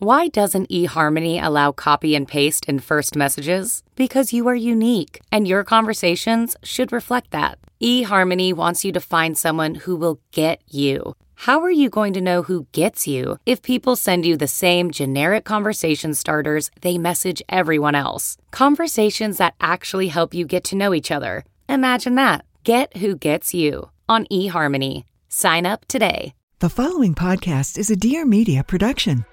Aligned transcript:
Why 0.00 0.28
doesn't 0.28 0.70
eHarmony 0.70 1.44
allow 1.44 1.72
copy 1.72 2.14
and 2.14 2.26
paste 2.26 2.64
in 2.64 2.78
first 2.78 3.14
messages? 3.14 3.82
Because 3.96 4.32
you 4.32 4.48
are 4.48 4.54
unique, 4.54 5.20
and 5.30 5.46
your 5.46 5.62
conversations 5.62 6.56
should 6.62 6.90
reflect 6.90 7.32
that. 7.32 7.58
eHarmony 7.82 8.54
wants 8.54 8.82
you 8.82 8.92
to 8.92 9.00
find 9.00 9.36
someone 9.36 9.74
who 9.74 9.94
will 9.94 10.18
get 10.32 10.62
you. 10.66 11.16
How 11.34 11.60
are 11.60 11.70
you 11.70 11.90
going 11.90 12.14
to 12.14 12.22
know 12.22 12.40
who 12.44 12.66
gets 12.72 13.06
you 13.06 13.36
if 13.44 13.60
people 13.60 13.94
send 13.94 14.24
you 14.24 14.38
the 14.38 14.46
same 14.46 14.90
generic 14.90 15.44
conversation 15.44 16.14
starters 16.14 16.70
they 16.80 16.96
message 16.96 17.42
everyone 17.50 17.94
else? 17.94 18.38
Conversations 18.52 19.36
that 19.36 19.54
actually 19.60 20.08
help 20.08 20.32
you 20.32 20.46
get 20.46 20.64
to 20.64 20.76
know 20.76 20.94
each 20.94 21.10
other. 21.10 21.44
Imagine 21.68 22.14
that. 22.14 22.46
Get 22.64 22.96
who 22.96 23.16
gets 23.16 23.52
you 23.52 23.90
on 24.08 24.24
eHarmony. 24.32 25.04
Sign 25.28 25.66
up 25.66 25.84
today. 25.88 26.32
The 26.60 26.70
following 26.70 27.14
podcast 27.14 27.76
is 27.76 27.90
a 27.90 27.96
Dear 27.96 28.24
Media 28.24 28.64
production. 28.64 29.26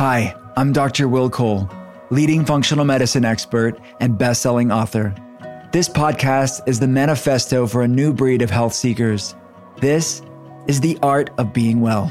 Hi, 0.00 0.34
I'm 0.56 0.72
Dr. 0.72 1.08
Will 1.08 1.28
Cole, 1.28 1.68
leading 2.08 2.46
functional 2.46 2.86
medicine 2.86 3.22
expert 3.22 3.78
and 4.00 4.16
best-selling 4.16 4.72
author. 4.72 5.14
This 5.72 5.90
podcast 5.90 6.66
is 6.66 6.80
the 6.80 6.88
manifesto 6.88 7.66
for 7.66 7.82
a 7.82 7.86
new 7.86 8.14
breed 8.14 8.40
of 8.40 8.48
health 8.48 8.72
seekers. 8.72 9.34
This 9.76 10.22
is 10.66 10.80
the 10.80 10.98
art 11.02 11.28
of 11.36 11.52
being 11.52 11.82
well. 11.82 12.06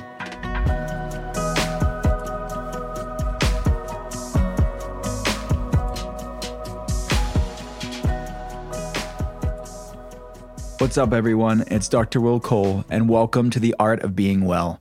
What's 10.78 11.00
up, 11.00 11.12
everyone? 11.12 11.64
It's 11.72 11.90
Dr. 11.90 12.22
Will 12.22 12.40
Cole, 12.40 12.86
and 12.92 13.10
welcome 13.10 13.50
to 13.50 13.60
the 13.60 13.74
art 13.80 14.04
of 14.04 14.16
being 14.16 14.46
well. 14.46 14.80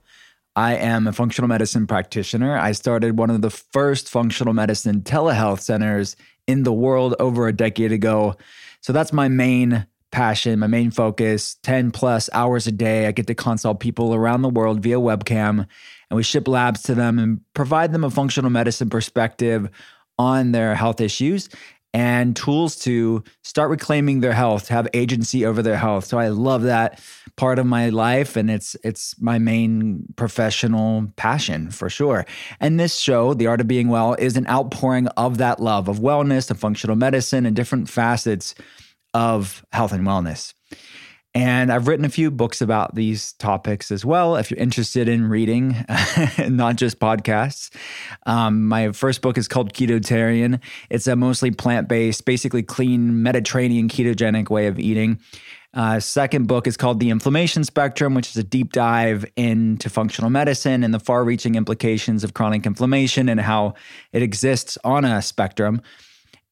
I 0.59 0.75
am 0.75 1.07
a 1.07 1.13
functional 1.13 1.47
medicine 1.47 1.87
practitioner. 1.87 2.59
I 2.59 2.73
started 2.73 3.17
one 3.17 3.31
of 3.31 3.43
the 3.43 3.51
first 3.51 4.09
functional 4.09 4.53
medicine 4.55 5.03
telehealth 5.03 5.61
centers 5.61 6.17
in 6.49 6.65
the 6.65 6.73
world 6.73 7.15
over 7.21 7.47
a 7.47 7.53
decade 7.53 7.93
ago. 7.93 8.35
So 8.81 8.93
that's 8.93 9.13
my 9.13 9.29
main 9.29 9.87
passion, 10.11 10.59
my 10.59 10.67
main 10.67 10.91
focus 10.91 11.55
10 11.63 11.93
plus 11.93 12.29
hours 12.33 12.67
a 12.67 12.73
day. 12.73 13.07
I 13.07 13.13
get 13.13 13.29
to 13.29 13.37
consult 13.37 13.79
people 13.79 14.17
around 14.17 14.43
the 14.43 14.49
world 14.49 14.81
via 14.81 14.97
webcam, 14.97 15.65
and 16.11 16.17
we 16.17 16.25
ship 16.25 16.49
labs 16.49 16.83
to 16.83 16.95
them 16.97 17.21
and 17.21 17.41
provide 17.55 17.93
them 17.93 18.03
a 18.03 18.11
functional 18.11 18.51
medicine 18.51 18.91
perspective 18.91 19.71
on 20.19 20.51
their 20.51 20.75
health 20.75 21.01
issues 21.01 21.49
and 21.95 22.37
tools 22.37 22.77
to 22.77 23.25
start 23.43 23.71
reclaiming 23.71 24.21
their 24.21 24.33
health, 24.33 24.67
to 24.67 24.75
have 24.75 24.89
agency 24.93 25.47
over 25.47 25.63
their 25.63 25.77
health. 25.77 26.05
So 26.05 26.19
I 26.19 26.29
love 26.29 26.63
that 26.63 27.01
part 27.37 27.59
of 27.59 27.67
my 27.67 27.89
life 27.89 28.37
and 28.37 28.51
it's 28.51 28.77
it's 28.85 29.19
my 29.21 29.39
main 29.39 30.05
professional 30.17 31.11
passion 31.17 31.71
for 31.71 31.89
sure. 31.89 32.27
And 32.61 32.79
this 32.79 32.99
show, 32.99 33.33
The 33.33 33.47
Art 33.47 33.61
of 33.61 33.69
Being 33.69 33.89
Well, 33.89 34.15
is 34.15 34.37
an 34.37 34.47
outpouring 34.49 35.07
of 35.09 35.39
that 35.39 35.61
love 35.61 35.89
of 35.89 35.99
wellness, 35.99 36.51
of 36.51 36.59
functional 36.59 36.97
medicine 36.97 37.47
and 37.47 37.57
different 37.57 37.89
facets 37.89 38.55
of 39.15 39.65
health 39.73 39.93
and 39.93 40.07
wellness. 40.07 40.53
And 41.39 41.71
I've 41.71 41.87
written 41.87 42.05
a 42.05 42.09
few 42.09 42.33
books 42.33 42.61
about 42.61 42.97
these 42.97 43.35
topics 43.35 43.93
as 43.93 44.05
well. 44.05 44.35
If 44.35 44.51
you're 44.51 44.59
interested 44.59 45.09
in 45.09 45.29
reading, 45.29 45.77
not 46.49 46.75
just 46.75 46.99
podcasts, 46.99 47.71
um, 48.27 48.67
my 48.67 48.91
first 48.91 49.23
book 49.23 49.39
is 49.39 49.47
called 49.47 49.73
Ketotarian. 49.73 50.59
It's 50.91 51.07
a 51.07 51.15
mostly 51.15 51.53
plant 51.53 51.87
based, 51.87 52.25
basically 52.25 52.65
clean 52.65 53.23
Mediterranean 53.23 53.89
ketogenic 53.89 54.51
way 54.51 54.67
of 54.67 54.81
eating. 54.81 55.21
Uh, 55.75 56.01
second 56.01 56.49
book 56.49 56.67
is 56.67 56.77
called 56.77 56.99
The 56.99 57.11
Inflammation 57.11 57.63
Spectrum, 57.63 58.15
which 58.15 58.31
is 58.31 58.37
a 58.37 58.43
deep 58.43 58.73
dive 58.73 59.25
into 59.37 59.89
functional 59.89 60.31
medicine 60.31 60.83
and 60.83 60.93
the 60.93 60.99
far 60.99 61.23
reaching 61.23 61.55
implications 61.55 62.25
of 62.25 62.35
chronic 62.35 62.67
inflammation 62.67 63.29
and 63.29 63.39
how 63.39 63.75
it 64.13 64.25
exists 64.25 64.77
on 64.83 65.05
a 65.05 65.23
spectrum. 65.23 65.83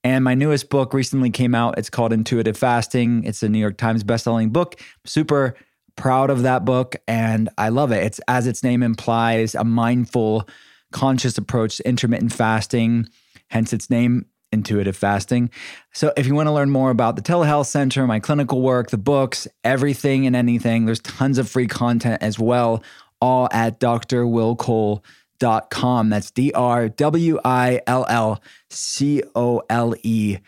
And 0.07 0.23
my 0.23 0.37
newest 0.37 0.71
book 0.71 0.95
recently 0.95 1.31
came 1.31 1.53
out. 1.53 1.79
It's 1.79 1.91
called 1.91 2.13
Intuitive 2.13 2.57
Fasting. 2.57 3.25
It's 3.25 3.43
a 3.43 3.49
New 3.49 3.59
York 3.59 3.77
Times 3.77 4.05
bestselling 4.05 4.53
book. 4.53 4.81
super 5.05 5.57
proud 5.97 6.31
of 6.31 6.43
that 6.43 6.65
book 6.65 6.95
and 7.09 7.49
I 7.59 7.71
love 7.71 7.91
it. 7.91 8.05
It's 8.05 8.21
as 8.29 8.47
its 8.47 8.63
name 8.63 8.85
implies, 8.85 9.57
a 9.57 9.65
mindful, 9.65 10.49
conscious 10.93 11.39
approach 11.39 11.79
to 11.79 11.89
intermittent 11.89 12.33
fasting, 12.33 13.09
hence 13.49 13.73
its 13.73 13.91
name 13.91 14.27
intuitive 14.53 14.97
fasting. 14.97 15.51
So 15.93 16.13
if 16.17 16.29
you 16.29 16.37
want 16.37 16.47
to 16.47 16.53
learn 16.53 16.71
more 16.71 16.91
about 16.91 17.17
the 17.17 17.23
telehealth 17.23 17.67
center, 17.67 18.07
my 18.07 18.21
clinical 18.21 18.63
work, 18.63 18.91
the 18.91 18.99
books, 18.99 19.49
everything 19.65 20.25
and 20.25 20.37
anything, 20.37 20.87
there's 20.87 21.01
tons 21.01 21.37
of 21.37 21.49
free 21.49 21.67
content 21.67 22.23
as 22.23 22.39
well 22.39 22.85
all 23.21 23.49
at 23.51 23.81
drwillcole.com 23.81 25.03
dot 25.39 25.71
com. 25.71 26.11
That's 26.11 26.31
D 26.31 26.53
R 26.53 26.89
W 26.89 27.39
I 27.45 27.81
L 27.87 28.07
L 28.09 28.43
C 28.71 29.23
O 29.35 29.63
L 29.71 29.95
E 30.03 30.39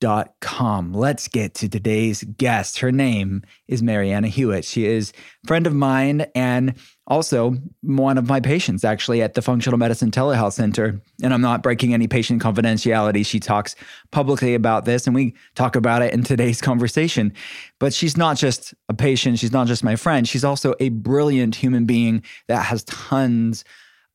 dot 0.00 0.34
com. 0.40 0.92
Let's 0.92 1.26
get 1.26 1.54
to 1.54 1.68
today's 1.68 2.22
guest. 2.22 2.78
Her 2.78 2.92
name 2.92 3.42
is 3.66 3.82
Marianna 3.82 4.28
Hewitt. 4.28 4.64
She 4.64 4.86
is 4.86 5.12
friend 5.44 5.66
of 5.66 5.74
mine 5.74 6.26
and 6.36 6.74
also 7.08 7.56
one 7.80 8.16
of 8.16 8.28
my 8.28 8.38
patients 8.38 8.84
actually 8.84 9.22
at 9.22 9.34
the 9.34 9.42
Functional 9.42 9.76
Medicine 9.76 10.12
Telehealth 10.12 10.52
Center. 10.52 11.02
And 11.20 11.34
I'm 11.34 11.40
not 11.40 11.64
breaking 11.64 11.94
any 11.94 12.06
patient 12.06 12.40
confidentiality. 12.40 13.26
She 13.26 13.40
talks 13.40 13.74
publicly 14.12 14.54
about 14.54 14.84
this 14.84 15.06
and 15.06 15.16
we 15.16 15.34
talk 15.56 15.74
about 15.74 16.02
it 16.02 16.14
in 16.14 16.22
today's 16.22 16.60
conversation. 16.60 17.32
But 17.80 17.92
she's 17.92 18.16
not 18.16 18.36
just 18.36 18.74
a 18.88 18.94
patient, 18.94 19.40
she's 19.40 19.52
not 19.52 19.66
just 19.66 19.82
my 19.82 19.96
friend, 19.96 20.28
she's 20.28 20.44
also 20.44 20.74
a 20.78 20.90
brilliant 20.90 21.56
human 21.56 21.86
being 21.86 22.22
that 22.46 22.66
has 22.66 22.84
tons 22.84 23.64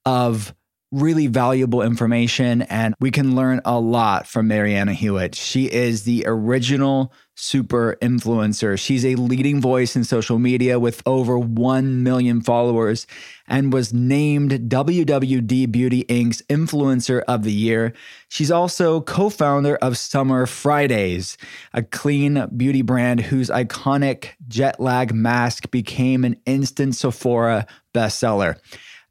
of 0.06 0.54
really 0.94 1.26
valuable 1.26 1.82
information, 1.82 2.62
and 2.64 2.94
we 3.00 3.10
can 3.10 3.36
learn 3.36 3.60
a 3.66 3.80
lot 3.80 4.28
from 4.28 4.48
Marianna 4.48 4.94
Hewitt. 4.94 5.34
She 5.34 5.66
is 5.66 6.04
the 6.04 6.24
original 6.28 7.12
super 7.36 7.98
influencer. 8.00 8.80
She's 8.80 9.04
a 9.04 9.16
leading 9.16 9.60
voice 9.60 9.96
in 9.96 10.04
social 10.04 10.38
media 10.38 10.80
with 10.80 11.02
over 11.08 11.40
1 11.40 12.04
million 12.04 12.42
followers 12.42 13.08
and 13.48 13.74
was 13.74 13.92
named 13.92 14.52
WWD 14.70 15.72
Beauty 15.72 16.04
Inc.'s 16.04 16.44
Influencer 16.44 17.24
of 17.28 17.44
the 17.44 17.52
Year. 17.52 17.94
She's 18.30 18.52
also 18.52 19.02
co 19.02 19.30
founder 19.32 19.78
of 19.78 19.98
Summer 19.98 20.46
Fridays, 20.46 21.38
a 21.74 21.82
clean 21.82 22.46
beauty 22.56 22.84
brand 22.84 23.22
whose 23.22 23.50
iconic 23.50 24.30
jet 24.48 24.80
lag 24.80 25.12
mask 25.12 25.72
became 25.72 26.24
an 26.24 26.40
instant 26.46 26.96
Sephora 26.96 27.66
bestseller. 27.96 28.58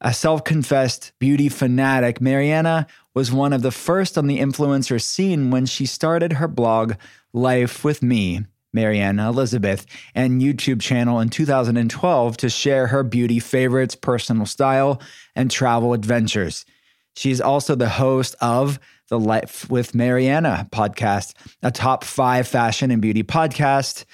A 0.04 0.12
self 0.12 0.42
confessed 0.42 1.12
beauty 1.20 1.48
fanatic, 1.48 2.20
Marianna 2.20 2.88
was 3.14 3.30
one 3.30 3.52
of 3.52 3.62
the 3.62 3.70
first 3.70 4.18
on 4.18 4.26
the 4.26 4.40
influencer 4.40 5.00
scene 5.00 5.52
when 5.52 5.64
she 5.64 5.86
started 5.86 6.34
her 6.34 6.48
blog, 6.48 6.94
Life 7.32 7.84
with 7.84 8.02
Me, 8.02 8.44
Marianna 8.72 9.28
Elizabeth, 9.28 9.86
and 10.12 10.42
YouTube 10.42 10.80
channel 10.80 11.20
in 11.20 11.28
2012 11.28 12.36
to 12.38 12.50
share 12.50 12.88
her 12.88 13.04
beauty 13.04 13.38
favorites, 13.38 13.94
personal 13.94 14.44
style, 14.44 15.00
and 15.36 15.52
travel 15.52 15.92
adventures. 15.92 16.66
She's 17.14 17.40
also 17.40 17.76
the 17.76 17.88
host 17.88 18.34
of 18.40 18.80
the 19.08 19.20
Life 19.20 19.70
with 19.70 19.94
Marianna 19.94 20.68
podcast, 20.72 21.34
a 21.62 21.70
top 21.70 22.02
five 22.02 22.48
fashion 22.48 22.90
and 22.90 23.00
beauty 23.00 23.22
podcast 23.22 24.04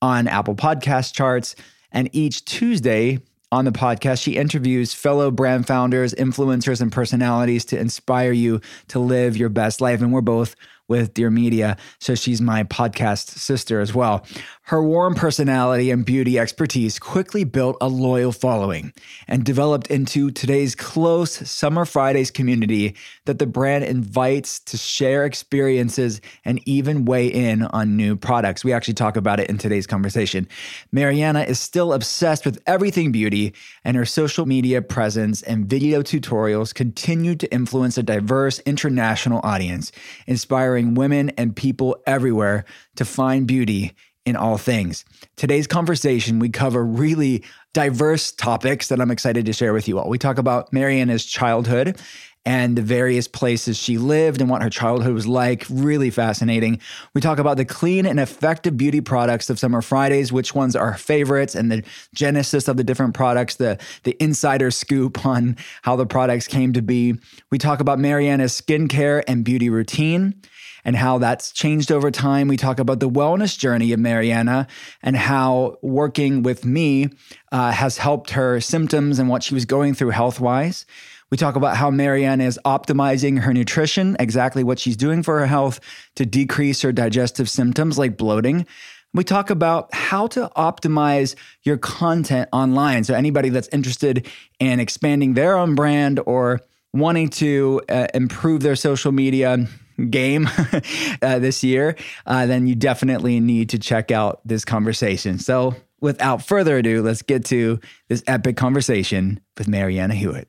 on 0.00 0.28
Apple 0.28 0.54
Podcast 0.54 1.12
charts. 1.12 1.56
And 1.90 2.08
each 2.12 2.44
Tuesday, 2.44 3.18
on 3.54 3.64
the 3.64 3.70
podcast, 3.70 4.20
she 4.20 4.32
interviews 4.32 4.92
fellow 4.92 5.30
brand 5.30 5.64
founders, 5.64 6.12
influencers, 6.14 6.80
and 6.80 6.90
personalities 6.90 7.64
to 7.66 7.78
inspire 7.78 8.32
you 8.32 8.60
to 8.88 8.98
live 8.98 9.36
your 9.36 9.48
best 9.48 9.80
life. 9.80 10.02
And 10.02 10.12
we're 10.12 10.22
both 10.22 10.56
with 10.88 11.14
Dear 11.14 11.30
Media, 11.30 11.76
so 11.98 12.14
she's 12.14 12.40
my 12.40 12.64
podcast 12.64 13.28
sister 13.30 13.80
as 13.80 13.94
well. 13.94 14.26
Her 14.62 14.82
warm 14.82 15.14
personality 15.14 15.90
and 15.90 16.04
beauty 16.04 16.38
expertise 16.38 16.98
quickly 16.98 17.44
built 17.44 17.76
a 17.80 17.88
loyal 17.88 18.32
following 18.32 18.92
and 19.28 19.44
developed 19.44 19.86
into 19.88 20.30
today's 20.30 20.74
close 20.74 21.32
Summer 21.48 21.84
Fridays 21.84 22.30
community 22.30 22.96
that 23.24 23.38
the 23.38 23.46
brand 23.46 23.84
invites 23.84 24.60
to 24.60 24.76
share 24.76 25.24
experiences 25.24 26.20
and 26.44 26.60
even 26.66 27.04
weigh 27.04 27.28
in 27.28 27.62
on 27.62 27.96
new 27.96 28.16
products. 28.16 28.64
We 28.64 28.72
actually 28.72 28.94
talk 28.94 29.16
about 29.16 29.40
it 29.40 29.48
in 29.48 29.58
today's 29.58 29.86
conversation. 29.86 30.48
Marianna 30.92 31.42
is 31.42 31.60
still 31.60 31.92
obsessed 31.92 32.44
with 32.44 32.62
everything 32.66 33.12
beauty, 33.12 33.54
and 33.84 33.96
her 33.96 34.04
social 34.04 34.46
media 34.46 34.82
presence 34.82 35.42
and 35.42 35.66
video 35.66 36.02
tutorials 36.02 36.74
continue 36.74 37.34
to 37.36 37.52
influence 37.52 37.96
a 37.96 38.02
diverse 38.02 38.58
international 38.60 39.40
audience, 39.42 39.92
inspiring 40.26 40.73
women 40.82 41.30
and 41.30 41.54
people 41.54 41.96
everywhere 42.06 42.64
to 42.96 43.04
find 43.04 43.46
beauty 43.46 43.92
in 44.24 44.36
all 44.36 44.56
things. 44.56 45.04
Today's 45.36 45.66
conversation, 45.66 46.38
we 46.38 46.48
cover 46.48 46.84
really 46.84 47.44
diverse 47.74 48.32
topics 48.32 48.88
that 48.88 49.00
I'm 49.00 49.10
excited 49.10 49.46
to 49.46 49.52
share 49.52 49.72
with 49.72 49.88
you 49.88 49.98
all. 49.98 50.08
We 50.08 50.18
talk 50.18 50.38
about 50.38 50.72
Marianna's 50.72 51.24
childhood 51.24 51.98
and 52.46 52.76
the 52.76 52.82
various 52.82 53.26
places 53.26 53.76
she 53.78 53.96
lived 53.96 54.40
and 54.40 54.50
what 54.50 54.62
her 54.62 54.68
childhood 54.68 55.14
was 55.14 55.26
like. 55.26 55.64
Really 55.70 56.10
fascinating. 56.10 56.78
We 57.14 57.20
talk 57.20 57.38
about 57.38 57.56
the 57.56 57.64
clean 57.64 58.04
and 58.04 58.20
effective 58.20 58.76
beauty 58.76 59.00
products 59.00 59.48
of 59.48 59.58
Summer 59.58 59.80
Fridays, 59.80 60.30
which 60.30 60.54
ones 60.54 60.76
are 60.76 60.96
favorites, 60.96 61.54
and 61.54 61.72
the 61.72 61.82
genesis 62.14 62.68
of 62.68 62.76
the 62.76 62.84
different 62.84 63.14
products, 63.14 63.56
the, 63.56 63.78
the 64.02 64.16
insider 64.22 64.70
scoop 64.70 65.24
on 65.26 65.56
how 65.82 65.96
the 65.96 66.06
products 66.06 66.46
came 66.46 66.74
to 66.74 66.82
be. 66.82 67.14
We 67.50 67.58
talk 67.58 67.80
about 67.80 67.98
Marianna's 67.98 68.60
skincare 68.60 69.24
and 69.26 69.44
beauty 69.44 69.70
routine 69.70 70.34
and 70.84 70.96
how 70.96 71.18
that's 71.18 71.52
changed 71.52 71.90
over 71.90 72.10
time. 72.10 72.48
We 72.48 72.56
talk 72.56 72.78
about 72.78 73.00
the 73.00 73.08
wellness 73.08 73.58
journey 73.58 73.92
of 73.92 74.00
Marianna 74.00 74.66
and 75.02 75.16
how 75.16 75.78
working 75.82 76.42
with 76.42 76.64
me 76.64 77.10
uh, 77.52 77.72
has 77.72 77.98
helped 77.98 78.30
her 78.30 78.60
symptoms 78.60 79.18
and 79.18 79.28
what 79.28 79.42
she 79.42 79.54
was 79.54 79.64
going 79.64 79.94
through 79.94 80.10
health 80.10 80.40
wise. 80.40 80.86
We 81.30 81.36
talk 81.36 81.56
about 81.56 81.76
how 81.76 81.90
Marianna 81.90 82.44
is 82.44 82.60
optimizing 82.64 83.40
her 83.40 83.52
nutrition, 83.52 84.16
exactly 84.20 84.62
what 84.62 84.78
she's 84.78 84.96
doing 84.96 85.22
for 85.22 85.40
her 85.40 85.46
health 85.46 85.80
to 86.16 86.26
decrease 86.26 86.82
her 86.82 86.92
digestive 86.92 87.48
symptoms 87.48 87.98
like 87.98 88.16
bloating. 88.16 88.66
We 89.14 89.24
talk 89.24 89.50
about 89.50 89.92
how 89.94 90.26
to 90.28 90.50
optimize 90.56 91.34
your 91.62 91.78
content 91.78 92.48
online. 92.52 93.04
So, 93.04 93.14
anybody 93.14 93.48
that's 93.48 93.68
interested 93.68 94.28
in 94.58 94.80
expanding 94.80 95.34
their 95.34 95.56
own 95.56 95.74
brand 95.74 96.20
or 96.26 96.60
wanting 96.92 97.28
to 97.28 97.80
uh, 97.88 98.06
improve 98.12 98.62
their 98.62 98.76
social 98.76 99.12
media 99.12 99.66
game 100.10 100.48
uh, 101.22 101.38
this 101.38 101.62
year, 101.62 101.96
uh, 102.26 102.46
then 102.46 102.66
you 102.66 102.74
definitely 102.74 103.40
need 103.40 103.68
to 103.70 103.78
check 103.78 104.10
out 104.10 104.40
this 104.44 104.64
conversation. 104.64 105.38
So, 105.38 105.74
without 106.00 106.42
further 106.42 106.78
ado, 106.78 107.02
let's 107.02 107.22
get 107.22 107.44
to 107.46 107.80
this 108.08 108.22
epic 108.26 108.56
conversation 108.56 109.40
with 109.56 109.68
Marianna 109.68 110.14
Hewitt. 110.14 110.48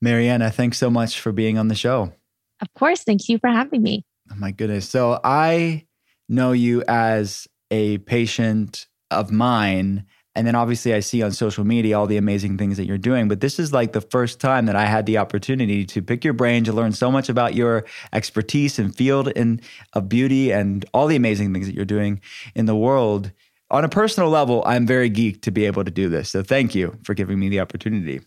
Marianna, 0.00 0.50
thanks 0.50 0.78
so 0.78 0.90
much 0.90 1.20
for 1.20 1.32
being 1.32 1.58
on 1.58 1.68
the 1.68 1.74
show. 1.74 2.12
Of 2.60 2.72
course. 2.74 3.02
Thank 3.04 3.28
you 3.28 3.38
for 3.38 3.48
having 3.48 3.82
me. 3.82 4.04
Oh, 4.30 4.36
my 4.36 4.50
goodness. 4.50 4.88
So, 4.88 5.20
I 5.22 5.86
know 6.28 6.52
you 6.52 6.82
as 6.88 7.46
a 7.70 7.98
patient 7.98 8.86
of 9.10 9.30
mine 9.30 10.06
and 10.36 10.46
then 10.46 10.54
obviously, 10.54 10.94
I 10.94 11.00
see 11.00 11.22
on 11.22 11.32
social 11.32 11.64
media 11.64 11.98
all 11.98 12.06
the 12.06 12.16
amazing 12.16 12.56
things 12.56 12.76
that 12.76 12.86
you're 12.86 12.98
doing. 12.98 13.26
But 13.26 13.40
this 13.40 13.58
is 13.58 13.72
like 13.72 13.92
the 13.92 14.00
first 14.00 14.40
time 14.40 14.66
that 14.66 14.76
I 14.76 14.84
had 14.84 15.04
the 15.04 15.18
opportunity 15.18 15.84
to 15.86 16.00
pick 16.00 16.24
your 16.24 16.34
brain 16.34 16.62
to 16.64 16.72
learn 16.72 16.92
so 16.92 17.10
much 17.10 17.28
about 17.28 17.54
your 17.54 17.84
expertise 18.12 18.78
and 18.78 18.94
field 18.94 19.28
in, 19.28 19.60
of 19.94 20.08
beauty 20.08 20.52
and 20.52 20.84
all 20.94 21.08
the 21.08 21.16
amazing 21.16 21.52
things 21.52 21.66
that 21.66 21.74
you're 21.74 21.84
doing 21.84 22.20
in 22.54 22.66
the 22.66 22.76
world. 22.76 23.32
On 23.72 23.84
a 23.84 23.88
personal 23.88 24.30
level, 24.30 24.62
I'm 24.66 24.86
very 24.86 25.10
geeked 25.10 25.42
to 25.42 25.50
be 25.50 25.64
able 25.64 25.84
to 25.84 25.90
do 25.90 26.08
this. 26.08 26.30
So 26.30 26.42
thank 26.42 26.74
you 26.76 26.96
for 27.02 27.14
giving 27.14 27.38
me 27.38 27.48
the 27.48 27.60
opportunity. 27.60 28.20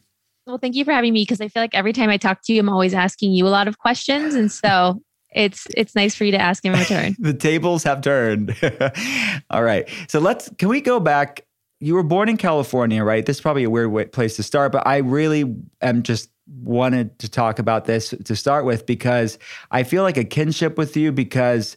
Well, 0.45 0.57
thank 0.57 0.75
you 0.75 0.83
for 0.83 0.91
having 0.91 1.13
me 1.13 1.21
because 1.21 1.39
I 1.39 1.47
feel 1.47 1.63
like 1.63 1.73
every 1.73 1.94
time 1.94 2.09
I 2.09 2.17
talk 2.17 2.41
to 2.44 2.53
you, 2.53 2.59
I'm 2.59 2.69
always 2.69 2.94
asking 2.94 3.31
you 3.31 3.47
a 3.47 3.50
lot 3.50 3.69
of 3.69 3.77
questions. 3.77 4.35
And 4.35 4.51
so 4.51 5.01
it's 5.33 5.67
it's 5.75 5.95
nice 5.95 6.15
for 6.15 6.25
you 6.25 6.31
to 6.31 6.39
ask 6.39 6.65
in 6.65 6.73
return. 6.73 7.15
the 7.19 7.33
tables 7.33 7.83
have 7.83 8.01
turned. 8.01 8.55
All 9.50 9.63
right. 9.63 9.89
So 10.09 10.19
let's 10.19 10.50
can 10.57 10.67
we 10.67 10.81
go 10.81 11.00
back 11.00 11.45
you 11.83 11.95
were 11.95 12.03
born 12.03 12.30
in 12.30 12.38
California, 12.38 13.03
right? 13.03 13.25
This 13.25 13.38
is 13.38 13.41
probably 13.41 13.65
a 13.65 13.69
weird 13.69 14.13
place 14.13 14.38
to 14.38 14.44
start, 14.44 14.71
but 14.71 14.88
I 14.88 14.97
really 14.97 15.53
am 15.81 16.01
just 16.03 16.30
wanted 16.47 17.19
to 17.19 17.30
talk 17.30 17.59
about 17.59 17.83
this 17.83 18.13
to 18.24 18.35
start 18.38 18.63
with 18.63 18.85
because 18.85 19.38
I 19.69 19.83
feel 19.83 20.03
like 20.03 20.15
a 20.15 20.24
kinship 20.24 20.77
with 20.77 20.95
you 20.95 21.12
because 21.12 21.75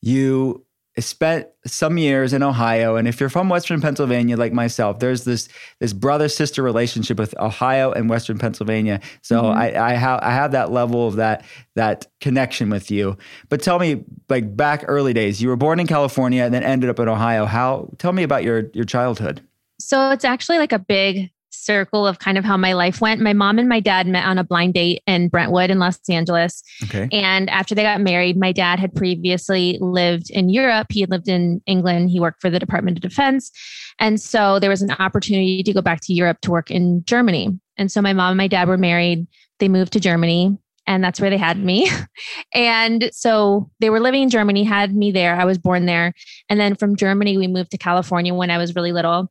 you 0.00 0.64
spent 0.98 1.48
some 1.64 1.96
years 1.96 2.32
in 2.32 2.42
Ohio, 2.42 2.96
and 2.96 3.08
if 3.08 3.18
you're 3.18 3.30
from 3.30 3.48
Western 3.48 3.80
Pennsylvania, 3.80 4.36
like 4.36 4.52
myself, 4.52 4.98
there's 4.98 5.24
this 5.24 5.48
this 5.80 5.92
brother 5.92 6.28
sister 6.28 6.62
relationship 6.62 7.18
with 7.18 7.38
Ohio 7.40 7.92
and 7.92 8.10
Western 8.10 8.38
Pennsylvania. 8.38 9.00
So 9.22 9.42
mm-hmm. 9.42 9.58
I, 9.58 9.92
I 9.92 9.92
have 9.94 10.20
I 10.22 10.30
have 10.30 10.52
that 10.52 10.70
level 10.70 11.08
of 11.08 11.16
that 11.16 11.44
that 11.76 12.06
connection 12.20 12.68
with 12.68 12.90
you. 12.90 13.16
But 13.48 13.62
tell 13.62 13.78
me, 13.78 14.04
like 14.28 14.54
back 14.54 14.84
early 14.86 15.14
days, 15.14 15.40
you 15.40 15.48
were 15.48 15.56
born 15.56 15.80
in 15.80 15.86
California 15.86 16.44
and 16.44 16.52
then 16.52 16.62
ended 16.62 16.90
up 16.90 16.98
in 16.98 17.08
Ohio. 17.08 17.46
How? 17.46 17.88
Tell 17.98 18.12
me 18.12 18.22
about 18.22 18.42
your 18.44 18.70
your 18.74 18.84
childhood. 18.84 19.40
So 19.80 20.10
it's 20.10 20.24
actually 20.24 20.58
like 20.58 20.72
a 20.72 20.78
big 20.78 21.30
circle 21.62 22.06
of 22.06 22.18
kind 22.18 22.36
of 22.36 22.44
how 22.44 22.56
my 22.56 22.72
life 22.72 23.00
went. 23.00 23.20
My 23.20 23.32
mom 23.32 23.58
and 23.58 23.68
my 23.68 23.80
dad 23.80 24.06
met 24.06 24.24
on 24.24 24.38
a 24.38 24.44
blind 24.44 24.74
date 24.74 25.02
in 25.06 25.28
Brentwood 25.28 25.70
in 25.70 25.78
Los 25.78 25.98
Angeles. 26.08 26.62
Okay. 26.84 27.08
And 27.12 27.48
after 27.50 27.74
they 27.74 27.82
got 27.82 28.00
married, 28.00 28.36
my 28.36 28.52
dad 28.52 28.78
had 28.78 28.94
previously 28.94 29.78
lived 29.80 30.30
in 30.30 30.48
Europe. 30.48 30.88
He 30.90 31.00
had 31.00 31.10
lived 31.10 31.28
in 31.28 31.62
England. 31.66 32.10
He 32.10 32.20
worked 32.20 32.40
for 32.40 32.50
the 32.50 32.58
Department 32.58 32.98
of 32.98 33.02
Defense. 33.02 33.50
And 33.98 34.20
so 34.20 34.58
there 34.58 34.70
was 34.70 34.82
an 34.82 34.92
opportunity 34.92 35.62
to 35.62 35.72
go 35.72 35.82
back 35.82 36.00
to 36.02 36.14
Europe 36.14 36.40
to 36.42 36.50
work 36.50 36.70
in 36.70 37.04
Germany. 37.04 37.58
And 37.76 37.90
so 37.90 38.02
my 38.02 38.12
mom 38.12 38.32
and 38.32 38.38
my 38.38 38.48
dad 38.48 38.68
were 38.68 38.78
married. 38.78 39.26
They 39.58 39.68
moved 39.68 39.92
to 39.92 40.00
Germany 40.00 40.58
and 40.86 41.02
that's 41.02 41.20
where 41.20 41.30
they 41.30 41.36
had 41.36 41.58
me. 41.58 41.90
and 42.54 43.10
so 43.12 43.70
they 43.80 43.90
were 43.90 44.00
living 44.00 44.22
in 44.22 44.30
Germany, 44.30 44.64
had 44.64 44.94
me 44.94 45.12
there. 45.12 45.36
I 45.36 45.44
was 45.44 45.58
born 45.58 45.86
there. 45.86 46.12
And 46.48 46.58
then 46.58 46.74
from 46.74 46.96
Germany, 46.96 47.38
we 47.38 47.46
moved 47.46 47.70
to 47.70 47.78
California 47.78 48.34
when 48.34 48.50
I 48.50 48.58
was 48.58 48.74
really 48.74 48.92
little 48.92 49.30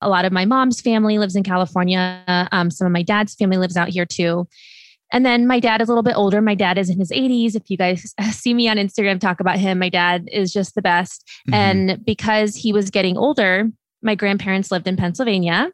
a 0.00 0.08
lot 0.08 0.24
of 0.24 0.32
my 0.32 0.44
mom's 0.44 0.80
family 0.80 1.18
lives 1.18 1.36
in 1.36 1.42
California. 1.42 2.22
Um, 2.52 2.70
some 2.70 2.86
of 2.86 2.92
my 2.92 3.02
dad's 3.02 3.34
family 3.34 3.56
lives 3.56 3.76
out 3.76 3.88
here 3.88 4.06
too. 4.06 4.46
And 5.12 5.26
then 5.26 5.46
my 5.46 5.58
dad 5.58 5.82
is 5.82 5.88
a 5.88 5.92
little 5.92 6.02
bit 6.02 6.16
older. 6.16 6.40
My 6.40 6.54
dad 6.54 6.78
is 6.78 6.88
in 6.88 6.98
his 6.98 7.10
80s. 7.10 7.56
If 7.56 7.68
you 7.68 7.76
guys 7.76 8.14
see 8.30 8.54
me 8.54 8.68
on 8.68 8.76
Instagram 8.76 9.20
talk 9.20 9.40
about 9.40 9.58
him, 9.58 9.78
my 9.78 9.88
dad 9.88 10.28
is 10.32 10.52
just 10.52 10.74
the 10.74 10.82
best. 10.82 11.28
Mm-hmm. 11.48 11.54
And 11.54 12.04
because 12.04 12.54
he 12.54 12.72
was 12.72 12.90
getting 12.90 13.16
older, 13.16 13.68
my 14.02 14.14
grandparents 14.14 14.70
lived 14.70 14.86
in 14.86 14.96
Pennsylvania 14.96 15.70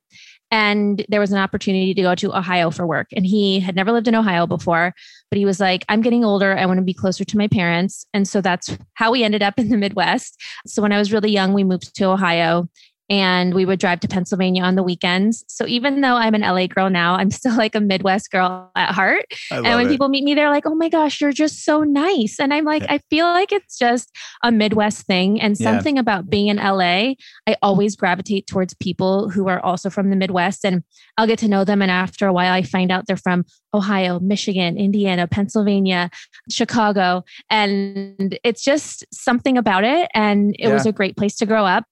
and 0.50 1.05
there 1.08 1.20
was 1.20 1.32
an 1.32 1.38
opportunity 1.38 1.93
to 1.93 2.02
go 2.02 2.14
to 2.14 2.37
Ohio 2.37 2.70
for 2.70 2.87
work. 2.87 3.08
And 3.12 3.26
he 3.26 3.61
had 3.61 3.75
never 3.75 3.90
lived 3.90 4.06
in 4.06 4.14
Ohio 4.14 4.46
before, 4.46 4.94
but 5.31 5.38
he 5.38 5.44
was 5.44 5.58
like, 5.58 5.84
I'm 5.88 6.02
getting 6.02 6.25
older. 6.25 6.56
I 6.56 6.67
want 6.67 6.78
to 6.78 6.85
be 6.85 6.95
closer 6.95 7.25
to 7.25 7.37
my 7.37 7.49
parents. 7.49 8.06
And 8.14 8.28
so 8.28 8.40
that's 8.40 8.76
how 8.95 9.11
we 9.11 9.25
ended 9.25 9.42
up 9.42 9.59
in 9.59 9.71
the 9.71 9.76
Midwest. 9.76 10.40
So 10.66 10.83
when 10.83 10.92
I 10.92 10.99
was 10.99 11.12
really 11.12 11.30
young, 11.30 11.52
we 11.52 11.64
moved 11.64 11.95
to 11.97 12.04
Ohio 12.04 12.68
and 13.08 13.54
we 13.54 13.64
would 13.64 13.78
drive 13.78 14.00
to 14.00 14.08
Pennsylvania 14.08 14.62
on 14.62 14.75
the 14.75 14.82
weekends. 14.82 15.44
So 15.48 15.66
even 15.66 16.00
though 16.00 16.16
I'm 16.16 16.34
an 16.34 16.40
LA 16.40 16.66
girl 16.66 16.90
now, 16.90 17.14
I'm 17.14 17.30
still 17.30 17.56
like 17.56 17.75
a 17.75 17.80
Midwest 17.80 18.30
girl 18.30 18.70
at 18.75 18.94
heart. 18.94 19.26
And 19.50 19.64
when 19.64 19.86
it. 19.86 19.90
people 19.90 20.08
meet 20.08 20.25
me, 20.25 20.34
they're 20.34 20.50
like, 20.50 20.66
oh 20.66 20.75
my 20.75 20.88
gosh, 20.88 21.20
you're 21.20 21.32
just 21.32 21.64
so 21.64 21.82
nice. 21.82 22.36
And 22.40 22.52
I'm 22.52 22.64
like, 22.64 22.84
I 22.88 22.98
feel 23.10 23.26
like 23.26 23.52
it's 23.52 23.78
just 23.78 24.10
a 24.42 24.50
Midwest 24.50 25.06
thing. 25.06 25.40
And 25.40 25.56
something 25.56 25.96
yeah. 25.96 26.00
about 26.00 26.28
being 26.28 26.48
in 26.48 26.56
LA, 26.56 27.14
I 27.46 27.56
always 27.62 27.96
gravitate 27.96 28.46
towards 28.46 28.75
people 28.75 29.30
who 29.30 29.48
are 29.48 29.60
also 29.64 29.90
from 29.90 30.10
the 30.10 30.16
Midwest 30.16 30.64
and 30.64 30.82
I'll 31.16 31.26
get 31.26 31.38
to 31.40 31.48
know 31.48 31.64
them. 31.64 31.82
And 31.82 31.90
after 31.90 32.26
a 32.26 32.32
while, 32.32 32.52
I 32.52 32.62
find 32.62 32.90
out 32.90 33.06
they're 33.06 33.16
from 33.16 33.44
Ohio, 33.72 34.18
Michigan, 34.18 34.76
Indiana, 34.76 35.26
Pennsylvania, 35.26 36.10
Chicago. 36.50 37.25
And 37.50 38.38
it's 38.42 38.64
just 38.64 39.04
something 39.12 39.56
about 39.56 39.84
it. 39.84 40.10
And 40.14 40.54
it 40.58 40.68
yeah. 40.68 40.72
was 40.72 40.86
a 40.86 40.92
great 40.92 41.16
place 41.16 41.36
to 41.36 41.46
grow 41.46 41.64
up. 41.64 41.84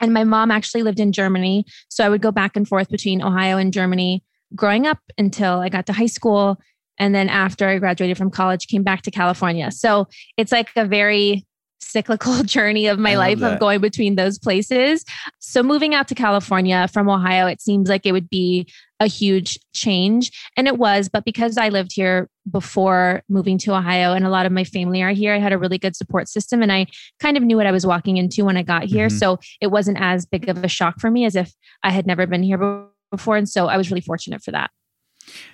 And 0.00 0.12
my 0.12 0.24
mom 0.24 0.50
actually 0.50 0.82
lived 0.82 1.00
in 1.00 1.12
Germany. 1.12 1.64
So 1.88 2.04
I 2.04 2.08
would 2.08 2.22
go 2.22 2.30
back 2.32 2.56
and 2.56 2.66
forth 2.66 2.88
between 2.88 3.22
Ohio 3.22 3.58
and 3.58 3.72
Germany 3.72 4.24
growing 4.54 4.86
up 4.86 4.98
until 5.18 5.60
I 5.60 5.68
got 5.68 5.86
to 5.86 5.92
high 5.92 6.06
school. 6.06 6.58
And 6.98 7.14
then 7.14 7.28
after 7.28 7.68
I 7.68 7.78
graduated 7.78 8.18
from 8.18 8.30
college, 8.30 8.66
came 8.66 8.82
back 8.82 9.02
to 9.02 9.10
California. 9.10 9.70
So 9.70 10.08
it's 10.36 10.52
like 10.52 10.70
a 10.76 10.84
very 10.84 11.46
cyclical 11.80 12.42
journey 12.44 12.86
of 12.86 12.98
my 12.98 13.16
life 13.16 13.38
that. 13.40 13.54
of 13.54 13.60
going 13.60 13.80
between 13.80 14.16
those 14.16 14.38
places. 14.38 15.04
So 15.38 15.62
moving 15.62 15.94
out 15.94 16.08
to 16.08 16.14
California 16.14 16.88
from 16.88 17.08
Ohio, 17.08 17.46
it 17.46 17.60
seems 17.60 17.88
like 17.88 18.06
it 18.06 18.12
would 18.12 18.28
be 18.28 18.70
a 19.00 19.06
huge 19.06 19.58
change. 19.72 20.30
And 20.56 20.68
it 20.68 20.78
was, 20.78 21.08
but 21.08 21.24
because 21.24 21.56
I 21.56 21.70
lived 21.70 21.92
here 21.92 22.28
before 22.50 23.22
moving 23.28 23.56
to 23.58 23.74
Ohio 23.74 24.12
and 24.12 24.26
a 24.26 24.30
lot 24.30 24.46
of 24.46 24.52
my 24.52 24.62
family 24.62 25.02
are 25.02 25.10
here, 25.10 25.34
I 25.34 25.38
had 25.38 25.52
a 25.52 25.58
really 25.58 25.78
good 25.78 25.96
support 25.96 26.28
system 26.28 26.62
and 26.62 26.70
I 26.70 26.86
kind 27.18 27.36
of 27.36 27.42
knew 27.42 27.56
what 27.56 27.66
I 27.66 27.72
was 27.72 27.86
walking 27.86 28.18
into 28.18 28.44
when 28.44 28.58
I 28.58 28.62
got 28.62 28.84
here. 28.84 29.08
Mm-hmm. 29.08 29.16
So 29.16 29.38
it 29.60 29.68
wasn't 29.68 29.98
as 30.00 30.26
big 30.26 30.48
of 30.48 30.62
a 30.62 30.68
shock 30.68 31.00
for 31.00 31.10
me 31.10 31.24
as 31.24 31.34
if 31.34 31.52
I 31.82 31.90
had 31.90 32.06
never 32.06 32.26
been 32.26 32.42
here 32.42 32.86
before. 33.10 33.36
And 33.36 33.48
so 33.48 33.66
I 33.68 33.76
was 33.76 33.90
really 33.90 34.02
fortunate 34.02 34.42
for 34.42 34.52
that. 34.52 34.70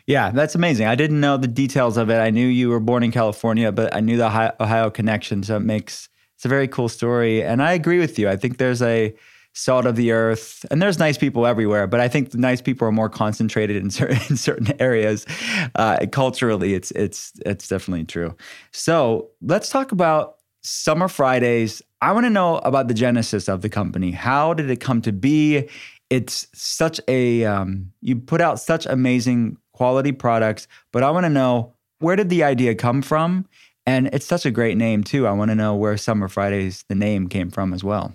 Yeah, 0.07 0.31
that's 0.31 0.55
amazing. 0.55 0.87
I 0.87 0.95
didn't 0.95 1.21
know 1.21 1.37
the 1.37 1.49
details 1.49 1.97
of 1.97 2.11
it. 2.11 2.17
I 2.17 2.31
knew 2.31 2.47
you 2.47 2.69
were 2.69 2.81
born 2.81 3.03
in 3.03 3.13
California, 3.13 3.71
but 3.73 3.95
I 3.95 4.01
knew 4.01 4.17
the 4.17 4.27
Ohio, 4.27 4.53
Ohio 4.59 4.91
connection. 4.91 5.43
So 5.43 5.57
it 5.57 5.61
makes 5.61 6.09
it's 6.35 6.45
a 6.45 6.49
very 6.49 6.69
cool 6.69 6.89
story. 6.89 7.43
And 7.43 7.63
I 7.63 7.73
agree 7.73 7.99
with 7.99 8.19
you. 8.19 8.29
I 8.29 8.37
think 8.37 8.59
there's 8.59 8.83
a 8.83 9.15
salt 9.57 9.87
of 9.87 9.97
the 9.97 10.13
earth, 10.13 10.67
and 10.71 10.83
there's 10.83 10.99
nice 10.99 11.17
people 11.17 11.47
everywhere, 11.47 11.87
but 11.87 11.99
I 11.99 12.09
think 12.09 12.31
the 12.31 12.39
nice 12.39 12.61
people 12.61 12.87
are 12.87 12.93
more 12.93 13.09
concentrated 13.09 13.77
in 13.77 13.91
certain 13.99 14.21
in 14.29 14.37
certain 14.37 14.81
areas. 14.81 15.27
Uh, 15.75 16.05
culturally, 16.13 16.75
it's 16.75 16.91
it's 16.93 17.33
it's 17.45 17.67
definitely 17.67 18.05
true. 18.05 18.37
So 18.73 19.31
let's 19.41 19.71
talk 19.71 19.93
about 19.93 20.37
Summer 20.63 21.09
Fridays. 21.09 21.83
I 22.03 22.13
want 22.13 22.27
to 22.27 22.31
know 22.31 22.59
about 22.59 22.89
the 22.89 22.95
genesis 22.95 23.49
of 23.49 23.63
the 23.63 23.71
company. 23.71 24.11
How 24.11 24.53
did 24.53 24.71
it 24.71 24.81
come 24.81 25.01
to 25.03 25.13
be? 25.13 25.69
It's 26.11 26.47
such 26.55 27.01
a 27.09 27.45
um, 27.45 27.93
you 28.03 28.17
put 28.17 28.41
out 28.41 28.61
such 28.61 28.87
amazing 28.87 29.57
quality 29.73 30.13
products, 30.13 30.69
but 30.93 31.03
I 31.03 31.11
want 31.11 31.25
to 31.25 31.31
know 31.31 31.73
where 31.99 32.15
did 32.15 32.29
the 32.29 32.45
idea 32.45 32.75
come 32.75 33.01
from? 33.01 33.47
And 33.87 34.11
it's 34.13 34.27
such 34.27 34.45
a 34.45 34.51
great 34.51 34.77
name 34.77 35.03
too. 35.03 35.27
I 35.27 35.33
want 35.33 35.51
to 35.51 35.55
know 35.55 35.75
where 35.75 35.97
Summer 35.97 36.29
Fridays 36.29 36.85
the 36.89 36.95
name 36.95 37.29
came 37.29 37.51
from 37.51 37.73
as 37.73 37.83
well. 37.83 38.15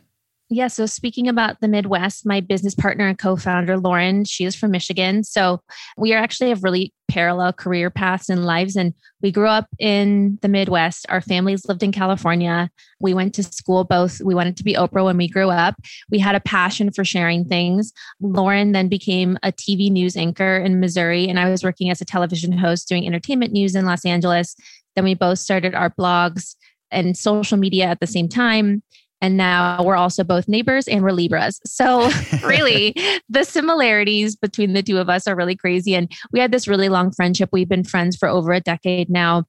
Yeah. 0.51 0.67
So, 0.67 0.85
speaking 0.85 1.29
about 1.29 1.61
the 1.61 1.69
Midwest, 1.69 2.25
my 2.25 2.41
business 2.41 2.75
partner 2.75 3.07
and 3.07 3.17
co 3.17 3.37
founder, 3.37 3.77
Lauren, 3.77 4.25
she 4.25 4.43
is 4.43 4.53
from 4.53 4.71
Michigan. 4.71 5.23
So, 5.23 5.61
we 5.97 6.13
are 6.13 6.21
actually 6.21 6.49
have 6.49 6.61
really 6.61 6.93
parallel 7.07 7.53
career 7.53 7.89
paths 7.89 8.27
and 8.27 8.45
lives. 8.45 8.75
And 8.75 8.93
we 9.21 9.31
grew 9.31 9.47
up 9.47 9.67
in 9.79 10.39
the 10.41 10.49
Midwest. 10.49 11.05
Our 11.07 11.21
families 11.21 11.65
lived 11.69 11.83
in 11.83 11.93
California. 11.93 12.69
We 12.99 13.13
went 13.13 13.33
to 13.35 13.43
school 13.43 13.85
both. 13.85 14.19
We 14.19 14.35
wanted 14.35 14.57
to 14.57 14.63
be 14.65 14.73
Oprah 14.73 15.05
when 15.05 15.15
we 15.15 15.29
grew 15.29 15.49
up. 15.49 15.75
We 16.09 16.19
had 16.19 16.35
a 16.35 16.41
passion 16.41 16.91
for 16.91 17.05
sharing 17.05 17.45
things. 17.45 17.93
Lauren 18.19 18.73
then 18.73 18.89
became 18.89 19.39
a 19.43 19.53
TV 19.53 19.89
news 19.89 20.17
anchor 20.17 20.57
in 20.57 20.81
Missouri, 20.81 21.29
and 21.29 21.39
I 21.39 21.49
was 21.49 21.63
working 21.63 21.89
as 21.89 22.01
a 22.01 22.05
television 22.05 22.51
host 22.51 22.89
doing 22.89 23.07
entertainment 23.07 23.53
news 23.53 23.73
in 23.73 23.85
Los 23.85 24.05
Angeles. 24.05 24.57
Then 24.97 25.05
we 25.05 25.13
both 25.13 25.39
started 25.39 25.75
our 25.75 25.91
blogs 25.91 26.57
and 26.91 27.17
social 27.17 27.57
media 27.57 27.85
at 27.85 28.01
the 28.01 28.07
same 28.07 28.27
time. 28.27 28.83
And 29.21 29.37
now 29.37 29.83
we're 29.83 29.95
also 29.95 30.23
both 30.23 30.47
neighbors 30.47 30.87
and 30.87 31.03
we're 31.03 31.11
Libras. 31.11 31.59
So, 31.65 32.09
really, 32.43 32.95
the 33.29 33.43
similarities 33.43 34.35
between 34.35 34.73
the 34.73 34.81
two 34.81 34.97
of 34.97 35.09
us 35.09 35.27
are 35.27 35.35
really 35.35 35.55
crazy. 35.55 35.93
And 35.95 36.11
we 36.31 36.39
had 36.39 36.51
this 36.51 36.67
really 36.67 36.89
long 36.89 37.11
friendship. 37.11 37.49
We've 37.51 37.69
been 37.69 37.83
friends 37.83 38.15
for 38.15 38.27
over 38.27 38.51
a 38.51 38.59
decade 38.59 39.09
now. 39.09 39.45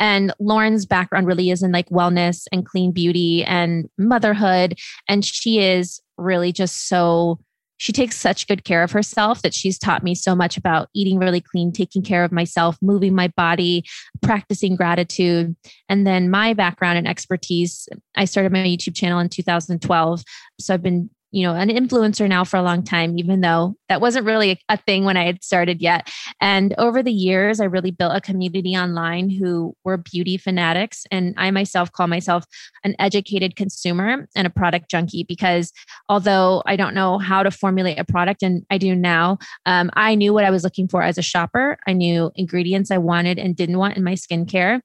And 0.00 0.32
Lauren's 0.38 0.86
background 0.86 1.26
really 1.26 1.50
is 1.50 1.62
in 1.62 1.72
like 1.72 1.88
wellness 1.88 2.46
and 2.52 2.64
clean 2.64 2.92
beauty 2.92 3.44
and 3.44 3.88
motherhood. 3.98 4.78
And 5.08 5.24
she 5.24 5.60
is 5.60 6.00
really 6.16 6.52
just 6.52 6.88
so 6.88 7.38
she 7.78 7.92
takes 7.92 8.16
such 8.16 8.46
good 8.46 8.64
care 8.64 8.82
of 8.82 8.92
herself 8.92 9.42
that 9.42 9.54
she's 9.54 9.78
taught 9.78 10.02
me 10.02 10.14
so 10.14 10.34
much 10.34 10.56
about 10.56 10.88
eating 10.94 11.18
really 11.18 11.40
clean, 11.40 11.72
taking 11.72 12.02
care 12.02 12.24
of 12.24 12.32
myself, 12.32 12.76
moving 12.82 13.14
my 13.14 13.28
body, 13.28 13.84
practicing 14.20 14.76
gratitude. 14.76 15.56
And 15.88 16.06
then 16.06 16.28
my 16.28 16.54
background 16.54 16.98
and 16.98 17.08
expertise, 17.08 17.88
I 18.16 18.24
started 18.26 18.52
my 18.52 18.58
YouTube 18.58 18.96
channel 18.96 19.20
in 19.20 19.28
2012. 19.28 20.22
So 20.60 20.74
I've 20.74 20.82
been 20.82 21.08
you 21.30 21.42
know 21.42 21.54
an 21.54 21.68
influencer 21.68 22.28
now 22.28 22.44
for 22.44 22.56
a 22.56 22.62
long 22.62 22.82
time 22.82 23.18
even 23.18 23.40
though 23.40 23.74
that 23.88 24.00
wasn't 24.00 24.24
really 24.24 24.58
a, 24.68 24.76
thing 24.78 25.04
when 25.04 25.16
i 25.16 25.24
had 25.24 25.42
started 25.42 25.82
yet. 25.82 26.08
And 26.40 26.74
over 26.78 27.02
the 27.02 27.12
years 27.12 27.60
i 27.60 27.64
really 27.64 27.90
built 27.90 28.16
a 28.16 28.20
community 28.20 28.76
online 28.76 29.28
who 29.28 29.74
were 29.84 29.96
beauty 29.96 30.36
fanatics. 30.36 31.04
And 31.10 31.34
i 31.36 31.50
myself 31.50 31.92
call 31.92 32.06
myself 32.06 32.44
an 32.84 32.94
educated 32.98 33.56
consumer 33.56 34.28
and 34.34 34.46
a 34.46 34.50
product 34.50 34.90
junkie 34.90 35.24
because 35.24 35.72
although 36.08 36.62
i 36.66 36.76
don't 36.76 36.94
know 36.94 37.18
how 37.18 37.42
to 37.42 37.50
formulate 37.50 37.98
a 37.98 38.04
product 38.04 38.42
and 38.42 38.64
i 38.70 38.78
do 38.78 38.94
now 38.94 39.38
um, 39.66 39.90
i 39.94 40.14
knew 40.14 40.32
what 40.32 40.44
i 40.44 40.50
was 40.50 40.64
looking 40.64 40.88
for 40.88 41.02
as 41.02 41.18
a 41.18 41.22
shopper. 41.22 41.78
I 41.86 41.92
knew 41.92 42.30
ingredients 42.36 42.90
i 42.90 42.98
wanted 42.98 43.38
and 43.38 43.56
didn't 43.56 43.78
want 43.78 43.96
in 43.96 44.04
my 44.04 44.14
skincare 44.14 44.80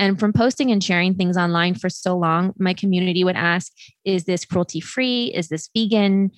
and 0.00 0.18
from 0.18 0.32
posting 0.32 0.70
and 0.70 0.82
sharing 0.82 1.14
things 1.14 1.36
online 1.36 1.74
for 1.74 1.90
so 1.90 2.16
long, 2.16 2.54
my 2.58 2.72
community 2.72 3.22
would 3.22 3.36
ask, 3.36 3.70
is 4.06 4.24
this 4.24 4.46
cruelty 4.46 4.80
free? 4.80 5.26
Is 5.26 5.48
this 5.48 5.68
vegan? 5.76 6.30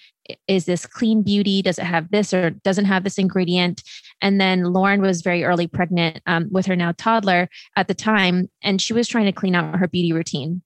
Is 0.49 0.64
this 0.64 0.85
clean 0.85 1.23
beauty? 1.23 1.62
Does 1.62 1.78
it 1.78 1.85
have 1.85 2.11
this 2.11 2.35
or 2.35 2.50
doesn't 2.50 2.87
have 2.87 3.04
this 3.04 3.19
ingredient? 3.19 3.85
And 4.21 4.40
then 4.40 4.64
Lauren 4.64 5.00
was 5.00 5.23
very 5.23 5.45
early 5.45 5.69
pregnant 5.69 6.21
um, 6.26 6.49
with 6.50 6.66
her 6.66 6.75
now 6.75 6.92
toddler 6.99 7.49
at 7.76 7.87
the 7.87 7.95
time, 7.95 8.50
and 8.64 8.81
she 8.81 8.92
was 8.92 9.07
trying 9.07 9.26
to 9.26 9.33
clean 9.33 9.54
out 9.54 9.78
her 9.78 9.87
beauty 9.87 10.12
routine 10.12 10.62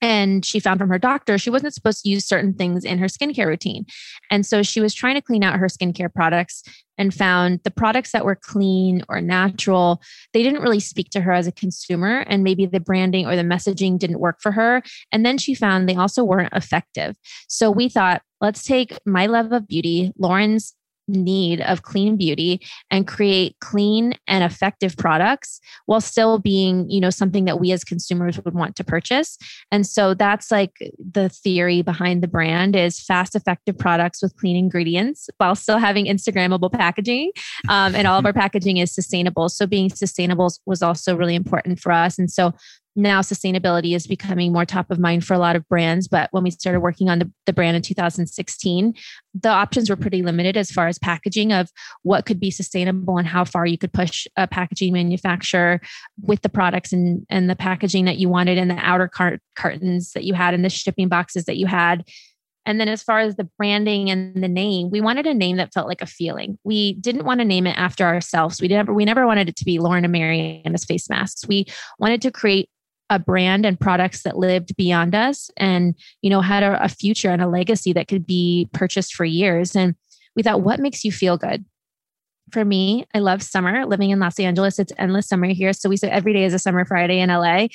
and 0.00 0.44
she 0.44 0.60
found 0.60 0.78
from 0.80 0.88
her 0.88 0.98
doctor 0.98 1.38
she 1.38 1.50
wasn't 1.50 1.74
supposed 1.74 2.02
to 2.02 2.08
use 2.08 2.26
certain 2.26 2.54
things 2.54 2.84
in 2.84 2.98
her 2.98 3.06
skincare 3.06 3.46
routine. 3.46 3.84
And 4.30 4.44
so 4.46 4.62
she 4.62 4.80
was 4.80 4.94
trying 4.94 5.14
to 5.14 5.22
clean 5.22 5.42
out 5.42 5.58
her 5.58 5.66
skincare 5.66 6.12
products 6.12 6.62
and 6.98 7.14
found 7.14 7.60
the 7.64 7.70
products 7.70 8.12
that 8.12 8.26
were 8.26 8.36
clean 8.36 9.02
or 9.08 9.22
natural, 9.22 10.02
they 10.34 10.42
didn't 10.42 10.60
really 10.60 10.80
speak 10.80 11.08
to 11.10 11.22
her 11.22 11.32
as 11.32 11.46
a 11.46 11.52
consumer. 11.52 12.24
And 12.26 12.44
maybe 12.44 12.66
the 12.66 12.78
branding 12.78 13.26
or 13.26 13.36
the 13.36 13.42
messaging 13.42 13.98
didn't 13.98 14.20
work 14.20 14.36
for 14.42 14.52
her. 14.52 14.82
And 15.10 15.24
then 15.24 15.38
she 15.38 15.54
found 15.54 15.88
they 15.88 15.94
also 15.94 16.22
weren't 16.22 16.52
effective. 16.52 17.16
So 17.48 17.70
we 17.70 17.88
thought, 17.88 18.20
let's 18.42 18.64
take 18.64 18.98
my 19.06 19.26
love 19.26 19.50
of 19.52 19.66
beauty, 19.66 20.12
Lauren's 20.18 20.74
need 21.12 21.60
of 21.60 21.82
clean 21.82 22.16
beauty 22.16 22.60
and 22.90 23.06
create 23.06 23.56
clean 23.60 24.14
and 24.26 24.44
effective 24.44 24.96
products 24.96 25.60
while 25.86 26.00
still 26.00 26.38
being 26.38 26.88
you 26.90 27.00
know 27.00 27.10
something 27.10 27.44
that 27.44 27.60
we 27.60 27.72
as 27.72 27.84
consumers 27.84 28.38
would 28.44 28.54
want 28.54 28.76
to 28.76 28.84
purchase. 28.84 29.36
And 29.70 29.86
so 29.86 30.14
that's 30.14 30.50
like 30.50 30.76
the 30.98 31.28
theory 31.28 31.82
behind 31.82 32.22
the 32.22 32.28
brand 32.28 32.76
is 32.76 33.00
fast 33.00 33.34
effective 33.34 33.76
products 33.76 34.22
with 34.22 34.36
clean 34.36 34.56
ingredients 34.56 35.28
while 35.38 35.54
still 35.54 35.78
having 35.78 36.06
instagrammable 36.06 36.72
packaging 36.72 37.32
um, 37.68 37.94
and 37.94 38.06
all 38.06 38.18
of 38.18 38.26
our 38.26 38.32
packaging 38.40 38.78
is 38.78 38.92
sustainable. 38.92 39.48
So 39.48 39.66
being 39.66 39.90
sustainable 39.90 40.52
was 40.66 40.82
also 40.82 41.16
really 41.16 41.34
important 41.34 41.80
for 41.80 41.92
us. 41.92 42.18
And 42.18 42.30
so 42.30 42.54
now 42.96 43.20
sustainability 43.20 43.94
is 43.94 44.06
becoming 44.06 44.52
more 44.52 44.64
top 44.64 44.90
of 44.90 44.98
mind 44.98 45.24
for 45.24 45.34
a 45.34 45.38
lot 45.38 45.56
of 45.56 45.68
brands. 45.68 46.08
But 46.08 46.28
when 46.32 46.42
we 46.42 46.50
started 46.50 46.80
working 46.80 47.08
on 47.08 47.20
the, 47.20 47.32
the 47.46 47.52
brand 47.52 47.76
in 47.76 47.82
2016, 47.82 48.94
the 49.34 49.48
options 49.48 49.88
were 49.88 49.96
pretty 49.96 50.22
limited 50.22 50.56
as 50.56 50.70
far 50.70 50.88
as 50.88 50.98
packaging 50.98 51.52
of 51.52 51.70
what 52.02 52.26
could 52.26 52.40
be 52.40 52.50
sustainable 52.50 53.16
and 53.16 53.28
how 53.28 53.44
far 53.44 53.64
you 53.66 53.78
could 53.78 53.92
push 53.92 54.26
a 54.36 54.46
packaging 54.46 54.92
manufacturer 54.92 55.80
with 56.22 56.42
the 56.42 56.48
products 56.48 56.92
and, 56.92 57.24
and 57.30 57.48
the 57.48 57.56
packaging 57.56 58.06
that 58.06 58.18
you 58.18 58.28
wanted 58.28 58.58
and 58.58 58.70
the 58.70 58.78
outer 58.78 59.08
cart- 59.08 59.40
cartons 59.54 60.12
that 60.12 60.24
you 60.24 60.34
had 60.34 60.52
and 60.52 60.64
the 60.64 60.70
shipping 60.70 61.08
boxes 61.08 61.44
that 61.44 61.56
you 61.56 61.66
had. 61.66 62.04
And 62.66 62.78
then, 62.78 62.88
as 62.88 63.02
far 63.02 63.20
as 63.20 63.36
the 63.36 63.48
branding 63.56 64.10
and 64.10 64.44
the 64.44 64.48
name, 64.48 64.90
we 64.90 65.00
wanted 65.00 65.26
a 65.26 65.32
name 65.32 65.56
that 65.56 65.72
felt 65.72 65.88
like 65.88 66.02
a 66.02 66.06
feeling. 66.06 66.58
We 66.62 66.92
didn't 66.92 67.24
want 67.24 67.40
to 67.40 67.44
name 67.44 67.66
it 67.66 67.76
after 67.78 68.04
ourselves. 68.04 68.60
We 68.60 68.68
never, 68.68 68.92
we 68.92 69.06
never 69.06 69.26
wanted 69.26 69.48
it 69.48 69.56
to 69.56 69.64
be 69.64 69.78
Lauren 69.78 70.04
and 70.04 70.12
Marianna's 70.12 70.84
face 70.84 71.08
masks. 71.08 71.48
We 71.48 71.64
wanted 71.98 72.20
to 72.22 72.30
create 72.30 72.68
a 73.10 73.18
brand 73.18 73.66
and 73.66 73.78
products 73.78 74.22
that 74.22 74.38
lived 74.38 74.74
beyond 74.76 75.14
us 75.14 75.50
and 75.56 75.94
you 76.22 76.30
know 76.30 76.40
had 76.40 76.62
a, 76.62 76.82
a, 76.82 76.88
future 76.88 77.28
and 77.30 77.42
a 77.42 77.48
legacy 77.48 77.92
that 77.92 78.08
could 78.08 78.24
be 78.24 78.68
purchased 78.72 79.14
for 79.14 79.24
years. 79.24 79.76
And 79.76 79.96
we 80.36 80.42
thought 80.42 80.62
what 80.62 80.80
makes 80.80 81.04
you 81.04 81.12
feel 81.12 81.36
good? 81.36 81.64
For 82.52 82.64
me 82.64 83.04
i 83.14 83.18
love 83.18 83.42
summer 83.42 83.84
living 83.84 84.10
in 84.10 84.18
los 84.18 84.40
angeles. 84.40 84.78
It's 84.78 84.92
endless 84.96 85.28
summer 85.28 85.48
here. 85.48 85.72
So 85.72 85.88
we 85.88 85.96
say 85.96 86.08
every 86.08 86.32
day 86.32 86.44
is 86.44 86.54
a 86.54 86.58
summer 86.58 86.84
friday 86.84 87.20
in 87.20 87.28
la 87.30 87.66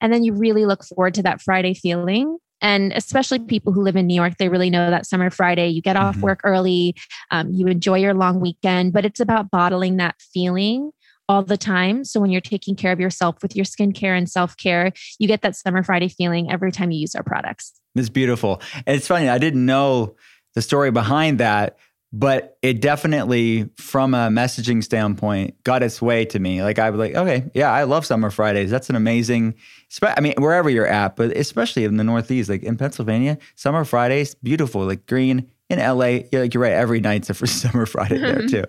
and 0.00 0.12
then 0.12 0.24
you 0.24 0.34
really 0.34 0.66
look 0.66 0.84
forward 0.84 1.14
to 1.14 1.22
that 1.22 1.40
friday 1.40 1.74
feeling. 1.74 2.36
And 2.62 2.92
especially 2.92 3.38
people 3.38 3.72
who 3.72 3.82
live 3.82 3.96
in 3.96 4.06
New 4.06 4.14
York, 4.14 4.34
they 4.38 4.50
really 4.50 4.68
know 4.68 4.90
that 4.90 5.06
summer 5.06 5.30
Friday, 5.30 5.68
you 5.68 5.80
get 5.80 5.96
off 5.96 6.16
mm-hmm. 6.16 6.24
work 6.26 6.40
early, 6.44 6.94
um, 7.30 7.50
you 7.54 7.66
enjoy 7.66 7.96
your 7.96 8.12
long 8.12 8.38
weekend, 8.38 8.92
but 8.92 9.06
it's 9.06 9.18
about 9.18 9.50
bottling 9.50 9.96
that 9.96 10.16
feeling 10.20 10.90
all 11.30 11.44
the 11.44 11.56
time. 11.56 12.02
So 12.04 12.18
when 12.18 12.32
you're 12.32 12.40
taking 12.40 12.74
care 12.74 12.90
of 12.90 12.98
yourself 12.98 13.40
with 13.40 13.54
your 13.54 13.64
skincare 13.64 14.18
and 14.18 14.28
self 14.28 14.56
care, 14.56 14.92
you 15.20 15.28
get 15.28 15.42
that 15.42 15.54
Summer 15.54 15.84
Friday 15.84 16.08
feeling 16.08 16.50
every 16.50 16.72
time 16.72 16.90
you 16.90 16.98
use 16.98 17.14
our 17.14 17.22
products. 17.22 17.72
It's 17.94 18.08
beautiful. 18.08 18.60
It's 18.84 19.06
funny. 19.06 19.28
I 19.28 19.38
didn't 19.38 19.64
know 19.64 20.16
the 20.56 20.62
story 20.62 20.90
behind 20.90 21.38
that, 21.38 21.78
but 22.12 22.58
it 22.62 22.80
definitely, 22.80 23.70
from 23.76 24.12
a 24.12 24.26
messaging 24.28 24.82
standpoint, 24.82 25.62
got 25.62 25.84
its 25.84 26.02
way 26.02 26.24
to 26.24 26.40
me. 26.40 26.64
Like 26.64 26.80
I 26.80 26.90
was 26.90 26.98
like, 26.98 27.14
okay, 27.14 27.48
yeah, 27.54 27.70
I 27.70 27.84
love 27.84 28.04
Summer 28.04 28.30
Fridays. 28.30 28.68
That's 28.68 28.90
an 28.90 28.96
amazing. 28.96 29.54
I 30.02 30.20
mean, 30.20 30.34
wherever 30.36 30.68
you're 30.68 30.84
at, 30.84 31.14
but 31.14 31.36
especially 31.36 31.84
in 31.84 31.96
the 31.96 32.02
Northeast, 32.02 32.50
like 32.50 32.64
in 32.64 32.76
Pennsylvania, 32.76 33.38
Summer 33.54 33.84
Fridays, 33.84 34.34
beautiful, 34.34 34.84
like 34.84 35.06
green. 35.06 35.48
In 35.68 35.78
LA, 35.78 36.24
you're 36.32 36.42
like 36.42 36.52
you're 36.52 36.64
right. 36.64 36.72
Every 36.72 36.98
night's 36.98 37.30
a 37.30 37.34
Summer 37.46 37.86
Friday 37.86 38.18
there 38.18 38.44
too. 38.48 38.64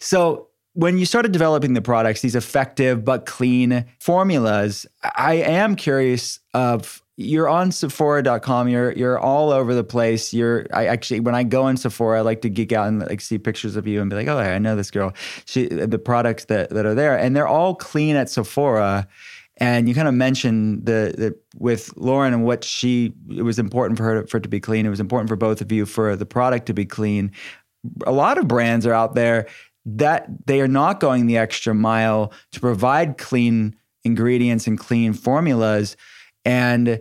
So 0.00 0.48
when 0.74 0.98
you 0.98 1.04
started 1.04 1.32
developing 1.32 1.74
the 1.74 1.82
products, 1.82 2.22
these 2.22 2.34
effective 2.34 3.04
but 3.04 3.26
clean 3.26 3.84
formulas, 3.98 4.86
I 5.02 5.34
am 5.34 5.76
curious 5.76 6.40
of 6.54 7.02
you're 7.16 7.48
on 7.48 7.72
Sephora.com. 7.72 8.68
You're 8.68 8.92
you're 8.92 9.18
all 9.18 9.50
over 9.50 9.74
the 9.74 9.84
place. 9.84 10.32
You're 10.32 10.66
I 10.72 10.86
actually 10.86 11.20
when 11.20 11.34
I 11.34 11.42
go 11.42 11.68
in 11.68 11.76
Sephora, 11.76 12.18
I 12.18 12.22
like 12.22 12.40
to 12.42 12.48
geek 12.48 12.72
out 12.72 12.88
and 12.88 13.00
like 13.00 13.20
see 13.20 13.38
pictures 13.38 13.76
of 13.76 13.86
you 13.86 14.00
and 14.00 14.08
be 14.08 14.16
like, 14.16 14.28
oh, 14.28 14.38
I 14.38 14.58
know 14.58 14.74
this 14.74 14.90
girl. 14.90 15.12
She 15.44 15.66
the 15.66 15.98
products 15.98 16.46
that 16.46 16.70
that 16.70 16.86
are 16.86 16.94
there, 16.94 17.18
and 17.18 17.36
they're 17.36 17.48
all 17.48 17.74
clean 17.74 18.16
at 18.16 18.30
Sephora. 18.30 19.06
And 19.58 19.88
you 19.88 19.94
kind 19.94 20.08
of 20.08 20.14
mentioned 20.14 20.86
the, 20.86 21.14
the 21.16 21.38
with 21.58 21.94
Lauren 21.96 22.32
and 22.32 22.44
what 22.44 22.64
she 22.64 23.12
it 23.30 23.42
was 23.42 23.58
important 23.58 23.98
for 23.98 24.04
her 24.04 24.22
to, 24.22 24.26
for 24.26 24.38
it 24.38 24.42
to 24.42 24.48
be 24.48 24.58
clean. 24.60 24.86
It 24.86 24.90
was 24.90 25.00
important 25.00 25.28
for 25.28 25.36
both 25.36 25.60
of 25.60 25.70
you 25.70 25.84
for 25.84 26.16
the 26.16 26.26
product 26.26 26.66
to 26.66 26.74
be 26.74 26.86
clean. 26.86 27.30
A 28.06 28.12
lot 28.12 28.38
of 28.38 28.48
brands 28.48 28.86
are 28.86 28.94
out 28.94 29.14
there 29.14 29.46
that 29.84 30.26
they 30.46 30.60
are 30.60 30.68
not 30.68 31.00
going 31.00 31.26
the 31.26 31.38
extra 31.38 31.74
mile 31.74 32.32
to 32.52 32.60
provide 32.60 33.18
clean 33.18 33.76
ingredients 34.04 34.66
and 34.66 34.78
clean 34.78 35.12
formulas. 35.12 35.96
And 36.44 37.00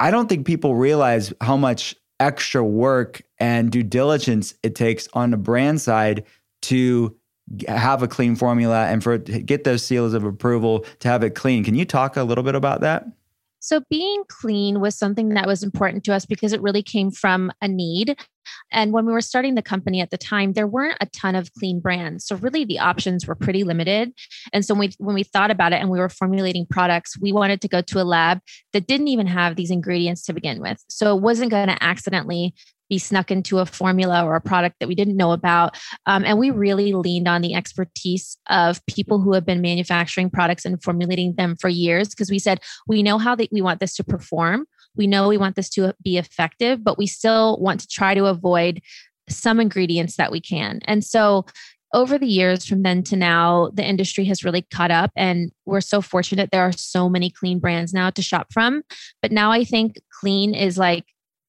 I 0.00 0.10
don't 0.10 0.28
think 0.28 0.46
people 0.46 0.74
realize 0.74 1.32
how 1.40 1.56
much 1.56 1.94
extra 2.20 2.64
work 2.64 3.22
and 3.38 3.70
due 3.70 3.82
diligence 3.82 4.54
it 4.62 4.74
takes 4.74 5.08
on 5.12 5.30
the 5.30 5.36
brand 5.36 5.80
side 5.80 6.24
to 6.62 7.16
have 7.66 8.02
a 8.02 8.08
clean 8.08 8.36
formula 8.36 8.86
and 8.86 9.02
for 9.02 9.18
get 9.18 9.64
those 9.64 9.84
seals 9.84 10.14
of 10.14 10.24
approval 10.24 10.86
to 11.00 11.08
have 11.08 11.22
it 11.22 11.34
clean. 11.34 11.64
Can 11.64 11.74
you 11.74 11.84
talk 11.84 12.16
a 12.16 12.22
little 12.22 12.44
bit 12.44 12.54
about 12.54 12.80
that? 12.80 13.04
So, 13.58 13.80
being 13.88 14.24
clean 14.28 14.80
was 14.80 14.96
something 14.96 15.30
that 15.30 15.46
was 15.46 15.62
important 15.62 16.02
to 16.04 16.14
us 16.14 16.26
because 16.26 16.52
it 16.52 16.60
really 16.62 16.82
came 16.82 17.10
from 17.12 17.52
a 17.60 17.68
need. 17.68 18.16
And 18.70 18.92
when 18.92 19.06
we 19.06 19.12
were 19.12 19.20
starting 19.20 19.54
the 19.54 19.62
company 19.62 20.00
at 20.00 20.10
the 20.10 20.18
time, 20.18 20.52
there 20.52 20.66
weren't 20.66 20.98
a 21.00 21.06
ton 21.06 21.34
of 21.34 21.52
clean 21.54 21.80
brands. 21.80 22.26
So, 22.26 22.36
really, 22.36 22.64
the 22.64 22.78
options 22.78 23.26
were 23.26 23.34
pretty 23.34 23.64
limited. 23.64 24.12
And 24.52 24.64
so, 24.64 24.74
when 24.74 24.88
we, 24.88 24.94
when 24.98 25.14
we 25.14 25.22
thought 25.22 25.50
about 25.50 25.72
it 25.72 25.80
and 25.80 25.90
we 25.90 25.98
were 25.98 26.08
formulating 26.08 26.66
products, 26.66 27.18
we 27.18 27.32
wanted 27.32 27.60
to 27.62 27.68
go 27.68 27.80
to 27.82 28.00
a 28.00 28.04
lab 28.04 28.40
that 28.72 28.86
didn't 28.86 29.08
even 29.08 29.26
have 29.26 29.56
these 29.56 29.70
ingredients 29.70 30.24
to 30.24 30.32
begin 30.32 30.60
with. 30.60 30.82
So, 30.88 31.16
it 31.16 31.20
wasn't 31.20 31.50
going 31.50 31.68
to 31.68 31.82
accidentally 31.82 32.54
be 32.92 32.98
snuck 32.98 33.30
into 33.30 33.58
a 33.58 33.64
formula 33.64 34.22
or 34.22 34.36
a 34.36 34.40
product 34.40 34.76
that 34.78 34.86
we 34.86 34.94
didn't 34.94 35.16
know 35.16 35.32
about. 35.32 35.78
Um, 36.04 36.26
and 36.26 36.38
we 36.38 36.50
really 36.50 36.92
leaned 36.92 37.26
on 37.26 37.40
the 37.40 37.54
expertise 37.54 38.36
of 38.50 38.84
people 38.84 39.18
who 39.18 39.32
have 39.32 39.46
been 39.46 39.62
manufacturing 39.62 40.28
products 40.28 40.66
and 40.66 40.82
formulating 40.82 41.34
them 41.36 41.56
for 41.58 41.70
years 41.70 42.10
because 42.10 42.30
we 42.30 42.38
said, 42.38 42.60
we 42.86 43.02
know 43.02 43.16
how 43.16 43.34
they, 43.34 43.48
we 43.50 43.62
want 43.62 43.80
this 43.80 43.94
to 43.96 44.04
perform. 44.04 44.66
We 44.96 45.06
know 45.06 45.28
we 45.28 45.38
want 45.38 45.56
this 45.56 45.70
to 45.70 45.94
be 46.02 46.18
effective, 46.18 46.84
but 46.84 46.98
we 46.98 47.06
still 47.06 47.58
want 47.60 47.80
to 47.80 47.88
try 47.88 48.14
to 48.14 48.26
avoid 48.26 48.80
some 49.28 49.60
ingredients 49.60 50.16
that 50.16 50.32
we 50.32 50.40
can. 50.40 50.80
And 50.84 51.04
so 51.04 51.46
over 51.94 52.18
the 52.18 52.26
years 52.26 52.64
from 52.64 52.82
then 52.82 53.02
to 53.04 53.16
now, 53.16 53.70
the 53.74 53.84
industry 53.86 54.24
has 54.24 54.44
really 54.44 54.62
caught 54.62 54.90
up, 54.90 55.10
and 55.14 55.52
we're 55.66 55.82
so 55.82 56.00
fortunate. 56.00 56.50
There 56.50 56.62
are 56.62 56.72
so 56.72 57.08
many 57.08 57.30
clean 57.30 57.58
brands 57.58 57.92
now 57.92 58.10
to 58.10 58.22
shop 58.22 58.52
from. 58.52 58.82
But 59.20 59.32
now 59.32 59.50
I 59.50 59.64
think 59.64 59.96
clean 60.20 60.54
is 60.54 60.78
like 60.78 61.04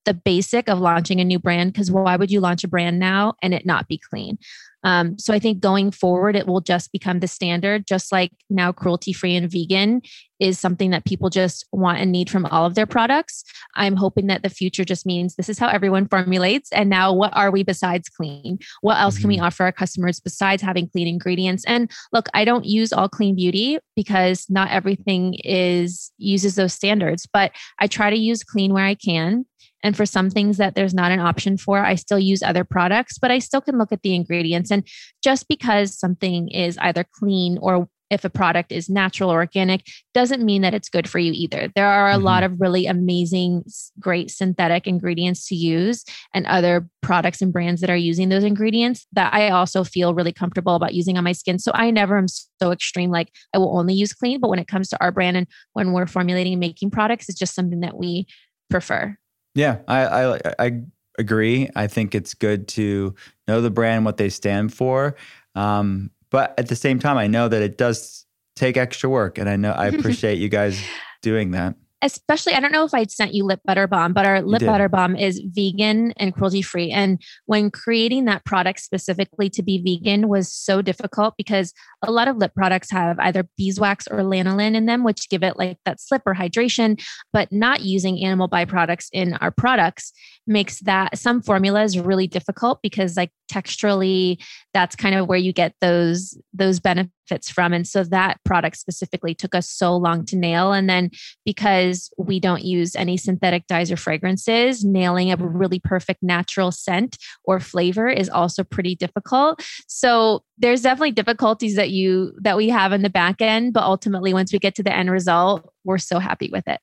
the 0.05 0.13
basic 0.13 0.67
of 0.67 0.79
launching 0.79 1.21
a 1.21 1.23
new 1.23 1.39
brand 1.39 1.71
because 1.71 1.89
why 1.89 2.17
would 2.17 2.29
you 2.29 2.41
launch 2.41 2.63
a 2.65 2.67
brand 2.67 2.99
now 2.99 3.35
and 3.41 3.53
it 3.53 3.65
not 3.65 3.87
be 3.87 3.97
clean? 3.97 4.37
Um, 4.83 5.17
so 5.17 5.33
I 5.33 5.39
think 5.39 5.59
going 5.59 5.91
forward, 5.91 6.35
it 6.35 6.47
will 6.47 6.61
just 6.61 6.91
become 6.91 7.19
the 7.19 7.27
standard, 7.27 7.87
just 7.87 8.11
like 8.11 8.31
now 8.49 8.71
cruelty 8.71 9.13
free 9.13 9.35
and 9.35 9.49
vegan 9.49 10.01
is 10.39 10.59
something 10.59 10.89
that 10.89 11.05
people 11.05 11.29
just 11.29 11.65
want 11.71 11.99
and 11.99 12.11
need 12.11 12.29
from 12.29 12.45
all 12.47 12.65
of 12.65 12.75
their 12.75 12.85
products. 12.85 13.45
I'm 13.75 13.95
hoping 13.95 14.27
that 14.27 14.43
the 14.43 14.49
future 14.49 14.83
just 14.83 15.05
means 15.05 15.35
this 15.35 15.47
is 15.47 15.57
how 15.57 15.69
everyone 15.69 16.07
formulates. 16.07 16.69
And 16.73 16.89
now, 16.89 17.13
what 17.13 17.35
are 17.35 17.49
we 17.49 17.63
besides 17.63 18.09
clean? 18.09 18.59
What 18.81 18.97
else 18.97 19.17
can 19.17 19.29
we 19.29 19.37
mm-hmm. 19.37 19.45
offer 19.45 19.63
our 19.63 19.71
customers 19.71 20.19
besides 20.19 20.61
having 20.61 20.89
clean 20.89 21.07
ingredients? 21.07 21.63
And 21.65 21.89
look, 22.11 22.27
I 22.33 22.43
don't 22.43 22.65
use 22.65 22.91
all 22.91 23.07
clean 23.07 23.35
beauty 23.35 23.79
because 23.95 24.45
not 24.49 24.69
everything 24.71 25.35
is 25.45 26.11
uses 26.17 26.55
those 26.55 26.73
standards, 26.73 27.25
but 27.31 27.51
I 27.79 27.87
try 27.87 28.09
to 28.09 28.17
use 28.17 28.43
clean 28.43 28.73
where 28.73 28.85
I 28.85 28.95
can. 28.95 29.45
And 29.83 29.95
for 29.95 30.05
some 30.05 30.29
things 30.29 30.57
that 30.57 30.75
there's 30.75 30.93
not 30.93 31.11
an 31.11 31.19
option 31.19 31.57
for, 31.57 31.79
I 31.79 31.95
still 31.95 32.19
use 32.19 32.41
other 32.41 32.63
products, 32.63 33.17
but 33.17 33.31
I 33.31 33.39
still 33.39 33.61
can 33.61 33.77
look 33.77 33.91
at 33.91 34.01
the 34.01 34.15
ingredients. 34.15 34.71
And 34.71 34.87
just 35.21 35.47
because 35.47 35.97
something 35.97 36.47
is 36.49 36.77
either 36.79 37.05
clean 37.13 37.57
or 37.61 37.89
if 38.13 38.23
a 38.23 38.29
product 38.29 38.71
is 38.71 38.89
natural 38.89 39.31
or 39.31 39.37
organic 39.37 39.87
doesn't 40.13 40.45
mean 40.45 40.61
that 40.61 40.73
it's 40.75 40.87
good 40.87 41.09
for 41.09 41.17
you 41.17 41.31
either. 41.33 41.71
There 41.75 41.87
are 41.87 42.11
a 42.11 42.13
mm-hmm. 42.13 42.23
lot 42.23 42.43
of 42.43 42.61
really 42.61 42.85
amazing, 42.85 43.63
great 43.99 44.29
synthetic 44.29 44.85
ingredients 44.85 45.47
to 45.47 45.55
use 45.55 46.05
and 46.33 46.45
other 46.45 46.87
products 47.01 47.41
and 47.41 47.51
brands 47.51 47.81
that 47.81 47.89
are 47.89 47.97
using 47.97 48.29
those 48.29 48.43
ingredients 48.43 49.07
that 49.13 49.33
I 49.33 49.49
also 49.49 49.83
feel 49.83 50.13
really 50.13 50.31
comfortable 50.31 50.75
about 50.75 50.93
using 50.93 51.17
on 51.17 51.23
my 51.23 51.31
skin. 51.31 51.57
So 51.57 51.71
I 51.73 51.89
never 51.89 52.17
am 52.17 52.27
so 52.27 52.71
extreme, 52.71 53.09
like 53.09 53.29
I 53.53 53.57
will 53.57 53.75
only 53.77 53.95
use 53.95 54.13
clean. 54.13 54.39
But 54.39 54.49
when 54.49 54.59
it 54.59 54.67
comes 54.67 54.89
to 54.89 55.01
our 55.01 55.11
brand 55.11 55.35
and 55.35 55.47
when 55.73 55.91
we're 55.91 56.05
formulating 56.05 56.53
and 56.53 56.59
making 56.59 56.91
products, 56.91 57.29
it's 57.29 57.39
just 57.39 57.55
something 57.55 57.79
that 57.79 57.97
we 57.97 58.27
prefer. 58.69 59.17
Yeah, 59.55 59.79
I, 59.87 60.05
I, 60.05 60.39
I 60.59 60.81
agree. 61.17 61.69
I 61.75 61.87
think 61.87 62.15
it's 62.15 62.33
good 62.33 62.67
to 62.69 63.15
know 63.47 63.61
the 63.61 63.69
brand, 63.69 64.05
what 64.05 64.17
they 64.17 64.29
stand 64.29 64.73
for. 64.73 65.15
Um, 65.55 66.11
but 66.29 66.53
at 66.57 66.67
the 66.67 66.75
same 66.75 66.99
time, 66.99 67.17
I 67.17 67.27
know 67.27 67.47
that 67.47 67.61
it 67.61 67.77
does 67.77 68.25
take 68.55 68.77
extra 68.77 69.09
work, 69.09 69.37
and 69.37 69.47
I 69.47 69.55
know 69.55 69.71
I 69.71 69.87
appreciate 69.93 70.39
you 70.39 70.49
guys 70.49 70.81
doing 71.21 71.51
that 71.51 71.75
especially 72.03 72.53
I 72.53 72.59
don't 72.59 72.71
know 72.71 72.83
if 72.83 72.93
I'd 72.93 73.11
sent 73.11 73.33
you 73.33 73.45
lip 73.45 73.61
butter 73.65 73.87
Balm, 73.87 74.13
but 74.13 74.25
our 74.25 74.41
lip 74.41 74.61
butter 74.61 74.89
Balm 74.89 75.15
is 75.15 75.41
vegan 75.45 76.11
and 76.17 76.33
cruelty 76.33 76.61
free. 76.61 76.91
And 76.91 77.21
when 77.45 77.71
creating 77.71 78.25
that 78.25 78.45
product 78.45 78.81
specifically 78.81 79.49
to 79.51 79.63
be 79.63 79.81
vegan 79.81 80.27
was 80.27 80.51
so 80.51 80.81
difficult 80.81 81.35
because 81.37 81.73
a 82.03 82.11
lot 82.11 82.27
of 82.27 82.37
lip 82.37 82.53
products 82.53 82.91
have 82.91 83.17
either 83.19 83.47
beeswax 83.57 84.07
or 84.07 84.19
lanolin 84.19 84.75
in 84.75 84.85
them, 84.85 85.03
which 85.03 85.29
give 85.29 85.43
it 85.43 85.57
like 85.57 85.77
that 85.85 86.01
slip 86.01 86.21
or 86.25 86.35
hydration, 86.35 87.01
but 87.31 87.51
not 87.51 87.81
using 87.81 88.23
animal 88.23 88.49
byproducts 88.49 89.07
in 89.13 89.33
our 89.35 89.51
products 89.51 90.11
makes 90.45 90.79
that 90.81 91.17
some 91.17 91.41
formulas 91.41 91.97
really 91.97 92.27
difficult 92.27 92.81
because 92.81 93.15
like 93.15 93.31
texturally 93.51 94.41
that's 94.73 94.95
kind 94.95 95.15
of 95.15 95.27
where 95.27 95.37
you 95.37 95.53
get 95.53 95.73
those 95.79 96.37
those 96.53 96.79
benefits 96.79 97.49
from. 97.49 97.71
And 97.73 97.87
so 97.87 98.03
that 98.03 98.37
product 98.43 98.77
specifically 98.77 99.33
took 99.33 99.55
us 99.55 99.69
so 99.69 99.95
long 99.95 100.25
to 100.25 100.35
nail. 100.35 100.73
And 100.73 100.89
then 100.89 101.11
because 101.45 101.92
we 102.17 102.39
don't 102.39 102.63
use 102.63 102.95
any 102.95 103.17
synthetic 103.17 103.67
dyes 103.67 103.91
or 103.91 103.97
fragrances 103.97 104.83
nailing 104.83 105.31
a 105.31 105.37
really 105.37 105.79
perfect 105.79 106.21
natural 106.21 106.71
scent 106.71 107.17
or 107.43 107.59
flavor 107.59 108.07
is 108.07 108.29
also 108.29 108.63
pretty 108.63 108.95
difficult 108.95 109.61
so 109.87 110.43
there's 110.57 110.81
definitely 110.81 111.11
difficulties 111.11 111.75
that 111.75 111.91
you 111.91 112.33
that 112.41 112.57
we 112.57 112.69
have 112.69 112.91
in 112.91 113.01
the 113.01 113.09
back 113.09 113.41
end 113.41 113.73
but 113.73 113.83
ultimately 113.83 114.33
once 114.33 114.51
we 114.51 114.59
get 114.59 114.75
to 114.75 114.83
the 114.83 114.95
end 114.95 115.11
result 115.11 115.71
we're 115.83 115.97
so 115.97 116.19
happy 116.19 116.49
with 116.51 116.67
it 116.67 116.79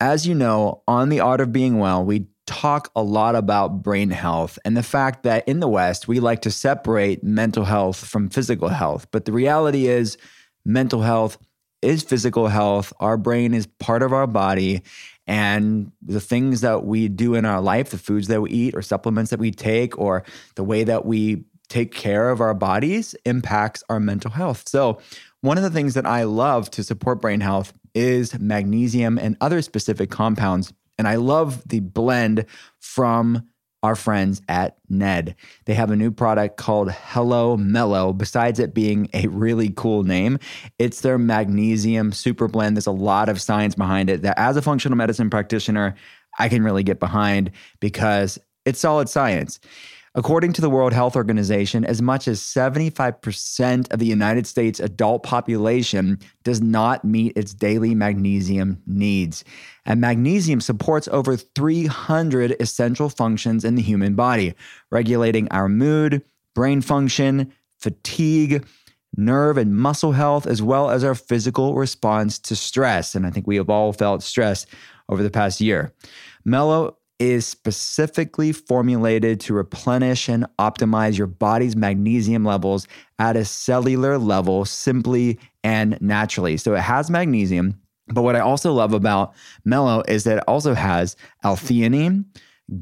as 0.00 0.26
you 0.26 0.34
know 0.34 0.82
on 0.86 1.08
the 1.08 1.20
art 1.20 1.40
of 1.40 1.52
being 1.52 1.78
well 1.78 2.04
we 2.04 2.26
talk 2.48 2.90
a 2.96 3.02
lot 3.02 3.36
about 3.36 3.82
brain 3.82 4.08
health 4.08 4.58
and 4.64 4.74
the 4.74 4.82
fact 4.82 5.22
that 5.22 5.46
in 5.46 5.60
the 5.60 5.68
West, 5.68 6.08
we 6.08 6.18
like 6.18 6.40
to 6.40 6.50
separate 6.50 7.22
mental 7.22 7.66
health 7.66 8.02
from 8.02 8.30
physical 8.30 8.68
health. 8.70 9.06
But 9.10 9.26
the 9.26 9.32
reality 9.32 9.86
is, 9.86 10.16
mental 10.64 11.02
health 11.02 11.38
is 11.82 12.02
physical 12.02 12.48
health. 12.48 12.92
Our 13.00 13.16
brain 13.16 13.54
is 13.54 13.66
part 13.66 14.02
of 14.02 14.12
our 14.12 14.26
body. 14.26 14.82
And 15.26 15.92
the 16.00 16.20
things 16.20 16.62
that 16.62 16.84
we 16.84 17.08
do 17.08 17.34
in 17.34 17.44
our 17.44 17.60
life, 17.60 17.90
the 17.90 17.98
foods 17.98 18.28
that 18.28 18.40
we 18.40 18.50
eat, 18.50 18.74
or 18.74 18.82
supplements 18.82 19.30
that 19.30 19.38
we 19.38 19.50
take, 19.50 19.98
or 19.98 20.24
the 20.54 20.64
way 20.64 20.84
that 20.84 21.04
we 21.04 21.44
take 21.68 21.92
care 21.92 22.30
of 22.30 22.40
our 22.40 22.54
bodies 22.54 23.14
impacts 23.26 23.84
our 23.90 24.00
mental 24.00 24.30
health. 24.30 24.66
So, 24.68 25.00
one 25.42 25.56
of 25.56 25.62
the 25.62 25.70
things 25.70 25.94
that 25.94 26.06
I 26.06 26.24
love 26.24 26.70
to 26.72 26.82
support 26.82 27.20
brain 27.20 27.40
health 27.40 27.72
is 27.94 28.36
magnesium 28.38 29.18
and 29.18 29.36
other 29.40 29.62
specific 29.62 30.10
compounds 30.10 30.72
and 30.98 31.06
I 31.06 31.14
love 31.14 31.66
the 31.66 31.80
blend 31.80 32.44
from 32.80 33.48
our 33.82 33.94
friends 33.94 34.42
at 34.48 34.76
Ned. 34.88 35.36
They 35.66 35.74
have 35.74 35.90
a 35.90 35.96
new 35.96 36.10
product 36.10 36.56
called 36.56 36.90
Hello 36.90 37.56
Mellow. 37.56 38.12
Besides 38.12 38.58
it 38.58 38.74
being 38.74 39.08
a 39.14 39.28
really 39.28 39.70
cool 39.70 40.02
name, 40.02 40.38
it's 40.78 41.00
their 41.00 41.18
magnesium 41.18 42.12
super 42.12 42.48
blend. 42.48 42.76
There's 42.76 42.86
a 42.86 42.92
lot 42.92 43.28
of 43.28 43.40
science 43.40 43.74
behind 43.74 44.10
it 44.10 44.22
that, 44.22 44.38
as 44.38 44.56
a 44.56 44.62
functional 44.62 44.98
medicine 44.98 45.30
practitioner, 45.30 45.94
I 46.38 46.48
can 46.48 46.62
really 46.62 46.82
get 46.82 47.00
behind 47.00 47.52
because 47.80 48.38
it's 48.64 48.80
solid 48.80 49.08
science. 49.08 49.60
According 50.14 50.54
to 50.54 50.60
the 50.60 50.70
World 50.70 50.92
Health 50.92 51.16
Organization, 51.16 51.84
as 51.84 52.00
much 52.00 52.26
as 52.26 52.40
75% 52.40 53.92
of 53.92 53.98
the 53.98 54.06
United 54.06 54.46
States 54.46 54.80
adult 54.80 55.22
population 55.22 56.18
does 56.44 56.60
not 56.60 57.04
meet 57.04 57.36
its 57.36 57.54
daily 57.54 57.94
magnesium 57.94 58.82
needs. 58.86 59.44
And 59.84 60.00
magnesium 60.00 60.60
supports 60.60 61.08
over 61.08 61.36
300 61.36 62.56
essential 62.60 63.08
functions 63.08 63.64
in 63.64 63.74
the 63.74 63.82
human 63.82 64.14
body, 64.14 64.54
regulating 64.90 65.48
our 65.50 65.68
mood, 65.68 66.22
brain 66.54 66.80
function, 66.80 67.52
fatigue, 67.78 68.64
nerve 69.16 69.56
and 69.58 69.76
muscle 69.76 70.12
health, 70.12 70.46
as 70.46 70.62
well 70.62 70.90
as 70.90 71.04
our 71.04 71.14
physical 71.14 71.74
response 71.74 72.38
to 72.38 72.56
stress. 72.56 73.14
And 73.14 73.26
I 73.26 73.30
think 73.30 73.46
we 73.46 73.56
have 73.56 73.70
all 73.70 73.92
felt 73.92 74.22
stress 74.22 74.66
over 75.08 75.22
the 75.22 75.30
past 75.30 75.60
year. 75.60 75.92
Mellow 76.44 76.96
is 77.18 77.46
specifically 77.46 78.52
formulated 78.52 79.40
to 79.40 79.54
replenish 79.54 80.28
and 80.28 80.46
optimize 80.58 81.18
your 81.18 81.26
body's 81.26 81.76
magnesium 81.76 82.44
levels 82.44 82.86
at 83.18 83.36
a 83.36 83.44
cellular 83.44 84.18
level 84.18 84.64
simply 84.64 85.38
and 85.64 86.00
naturally. 86.00 86.56
So 86.56 86.74
it 86.74 86.80
has 86.80 87.10
magnesium, 87.10 87.80
but 88.08 88.22
what 88.22 88.36
I 88.36 88.40
also 88.40 88.72
love 88.72 88.92
about 88.92 89.34
Mellow 89.64 90.02
is 90.08 90.24
that 90.24 90.38
it 90.38 90.44
also 90.46 90.74
has 90.74 91.16
L-theanine, 91.44 92.24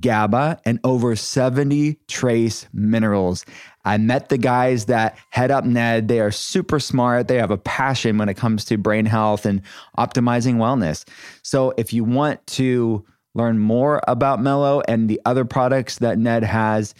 GABA, 0.00 0.60
and 0.64 0.80
over 0.84 1.16
70 1.16 1.98
trace 2.08 2.66
minerals. 2.72 3.44
I 3.84 3.98
met 3.98 4.28
the 4.28 4.38
guys 4.38 4.86
that 4.86 5.16
head 5.30 5.50
up 5.50 5.64
Ned. 5.64 6.08
They 6.08 6.20
are 6.20 6.32
super 6.32 6.80
smart. 6.80 7.28
They 7.28 7.38
have 7.38 7.52
a 7.52 7.58
passion 7.58 8.18
when 8.18 8.28
it 8.28 8.36
comes 8.36 8.64
to 8.66 8.76
brain 8.76 9.06
health 9.06 9.46
and 9.46 9.62
optimizing 9.96 10.56
wellness. 10.56 11.08
So 11.42 11.72
if 11.76 11.92
you 11.92 12.04
want 12.04 12.44
to 12.48 13.04
learn 13.36 13.58
more 13.58 14.00
about 14.08 14.40
Mellow 14.40 14.82
and 14.88 15.08
the 15.08 15.20
other 15.24 15.44
products 15.44 15.98
that 15.98 16.18
Ned 16.18 16.42
has, 16.42 16.94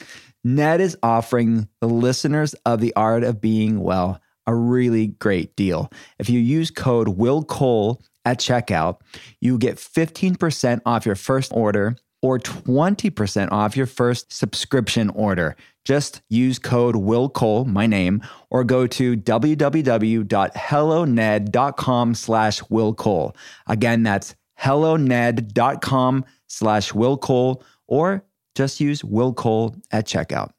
Ned 0.45 0.81
is 0.81 0.97
offering 1.03 1.69
the 1.81 1.89
listeners 1.89 2.55
of 2.65 2.81
The 2.81 2.95
Art 2.95 3.25
of 3.25 3.41
Being 3.41 3.81
Well 3.81 4.21
a 4.47 4.55
really 4.55 5.09
great 5.09 5.57
deal. 5.57 5.91
If 6.19 6.31
you 6.31 6.41
use 6.41 6.71
code 6.71 7.09
Will 7.09 7.45
Cole 7.45 8.01
at 8.25 8.39
checkout, 8.39 9.01
you 9.41 9.59
get 9.59 9.77
15% 9.77 10.81
off 10.87 11.05
your 11.05 11.17
first 11.17 11.53
order 11.55 11.97
or 12.23 12.39
20% 12.39 13.53
off 13.53 13.77
your 13.77 13.85
first 13.87 14.33
subscription 14.33 15.11
order. 15.11 15.55
Just 15.85 16.23
use 16.29 16.59
code 16.59 16.97
Will 16.97 17.29
Cole, 17.29 17.65
my 17.65 17.87
name, 17.87 18.21
or 18.51 18.65
go 18.65 18.89
to 18.89 19.17
www.helloned.com 19.17 22.15
slash 22.15 22.63
Will 22.69 22.95
Cole. 22.95 23.37
Again, 23.67 24.03
that's 24.03 24.35
helloned.com 24.57 26.25
slash 26.49 26.93
Will 26.93 27.17
Cole, 27.17 27.63
or 27.87 28.25
just 28.55 28.81
use 28.81 29.05
Will 29.05 29.33
Cole 29.33 29.75
at 29.93 30.07
checkout. 30.07 30.51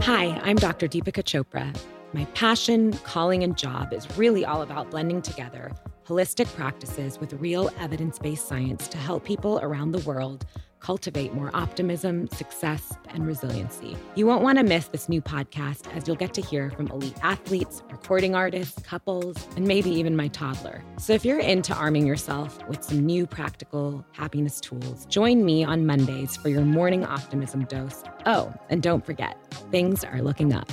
Hi, 0.00 0.40
I'm 0.42 0.56
Dr. 0.56 0.88
Deepika 0.88 1.22
Chopra. 1.22 1.76
My 2.12 2.24
passion, 2.34 2.92
calling, 3.04 3.42
and 3.44 3.56
job 3.56 3.92
is 3.92 4.06
really 4.18 4.44
all 4.44 4.62
about 4.62 4.90
blending 4.90 5.22
together 5.22 5.72
holistic 6.06 6.52
practices 6.56 7.20
with 7.20 7.32
real 7.34 7.70
evidence 7.78 8.18
based 8.18 8.46
science 8.46 8.88
to 8.88 8.98
help 8.98 9.24
people 9.24 9.60
around 9.62 9.92
the 9.92 10.00
world 10.00 10.44
cultivate 10.82 11.32
more 11.32 11.50
optimism, 11.54 12.28
success, 12.28 12.92
and 13.08 13.26
resiliency. 13.26 13.96
You 14.16 14.26
won't 14.26 14.42
want 14.42 14.58
to 14.58 14.64
miss 14.64 14.86
this 14.88 15.08
new 15.08 15.22
podcast 15.22 15.86
as 15.96 16.06
you'll 16.06 16.16
get 16.16 16.34
to 16.34 16.42
hear 16.42 16.70
from 16.70 16.88
elite 16.88 17.16
athletes, 17.22 17.82
recording 17.90 18.34
artists, 18.34 18.82
couples, 18.82 19.36
and 19.56 19.66
maybe 19.66 19.90
even 19.90 20.16
my 20.16 20.28
toddler. 20.28 20.82
So 20.98 21.12
if 21.12 21.24
you're 21.24 21.40
into 21.40 21.72
arming 21.74 22.06
yourself 22.06 22.58
with 22.68 22.82
some 22.82 23.06
new 23.06 23.26
practical 23.26 24.04
happiness 24.12 24.60
tools, 24.60 25.06
join 25.06 25.44
me 25.44 25.64
on 25.64 25.86
Mondays 25.86 26.36
for 26.36 26.48
your 26.48 26.62
morning 26.62 27.04
optimism 27.04 27.64
dose. 27.64 28.02
Oh, 28.26 28.52
and 28.68 28.82
don't 28.82 29.06
forget, 29.06 29.36
things 29.70 30.04
are 30.04 30.20
looking 30.20 30.52
up. 30.52 30.70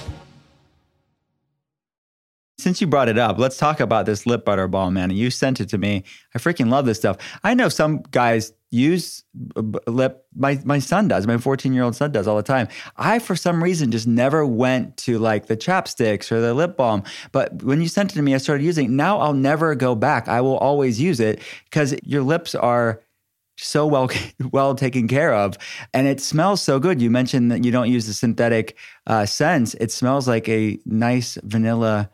Since 2.57 2.81
you 2.81 2.87
brought 2.87 3.07
it 3.07 3.17
up, 3.17 3.37
let's 3.37 3.55
talk 3.55 3.79
about 3.79 4.05
this 4.05 4.25
lip 4.25 4.43
butter 4.43 4.67
balm, 4.67 4.95
man. 4.95 5.11
You 5.11 5.31
sent 5.31 5.61
it 5.61 5.69
to 5.69 5.77
me. 5.77 6.03
I 6.35 6.39
freaking 6.39 6.69
love 6.69 6.85
this 6.85 6.97
stuff. 6.97 7.15
I 7.41 7.53
know 7.53 7.69
some 7.69 8.01
guys 8.11 8.51
use 8.71 9.23
lip. 9.87 10.25
My 10.35 10.59
my 10.63 10.79
son 10.79 11.07
does. 11.07 11.25
My 11.27 11.37
14 11.37 11.73
year 11.73 11.83
old 11.83 11.95
son 11.95 12.11
does 12.11 12.27
all 12.27 12.37
the 12.37 12.43
time. 12.43 12.67
I 12.97 13.19
for 13.19 13.35
some 13.35 13.63
reason 13.63 13.91
just 13.91 14.07
never 14.07 14.45
went 14.45 14.97
to 14.97 15.19
like 15.19 15.47
the 15.47 15.57
chapsticks 15.57 16.31
or 16.31 16.39
the 16.41 16.53
lip 16.53 16.77
balm. 16.77 17.03
But 17.31 17.63
when 17.63 17.81
you 17.81 17.87
sent 17.87 18.11
it 18.11 18.15
to 18.15 18.21
me, 18.21 18.35
I 18.35 18.37
started 18.37 18.63
using. 18.63 18.85
it. 18.85 18.91
Now 18.91 19.19
I'll 19.19 19.33
never 19.33 19.75
go 19.75 19.95
back. 19.95 20.27
I 20.27 20.41
will 20.41 20.57
always 20.57 20.99
use 20.99 21.19
it 21.19 21.41
because 21.65 21.95
your 22.03 22.23
lips 22.23 22.55
are 22.55 23.01
so 23.57 23.85
well 23.85 24.09
well 24.51 24.73
taken 24.73 25.07
care 25.07 25.33
of 25.33 25.57
and 25.93 26.07
it 26.07 26.21
smells 26.21 26.61
so 26.61 26.79
good 26.79 27.01
you 27.01 27.09
mentioned 27.09 27.51
that 27.51 27.65
you 27.65 27.71
don't 27.73 27.91
use 27.91 28.07
the 28.07 28.13
synthetic 28.13 28.77
uh, 29.05 29.25
scents 29.25 29.73
it 29.81 29.91
smells 29.91 30.29
like 30.29 30.47
a 30.47 30.79
nice 30.85 31.37
vanilla 31.43 32.09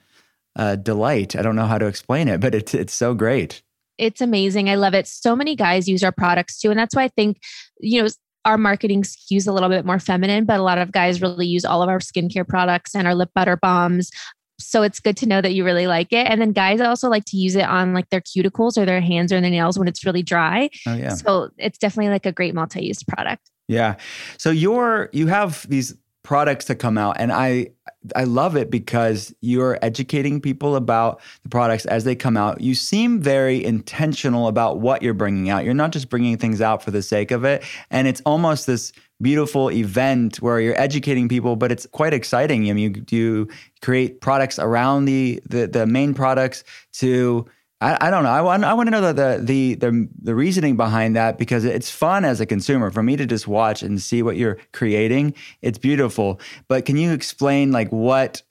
uh, 0.55 0.75
delight. 0.75 1.35
I 1.35 1.41
don't 1.41 1.55
know 1.55 1.65
how 1.65 1.77
to 1.77 1.85
explain 1.85 2.27
it, 2.27 2.39
but 2.39 2.55
it's 2.55 2.73
it's 2.73 2.93
so 2.93 3.13
great. 3.13 3.61
It's 3.97 4.21
amazing. 4.21 4.69
I 4.69 4.75
love 4.75 4.93
it. 4.93 5.07
So 5.07 5.35
many 5.35 5.55
guys 5.55 5.87
use 5.87 6.03
our 6.03 6.11
products 6.11 6.59
too, 6.59 6.69
and 6.69 6.79
that's 6.79 6.95
why 6.95 7.03
I 7.03 7.09
think 7.09 7.39
you 7.79 8.03
know 8.03 8.09
our 8.45 8.57
marketing 8.57 9.01
skews 9.01 9.47
a 9.47 9.51
little 9.51 9.69
bit 9.69 9.85
more 9.85 9.99
feminine, 9.99 10.45
but 10.45 10.59
a 10.59 10.63
lot 10.63 10.77
of 10.77 10.91
guys 10.91 11.21
really 11.21 11.47
use 11.47 11.65
all 11.65 11.81
of 11.81 11.89
our 11.89 11.99
skincare 11.99 12.47
products 12.47 12.95
and 12.95 13.07
our 13.07 13.15
lip 13.15 13.31
butter 13.33 13.57
balms. 13.57 14.11
So 14.59 14.83
it's 14.83 14.99
good 14.99 15.17
to 15.17 15.25
know 15.25 15.41
that 15.41 15.53
you 15.53 15.65
really 15.65 15.87
like 15.87 16.13
it. 16.13 16.27
And 16.27 16.39
then 16.39 16.51
guys 16.51 16.79
also 16.79 17.09
like 17.09 17.25
to 17.25 17.37
use 17.37 17.55
it 17.55 17.65
on 17.65 17.93
like 17.93 18.09
their 18.09 18.21
cuticles 18.21 18.77
or 18.77 18.85
their 18.85 19.01
hands 19.01 19.33
or 19.33 19.41
their 19.41 19.49
nails 19.49 19.77
when 19.77 19.87
it's 19.87 20.05
really 20.05 20.23
dry. 20.23 20.69
Oh, 20.87 20.93
yeah. 20.93 21.15
So 21.15 21.49
it's 21.57 21.77
definitely 21.77 22.11
like 22.11 22.25
a 22.25 22.31
great 22.31 22.55
multi-use 22.55 23.03
product. 23.03 23.49
Yeah. 23.67 23.95
So 24.37 24.51
you're 24.51 25.09
you 25.11 25.27
have 25.27 25.67
these 25.67 25.95
products 26.25 26.65
to 26.65 26.75
come 26.75 26.97
out. 26.97 27.15
And 27.19 27.31
i 27.31 27.67
i 28.15 28.23
love 28.23 28.55
it 28.55 28.69
because 28.69 29.33
you're 29.41 29.79
educating 29.81 30.39
people 30.39 30.75
about 30.75 31.21
the 31.43 31.49
products 31.49 31.85
as 31.85 32.03
they 32.03 32.15
come 32.15 32.35
out. 32.35 32.59
You 32.59 32.75
seem 32.75 33.21
very 33.21 33.63
intentional 33.63 34.47
about 34.47 34.79
what 34.79 35.01
you're 35.01 35.13
bringing 35.13 35.49
out. 35.49 35.63
You're 35.63 35.73
not 35.73 35.91
just 35.91 36.09
bringing 36.09 36.37
things 36.37 36.61
out 36.61 36.83
for 36.83 36.91
the 36.91 37.01
sake 37.01 37.31
of 37.31 37.43
it. 37.45 37.63
And 37.91 38.07
it's 38.07 38.21
almost 38.25 38.67
this 38.67 38.91
beautiful 39.21 39.71
event 39.71 40.41
where 40.41 40.59
you're 40.59 40.79
educating 40.79 41.29
people 41.29 41.55
but 41.55 41.71
it's 41.71 41.85
quite 41.91 42.13
exciting. 42.13 42.69
I 42.69 42.73
mean, 42.73 42.95
you 42.95 43.17
you 43.17 43.47
create 43.81 44.19
products 44.19 44.57
around 44.59 45.05
the 45.05 45.41
the, 45.47 45.67
the 45.67 45.85
main 45.85 46.13
products 46.15 46.63
to 46.93 47.45
I, 47.81 48.07
I 48.07 48.09
don't 48.09 48.23
know. 48.23 48.29
I 48.29 48.41
want 48.41 48.63
I 48.63 48.73
want 48.73 48.87
to 48.87 48.91
know 48.91 49.13
the, 49.13 49.41
the 49.43 49.75
the 49.75 50.07
the 50.21 50.35
reasoning 50.35 50.77
behind 50.77 51.15
that 51.15 51.37
because 51.37 51.65
it's 51.65 51.89
fun 51.89 52.23
as 52.23 52.39
a 52.39 52.45
consumer 52.45 52.89
for 52.89 53.03
me 53.03 53.17
to 53.17 53.25
just 53.25 53.47
watch 53.47 53.83
and 53.83 54.01
see 54.01 54.23
what 54.23 54.37
you're 54.37 54.57
creating. 54.71 55.33
It's 55.61 55.77
beautiful. 55.77 56.39
But 56.67 56.85
can 56.85 56.95
you 56.95 57.11
explain 57.11 57.71
like 57.71 57.89
what 57.91 58.41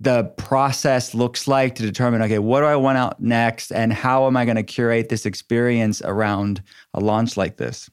the 0.00 0.24
process 0.36 1.14
looks 1.14 1.46
like 1.46 1.76
to 1.76 1.82
determine 1.82 2.20
okay, 2.22 2.40
what 2.40 2.60
do 2.60 2.66
I 2.66 2.76
want 2.76 2.98
out 2.98 3.20
next 3.20 3.70
and 3.70 3.92
how 3.92 4.26
am 4.26 4.36
I 4.36 4.44
going 4.44 4.56
to 4.56 4.64
curate 4.64 5.08
this 5.08 5.24
experience 5.24 6.02
around 6.04 6.62
a 6.94 7.00
launch 7.00 7.36
like 7.36 7.56
this? 7.56 7.88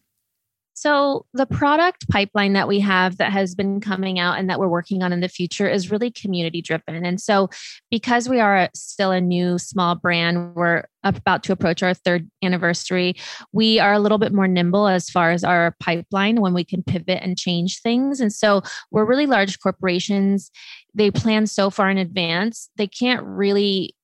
So, 0.73 1.25
the 1.34 1.45
product 1.45 2.10
pipeline 2.10 2.53
that 2.53 2.67
we 2.67 2.79
have 2.79 3.17
that 3.17 3.31
has 3.31 3.55
been 3.55 3.81
coming 3.81 4.19
out 4.19 4.39
and 4.39 4.49
that 4.49 4.60
we're 4.60 4.67
working 4.67 5.03
on 5.03 5.12
in 5.12 5.19
the 5.19 5.27
future 5.27 5.69
is 5.69 5.91
really 5.91 6.10
community 6.10 6.62
driven. 6.62 7.05
And 7.05 7.19
so, 7.19 7.49
because 7.89 8.29
we 8.29 8.39
are 8.39 8.69
still 8.73 9.12
a 9.12 9.21
new 9.21 9.57
small 9.57 9.95
brand, 9.95 10.55
we're 10.55 10.86
about 11.03 11.43
to 11.43 11.51
approach 11.51 11.84
our 11.84 11.93
third 11.93 12.29
anniversary. 12.41 13.15
We 13.51 13.79
are 13.79 13.93
a 13.93 13.99
little 13.99 14.17
bit 14.17 14.34
more 14.34 14.47
nimble 14.47 14.88
as 14.88 15.10
far 15.10 15.31
as 15.31 15.43
our 15.43 15.75
pipeline 15.79 16.41
when 16.41 16.53
we 16.53 16.63
can 16.63 16.84
pivot 16.84 17.19
and 17.21 17.38
change 17.38 17.81
things. 17.81 18.19
And 18.19 18.31
so, 18.31 18.62
we're 18.91 19.05
really 19.05 19.27
large 19.27 19.60
corporations. 19.60 20.51
They 20.93 21.12
plan 21.12 21.47
so 21.47 21.69
far 21.69 21.89
in 21.89 21.97
advance, 21.97 22.69
they 22.77 22.88
can't 22.88 23.23
really 23.23 23.95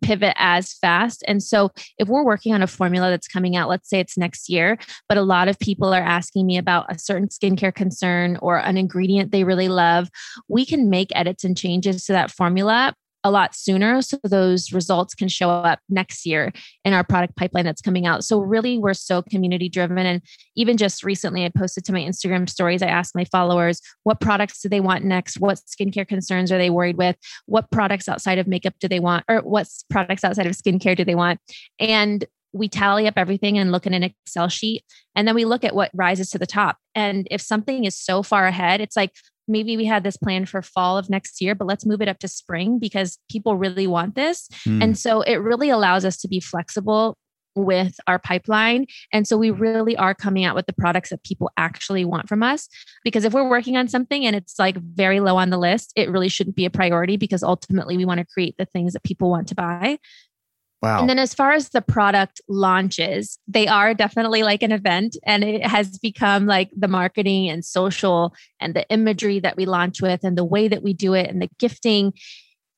pivot 0.00 0.34
as 0.36 0.74
fast. 0.74 1.22
And 1.26 1.42
so, 1.42 1.70
if 1.98 2.08
we're 2.08 2.24
working 2.24 2.54
on 2.54 2.62
a 2.62 2.66
formula 2.66 3.10
that's 3.10 3.28
coming 3.28 3.56
out, 3.56 3.68
let's 3.68 3.88
say 3.88 4.00
it's 4.00 4.18
next 4.18 4.48
year, 4.48 4.78
but 5.08 5.18
a 5.18 5.22
lot 5.22 5.48
of 5.48 5.58
people 5.58 5.92
are 5.92 6.02
asking 6.02 6.46
me 6.46 6.56
about 6.58 6.86
a 6.90 6.98
certain 6.98 7.28
skincare 7.28 7.74
concern 7.74 8.38
or 8.42 8.58
an 8.58 8.76
ingredient 8.76 9.32
they 9.32 9.44
really 9.44 9.68
love, 9.68 10.08
we 10.48 10.64
can 10.64 10.90
make 10.90 11.08
edits 11.14 11.44
and 11.44 11.56
changes 11.56 12.04
to 12.04 12.12
that 12.12 12.30
formula 12.30 12.94
a 13.26 13.30
lot 13.30 13.56
sooner 13.56 14.00
so 14.00 14.18
those 14.22 14.72
results 14.72 15.12
can 15.12 15.26
show 15.26 15.50
up 15.50 15.80
next 15.88 16.24
year 16.24 16.52
in 16.84 16.92
our 16.92 17.02
product 17.02 17.34
pipeline 17.34 17.64
that's 17.64 17.82
coming 17.82 18.06
out. 18.06 18.22
So 18.22 18.38
really 18.38 18.78
we're 18.78 18.94
so 18.94 19.20
community 19.20 19.68
driven 19.68 19.98
and 19.98 20.22
even 20.54 20.76
just 20.76 21.02
recently 21.02 21.44
I 21.44 21.48
posted 21.48 21.84
to 21.86 21.92
my 21.92 22.00
Instagram 22.00 22.48
stories 22.48 22.82
I 22.82 22.86
asked 22.86 23.16
my 23.16 23.24
followers 23.24 23.80
what 24.04 24.20
products 24.20 24.60
do 24.60 24.68
they 24.68 24.78
want 24.78 25.04
next? 25.04 25.40
What 25.40 25.58
skincare 25.58 26.06
concerns 26.06 26.52
are 26.52 26.58
they 26.58 26.70
worried 26.70 26.96
with? 26.96 27.16
What 27.46 27.68
products 27.72 28.08
outside 28.08 28.38
of 28.38 28.46
makeup 28.46 28.74
do 28.78 28.86
they 28.86 29.00
want 29.00 29.24
or 29.28 29.38
what 29.38 29.66
products 29.90 30.22
outside 30.22 30.46
of 30.46 30.52
skincare 30.52 30.96
do 30.96 31.04
they 31.04 31.16
want? 31.16 31.40
And 31.80 32.24
we 32.52 32.68
tally 32.68 33.08
up 33.08 33.14
everything 33.16 33.58
and 33.58 33.72
look 33.72 33.86
in 33.88 33.92
an 33.92 34.04
Excel 34.04 34.48
sheet. 34.48 34.84
And 35.16 35.26
then 35.26 35.34
we 35.34 35.44
look 35.44 35.64
at 35.64 35.74
what 35.74 35.90
rises 35.92 36.30
to 36.30 36.38
the 36.38 36.46
top. 36.46 36.78
And 36.94 37.26
if 37.30 37.40
something 37.40 37.84
is 37.84 37.98
so 37.98 38.22
far 38.22 38.46
ahead, 38.46 38.80
it's 38.80 38.96
like, 38.96 39.10
maybe 39.48 39.76
we 39.76 39.84
had 39.84 40.04
this 40.04 40.16
plan 40.16 40.46
for 40.46 40.62
fall 40.62 40.98
of 40.98 41.10
next 41.10 41.40
year, 41.40 41.54
but 41.54 41.66
let's 41.66 41.86
move 41.86 42.02
it 42.02 42.08
up 42.08 42.18
to 42.20 42.28
spring 42.28 42.78
because 42.78 43.18
people 43.30 43.56
really 43.56 43.86
want 43.86 44.14
this. 44.14 44.48
Mm. 44.66 44.82
And 44.82 44.98
so 44.98 45.22
it 45.22 45.36
really 45.36 45.70
allows 45.70 46.04
us 46.04 46.16
to 46.18 46.28
be 46.28 46.40
flexible 46.40 47.16
with 47.56 47.96
our 48.06 48.18
pipeline. 48.18 48.86
And 49.12 49.26
so 49.26 49.36
we 49.36 49.50
really 49.50 49.96
are 49.96 50.14
coming 50.14 50.44
out 50.44 50.54
with 50.54 50.66
the 50.66 50.74
products 50.74 51.10
that 51.10 51.24
people 51.24 51.50
actually 51.56 52.04
want 52.04 52.28
from 52.28 52.42
us. 52.42 52.68
Because 53.02 53.24
if 53.24 53.32
we're 53.32 53.48
working 53.48 53.76
on 53.76 53.88
something 53.88 54.26
and 54.26 54.36
it's 54.36 54.58
like 54.58 54.76
very 54.76 55.20
low 55.20 55.36
on 55.36 55.50
the 55.50 55.58
list, 55.58 55.92
it 55.96 56.10
really 56.10 56.28
shouldn't 56.28 56.56
be 56.56 56.66
a 56.66 56.70
priority 56.70 57.16
because 57.16 57.42
ultimately 57.42 57.96
we 57.96 58.04
want 58.04 58.18
to 58.18 58.26
create 58.26 58.56
the 58.58 58.66
things 58.66 58.92
that 58.92 59.02
people 59.04 59.30
want 59.30 59.48
to 59.48 59.54
buy. 59.54 59.98
Wow. 60.82 61.00
And 61.00 61.08
then 61.08 61.18
as 61.18 61.34
far 61.34 61.52
as 61.52 61.70
the 61.70 61.80
product 61.80 62.40
launches, 62.48 63.38
they 63.48 63.66
are 63.66 63.94
definitely 63.94 64.42
like 64.42 64.62
an 64.62 64.72
event 64.72 65.16
and 65.24 65.42
it 65.42 65.66
has 65.66 65.98
become 65.98 66.46
like 66.46 66.70
the 66.76 66.88
marketing 66.88 67.48
and 67.48 67.64
social 67.64 68.34
and 68.60 68.74
the 68.74 68.86
imagery 68.90 69.40
that 69.40 69.56
we 69.56 69.64
launch 69.64 70.02
with 70.02 70.22
and 70.22 70.36
the 70.36 70.44
way 70.44 70.68
that 70.68 70.82
we 70.82 70.92
do 70.92 71.14
it 71.14 71.30
and 71.30 71.40
the 71.40 71.48
gifting. 71.58 72.12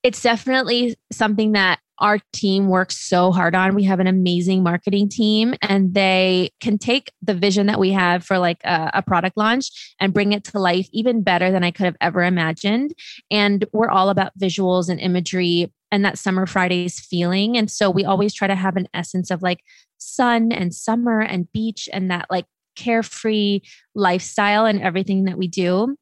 It's 0.04 0.22
definitely 0.22 0.96
something 1.10 1.52
that 1.52 1.80
our 2.00 2.18
team 2.32 2.68
works 2.68 2.96
so 2.96 3.32
hard 3.32 3.54
on. 3.54 3.74
We 3.74 3.84
have 3.84 4.00
an 4.00 4.06
amazing 4.06 4.62
marketing 4.62 5.08
team 5.08 5.54
and 5.62 5.94
they 5.94 6.50
can 6.60 6.78
take 6.78 7.12
the 7.22 7.34
vision 7.34 7.66
that 7.66 7.80
we 7.80 7.90
have 7.90 8.24
for 8.24 8.38
like 8.38 8.60
a, 8.64 8.90
a, 8.94 9.02
product 9.02 9.36
launch 9.36 9.94
and 9.98 10.14
bring 10.14 10.32
it 10.32 10.44
to 10.44 10.60
life 10.60 10.88
even 10.92 11.22
better 11.22 11.50
than 11.50 11.64
I 11.64 11.72
could 11.72 11.86
have 11.86 11.96
ever 12.00 12.22
imagined. 12.22 12.92
And 13.30 13.64
we're 13.72 13.90
all 13.90 14.10
about 14.10 14.38
visuals 14.38 14.88
and 14.88 15.00
imagery 15.00 15.72
and 15.90 16.04
that 16.04 16.18
summer 16.18 16.46
Fridays 16.46 17.00
feeling. 17.00 17.56
And 17.56 17.70
so 17.70 17.90
we 17.90 18.02
mm-hmm. 18.02 18.10
always 18.10 18.34
try 18.34 18.48
to 18.48 18.54
have 18.54 18.76
an 18.76 18.88
essence 18.94 19.30
of 19.30 19.42
like 19.42 19.60
sun 19.98 20.52
and 20.52 20.74
summer 20.74 21.20
and 21.20 21.50
beach 21.52 21.88
and 21.92 22.10
that 22.10 22.26
like 22.30 22.46
carefree 22.76 23.60
lifestyle 23.94 24.66
and 24.66 24.80
everything 24.80 25.24
that 25.24 25.38
we 25.38 25.48
do. 25.48 25.96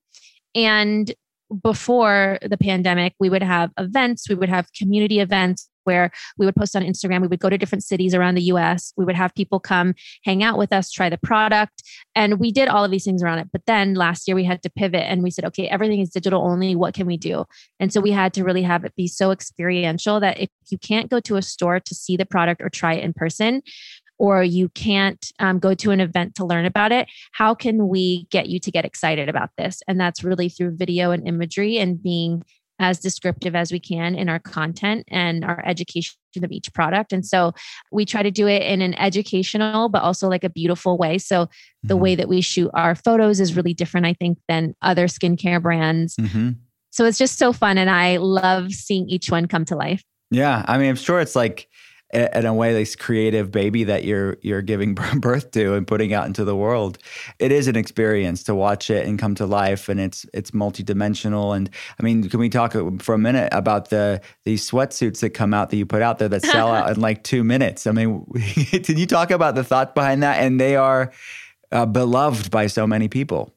And 0.54 1.12
before 1.62 2.38
the 2.42 2.58
pandemic, 2.58 3.14
we 3.20 3.30
would 3.30 3.42
have 3.42 3.70
events, 3.78 4.28
we 4.28 4.34
would 4.34 4.48
have 4.48 4.72
community 4.72 5.20
events 5.20 5.68
where 5.86 6.10
we 6.38 6.46
would 6.46 6.56
post 6.56 6.76
on 6.76 6.82
Instagram. 6.82 7.22
We 7.22 7.28
would 7.28 7.40
go 7.40 7.50
to 7.50 7.58
different 7.58 7.84
cities 7.84 8.14
around 8.14 8.34
the 8.34 8.42
US. 8.42 8.92
We 8.96 9.04
would 9.04 9.16
have 9.16 9.34
people 9.34 9.60
come 9.60 9.94
hang 10.24 10.42
out 10.42 10.58
with 10.58 10.72
us, 10.72 10.90
try 10.90 11.08
the 11.08 11.18
product. 11.18 11.82
And 12.14 12.38
we 12.38 12.52
did 12.52 12.68
all 12.68 12.84
of 12.84 12.90
these 12.90 13.04
things 13.04 13.22
around 13.22 13.38
it. 13.38 13.48
But 13.52 13.62
then 13.66 13.94
last 13.94 14.28
year 14.28 14.34
we 14.34 14.44
had 14.44 14.62
to 14.62 14.70
pivot 14.70 15.02
and 15.02 15.22
we 15.22 15.30
said, 15.30 15.44
okay, 15.46 15.68
everything 15.68 16.00
is 16.00 16.10
digital 16.10 16.42
only. 16.42 16.76
What 16.76 16.94
can 16.94 17.06
we 17.06 17.16
do? 17.16 17.44
And 17.80 17.92
so 17.92 18.00
we 18.00 18.10
had 18.10 18.34
to 18.34 18.44
really 18.44 18.62
have 18.62 18.84
it 18.84 18.94
be 18.96 19.06
so 19.06 19.30
experiential 19.30 20.20
that 20.20 20.38
if 20.40 20.50
you 20.68 20.78
can't 20.78 21.10
go 21.10 21.20
to 21.20 21.36
a 21.36 21.42
store 21.42 21.80
to 21.80 21.94
see 21.94 22.16
the 22.16 22.26
product 22.26 22.60
or 22.60 22.68
try 22.68 22.94
it 22.94 23.04
in 23.04 23.12
person, 23.12 23.62
or 24.18 24.42
you 24.42 24.68
can't 24.70 25.32
um, 25.38 25.58
go 25.58 25.74
to 25.74 25.90
an 25.90 26.00
event 26.00 26.34
to 26.36 26.44
learn 26.44 26.64
about 26.64 26.92
it, 26.92 27.08
how 27.32 27.54
can 27.54 27.88
we 27.88 28.26
get 28.30 28.48
you 28.48 28.58
to 28.60 28.70
get 28.70 28.84
excited 28.84 29.28
about 29.28 29.50
this? 29.58 29.82
And 29.86 30.00
that's 30.00 30.24
really 30.24 30.48
through 30.48 30.76
video 30.76 31.10
and 31.10 31.26
imagery 31.26 31.78
and 31.78 32.02
being 32.02 32.42
as 32.78 32.98
descriptive 32.98 33.54
as 33.54 33.72
we 33.72 33.80
can 33.80 34.14
in 34.14 34.28
our 34.28 34.38
content 34.38 35.04
and 35.08 35.44
our 35.44 35.62
education 35.64 36.14
of 36.42 36.52
each 36.52 36.72
product. 36.74 37.12
And 37.12 37.24
so 37.24 37.52
we 37.90 38.04
try 38.04 38.22
to 38.22 38.30
do 38.30 38.46
it 38.46 38.62
in 38.62 38.82
an 38.82 38.94
educational, 38.98 39.88
but 39.88 40.02
also 40.02 40.28
like 40.28 40.44
a 40.44 40.50
beautiful 40.50 40.98
way. 40.98 41.16
So 41.18 41.48
the 41.82 41.94
mm-hmm. 41.94 42.02
way 42.02 42.14
that 42.16 42.28
we 42.28 42.42
shoot 42.42 42.70
our 42.74 42.94
photos 42.94 43.40
is 43.40 43.56
really 43.56 43.72
different, 43.72 44.06
I 44.06 44.12
think, 44.12 44.38
than 44.48 44.74
other 44.82 45.06
skincare 45.06 45.62
brands. 45.62 46.14
Mm-hmm. 46.16 46.50
So 46.90 47.04
it's 47.06 47.18
just 47.18 47.38
so 47.38 47.52
fun. 47.52 47.78
And 47.78 47.88
I 47.88 48.18
love 48.18 48.72
seeing 48.72 49.08
each 49.08 49.30
one 49.30 49.48
come 49.48 49.64
to 49.66 49.76
life. 49.76 50.02
Yeah. 50.30 50.64
I 50.66 50.76
mean, 50.76 50.90
I'm 50.90 50.96
sure 50.96 51.20
it's 51.20 51.36
like, 51.36 51.68
in 52.12 52.46
a 52.46 52.54
way 52.54 52.72
this 52.72 52.94
creative 52.94 53.50
baby 53.50 53.82
that 53.84 54.04
you're 54.04 54.36
you're 54.40 54.62
giving 54.62 54.94
birth 55.20 55.50
to 55.50 55.74
and 55.74 55.86
putting 55.86 56.12
out 56.12 56.26
into 56.26 56.44
the 56.44 56.54
world. 56.54 56.98
It 57.38 57.50
is 57.50 57.66
an 57.66 57.76
experience 57.76 58.44
to 58.44 58.54
watch 58.54 58.90
it 58.90 59.06
and 59.06 59.18
come 59.18 59.34
to 59.36 59.46
life 59.46 59.88
and 59.88 59.98
it's 59.98 60.24
it's 60.32 60.52
multidimensional. 60.52 61.56
And 61.56 61.68
i 61.98 62.02
mean 62.02 62.28
can 62.28 62.38
we 62.38 62.48
talk 62.48 62.72
for 63.00 63.14
a 63.14 63.18
minute 63.18 63.48
about 63.52 63.90
the 63.90 64.20
these 64.44 64.68
sweatsuits 64.68 65.20
that 65.20 65.30
come 65.30 65.52
out 65.52 65.70
that 65.70 65.76
you 65.76 65.86
put 65.86 66.02
out 66.02 66.18
there 66.18 66.28
that 66.28 66.42
sell 66.42 66.68
out 66.68 66.90
in 66.94 67.00
like 67.00 67.24
2 67.24 67.42
minutes? 67.42 67.86
I 67.86 67.92
mean 67.92 68.24
can 68.84 68.98
you 68.98 69.06
talk 69.06 69.30
about 69.30 69.56
the 69.56 69.64
thought 69.64 69.94
behind 69.94 70.22
that? 70.22 70.42
And 70.42 70.60
they 70.60 70.76
are 70.76 71.12
uh, 71.72 71.86
beloved 71.86 72.50
by 72.52 72.68
so 72.68 72.86
many 72.86 73.08
people 73.08 73.55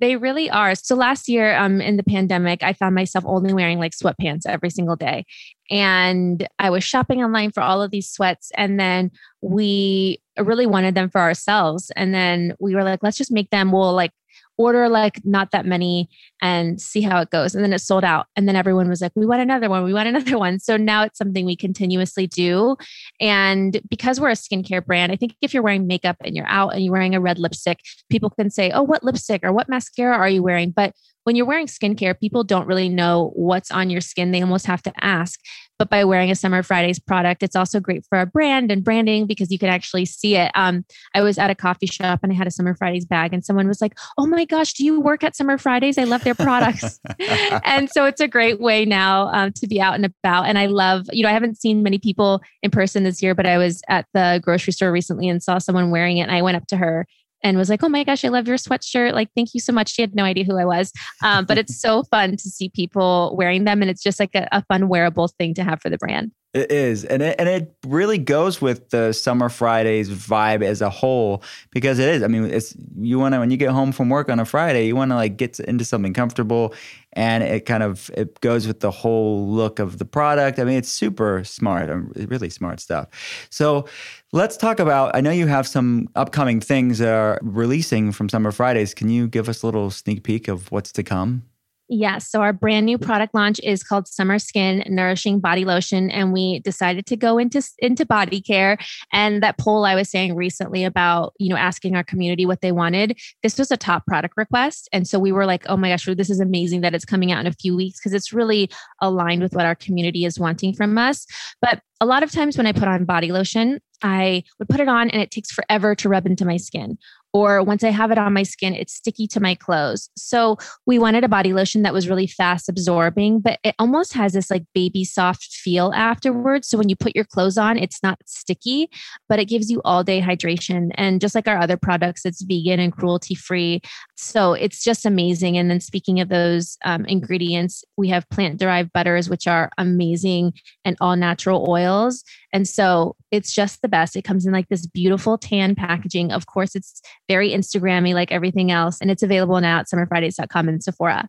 they 0.00 0.16
really 0.16 0.50
are. 0.50 0.74
So 0.74 0.94
last 0.94 1.28
year, 1.28 1.56
um, 1.56 1.80
in 1.80 1.96
the 1.96 2.02
pandemic, 2.02 2.62
I 2.62 2.72
found 2.72 2.94
myself 2.94 3.24
only 3.26 3.52
wearing 3.52 3.78
like 3.78 3.92
sweatpants 3.92 4.46
every 4.46 4.70
single 4.70 4.96
day. 4.96 5.24
And 5.70 6.46
I 6.58 6.70
was 6.70 6.84
shopping 6.84 7.22
online 7.22 7.50
for 7.52 7.62
all 7.62 7.82
of 7.82 7.90
these 7.90 8.08
sweats. 8.08 8.50
And 8.56 8.78
then 8.78 9.10
we 9.40 10.20
really 10.38 10.66
wanted 10.66 10.94
them 10.94 11.10
for 11.10 11.20
ourselves. 11.20 11.90
And 11.96 12.14
then 12.14 12.54
we 12.60 12.74
were 12.74 12.84
like, 12.84 13.00
let's 13.02 13.16
just 13.16 13.32
make 13.32 13.50
them. 13.50 13.72
We'll 13.72 13.94
like 13.94 14.12
order 14.58 14.88
like 14.88 15.20
not 15.24 15.50
that 15.50 15.66
many 15.66 16.08
and 16.42 16.80
see 16.80 17.00
how 17.00 17.20
it 17.20 17.30
goes. 17.30 17.54
And 17.54 17.64
then 17.64 17.72
it 17.72 17.80
sold 17.80 18.04
out. 18.04 18.26
And 18.36 18.48
then 18.48 18.56
everyone 18.56 18.88
was 18.88 19.00
like, 19.00 19.12
we 19.14 19.26
want 19.26 19.42
another 19.42 19.68
one. 19.68 19.84
We 19.84 19.92
want 19.92 20.08
another 20.08 20.38
one. 20.38 20.58
So 20.58 20.76
now 20.76 21.02
it's 21.02 21.18
something 21.18 21.44
we 21.44 21.56
continuously 21.56 22.26
do. 22.26 22.76
And 23.20 23.80
because 23.88 24.20
we're 24.20 24.30
a 24.30 24.32
skincare 24.32 24.84
brand, 24.84 25.12
I 25.12 25.16
think 25.16 25.36
if 25.42 25.52
you're 25.52 25.62
wearing 25.62 25.86
makeup 25.86 26.16
and 26.24 26.34
you're 26.34 26.48
out 26.48 26.74
and 26.74 26.84
you're 26.84 26.92
wearing 26.92 27.14
a 27.14 27.20
red 27.20 27.38
lipstick, 27.38 27.80
people 28.10 28.30
can 28.30 28.50
say, 28.50 28.70
oh, 28.70 28.82
what 28.82 29.04
lipstick 29.04 29.42
or 29.44 29.52
what 29.52 29.68
mascara 29.68 30.16
are 30.16 30.28
you 30.28 30.42
wearing? 30.42 30.70
But 30.70 30.94
when 31.26 31.34
you're 31.34 31.44
wearing 31.44 31.66
skincare, 31.66 32.16
people 32.16 32.44
don't 32.44 32.68
really 32.68 32.88
know 32.88 33.32
what's 33.34 33.72
on 33.72 33.90
your 33.90 34.00
skin. 34.00 34.30
They 34.30 34.42
almost 34.42 34.64
have 34.66 34.80
to 34.82 34.92
ask. 35.00 35.40
But 35.76 35.90
by 35.90 36.04
wearing 36.04 36.30
a 36.30 36.36
Summer 36.36 36.62
Fridays 36.62 37.00
product, 37.00 37.42
it's 37.42 37.56
also 37.56 37.80
great 37.80 38.06
for 38.08 38.16
our 38.16 38.26
brand 38.26 38.70
and 38.70 38.84
branding 38.84 39.26
because 39.26 39.50
you 39.50 39.58
can 39.58 39.68
actually 39.68 40.04
see 40.04 40.36
it. 40.36 40.52
Um, 40.54 40.84
I 41.16 41.22
was 41.22 41.36
at 41.36 41.50
a 41.50 41.56
coffee 41.56 41.88
shop 41.88 42.20
and 42.22 42.30
I 42.30 42.36
had 42.36 42.46
a 42.46 42.50
Summer 42.52 42.76
Fridays 42.76 43.04
bag, 43.04 43.34
and 43.34 43.44
someone 43.44 43.66
was 43.66 43.80
like, 43.80 43.98
"Oh 44.16 44.24
my 44.24 44.44
gosh, 44.44 44.72
do 44.74 44.84
you 44.84 45.00
work 45.00 45.24
at 45.24 45.34
Summer 45.34 45.58
Fridays? 45.58 45.98
I 45.98 46.04
love 46.04 46.22
their 46.22 46.36
products." 46.36 47.00
and 47.64 47.90
so 47.90 48.04
it's 48.04 48.20
a 48.20 48.28
great 48.28 48.60
way 48.60 48.84
now 48.84 49.26
um, 49.32 49.52
to 49.54 49.66
be 49.66 49.80
out 49.80 49.96
and 49.96 50.04
about. 50.04 50.44
And 50.44 50.60
I 50.60 50.66
love, 50.66 51.06
you 51.12 51.24
know, 51.24 51.28
I 51.28 51.32
haven't 51.32 51.58
seen 51.58 51.82
many 51.82 51.98
people 51.98 52.40
in 52.62 52.70
person 52.70 53.02
this 53.02 53.20
year, 53.20 53.34
but 53.34 53.46
I 53.46 53.58
was 53.58 53.82
at 53.88 54.06
the 54.14 54.40
grocery 54.44 54.72
store 54.72 54.92
recently 54.92 55.28
and 55.28 55.42
saw 55.42 55.58
someone 55.58 55.90
wearing 55.90 56.18
it, 56.18 56.22
and 56.22 56.30
I 56.30 56.40
went 56.40 56.56
up 56.56 56.68
to 56.68 56.76
her 56.76 57.04
and 57.42 57.56
was 57.56 57.68
like, 57.68 57.82
"Oh 57.82 57.88
my 57.88 58.04
gosh, 58.04 58.24
I 58.24 58.28
love 58.28 58.48
your 58.48 58.56
sweatshirt! 58.56 59.12
Like, 59.12 59.28
thank 59.34 59.54
you 59.54 59.60
so 59.60 59.72
much." 59.72 59.90
She 59.90 60.02
had 60.02 60.14
no 60.14 60.24
idea 60.24 60.44
who 60.44 60.58
I 60.58 60.64
was, 60.64 60.92
um, 61.24 61.44
but 61.44 61.58
it's 61.58 61.80
so 61.80 62.02
fun 62.04 62.32
to 62.32 62.50
see 62.50 62.68
people 62.68 63.34
wearing 63.36 63.64
them, 63.64 63.82
and 63.82 63.90
it's 63.90 64.02
just 64.02 64.20
like 64.20 64.34
a, 64.34 64.48
a 64.52 64.64
fun 64.64 64.88
wearable 64.88 65.28
thing 65.28 65.54
to 65.54 65.64
have 65.64 65.80
for 65.80 65.90
the 65.90 65.98
brand. 65.98 66.32
It 66.56 66.72
is, 66.72 67.04
and 67.04 67.22
it 67.22 67.36
and 67.38 67.50
it 67.50 67.76
really 67.86 68.16
goes 68.16 68.62
with 68.62 68.88
the 68.88 69.12
Summer 69.12 69.50
Fridays 69.50 70.08
vibe 70.08 70.64
as 70.64 70.80
a 70.80 70.88
whole 70.88 71.42
because 71.70 71.98
it 71.98 72.08
is. 72.08 72.22
I 72.22 72.28
mean, 72.28 72.46
it's 72.46 72.74
you 72.96 73.18
want 73.18 73.34
to 73.34 73.40
when 73.40 73.50
you 73.50 73.58
get 73.58 73.72
home 73.72 73.92
from 73.92 74.08
work 74.08 74.30
on 74.30 74.40
a 74.40 74.46
Friday, 74.46 74.86
you 74.86 74.96
want 74.96 75.10
to 75.10 75.16
like 75.16 75.36
get 75.36 75.60
into 75.60 75.84
something 75.84 76.14
comfortable, 76.14 76.72
and 77.12 77.44
it 77.44 77.66
kind 77.66 77.82
of 77.82 78.10
it 78.16 78.40
goes 78.40 78.66
with 78.66 78.80
the 78.80 78.90
whole 78.90 79.46
look 79.46 79.78
of 79.78 79.98
the 79.98 80.06
product. 80.06 80.58
I 80.58 80.64
mean, 80.64 80.78
it's 80.78 80.88
super 80.88 81.44
smart, 81.44 81.90
um, 81.90 82.10
really 82.16 82.48
smart 82.48 82.80
stuff. 82.80 83.08
So 83.50 83.86
let's 84.32 84.56
talk 84.56 84.80
about. 84.80 85.14
I 85.14 85.20
know 85.20 85.32
you 85.32 85.48
have 85.48 85.68
some 85.68 86.08
upcoming 86.16 86.60
things 86.60 87.00
that 87.00 87.12
are 87.12 87.38
releasing 87.42 88.12
from 88.12 88.30
Summer 88.30 88.50
Fridays. 88.50 88.94
Can 88.94 89.10
you 89.10 89.28
give 89.28 89.50
us 89.50 89.62
a 89.62 89.66
little 89.66 89.90
sneak 89.90 90.22
peek 90.22 90.48
of 90.48 90.72
what's 90.72 90.90
to 90.92 91.02
come? 91.02 91.42
Yes. 91.88 92.28
So 92.28 92.40
our 92.40 92.52
brand 92.52 92.86
new 92.86 92.98
mm. 92.98 93.04
product 93.04 93.34
launch 93.34 93.60
is 93.62 93.84
called 93.84 94.08
Summer 94.08 94.38
Skin 94.38 94.82
Nourishing 94.88 95.38
Body 95.38 95.64
Lotion. 95.64 96.10
And 96.10 96.32
we 96.32 96.58
decided 96.60 97.06
to 97.06 97.16
go 97.16 97.38
into, 97.38 97.62
into 97.78 98.04
body 98.04 98.40
care. 98.40 98.76
And 99.12 99.42
that 99.42 99.58
poll 99.58 99.84
I 99.84 99.94
was 99.94 100.10
saying 100.10 100.34
recently 100.34 100.84
about, 100.84 101.34
you 101.38 101.48
know, 101.48 101.56
asking 101.56 101.94
our 101.94 102.02
community 102.02 102.44
what 102.44 102.60
they 102.60 102.72
wanted, 102.72 103.18
this 103.42 103.58
was 103.58 103.70
a 103.70 103.76
top 103.76 104.04
product 104.06 104.34
request. 104.36 104.88
And 104.92 105.06
so 105.06 105.18
we 105.18 105.30
were 105.32 105.46
like, 105.46 105.64
oh 105.68 105.76
my 105.76 105.90
gosh, 105.90 106.06
this 106.06 106.30
is 106.30 106.40
amazing 106.40 106.80
that 106.80 106.94
it's 106.94 107.04
coming 107.04 107.30
out 107.30 107.40
in 107.40 107.46
a 107.46 107.52
few 107.52 107.76
weeks 107.76 108.00
because 108.00 108.14
it's 108.14 108.32
really 108.32 108.68
aligned 109.00 109.42
with 109.42 109.54
what 109.54 109.66
our 109.66 109.76
community 109.76 110.24
is 110.24 110.40
wanting 110.40 110.74
from 110.74 110.98
us. 110.98 111.26
But 111.60 111.82
a 112.00 112.06
lot 112.06 112.22
of 112.22 112.30
times 112.30 112.56
when 112.56 112.66
I 112.66 112.72
put 112.72 112.88
on 112.88 113.04
body 113.04 113.32
lotion, 113.32 113.80
I 114.06 114.44
would 114.58 114.68
put 114.68 114.80
it 114.80 114.88
on 114.88 115.10
and 115.10 115.20
it 115.20 115.30
takes 115.30 115.50
forever 115.50 115.94
to 115.96 116.08
rub 116.08 116.26
into 116.26 116.44
my 116.44 116.56
skin 116.56 116.98
or 117.36 117.62
once 117.62 117.84
I 117.84 117.90
have 117.90 118.10
it 118.10 118.16
on 118.16 118.32
my 118.32 118.44
skin, 118.44 118.72
it's 118.74 118.94
sticky 118.94 119.26
to 119.26 119.40
my 119.40 119.54
clothes. 119.54 120.08
So 120.16 120.56
we 120.86 120.98
wanted 120.98 121.22
a 121.22 121.28
body 121.28 121.52
lotion 121.52 121.82
that 121.82 121.92
was 121.92 122.08
really 122.08 122.26
fast 122.26 122.66
absorbing, 122.66 123.40
but 123.40 123.58
it 123.62 123.74
almost 123.78 124.14
has 124.14 124.32
this 124.32 124.50
like 124.50 124.64
baby 124.72 125.04
soft 125.04 125.44
feel 125.44 125.92
afterwards. 125.94 126.66
So 126.66 126.78
when 126.78 126.88
you 126.88 126.96
put 126.96 127.14
your 127.14 127.26
clothes 127.26 127.58
on, 127.58 127.76
it's 127.76 128.02
not 128.02 128.18
sticky, 128.24 128.88
but 129.28 129.38
it 129.38 129.50
gives 129.50 129.70
you 129.70 129.82
all 129.84 130.02
day 130.02 130.22
hydration. 130.22 130.92
And 130.94 131.20
just 131.20 131.34
like 131.34 131.46
our 131.46 131.58
other 131.58 131.76
products, 131.76 132.24
it's 132.24 132.40
vegan 132.40 132.80
and 132.80 132.90
cruelty 132.90 133.34
free. 133.34 133.82
So 134.16 134.54
it's 134.54 134.82
just 134.82 135.04
amazing. 135.04 135.58
And 135.58 135.70
then 135.70 135.80
speaking 135.80 136.20
of 136.20 136.30
those 136.30 136.78
um, 136.86 137.04
ingredients, 137.04 137.84
we 137.98 138.08
have 138.08 138.26
plant 138.30 138.58
derived 138.58 138.94
butters, 138.94 139.28
which 139.28 139.46
are 139.46 139.70
amazing 139.76 140.54
and 140.86 140.96
all 141.02 141.16
natural 141.16 141.68
oils. 141.68 142.24
And 142.56 142.66
so 142.66 143.16
it's 143.30 143.52
just 143.52 143.82
the 143.82 143.88
best. 143.88 144.16
It 144.16 144.22
comes 144.22 144.46
in 144.46 144.52
like 144.54 144.70
this 144.70 144.86
beautiful 144.86 145.36
tan 145.36 145.74
packaging. 145.74 146.32
Of 146.32 146.46
course, 146.46 146.74
it's 146.74 147.02
very 147.28 147.50
Instagrammy 147.50 148.14
like 148.14 148.32
everything 148.32 148.70
else. 148.70 148.98
And 148.98 149.10
it's 149.10 149.22
available 149.22 149.60
now 149.60 149.80
at 149.80 149.88
summerfridays.com 149.88 150.66
and 150.66 150.82
Sephora. 150.82 151.28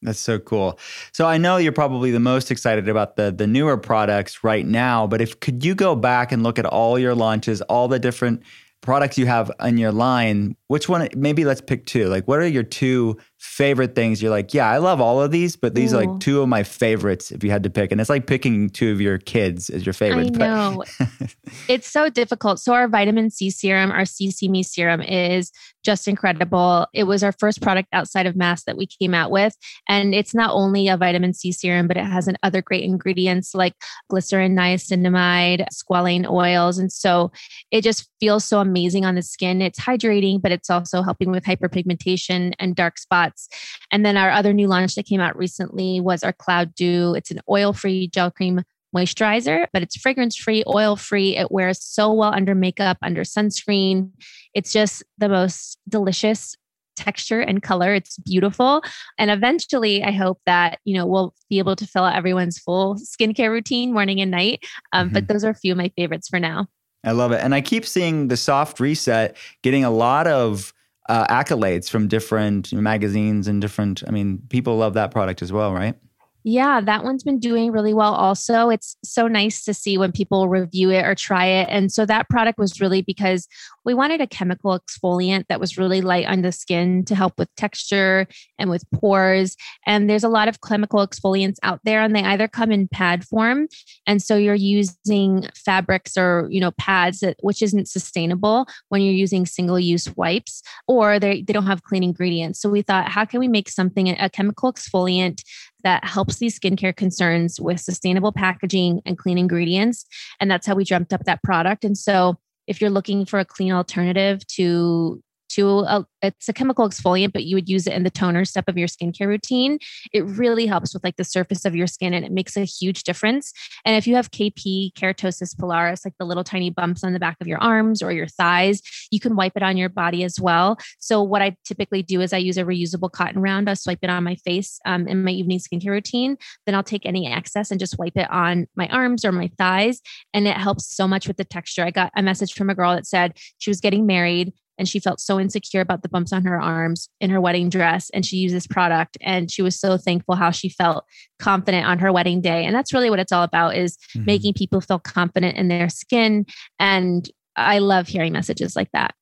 That's 0.00 0.18
so 0.18 0.38
cool. 0.38 0.78
So 1.12 1.26
I 1.26 1.36
know 1.36 1.58
you're 1.58 1.72
probably 1.72 2.10
the 2.10 2.20
most 2.20 2.50
excited 2.50 2.88
about 2.88 3.16
the 3.16 3.30
the 3.30 3.46
newer 3.46 3.76
products 3.76 4.42
right 4.42 4.64
now, 4.64 5.06
but 5.06 5.20
if 5.20 5.38
could 5.40 5.62
you 5.62 5.74
go 5.74 5.94
back 5.94 6.32
and 6.32 6.42
look 6.42 6.58
at 6.58 6.64
all 6.64 6.98
your 6.98 7.14
launches, 7.14 7.60
all 7.60 7.86
the 7.86 7.98
different 7.98 8.42
products 8.80 9.18
you 9.18 9.26
have 9.26 9.50
in 9.60 9.76
your 9.76 9.92
line, 9.92 10.56
which 10.72 10.88
one 10.88 11.06
maybe 11.14 11.44
let's 11.44 11.60
pick 11.60 11.84
two. 11.84 12.06
Like 12.06 12.26
what 12.26 12.38
are 12.38 12.46
your 12.46 12.62
two 12.62 13.18
favorite 13.36 13.94
things 13.94 14.22
you're 14.22 14.30
like, 14.30 14.54
yeah, 14.54 14.70
I 14.70 14.78
love 14.78 15.02
all 15.02 15.20
of 15.20 15.30
these, 15.30 15.54
but 15.54 15.74
these 15.74 15.92
Ooh. 15.92 15.98
are 15.98 16.04
like 16.06 16.20
two 16.20 16.40
of 16.40 16.48
my 16.48 16.62
favorites 16.62 17.30
if 17.30 17.44
you 17.44 17.50
had 17.50 17.62
to 17.64 17.70
pick. 17.70 17.92
And 17.92 18.00
it's 18.00 18.08
like 18.08 18.26
picking 18.26 18.70
two 18.70 18.90
of 18.90 18.98
your 18.98 19.18
kids 19.18 19.68
as 19.68 19.84
your 19.84 19.92
favorite. 19.92 20.34
I 20.40 20.46
know. 20.46 20.84
it's 21.68 21.88
so 21.88 22.08
difficult. 22.08 22.58
So 22.58 22.72
our 22.72 22.88
vitamin 22.88 23.28
C 23.28 23.50
serum, 23.50 23.90
our 23.90 24.04
CC 24.04 24.48
Me 24.48 24.62
serum 24.62 25.02
is 25.02 25.52
just 25.84 26.06
incredible. 26.06 26.86
It 26.94 27.04
was 27.04 27.22
our 27.22 27.32
first 27.32 27.60
product 27.60 27.88
outside 27.92 28.26
of 28.26 28.36
mass 28.36 28.64
that 28.64 28.76
we 28.76 28.86
came 28.86 29.12
out 29.12 29.30
with. 29.30 29.56
And 29.88 30.14
it's 30.14 30.34
not 30.34 30.54
only 30.54 30.88
a 30.88 30.96
vitamin 30.96 31.34
C 31.34 31.52
serum, 31.52 31.88
but 31.88 31.96
it 31.96 32.04
has 32.04 32.28
an 32.28 32.36
other 32.42 32.62
great 32.62 32.84
ingredients 32.84 33.54
like 33.54 33.74
glycerin, 34.08 34.56
niacinamide, 34.56 35.66
squalane 35.72 36.30
oils. 36.30 36.78
And 36.78 36.92
so 36.92 37.32
it 37.70 37.82
just 37.82 38.08
feels 38.20 38.44
so 38.44 38.60
amazing 38.60 39.04
on 39.04 39.16
the 39.16 39.22
skin. 39.22 39.60
It's 39.60 39.80
hydrating, 39.80 40.40
but 40.40 40.52
it's 40.52 40.61
also 40.70 41.02
helping 41.02 41.30
with 41.30 41.44
hyperpigmentation 41.44 42.52
and 42.58 42.74
dark 42.74 42.98
spots 42.98 43.12
spots. 43.12 43.48
And 43.90 44.04
then 44.04 44.16
our 44.16 44.30
other 44.30 44.52
new 44.52 44.68
launch 44.68 44.94
that 44.94 45.06
came 45.06 45.20
out 45.20 45.36
recently 45.36 46.00
was 46.00 46.22
our 46.22 46.32
Cloud 46.32 46.74
Dew. 46.74 47.14
It's 47.14 47.30
an 47.30 47.40
oil 47.48 47.72
free 47.72 48.08
gel 48.08 48.30
cream 48.30 48.62
moisturizer, 48.94 49.66
but 49.72 49.82
it's 49.82 49.96
fragrance 49.96 50.36
free, 50.36 50.62
oil 50.66 50.96
free. 50.96 51.36
It 51.36 51.50
wears 51.50 51.82
so 51.82 52.12
well 52.12 52.34
under 52.34 52.54
makeup, 52.54 52.98
under 53.02 53.22
sunscreen. 53.22 54.10
It's 54.54 54.72
just 54.72 55.02
the 55.18 55.28
most 55.28 55.78
delicious 55.88 56.54
texture 56.96 57.40
and 57.40 57.62
color. 57.62 57.94
It's 57.94 58.18
beautiful. 58.18 58.82
And 59.18 59.30
eventually, 59.30 60.04
I 60.04 60.10
hope 60.10 60.40
that, 60.44 60.78
you 60.84 60.94
know, 60.94 61.06
we'll 61.06 61.34
be 61.48 61.58
able 61.58 61.74
to 61.76 61.86
fill 61.86 62.04
out 62.04 62.16
everyone's 62.16 62.58
full 62.58 62.96
skincare 62.96 63.50
routine 63.50 63.94
morning 63.94 64.20
and 64.20 64.30
night. 64.30 64.64
Um, 64.92 65.06
mm-hmm. 65.06 65.14
But 65.14 65.28
those 65.28 65.42
are 65.42 65.50
a 65.50 65.54
few 65.54 65.72
of 65.72 65.78
my 65.78 65.90
favorites 65.96 66.28
for 66.28 66.38
now. 66.38 66.66
I 67.04 67.12
love 67.12 67.32
it. 67.32 67.40
And 67.42 67.54
I 67.54 67.60
keep 67.60 67.84
seeing 67.84 68.28
the 68.28 68.36
soft 68.36 68.80
reset 68.80 69.36
getting 69.62 69.84
a 69.84 69.90
lot 69.90 70.26
of 70.26 70.72
uh, 71.08 71.26
accolades 71.26 71.90
from 71.90 72.08
different 72.08 72.72
magazines 72.72 73.48
and 73.48 73.60
different. 73.60 74.02
I 74.06 74.10
mean, 74.10 74.38
people 74.48 74.76
love 74.76 74.94
that 74.94 75.10
product 75.10 75.42
as 75.42 75.52
well, 75.52 75.72
right? 75.72 75.96
Yeah, 76.44 76.80
that 76.80 77.04
one's 77.04 77.22
been 77.22 77.38
doing 77.38 77.70
really 77.70 77.94
well 77.94 78.14
also. 78.14 78.68
It's 78.68 78.96
so 79.04 79.28
nice 79.28 79.64
to 79.64 79.72
see 79.72 79.96
when 79.96 80.10
people 80.10 80.48
review 80.48 80.90
it 80.90 81.04
or 81.04 81.14
try 81.14 81.46
it. 81.46 81.68
And 81.70 81.92
so 81.92 82.04
that 82.06 82.28
product 82.28 82.58
was 82.58 82.80
really 82.80 83.00
because 83.00 83.46
we 83.84 83.94
wanted 83.94 84.20
a 84.20 84.26
chemical 84.26 84.78
exfoliant 84.78 85.46
that 85.48 85.60
was 85.60 85.78
really 85.78 86.00
light 86.00 86.26
on 86.26 86.42
the 86.42 86.50
skin 86.50 87.04
to 87.04 87.14
help 87.14 87.34
with 87.38 87.54
texture 87.56 88.26
and 88.58 88.70
with 88.70 88.84
pores. 88.92 89.56
And 89.86 90.10
there's 90.10 90.24
a 90.24 90.28
lot 90.28 90.48
of 90.48 90.60
chemical 90.60 91.06
exfoliants 91.06 91.58
out 91.62 91.80
there 91.84 92.02
and 92.02 92.14
they 92.14 92.22
either 92.24 92.48
come 92.48 92.72
in 92.72 92.88
pad 92.88 93.24
form 93.24 93.68
and 94.06 94.20
so 94.20 94.36
you're 94.36 94.54
using 94.54 95.48
fabrics 95.54 96.16
or, 96.16 96.48
you 96.50 96.60
know, 96.60 96.72
pads 96.72 97.20
that 97.20 97.36
which 97.40 97.62
isn't 97.62 97.88
sustainable 97.88 98.66
when 98.88 99.00
you're 99.00 99.14
using 99.14 99.46
single-use 99.46 100.16
wipes 100.16 100.62
or 100.88 101.18
they 101.18 101.42
they 101.42 101.52
don't 101.52 101.66
have 101.66 101.84
clean 101.84 102.02
ingredients. 102.02 102.60
So 102.60 102.68
we 102.68 102.82
thought 102.82 103.08
how 103.08 103.24
can 103.24 103.38
we 103.40 103.48
make 103.48 103.68
something 103.68 104.08
a 104.08 104.28
chemical 104.28 104.72
exfoliant 104.72 105.42
that 105.84 106.04
helps 106.04 106.36
these 106.36 106.58
skincare 106.58 106.94
concerns 106.94 107.60
with 107.60 107.80
sustainable 107.80 108.32
packaging 108.32 109.00
and 109.04 109.18
clean 109.18 109.38
ingredients. 109.38 110.04
And 110.40 110.50
that's 110.50 110.66
how 110.66 110.74
we 110.74 110.84
dreamt 110.84 111.12
up 111.12 111.24
that 111.24 111.42
product. 111.42 111.84
And 111.84 111.96
so 111.96 112.38
if 112.66 112.80
you're 112.80 112.90
looking 112.90 113.26
for 113.26 113.38
a 113.38 113.44
clean 113.44 113.72
alternative 113.72 114.46
to 114.48 115.22
to 115.54 115.80
a, 115.80 116.06
it's 116.22 116.48
a 116.48 116.52
chemical 116.52 116.88
exfoliant, 116.88 117.32
but 117.32 117.44
you 117.44 117.56
would 117.56 117.68
use 117.68 117.86
it 117.86 117.92
in 117.92 118.02
the 118.02 118.10
toner 118.10 118.44
step 118.44 118.68
of 118.68 118.78
your 118.78 118.88
skincare 118.88 119.26
routine. 119.26 119.78
It 120.12 120.24
really 120.24 120.66
helps 120.66 120.94
with 120.94 121.04
like 121.04 121.16
the 121.16 121.24
surface 121.24 121.64
of 121.64 121.74
your 121.74 121.86
skin 121.86 122.14
and 122.14 122.24
it 122.24 122.32
makes 122.32 122.56
a 122.56 122.64
huge 122.64 123.02
difference. 123.02 123.52
And 123.84 123.96
if 123.96 124.06
you 124.06 124.14
have 124.16 124.30
KP, 124.30 124.92
keratosis 124.94 125.54
pilaris, 125.54 126.04
like 126.04 126.14
the 126.18 126.24
little 126.24 126.44
tiny 126.44 126.70
bumps 126.70 127.04
on 127.04 127.12
the 127.12 127.18
back 127.18 127.36
of 127.40 127.46
your 127.46 127.58
arms 127.58 128.02
or 128.02 128.12
your 128.12 128.26
thighs, 128.26 128.80
you 129.10 129.20
can 129.20 129.36
wipe 129.36 129.52
it 129.56 129.62
on 129.62 129.76
your 129.76 129.88
body 129.88 130.24
as 130.24 130.40
well. 130.40 130.78
So 130.98 131.22
what 131.22 131.42
I 131.42 131.56
typically 131.64 132.02
do 132.02 132.20
is 132.20 132.32
I 132.32 132.38
use 132.38 132.56
a 132.56 132.64
reusable 132.64 133.10
cotton 133.10 133.42
round. 133.42 133.68
I 133.68 133.74
swipe 133.74 134.00
it 134.02 134.10
on 134.10 134.24
my 134.24 134.36
face 134.36 134.78
um, 134.86 135.06
in 135.08 135.24
my 135.24 135.30
evening 135.30 135.58
skincare 135.58 135.90
routine. 135.90 136.36
Then 136.66 136.74
I'll 136.74 136.82
take 136.82 137.06
any 137.06 137.26
excess 137.26 137.70
and 137.70 137.80
just 137.80 137.98
wipe 137.98 138.16
it 138.16 138.30
on 138.30 138.66
my 138.76 138.88
arms 138.88 139.24
or 139.24 139.32
my 139.32 139.50
thighs. 139.58 140.00
And 140.32 140.46
it 140.46 140.56
helps 140.56 140.94
so 140.94 141.06
much 141.06 141.28
with 141.28 141.36
the 141.36 141.44
texture. 141.44 141.84
I 141.84 141.90
got 141.90 142.12
a 142.16 142.22
message 142.22 142.54
from 142.54 142.70
a 142.70 142.74
girl 142.74 142.94
that 142.94 143.06
said 143.06 143.36
she 143.58 143.70
was 143.70 143.80
getting 143.80 144.06
married 144.06 144.52
and 144.78 144.88
she 144.88 144.98
felt 144.98 145.20
so 145.20 145.38
insecure 145.38 145.80
about 145.80 146.02
the 146.02 146.08
bumps 146.08 146.32
on 146.32 146.44
her 146.44 146.60
arms 146.60 147.08
in 147.20 147.30
her 147.30 147.40
wedding 147.40 147.68
dress 147.68 148.10
and 148.10 148.24
she 148.24 148.36
used 148.36 148.54
this 148.54 148.66
product 148.66 149.16
and 149.20 149.50
she 149.50 149.62
was 149.62 149.78
so 149.78 149.96
thankful 149.96 150.34
how 150.34 150.50
she 150.50 150.68
felt 150.68 151.04
confident 151.38 151.86
on 151.86 151.98
her 151.98 152.12
wedding 152.12 152.40
day 152.40 152.64
and 152.64 152.74
that's 152.74 152.92
really 152.92 153.10
what 153.10 153.18
it's 153.18 153.32
all 153.32 153.42
about 153.42 153.76
is 153.76 153.96
mm-hmm. 154.16 154.24
making 154.24 154.54
people 154.54 154.80
feel 154.80 154.98
confident 154.98 155.56
in 155.56 155.68
their 155.68 155.88
skin 155.88 156.44
and 156.78 157.30
i 157.56 157.78
love 157.78 158.08
hearing 158.08 158.32
messages 158.32 158.76
like 158.76 158.90
that 158.92 159.14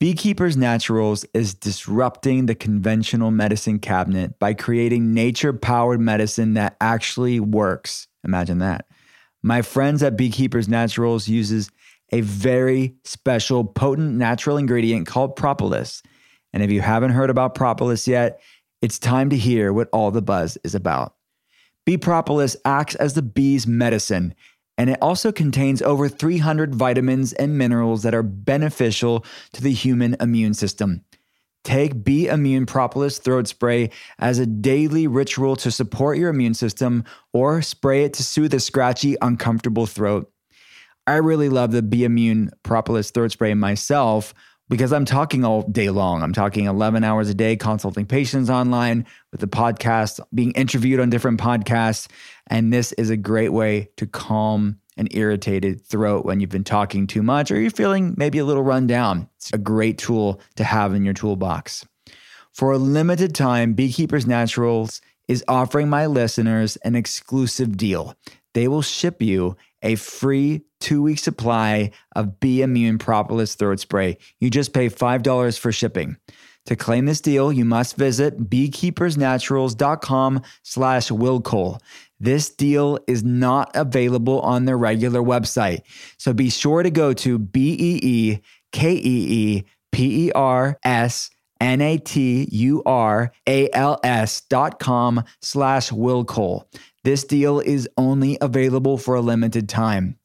Beekeepers 0.00 0.56
Naturals 0.56 1.24
is 1.32 1.54
disrupting 1.54 2.44
the 2.44 2.54
conventional 2.54 3.30
medicine 3.30 3.78
cabinet 3.78 4.38
by 4.38 4.52
creating 4.52 5.14
nature 5.14 5.54
powered 5.54 6.00
medicine 6.00 6.54
that 6.54 6.76
actually 6.78 7.40
works. 7.40 8.06
Imagine 8.22 8.58
that. 8.58 8.86
My 9.42 9.62
friends 9.62 10.02
at 10.02 10.16
Beekeepers 10.16 10.68
Naturals 10.68 11.28
uses 11.28 11.70
a 12.12 12.20
very 12.20 12.94
special, 13.04 13.64
potent 13.64 14.14
natural 14.14 14.56
ingredient 14.56 15.06
called 15.06 15.36
propolis. 15.36 16.02
And 16.52 16.62
if 16.62 16.70
you 16.70 16.80
haven't 16.80 17.10
heard 17.10 17.30
about 17.30 17.54
propolis 17.54 18.06
yet, 18.06 18.40
it's 18.82 18.98
time 18.98 19.30
to 19.30 19.36
hear 19.36 19.72
what 19.72 19.88
all 19.92 20.10
the 20.10 20.22
buzz 20.22 20.58
is 20.62 20.74
about. 20.74 21.14
Bee 21.84 21.98
propolis 21.98 22.56
acts 22.64 22.94
as 22.94 23.14
the 23.14 23.22
bee's 23.22 23.66
medicine, 23.66 24.34
and 24.78 24.90
it 24.90 24.98
also 25.02 25.32
contains 25.32 25.82
over 25.82 26.08
300 26.08 26.74
vitamins 26.74 27.32
and 27.34 27.58
minerals 27.58 28.02
that 28.02 28.14
are 28.14 28.22
beneficial 28.22 29.24
to 29.52 29.62
the 29.62 29.72
human 29.72 30.16
immune 30.20 30.54
system. 30.54 31.04
Take 31.62 32.04
Bee 32.04 32.28
Immune 32.28 32.66
Propolis 32.66 33.18
Throat 33.18 33.48
Spray 33.48 33.90
as 34.18 34.38
a 34.38 34.46
daily 34.46 35.06
ritual 35.06 35.56
to 35.56 35.70
support 35.70 36.18
your 36.18 36.28
immune 36.28 36.52
system 36.52 37.04
or 37.32 37.62
spray 37.62 38.04
it 38.04 38.12
to 38.14 38.22
soothe 38.22 38.52
a 38.52 38.60
scratchy, 38.60 39.16
uncomfortable 39.22 39.86
throat. 39.86 40.30
I 41.06 41.16
really 41.16 41.50
love 41.50 41.72
the 41.72 41.82
Bee 41.82 42.04
Immune 42.04 42.50
Propolis 42.62 43.10
throat 43.10 43.32
spray 43.32 43.52
myself 43.52 44.32
because 44.70 44.92
I'm 44.92 45.04
talking 45.04 45.44
all 45.44 45.62
day 45.62 45.90
long. 45.90 46.22
I'm 46.22 46.32
talking 46.32 46.64
11 46.64 47.04
hours 47.04 47.28
a 47.28 47.34
day, 47.34 47.56
consulting 47.56 48.06
patients 48.06 48.48
online 48.48 49.04
with 49.30 49.42
the 49.42 49.46
podcast, 49.46 50.20
being 50.32 50.52
interviewed 50.52 51.00
on 51.00 51.10
different 51.10 51.38
podcasts. 51.38 52.08
And 52.46 52.72
this 52.72 52.92
is 52.92 53.10
a 53.10 53.18
great 53.18 53.50
way 53.50 53.90
to 53.98 54.06
calm 54.06 54.80
an 54.96 55.08
irritated 55.10 55.84
throat 55.84 56.24
when 56.24 56.40
you've 56.40 56.50
been 56.50 56.64
talking 56.64 57.06
too 57.06 57.22
much 57.22 57.50
or 57.50 57.60
you're 57.60 57.70
feeling 57.70 58.14
maybe 58.16 58.38
a 58.38 58.44
little 58.44 58.62
run 58.62 58.86
down. 58.86 59.28
It's 59.36 59.52
a 59.52 59.58
great 59.58 59.98
tool 59.98 60.40
to 60.56 60.64
have 60.64 60.94
in 60.94 61.04
your 61.04 61.14
toolbox. 61.14 61.84
For 62.52 62.72
a 62.72 62.78
limited 62.78 63.34
time, 63.34 63.74
Beekeepers 63.74 64.26
Naturals 64.26 65.02
is 65.26 65.44
offering 65.48 65.90
my 65.90 66.06
listeners 66.06 66.76
an 66.76 66.94
exclusive 66.94 67.76
deal. 67.76 68.14
They 68.54 68.68
will 68.68 68.82
ship 68.82 69.20
you 69.20 69.56
a 69.84 69.94
free 69.94 70.64
two 70.80 71.02
week 71.02 71.18
supply 71.18 71.92
of 72.16 72.40
Bee 72.40 72.62
Immune 72.62 72.98
Propolis 72.98 73.54
Throat 73.54 73.78
Spray. 73.78 74.18
You 74.40 74.50
just 74.50 74.72
pay 74.72 74.88
$5 74.88 75.58
for 75.58 75.70
shipping. 75.70 76.16
To 76.66 76.74
claim 76.76 77.04
this 77.04 77.20
deal, 77.20 77.52
you 77.52 77.64
must 77.66 77.96
visit 77.96 78.48
beekeepersnaturals.com 78.48 80.42
slash 80.62 81.10
willcole. 81.10 81.78
This 82.18 82.48
deal 82.48 82.98
is 83.06 83.22
not 83.22 83.70
available 83.74 84.40
on 84.40 84.64
their 84.64 84.78
regular 84.78 85.20
website. 85.20 85.82
So 86.16 86.32
be 86.32 86.48
sure 86.48 86.82
to 86.82 86.90
go 86.90 87.12
to 87.12 87.38
B-E-E-K-E-E-P-E-R-S 87.38 88.40
N-A-T-U-R-A-L-S 91.60 92.50
dot 94.50 94.78
com 94.80 95.24
slash 95.40 95.90
willcole. 95.90 96.64
This 97.04 97.22
deal 97.22 97.60
is 97.60 97.88
only 97.98 98.38
available 98.40 98.96
for 98.96 99.14
a 99.14 99.20
limited 99.20 99.68
time. 99.68 100.16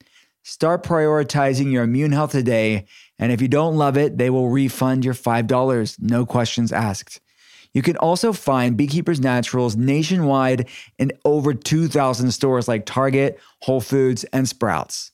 Start 0.43 0.81
prioritizing 0.81 1.71
your 1.73 1.83
immune 1.83 2.13
health 2.13 2.31
today, 2.31 2.85
and 3.19 3.33
if 3.33 3.41
you 3.41 3.49
don't 3.49 3.75
love 3.75 3.97
it, 3.97 4.17
they 4.17 4.29
will 4.29 4.49
refund 4.49 5.03
your 5.03 5.13
$5, 5.13 5.97
no 5.99 6.25
questions 6.25 6.71
asked. 6.71 7.19
You 7.73 7.81
can 7.81 7.97
also 7.97 8.31
find 8.31 8.77
Beekeepers 8.77 9.19
Naturals 9.19 9.75
nationwide 9.75 10.69
in 10.97 11.11
over 11.25 11.53
2,000 11.53 12.31
stores 12.31 12.69
like 12.69 12.85
Target, 12.85 13.39
Whole 13.61 13.81
Foods, 13.81 14.23
and 14.31 14.47
Sprouts. 14.47 15.11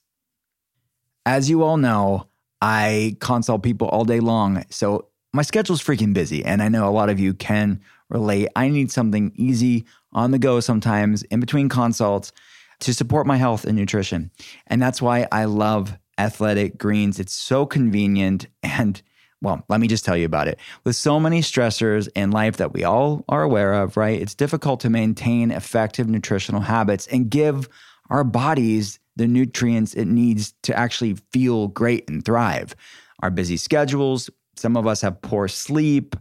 As 1.25 1.49
you 1.49 1.63
all 1.63 1.77
know, 1.77 2.27
I 2.61 3.17
consult 3.19 3.63
people 3.63 3.87
all 3.89 4.05
day 4.05 4.19
long, 4.19 4.63
so 4.69 5.07
my 5.33 5.41
schedule's 5.41 5.83
freaking 5.83 6.13
busy, 6.13 6.45
and 6.45 6.61
I 6.61 6.69
know 6.69 6.87
a 6.87 6.93
lot 6.93 7.09
of 7.09 7.19
you 7.19 7.33
can 7.33 7.81
relate. 8.09 8.49
I 8.55 8.69
need 8.69 8.91
something 8.91 9.31
easy 9.35 9.85
on 10.15 10.31
the 10.31 10.39
go 10.39 10.59
sometimes 10.59 11.21
in 11.23 11.39
between 11.39 11.69
consults 11.69 12.31
to 12.79 12.93
support 12.93 13.27
my 13.27 13.37
health 13.37 13.65
and 13.65 13.77
nutrition. 13.77 14.31
And 14.67 14.81
that's 14.81 15.01
why 15.01 15.27
I 15.31 15.45
love 15.45 15.97
athletic 16.17 16.77
greens. 16.77 17.19
It's 17.19 17.33
so 17.33 17.65
convenient 17.67 18.47
and 18.63 19.01
well, 19.41 19.63
let 19.67 19.79
me 19.79 19.87
just 19.87 20.05
tell 20.05 20.17
you 20.17 20.25
about 20.25 20.47
it. 20.47 20.59
With 20.85 20.95
so 20.95 21.19
many 21.19 21.41
stressors 21.41 22.07
in 22.15 22.31
life 22.31 22.57
that 22.57 22.73
we 22.73 22.83
all 22.83 23.23
are 23.29 23.43
aware 23.43 23.73
of, 23.73 23.95
right? 23.95 24.19
It's 24.19 24.33
difficult 24.33 24.79
to 24.79 24.89
maintain 24.89 25.51
effective 25.51 26.07
nutritional 26.07 26.61
habits 26.61 27.05
and 27.07 27.29
give 27.29 27.69
our 28.09 28.23
bodies 28.23 28.97
the 29.17 29.27
nutrients 29.27 29.93
it 29.93 30.05
needs 30.05 30.53
to 30.63 30.75
actually 30.75 31.15
feel 31.31 31.67
great 31.67 32.09
and 32.09 32.23
thrive. 32.23 32.75
Our 33.21 33.29
busy 33.29 33.57
schedules, 33.57 34.29
some 34.55 34.77
of 34.77 34.87
us 34.87 35.01
have 35.01 35.21
poor 35.21 35.47
sleep, 35.47 36.15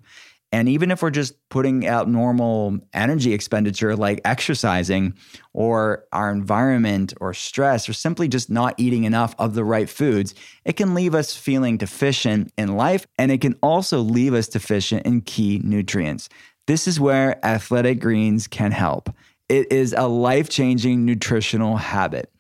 and 0.55 0.69
even 0.69 0.93
if 0.93 1.03
we're 1.03 1.11
just 1.11 1.35
putting 1.49 1.85
out 1.85 2.09
normal 2.09 2.79
energy 2.93 3.33
expenditure 3.33 3.97
like 3.97 4.21
exercising 4.25 5.13
or 5.53 6.05
our 6.13 6.31
environment 6.31 7.13
or 7.21 7.35
stress 7.35 7.89
or 7.89 7.93
simply 7.93 8.29
just 8.29 8.49
not 8.49 8.73
eating 8.79 9.03
enough 9.03 9.35
of 9.41 9.55
the 9.55 9.65
right 9.65 9.91
foods, 9.91 10.33
it 10.65 10.75
can 10.75 10.95
leave 10.95 11.13
us 11.13 11.35
feeling 11.35 11.77
deficient 11.77 12.53
in 12.57 12.77
life 12.77 13.05
and 13.19 13.33
it 13.33 13.41
can 13.41 13.57
also 13.65 13.99
leave 13.99 14.33
us 14.33 14.47
deficient 14.47 15.05
in 15.05 15.23
key 15.23 15.61
nutrients. 15.65 16.29
This 16.69 16.87
is 16.87 17.01
where 17.01 17.45
Athletic 17.45 17.99
Greens 17.99 18.47
can 18.47 18.71
help. 18.71 19.13
It 19.49 19.73
is 19.73 19.93
a 19.93 20.07
life 20.07 20.49
changing 20.49 21.05
nutritional 21.05 21.79
habit. 21.79 22.33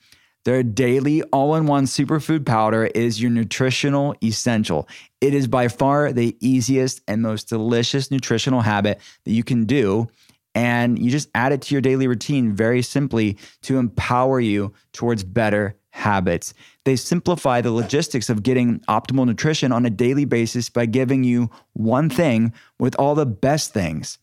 Their 0.45 0.63
daily 0.63 1.23
all 1.25 1.55
in 1.55 1.67
one 1.67 1.87
superfood 1.87 2.45
powder 2.45 2.87
is 2.87 3.21
your 3.21 3.31
nutritional 3.31 4.15
essential. 4.23 4.89
It 5.21 5.33
is 5.33 5.47
by 5.47 5.69
far 5.69 6.13
the 6.13 6.37
easiest 6.41 7.01
and 7.09 7.23
most 7.23 7.49
delicious 7.49 8.11
nutritional 8.11 8.61
habit 8.61 9.01
that 9.25 9.33
you 9.33 9.43
can 9.43 9.65
do. 9.65 10.09
And 10.55 10.99
you 10.99 11.11
just 11.11 11.31
add 11.35 11.53
it 11.53 11.63
to 11.63 11.75
your 11.75 11.81
daily 11.81 12.07
routine 12.07 12.53
very 12.53 12.83
simply 12.83 13.39
to 13.63 13.79
empower 13.79 14.39
you 14.39 14.73
towards 14.93 15.25
better 15.25 15.77
habits. 15.91 16.55
They 16.85 16.97
simplify 16.97 17.61
the 17.61 17.73
logistics 17.73 18.29
of 18.29 18.43
getting 18.43 18.81
optimal 18.81 19.27
nutrition 19.27 19.73
on 19.73 19.87
a 19.87 19.91
daily 19.91 20.25
basis 20.25 20.69
by 20.69 20.87
giving 20.87 21.25
you 21.25 21.51
one 21.73 22.11
thing 22.11 22.53
with 22.79 22.95
all 22.99 23.15
the 23.15 23.27
best 23.27 23.73
things. 23.73 24.19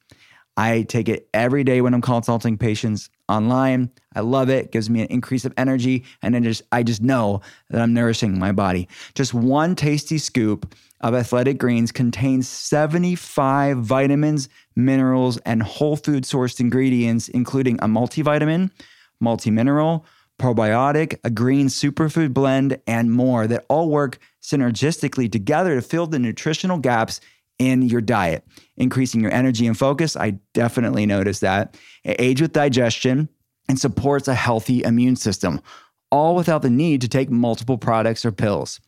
I 0.62 0.84
take 0.84 1.10
it 1.10 1.28
every 1.34 1.64
day 1.64 1.82
when 1.82 1.96
I'm 1.96 2.02
consulting 2.02 2.56
patients 2.56 3.10
online. 3.28 3.90
I 4.14 4.20
love 4.20 4.48
it. 4.50 4.66
it. 4.66 4.72
Gives 4.72 4.92
me 4.92 5.02
an 5.02 5.08
increase 5.08 5.44
of 5.44 5.54
energy 5.58 6.04
and 6.22 6.36
then 6.36 6.44
just 6.44 6.62
I 6.72 6.84
just 6.84 7.02
know 7.02 7.42
that 7.72 7.82
I'm 7.82 7.96
nourishing 7.96 8.38
my 8.38 8.52
body. 8.52 8.88
Just 9.16 9.34
one 9.34 9.76
tasty 9.76 10.20
scoop 10.20 10.76
of 11.00 11.16
athletic 11.16 11.58
greens 11.58 11.92
contains 11.92 12.48
75 12.48 13.80
vitamins, 13.80 14.50
minerals, 14.76 15.40
and 15.48 15.64
whole 15.64 15.96
food 15.96 16.26
sourced 16.26 16.60
ingredients, 16.60 17.28
including 17.28 17.78
a 17.78 17.88
multivitamin, 17.88 18.70
multimineral, 19.24 20.04
probiotic, 20.40 21.18
a 21.24 21.32
green 21.32 21.70
superfood 21.70 22.36
blend, 22.36 22.80
and 22.86 23.12
more 23.12 23.48
that 23.48 23.66
all 23.68 23.90
work 23.90 24.20
synergistically 24.44 25.32
together 25.32 25.74
to 25.74 25.82
fill 25.82 26.06
the 26.06 26.20
nutritional 26.20 26.78
gaps 26.78 27.20
in 27.62 27.84
your 27.84 28.02
diet, 28.02 28.44
increasing 28.76 29.22
your 29.22 29.32
energy 29.32 29.68
and 29.68 29.78
focus. 29.78 30.16
I 30.16 30.40
definitely 30.56 31.06
noticed 31.06 31.42
that. 31.42 31.78
It 32.04 32.20
aids 32.20 32.42
with 32.42 32.54
digestion 32.54 33.30
and 33.70 33.78
supports 33.78 34.28
a 34.28 34.34
healthy 34.34 34.82
immune 34.84 35.16
system, 35.16 35.62
all 36.10 36.36
without 36.36 36.64
the 36.64 36.72
need 36.72 37.02
to 37.02 37.08
take 37.08 37.30
multiple 37.30 37.78
products 37.78 38.26
or 38.26 38.32
pills. 38.32 38.82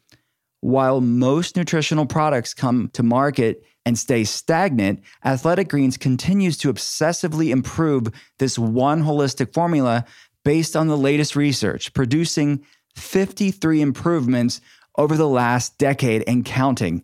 While 0.61 1.01
most 1.01 1.55
nutritional 1.55 2.07
products 2.07 2.55
come 2.55 2.89
to 2.93 3.03
market 3.03 3.63
and 3.86 3.95
stay 3.95 4.24
stagnant, 4.24 5.03
Athletic 5.24 5.67
Greens 5.67 5.95
continues 5.95 6.57
to 6.57 6.74
obsessively 6.74 7.49
improve 7.51 8.07
this 8.39 8.57
one 8.57 9.03
holistic 9.03 9.53
formula 9.53 10.03
based 10.43 10.76
on 10.76 10.88
the 10.88 10.97
latest 10.97 11.36
research, 11.36 11.93
producing 11.93 12.65
53 12.95 13.82
improvements 13.82 14.61
over 14.97 15.15
the 15.15 15.30
last 15.30 15.78
decade 15.78 16.24
and 16.28 16.43
counting. 16.43 17.03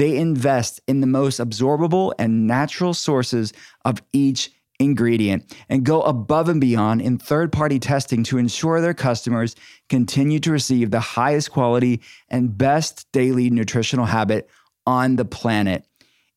They 0.00 0.16
invest 0.16 0.80
in 0.88 1.02
the 1.02 1.06
most 1.06 1.40
absorbable 1.40 2.14
and 2.18 2.46
natural 2.46 2.94
sources 2.94 3.52
of 3.84 4.02
each 4.14 4.50
ingredient 4.78 5.54
and 5.68 5.84
go 5.84 6.00
above 6.00 6.48
and 6.48 6.58
beyond 6.58 7.02
in 7.02 7.18
third 7.18 7.52
party 7.52 7.78
testing 7.78 8.24
to 8.24 8.38
ensure 8.38 8.80
their 8.80 8.94
customers 8.94 9.56
continue 9.90 10.40
to 10.40 10.50
receive 10.50 10.90
the 10.90 11.00
highest 11.00 11.50
quality 11.50 12.00
and 12.30 12.56
best 12.56 13.12
daily 13.12 13.50
nutritional 13.50 14.06
habit 14.06 14.48
on 14.86 15.16
the 15.16 15.26
planet. 15.26 15.84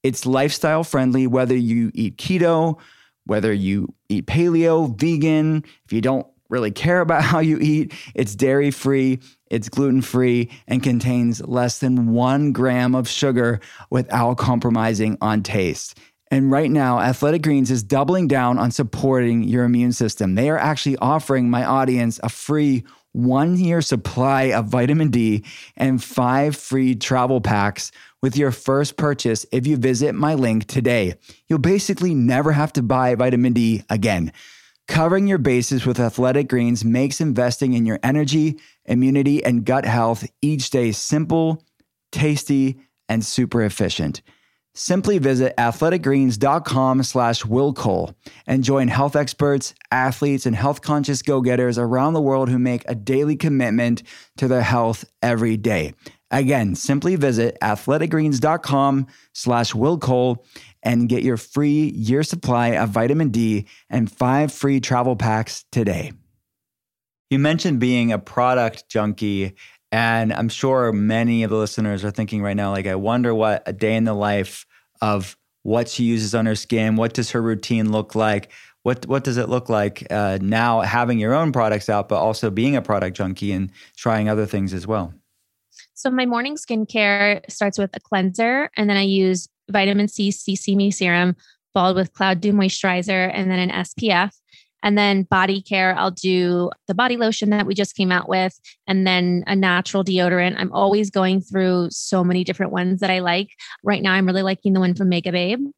It's 0.03 0.25
lifestyle 0.25 0.83
friendly, 0.83 1.25
whether 1.25 1.55
you 1.55 1.89
eat 1.93 2.17
keto, 2.17 2.81
whether 3.23 3.53
you 3.53 3.93
eat 4.09 4.27
paleo, 4.27 4.93
vegan, 4.99 5.63
if 5.85 5.93
you 5.93 6.01
don't 6.01 6.27
really 6.49 6.71
care 6.71 7.01
about 7.01 7.23
how 7.23 7.39
you 7.39 7.57
eat. 7.59 7.93
It's 8.15 8.35
dairy 8.35 8.71
free, 8.71 9.19
it's 9.47 9.69
gluten 9.69 10.01
free, 10.01 10.51
and 10.67 10.83
contains 10.83 11.41
less 11.41 11.79
than 11.79 12.11
one 12.13 12.51
gram 12.51 12.95
of 12.95 13.07
sugar 13.07 13.59
without 13.89 14.37
compromising 14.37 15.17
on 15.21 15.43
taste. 15.43 15.97
And 16.31 16.49
right 16.49 16.71
now, 16.71 16.99
Athletic 16.99 17.43
Greens 17.43 17.69
is 17.69 17.83
doubling 17.83 18.27
down 18.27 18.57
on 18.57 18.71
supporting 18.71 19.43
your 19.43 19.65
immune 19.65 19.91
system. 19.91 20.33
They 20.33 20.49
are 20.49 20.57
actually 20.57 20.97
offering 20.97 21.49
my 21.49 21.63
audience 21.63 22.19
a 22.23 22.29
free 22.29 22.83
one 23.11 23.55
year 23.57 23.81
supply 23.81 24.45
of 24.45 24.65
vitamin 24.65 25.11
D 25.11 25.45
and 25.77 26.03
five 26.03 26.55
free 26.55 26.95
travel 26.95 27.39
packs 27.39 27.91
with 28.23 28.35
your 28.35 28.51
first 28.51 28.97
purchase 28.97 29.45
if 29.51 29.67
you 29.67 29.77
visit 29.77 30.15
my 30.15 30.33
link 30.33 30.65
today. 30.65 31.13
You'll 31.47 31.59
basically 31.59 32.15
never 32.15 32.51
have 32.51 32.73
to 32.73 32.81
buy 32.81 33.13
vitamin 33.13 33.53
D 33.53 33.83
again. 33.89 34.33
Covering 34.87 35.27
your 35.27 35.37
bases 35.37 35.85
with 35.85 35.99
athletic 35.99 36.49
greens 36.49 36.83
makes 36.83 37.21
investing 37.21 37.73
in 37.73 37.85
your 37.85 37.99
energy, 38.03 38.59
immunity, 38.85 39.43
and 39.43 39.65
gut 39.65 39.85
health 39.85 40.25
each 40.41 40.69
day 40.69 40.91
simple, 40.91 41.63
tasty, 42.11 42.79
and 43.07 43.25
super 43.25 43.63
efficient. 43.63 44.21
Simply 44.75 45.19
visit 45.19 45.55
athleticgreens.com 45.57 47.03
slash 47.03 47.43
willcole 47.43 48.15
and 48.47 48.63
join 48.63 48.87
health 48.87 49.15
experts, 49.15 49.75
athletes, 49.91 50.47
and 50.47 50.55
health 50.55 50.81
conscious 50.81 51.21
go-getters 51.21 51.77
around 51.77 52.13
the 52.13 52.21
world 52.21 52.49
who 52.49 52.57
make 52.57 52.83
a 52.87 52.95
daily 52.95 53.35
commitment 53.35 54.01
to 54.37 54.47
their 54.47 54.63
health 54.63 55.05
every 55.21 55.57
day. 55.57 55.93
Again, 56.31 56.73
simply 56.73 57.15
visit 57.15 57.55
athleticgreens.com 57.61 59.05
slash 59.33 59.73
willcole 59.73 60.43
and 60.83 61.09
get 61.09 61.23
your 61.23 61.37
free 61.37 61.91
year 61.95 62.23
supply 62.23 62.69
of 62.69 62.89
vitamin 62.89 63.29
D 63.29 63.65
and 63.89 64.11
five 64.11 64.51
free 64.51 64.79
travel 64.79 65.15
packs 65.15 65.65
today. 65.71 66.11
You 67.29 67.39
mentioned 67.39 67.79
being 67.79 68.11
a 68.11 68.19
product 68.19 68.89
junkie, 68.89 69.55
and 69.91 70.31
I'm 70.31 70.49
sure 70.49 70.91
many 70.91 71.43
of 71.43 71.49
the 71.49 71.57
listeners 71.57 72.03
are 72.03 72.11
thinking 72.11 72.43
right 72.43 72.55
now, 72.55 72.71
like, 72.71 72.85
I 72.85 72.95
wonder 72.95 73.33
what 73.33 73.63
a 73.65 73.73
day 73.73 73.95
in 73.95 74.03
the 74.03 74.13
life 74.13 74.65
of 75.01 75.37
what 75.63 75.87
she 75.87 76.03
uses 76.03 76.35
on 76.35 76.45
her 76.45 76.55
skin, 76.55 76.95
what 76.95 77.13
does 77.13 77.31
her 77.31 77.41
routine 77.41 77.91
look 77.91 78.15
like? 78.15 78.51
What, 78.83 79.05
what 79.07 79.23
does 79.23 79.37
it 79.37 79.47
look 79.47 79.69
like 79.69 80.05
uh, 80.11 80.39
now 80.41 80.81
having 80.81 81.17
your 81.17 81.33
own 81.33 81.53
products 81.53 81.89
out, 81.89 82.09
but 82.09 82.17
also 82.17 82.49
being 82.49 82.75
a 82.75 82.81
product 82.81 83.15
junkie 83.15 83.53
and 83.53 83.71
trying 83.95 84.27
other 84.27 84.45
things 84.45 84.73
as 84.73 84.85
well? 84.85 85.13
So 85.93 86.09
my 86.09 86.25
morning 86.25 86.55
skincare 86.55 87.49
starts 87.49 87.77
with 87.77 87.95
a 87.95 87.99
cleanser, 87.99 88.69
and 88.75 88.89
then 88.89 88.97
I 88.97 89.03
use 89.03 89.47
vitamin 89.69 90.07
C 90.07 90.29
CC 90.29 90.75
Me 90.75 90.91
serum, 90.91 91.35
followed 91.73 91.95
with 91.95 92.13
Cloud 92.13 92.41
Dew 92.41 92.53
moisturizer, 92.53 93.31
and 93.33 93.49
then 93.49 93.59
an 93.59 93.69
SPF. 93.69 94.31
And 94.83 94.97
then 94.97 95.23
body 95.23 95.61
care, 95.61 95.95
I'll 95.97 96.11
do 96.11 96.69
the 96.87 96.93
body 96.93 97.15
lotion 97.15 97.49
that 97.51 97.65
we 97.65 97.73
just 97.73 97.95
came 97.95 98.11
out 98.11 98.27
with, 98.27 98.59
and 98.85 99.07
then 99.07 99.43
a 99.47 99.55
natural 99.55 100.03
deodorant. 100.03 100.55
I'm 100.57 100.73
always 100.73 101.09
going 101.09 101.39
through 101.39 101.87
so 101.91 102.23
many 102.23 102.43
different 102.43 102.73
ones 102.73 102.99
that 102.99 103.09
I 103.09 103.19
like. 103.19 103.49
Right 103.81 104.01
now, 104.01 104.11
I'm 104.11 104.25
really 104.25 104.41
liking 104.41 104.73
the 104.73 104.81
one 104.81 104.93
from 104.93 105.09
Megababe. 105.09 105.71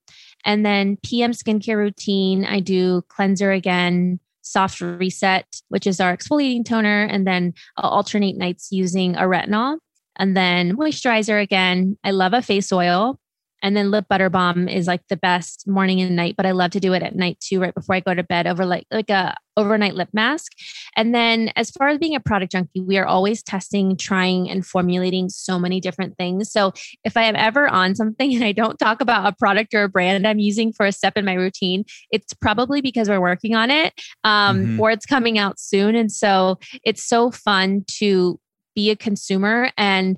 And 0.44 0.66
then 0.66 0.98
PM 1.04 1.32
skincare 1.32 1.78
routine, 1.78 2.46
I 2.46 2.60
do 2.60 3.04
cleanser 3.10 3.52
again, 3.52 4.20
soft 4.42 4.82
reset, 4.82 5.46
which 5.70 5.86
is 5.86 6.00
our 6.00 6.16
exfoliating 6.16 6.66
toner, 6.66 7.04
and 7.04 7.28
then 7.28 7.54
I'll 7.78 7.90
alternate 7.90 8.38
nights 8.38 8.70
using 8.72 9.16
a 9.16 9.22
retinol. 9.22 9.78
And 10.18 10.36
then 10.36 10.78
moisturizer 10.78 11.42
again. 11.42 11.98
I 12.04 12.12
love 12.12 12.34
a 12.34 12.42
face 12.42 12.72
oil. 12.72 13.20
And 13.62 13.76
then 13.76 13.92
lip 13.92 14.06
butter 14.08 14.30
balm 14.30 14.68
is 14.68 14.88
like 14.88 15.02
the 15.10 15.18
best 15.18 15.68
morning 15.68 16.02
and 16.02 16.16
night, 16.16 16.36
but 16.38 16.46
I 16.46 16.52
love 16.52 16.72
to 16.72 16.80
do 16.80 16.94
it 16.94 17.02
at 17.02 17.16
night 17.16 17.40
too, 17.40 17.60
right 17.60 17.74
before 17.74 17.96
I 17.96 18.00
go 18.00 18.14
to 18.14 18.24
bed 18.24 18.48
over 18.48 18.66
like 18.66 18.86
like 18.92 19.10
a 19.10 19.36
overnight 19.58 19.96
lip 19.96 20.10
mask. 20.14 20.52
And 20.96 21.16
then 21.16 21.52
as 21.56 21.72
far 21.72 21.88
as 21.88 21.98
being 21.98 22.16
a 22.16 22.20
product 22.20 22.52
junkie, 22.52 22.82
we 22.82 22.98
are 22.98 23.06
always 23.06 23.42
testing, 23.42 23.96
trying, 23.96 24.50
and 24.50 24.66
formulating 24.66 25.30
so 25.30 25.58
many 25.58 25.80
different 25.80 26.18
things. 26.18 26.52
So 26.52 26.74
if 27.04 27.16
I 27.16 27.24
am 27.24 27.36
ever 27.36 27.68
on 27.68 27.96
something 27.96 28.34
and 28.36 28.44
I 28.44 28.52
don't 28.52 28.78
talk 28.78 29.02
about 29.02 29.26
a 29.26 29.36
product 29.36 29.74
or 29.74 29.84
a 29.84 29.90
brand 29.90 30.28
I'm 30.28 30.40
using 30.40 30.74
for 30.74 30.86
a 30.86 30.92
step 30.92 31.18
in 31.18 31.26
my 31.26 31.34
routine, 31.34 31.86
it's 32.12 32.34
probably 32.34 32.82
because 32.82 33.10
we're 33.10 33.22
working 33.22 33.56
on 33.56 33.72
it 33.72 33.94
um, 34.24 34.60
mm-hmm. 34.60 34.80
or 34.80 34.92
it's 34.92 35.06
coming 35.06 35.38
out 35.38 35.60
soon. 35.60 35.96
And 35.96 36.12
so 36.12 36.60
it's 36.84 37.04
so 37.04 37.32
fun 37.32 37.86
to 38.00 38.40
be 38.76 38.92
a 38.92 38.96
consumer 38.96 39.72
and 39.78 40.18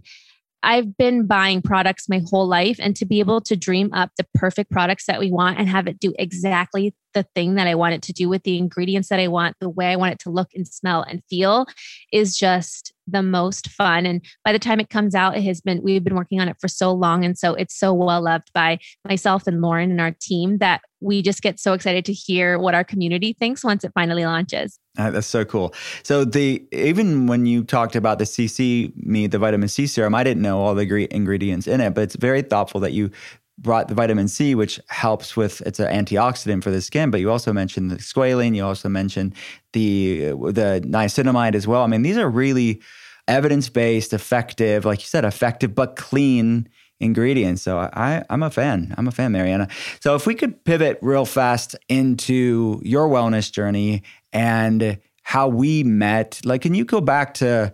I've 0.63 0.97
been 0.97 1.27
buying 1.27 1.61
products 1.61 2.09
my 2.09 2.21
whole 2.29 2.47
life, 2.47 2.77
and 2.79 2.95
to 2.95 3.05
be 3.05 3.19
able 3.19 3.41
to 3.41 3.55
dream 3.55 3.93
up 3.93 4.11
the 4.17 4.25
perfect 4.33 4.71
products 4.71 5.05
that 5.05 5.19
we 5.19 5.31
want 5.31 5.59
and 5.59 5.69
have 5.69 5.87
it 5.87 5.99
do 5.99 6.13
exactly 6.17 6.93
the 7.17 7.25
thing 7.33 7.55
that 7.55 7.65
I 7.65 7.73
want 7.73 7.95
it 7.95 8.03
to 8.03 8.13
do 8.13 8.29
with 8.29 8.43
the 8.43 8.59
ingredients 8.59 9.09
that 9.09 9.19
I 9.19 9.27
want, 9.27 9.55
the 9.59 9.69
way 9.69 9.87
I 9.87 9.95
want 9.95 10.13
it 10.13 10.19
to 10.19 10.29
look 10.29 10.49
and 10.53 10.67
smell 10.67 11.01
and 11.01 11.23
feel 11.27 11.65
is 12.13 12.37
just 12.37 12.93
the 13.07 13.23
most 13.23 13.69
fun. 13.69 14.05
And 14.05 14.23
by 14.45 14.51
the 14.51 14.59
time 14.59 14.79
it 14.79 14.91
comes 14.91 15.15
out, 15.15 15.35
it 15.35 15.43
has 15.43 15.61
been, 15.61 15.81
we've 15.81 16.03
been 16.03 16.15
working 16.15 16.39
on 16.39 16.47
it 16.47 16.57
for 16.59 16.67
so 16.67 16.91
long. 16.91 17.25
And 17.25 17.35
so 17.35 17.55
it's 17.55 17.75
so 17.75 17.91
well 17.91 18.21
loved 18.21 18.51
by 18.53 18.77
myself 19.03 19.47
and 19.47 19.61
Lauren 19.61 19.89
and 19.89 19.99
our 19.99 20.15
team 20.21 20.59
that 20.59 20.81
we 20.99 21.23
just 21.23 21.41
get 21.41 21.59
so 21.59 21.73
excited 21.73 22.05
to 22.05 22.13
hear 22.13 22.59
what 22.59 22.75
our 22.75 22.83
community 22.83 23.33
thinks 23.33 23.63
once 23.63 23.83
it 23.83 23.91
finally 23.95 24.25
launches. 24.25 24.79
Uh, 24.97 25.09
that's 25.09 25.27
so 25.27 25.43
cool. 25.43 25.73
So 26.03 26.23
the 26.23 26.63
even 26.71 27.25
when 27.25 27.45
you 27.45 27.63
talked 27.63 27.95
about 27.95 28.19
the 28.19 28.25
CC 28.25 28.95
me 28.95 29.25
the 29.27 29.39
vitamin 29.39 29.69
C 29.69 29.87
serum, 29.87 30.13
I 30.13 30.23
didn't 30.23 30.43
know 30.43 30.59
all 30.59 30.75
the 30.75 30.85
great 30.85 31.11
ingredients 31.11 31.65
in 31.65 31.81
it, 31.81 31.93
but 31.93 32.01
it's 32.01 32.15
very 32.15 32.41
thoughtful 32.41 32.81
that 32.81 32.93
you 32.93 33.11
brought 33.57 33.87
the 33.87 33.95
vitamin 33.95 34.27
C, 34.27 34.55
which 34.55 34.79
helps 34.87 35.35
with 35.35 35.61
it's 35.61 35.79
an 35.79 36.05
antioxidant 36.05 36.63
for 36.63 36.71
the 36.71 36.81
skin. 36.81 37.11
But 37.11 37.19
you 37.19 37.31
also 37.31 37.53
mentioned 37.53 37.91
the 37.91 37.97
squalene. 37.97 38.55
You 38.55 38.65
also 38.65 38.89
mentioned 38.89 39.33
the 39.73 40.29
the 40.29 40.81
niacinamide 40.85 41.55
as 41.55 41.67
well. 41.67 41.83
I 41.83 41.87
mean, 41.87 42.01
these 42.03 42.17
are 42.17 42.29
really 42.29 42.81
evidence 43.27 43.69
based, 43.69 44.13
effective, 44.13 44.85
like 44.85 44.99
you 44.99 45.05
said, 45.05 45.25
effective 45.25 45.75
but 45.75 45.95
clean 45.95 46.69
ingredients. 46.99 47.61
So 47.61 47.77
I, 47.77 48.23
I'm 48.29 48.43
a 48.43 48.49
fan. 48.49 48.93
I'm 48.97 49.07
a 49.07 49.11
fan, 49.11 49.31
Marianna. 49.31 49.67
So 49.99 50.15
if 50.15 50.25
we 50.25 50.33
could 50.33 50.63
pivot 50.63 50.97
real 51.01 51.25
fast 51.25 51.75
into 51.89 52.81
your 52.83 53.07
wellness 53.07 53.51
journey 53.51 54.03
and 54.33 54.97
how 55.23 55.47
we 55.47 55.83
met, 55.83 56.41
like, 56.43 56.61
can 56.61 56.73
you 56.73 56.85
go 56.85 57.01
back 57.01 57.33
to 57.35 57.73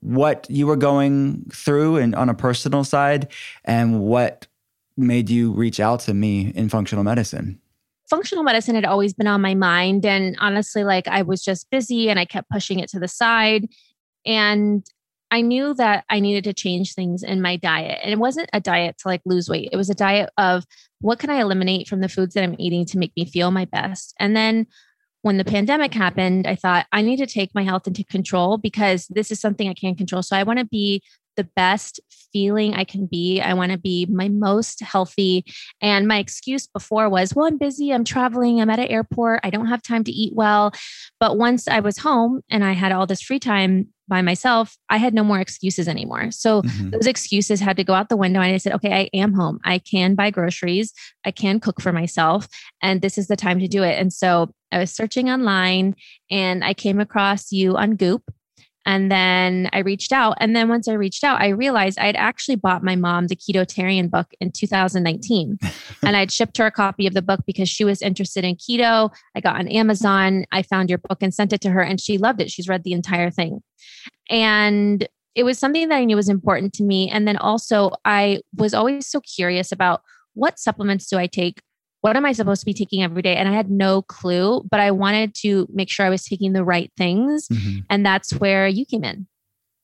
what 0.00 0.46
you 0.48 0.66
were 0.66 0.76
going 0.76 1.44
through 1.52 1.96
and 1.96 2.14
on 2.14 2.28
a 2.28 2.34
personal 2.34 2.84
side 2.84 3.28
and 3.64 4.00
what 4.00 4.46
made 4.96 5.30
you 5.30 5.52
reach 5.52 5.80
out 5.80 6.00
to 6.00 6.14
me 6.14 6.52
in 6.54 6.68
functional 6.68 7.04
medicine? 7.04 7.60
Functional 8.08 8.44
medicine 8.44 8.74
had 8.74 8.84
always 8.84 9.14
been 9.14 9.26
on 9.26 9.40
my 9.40 9.54
mind. 9.54 10.04
And 10.04 10.36
honestly, 10.38 10.84
like 10.84 11.08
I 11.08 11.22
was 11.22 11.42
just 11.42 11.70
busy 11.70 12.10
and 12.10 12.18
I 12.18 12.24
kept 12.24 12.50
pushing 12.50 12.78
it 12.78 12.90
to 12.90 13.00
the 13.00 13.08
side. 13.08 13.68
And 14.26 14.84
I 15.30 15.40
knew 15.40 15.72
that 15.74 16.04
I 16.10 16.20
needed 16.20 16.44
to 16.44 16.52
change 16.52 16.94
things 16.94 17.22
in 17.22 17.40
my 17.40 17.56
diet. 17.56 18.00
And 18.02 18.12
it 18.12 18.18
wasn't 18.18 18.50
a 18.52 18.60
diet 18.60 18.98
to 18.98 19.08
like 19.08 19.22
lose 19.24 19.48
weight. 19.48 19.70
It 19.72 19.76
was 19.76 19.88
a 19.88 19.94
diet 19.94 20.28
of 20.36 20.64
what 21.00 21.18
can 21.18 21.30
I 21.30 21.40
eliminate 21.40 21.88
from 21.88 22.00
the 22.00 22.08
foods 22.08 22.34
that 22.34 22.44
I'm 22.44 22.56
eating 22.58 22.84
to 22.86 22.98
make 22.98 23.12
me 23.16 23.24
feel 23.24 23.50
my 23.50 23.64
best. 23.64 24.14
And 24.20 24.36
then 24.36 24.66
when 25.22 25.38
the 25.38 25.44
pandemic 25.44 25.94
happened, 25.94 26.46
I 26.46 26.54
thought 26.54 26.86
I 26.92 27.00
need 27.00 27.16
to 27.16 27.26
take 27.26 27.54
my 27.54 27.62
health 27.62 27.86
into 27.86 28.04
control 28.04 28.58
because 28.58 29.06
this 29.08 29.30
is 29.30 29.40
something 29.40 29.68
I 29.68 29.74
can't 29.74 29.96
control. 29.96 30.22
So 30.22 30.36
I 30.36 30.42
want 30.42 30.58
to 30.58 30.66
be 30.66 31.02
the 31.36 31.44
best 31.56 32.00
feeling 32.32 32.74
I 32.74 32.84
can 32.84 33.06
be. 33.06 33.40
I 33.40 33.54
want 33.54 33.72
to 33.72 33.78
be 33.78 34.06
my 34.06 34.28
most 34.28 34.80
healthy. 34.80 35.44
And 35.80 36.08
my 36.08 36.18
excuse 36.18 36.66
before 36.66 37.08
was, 37.08 37.34
well, 37.34 37.46
I'm 37.46 37.58
busy, 37.58 37.92
I'm 37.92 38.04
traveling, 38.04 38.60
I'm 38.60 38.70
at 38.70 38.78
an 38.78 38.88
airport, 38.88 39.40
I 39.42 39.50
don't 39.50 39.66
have 39.66 39.82
time 39.82 40.04
to 40.04 40.12
eat 40.12 40.32
well. 40.34 40.72
But 41.20 41.36
once 41.36 41.68
I 41.68 41.80
was 41.80 41.98
home 41.98 42.40
and 42.50 42.64
I 42.64 42.72
had 42.72 42.92
all 42.92 43.06
this 43.06 43.22
free 43.22 43.38
time 43.38 43.88
by 44.08 44.22
myself, 44.22 44.76
I 44.90 44.96
had 44.96 45.14
no 45.14 45.24
more 45.24 45.40
excuses 45.40 45.88
anymore. 45.88 46.30
So 46.30 46.62
mm-hmm. 46.62 46.90
those 46.90 47.06
excuses 47.06 47.60
had 47.60 47.76
to 47.76 47.84
go 47.84 47.94
out 47.94 48.08
the 48.08 48.16
window. 48.16 48.40
And 48.40 48.52
I 48.52 48.58
said, 48.58 48.74
okay, 48.74 48.92
I 48.92 49.16
am 49.16 49.32
home. 49.32 49.58
I 49.64 49.78
can 49.78 50.14
buy 50.14 50.30
groceries, 50.30 50.92
I 51.24 51.30
can 51.30 51.60
cook 51.60 51.80
for 51.80 51.92
myself, 51.92 52.48
and 52.82 53.00
this 53.00 53.16
is 53.16 53.28
the 53.28 53.36
time 53.36 53.58
to 53.60 53.68
do 53.68 53.82
it. 53.82 53.98
And 53.98 54.12
so 54.12 54.52
I 54.70 54.78
was 54.78 54.90
searching 54.90 55.30
online 55.30 55.94
and 56.30 56.64
I 56.64 56.74
came 56.74 57.00
across 57.00 57.52
you 57.52 57.76
on 57.76 57.96
Goop 57.96 58.22
and 58.84 59.10
then 59.10 59.68
I 59.72 59.78
reached 59.78 60.12
out. 60.12 60.36
And 60.40 60.56
then 60.56 60.68
once 60.68 60.88
I 60.88 60.94
reached 60.94 61.24
out, 61.24 61.40
I 61.40 61.48
realized 61.48 61.98
I'd 61.98 62.16
actually 62.16 62.56
bought 62.56 62.82
my 62.82 62.96
mom 62.96 63.28
the 63.28 63.36
Ketotarian 63.36 64.10
book 64.10 64.28
in 64.40 64.50
2019. 64.50 65.58
and 66.02 66.16
I'd 66.16 66.32
shipped 66.32 66.56
her 66.58 66.66
a 66.66 66.70
copy 66.70 67.06
of 67.06 67.14
the 67.14 67.22
book 67.22 67.40
because 67.46 67.68
she 67.68 67.84
was 67.84 68.02
interested 68.02 68.44
in 68.44 68.56
keto. 68.56 69.12
I 69.36 69.40
got 69.40 69.56
on 69.56 69.68
Amazon. 69.68 70.44
I 70.52 70.62
found 70.62 70.88
your 70.88 70.98
book 70.98 71.18
and 71.22 71.32
sent 71.32 71.52
it 71.52 71.60
to 71.62 71.70
her, 71.70 71.80
and 71.80 72.00
she 72.00 72.18
loved 72.18 72.40
it. 72.40 72.50
She's 72.50 72.68
read 72.68 72.84
the 72.84 72.92
entire 72.92 73.30
thing. 73.30 73.62
And 74.28 75.06
it 75.34 75.44
was 75.44 75.58
something 75.58 75.88
that 75.88 75.96
I 75.96 76.04
knew 76.04 76.16
was 76.16 76.28
important 76.28 76.72
to 76.74 76.82
me. 76.82 77.08
And 77.08 77.26
then 77.26 77.36
also, 77.36 77.92
I 78.04 78.40
was 78.56 78.74
always 78.74 79.06
so 79.06 79.20
curious 79.20 79.72
about 79.72 80.02
what 80.34 80.58
supplements 80.58 81.08
do 81.08 81.18
I 81.18 81.26
take? 81.26 81.60
What 82.02 82.16
am 82.16 82.26
I 82.26 82.32
supposed 82.32 82.60
to 82.60 82.66
be 82.66 82.74
taking 82.74 83.02
every 83.02 83.22
day? 83.22 83.36
And 83.36 83.48
I 83.48 83.52
had 83.52 83.70
no 83.70 84.02
clue, 84.02 84.62
but 84.70 84.80
I 84.80 84.90
wanted 84.90 85.34
to 85.36 85.66
make 85.72 85.88
sure 85.88 86.04
I 86.04 86.10
was 86.10 86.24
taking 86.24 86.52
the 86.52 86.64
right 86.64 86.92
things. 86.96 87.48
Mm-hmm. 87.48 87.78
And 87.88 88.04
that's 88.04 88.32
where 88.32 88.68
you 88.68 88.84
came 88.84 89.04
in. 89.04 89.26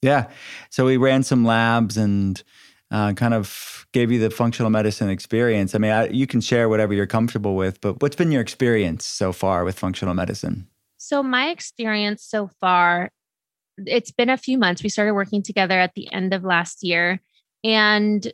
Yeah. 0.03 0.29
So 0.71 0.85
we 0.85 0.97
ran 0.97 1.23
some 1.23 1.45
labs 1.45 1.97
and 1.97 2.43
uh, 2.91 3.12
kind 3.14 3.35
of 3.35 3.87
gave 3.93 4.11
you 4.11 4.19
the 4.19 4.31
functional 4.31 4.71
medicine 4.71 5.09
experience. 5.09 5.75
I 5.75 5.79
mean, 5.79 5.93
I, 5.93 6.09
you 6.09 6.27
can 6.27 6.41
share 6.41 6.69
whatever 6.69 6.93
you're 6.93 7.07
comfortable 7.07 7.55
with, 7.55 7.81
but 7.81 8.03
what's 8.03 8.16
been 8.16 8.33
your 8.33 8.43
experience 8.43 9.05
so 9.05 9.33
far 9.33 9.64
with 9.64 9.79
functional 9.79 10.14
medicine? 10.14 10.66
So, 10.97 11.23
my 11.23 11.51
experience 11.51 12.25
so 12.25 12.51
far, 12.61 13.11
it's 13.77 14.11
been 14.11 14.29
a 14.29 14.37
few 14.37 14.59
months. 14.59 14.83
We 14.83 14.89
started 14.89 15.14
working 15.14 15.43
together 15.43 15.79
at 15.79 15.95
the 15.95 16.12
end 16.12 16.35
of 16.35 16.43
last 16.43 16.83
year. 16.83 17.21
And 17.62 18.33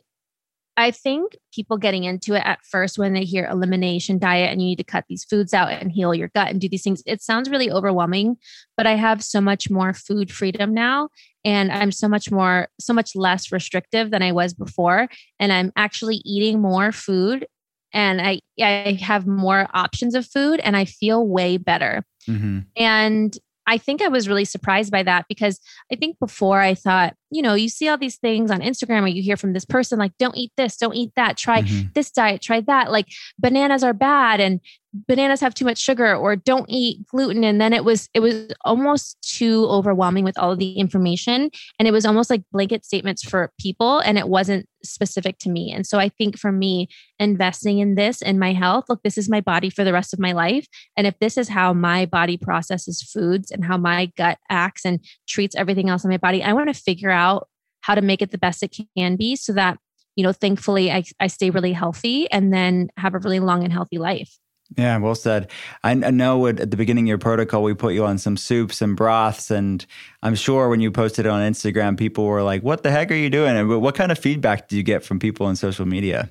I 0.77 0.91
think 0.91 1.37
people 1.53 1.77
getting 1.77 2.03
into 2.03 2.33
it 2.33 2.43
at 2.45 2.59
first 2.63 2.97
when 2.97 3.13
they 3.13 3.23
hear 3.23 3.45
elimination 3.45 4.19
diet 4.19 4.51
and 4.51 4.61
you 4.61 4.67
need 4.67 4.77
to 4.77 4.83
cut 4.83 5.05
these 5.07 5.23
foods 5.23 5.53
out 5.53 5.71
and 5.71 5.91
heal 5.91 6.13
your 6.13 6.29
gut 6.35 6.49
and 6.49 6.59
do 6.59 6.67
these 6.67 6.83
things, 6.83 7.01
it 7.05 7.21
sounds 7.21 7.49
really 7.49 7.71
overwhelming. 7.71 8.37
But 8.75 8.85
I 8.85 8.95
have 8.95 9.23
so 9.23 9.39
much 9.39 9.69
more 9.69 9.93
food 9.93 10.31
freedom 10.31 10.73
now. 10.73 11.09
And 11.45 11.71
I'm 11.71 11.91
so 11.91 12.07
much 12.07 12.31
more, 12.31 12.67
so 12.79 12.93
much 12.93 13.15
less 13.15 13.51
restrictive 13.51 14.11
than 14.11 14.21
I 14.21 14.31
was 14.31 14.53
before. 14.53 15.07
And 15.39 15.53
I'm 15.53 15.71
actually 15.75 16.21
eating 16.25 16.59
more 16.59 16.91
food 16.91 17.45
and 17.93 18.21
I, 18.21 18.39
I 18.59 18.99
have 19.01 19.25
more 19.25 19.67
options 19.73 20.15
of 20.15 20.25
food 20.25 20.59
and 20.59 20.75
I 20.75 20.83
feel 20.83 21.25
way 21.25 21.55
better. 21.57 22.03
Mm-hmm. 22.27 22.59
And 22.75 23.37
I 23.67 23.77
think 23.77 24.01
I 24.01 24.07
was 24.07 24.27
really 24.27 24.45
surprised 24.45 24.91
by 24.91 25.03
that 25.03 25.25
because 25.27 25.59
I 25.91 25.95
think 25.95 26.19
before 26.19 26.61
I 26.61 26.75
thought, 26.75 27.15
you 27.31 27.41
know, 27.41 27.53
you 27.55 27.69
see 27.69 27.87
all 27.87 27.97
these 27.97 28.17
things 28.17 28.51
on 28.51 28.61
Instagram 28.61 29.03
or 29.03 29.07
you 29.07 29.21
hear 29.23 29.37
from 29.37 29.53
this 29.53 29.65
person 29.65 29.99
like, 29.99 30.13
don't 30.19 30.37
eat 30.37 30.51
this, 30.57 30.77
don't 30.77 30.95
eat 30.95 31.11
that, 31.15 31.37
try 31.37 31.61
mm-hmm. 31.61 31.87
this 31.93 32.11
diet, 32.11 32.41
try 32.41 32.61
that. 32.61 32.91
Like 32.91 33.07
bananas 33.39 33.83
are 33.83 33.93
bad 33.93 34.39
and 34.39 34.59
bananas 35.07 35.41
have 35.41 35.53
too 35.53 35.65
much 35.65 35.77
sugar 35.77 36.15
or 36.15 36.35
don't 36.35 36.65
eat 36.69 37.05
gluten. 37.07 37.43
And 37.43 37.59
then 37.59 37.73
it 37.73 37.83
was 37.83 38.09
it 38.13 38.21
was 38.21 38.47
almost 38.63 39.17
too 39.21 39.65
overwhelming 39.65 40.23
with 40.23 40.37
all 40.37 40.51
of 40.51 40.59
the 40.59 40.73
information. 40.73 41.49
And 41.77 41.87
it 41.87 41.91
was 41.91 42.05
almost 42.05 42.29
like 42.29 42.43
blanket 42.51 42.85
statements 42.85 43.23
for 43.23 43.51
people 43.59 43.99
and 43.99 44.17
it 44.17 44.29
wasn't 44.29 44.67
specific 44.83 45.37
to 45.39 45.49
me. 45.49 45.71
And 45.71 45.85
so 45.85 45.99
i 45.99 46.09
think 46.09 46.37
for 46.37 46.51
me 46.51 46.87
investing 47.19 47.79
in 47.79 47.95
this 47.95 48.21
in 48.21 48.37
my 48.39 48.53
health 48.53 48.85
look 48.87 49.01
this 49.03 49.17
is 49.17 49.29
my 49.29 49.41
body 49.41 49.69
for 49.69 49.83
the 49.83 49.93
rest 49.93 50.13
of 50.13 50.19
my 50.19 50.31
life. 50.31 50.67
And 50.95 51.05
if 51.05 51.17
this 51.19 51.37
is 51.37 51.49
how 51.49 51.73
my 51.73 52.05
body 52.05 52.37
processes 52.37 53.01
foods 53.01 53.51
and 53.51 53.65
how 53.65 53.77
my 53.77 54.11
gut 54.17 54.37
acts 54.49 54.85
and 54.85 55.03
treats 55.27 55.55
everything 55.55 55.89
else 55.89 56.03
in 56.03 56.09
my 56.09 56.17
body 56.17 56.43
i 56.43 56.53
want 56.53 56.73
to 56.73 56.79
figure 56.79 57.11
out 57.11 57.47
how 57.81 57.95
to 57.95 58.01
make 58.01 58.21
it 58.21 58.31
the 58.31 58.37
best 58.37 58.63
it 58.63 58.75
can 58.97 59.15
be 59.15 59.35
so 59.35 59.53
that 59.53 59.77
you 60.15 60.23
know 60.23 60.31
thankfully 60.31 60.91
I, 60.91 61.03
I 61.19 61.27
stay 61.27 61.49
really 61.49 61.73
healthy 61.73 62.29
and 62.31 62.53
then 62.53 62.89
have 62.97 63.13
a 63.13 63.19
really 63.19 63.39
long 63.39 63.63
and 63.63 63.73
healthy 63.73 63.97
life 63.97 64.37
yeah, 64.77 64.97
well 64.97 65.15
said. 65.15 65.51
I, 65.83 65.91
I 65.91 65.93
know 66.11 66.47
at, 66.47 66.69
the 66.69 66.77
beginning 66.77 67.05
of 67.05 67.09
your 67.09 67.17
protocol, 67.17 67.63
we 67.63 67.73
put 67.73 67.93
you 67.93 68.05
on 68.05 68.17
some 68.17 68.35
soups 68.35 68.81
and 68.81 68.97
broths. 68.97 69.51
And 69.51 69.85
I'm 70.23 70.35
sure 70.35 70.69
when 70.69 70.79
you 70.79 70.91
posted 70.91 71.25
it 71.25 71.29
on 71.29 71.41
Instagram, 71.41 71.97
people 71.97 72.25
were 72.25 72.43
like, 72.43 72.63
what 72.63 72.83
the 72.83 72.91
heck 72.91 73.11
are 73.11 73.15
you 73.15 73.29
doing? 73.29 73.55
And 73.55 73.81
what 73.81 73.95
kind 73.95 74.11
of 74.11 74.19
feedback 74.19 74.67
do 74.67 74.75
you 74.75 74.83
get 74.83 75.03
from 75.03 75.19
people 75.19 75.45
on 75.45 75.55
social 75.55 75.85
media? 75.85 76.29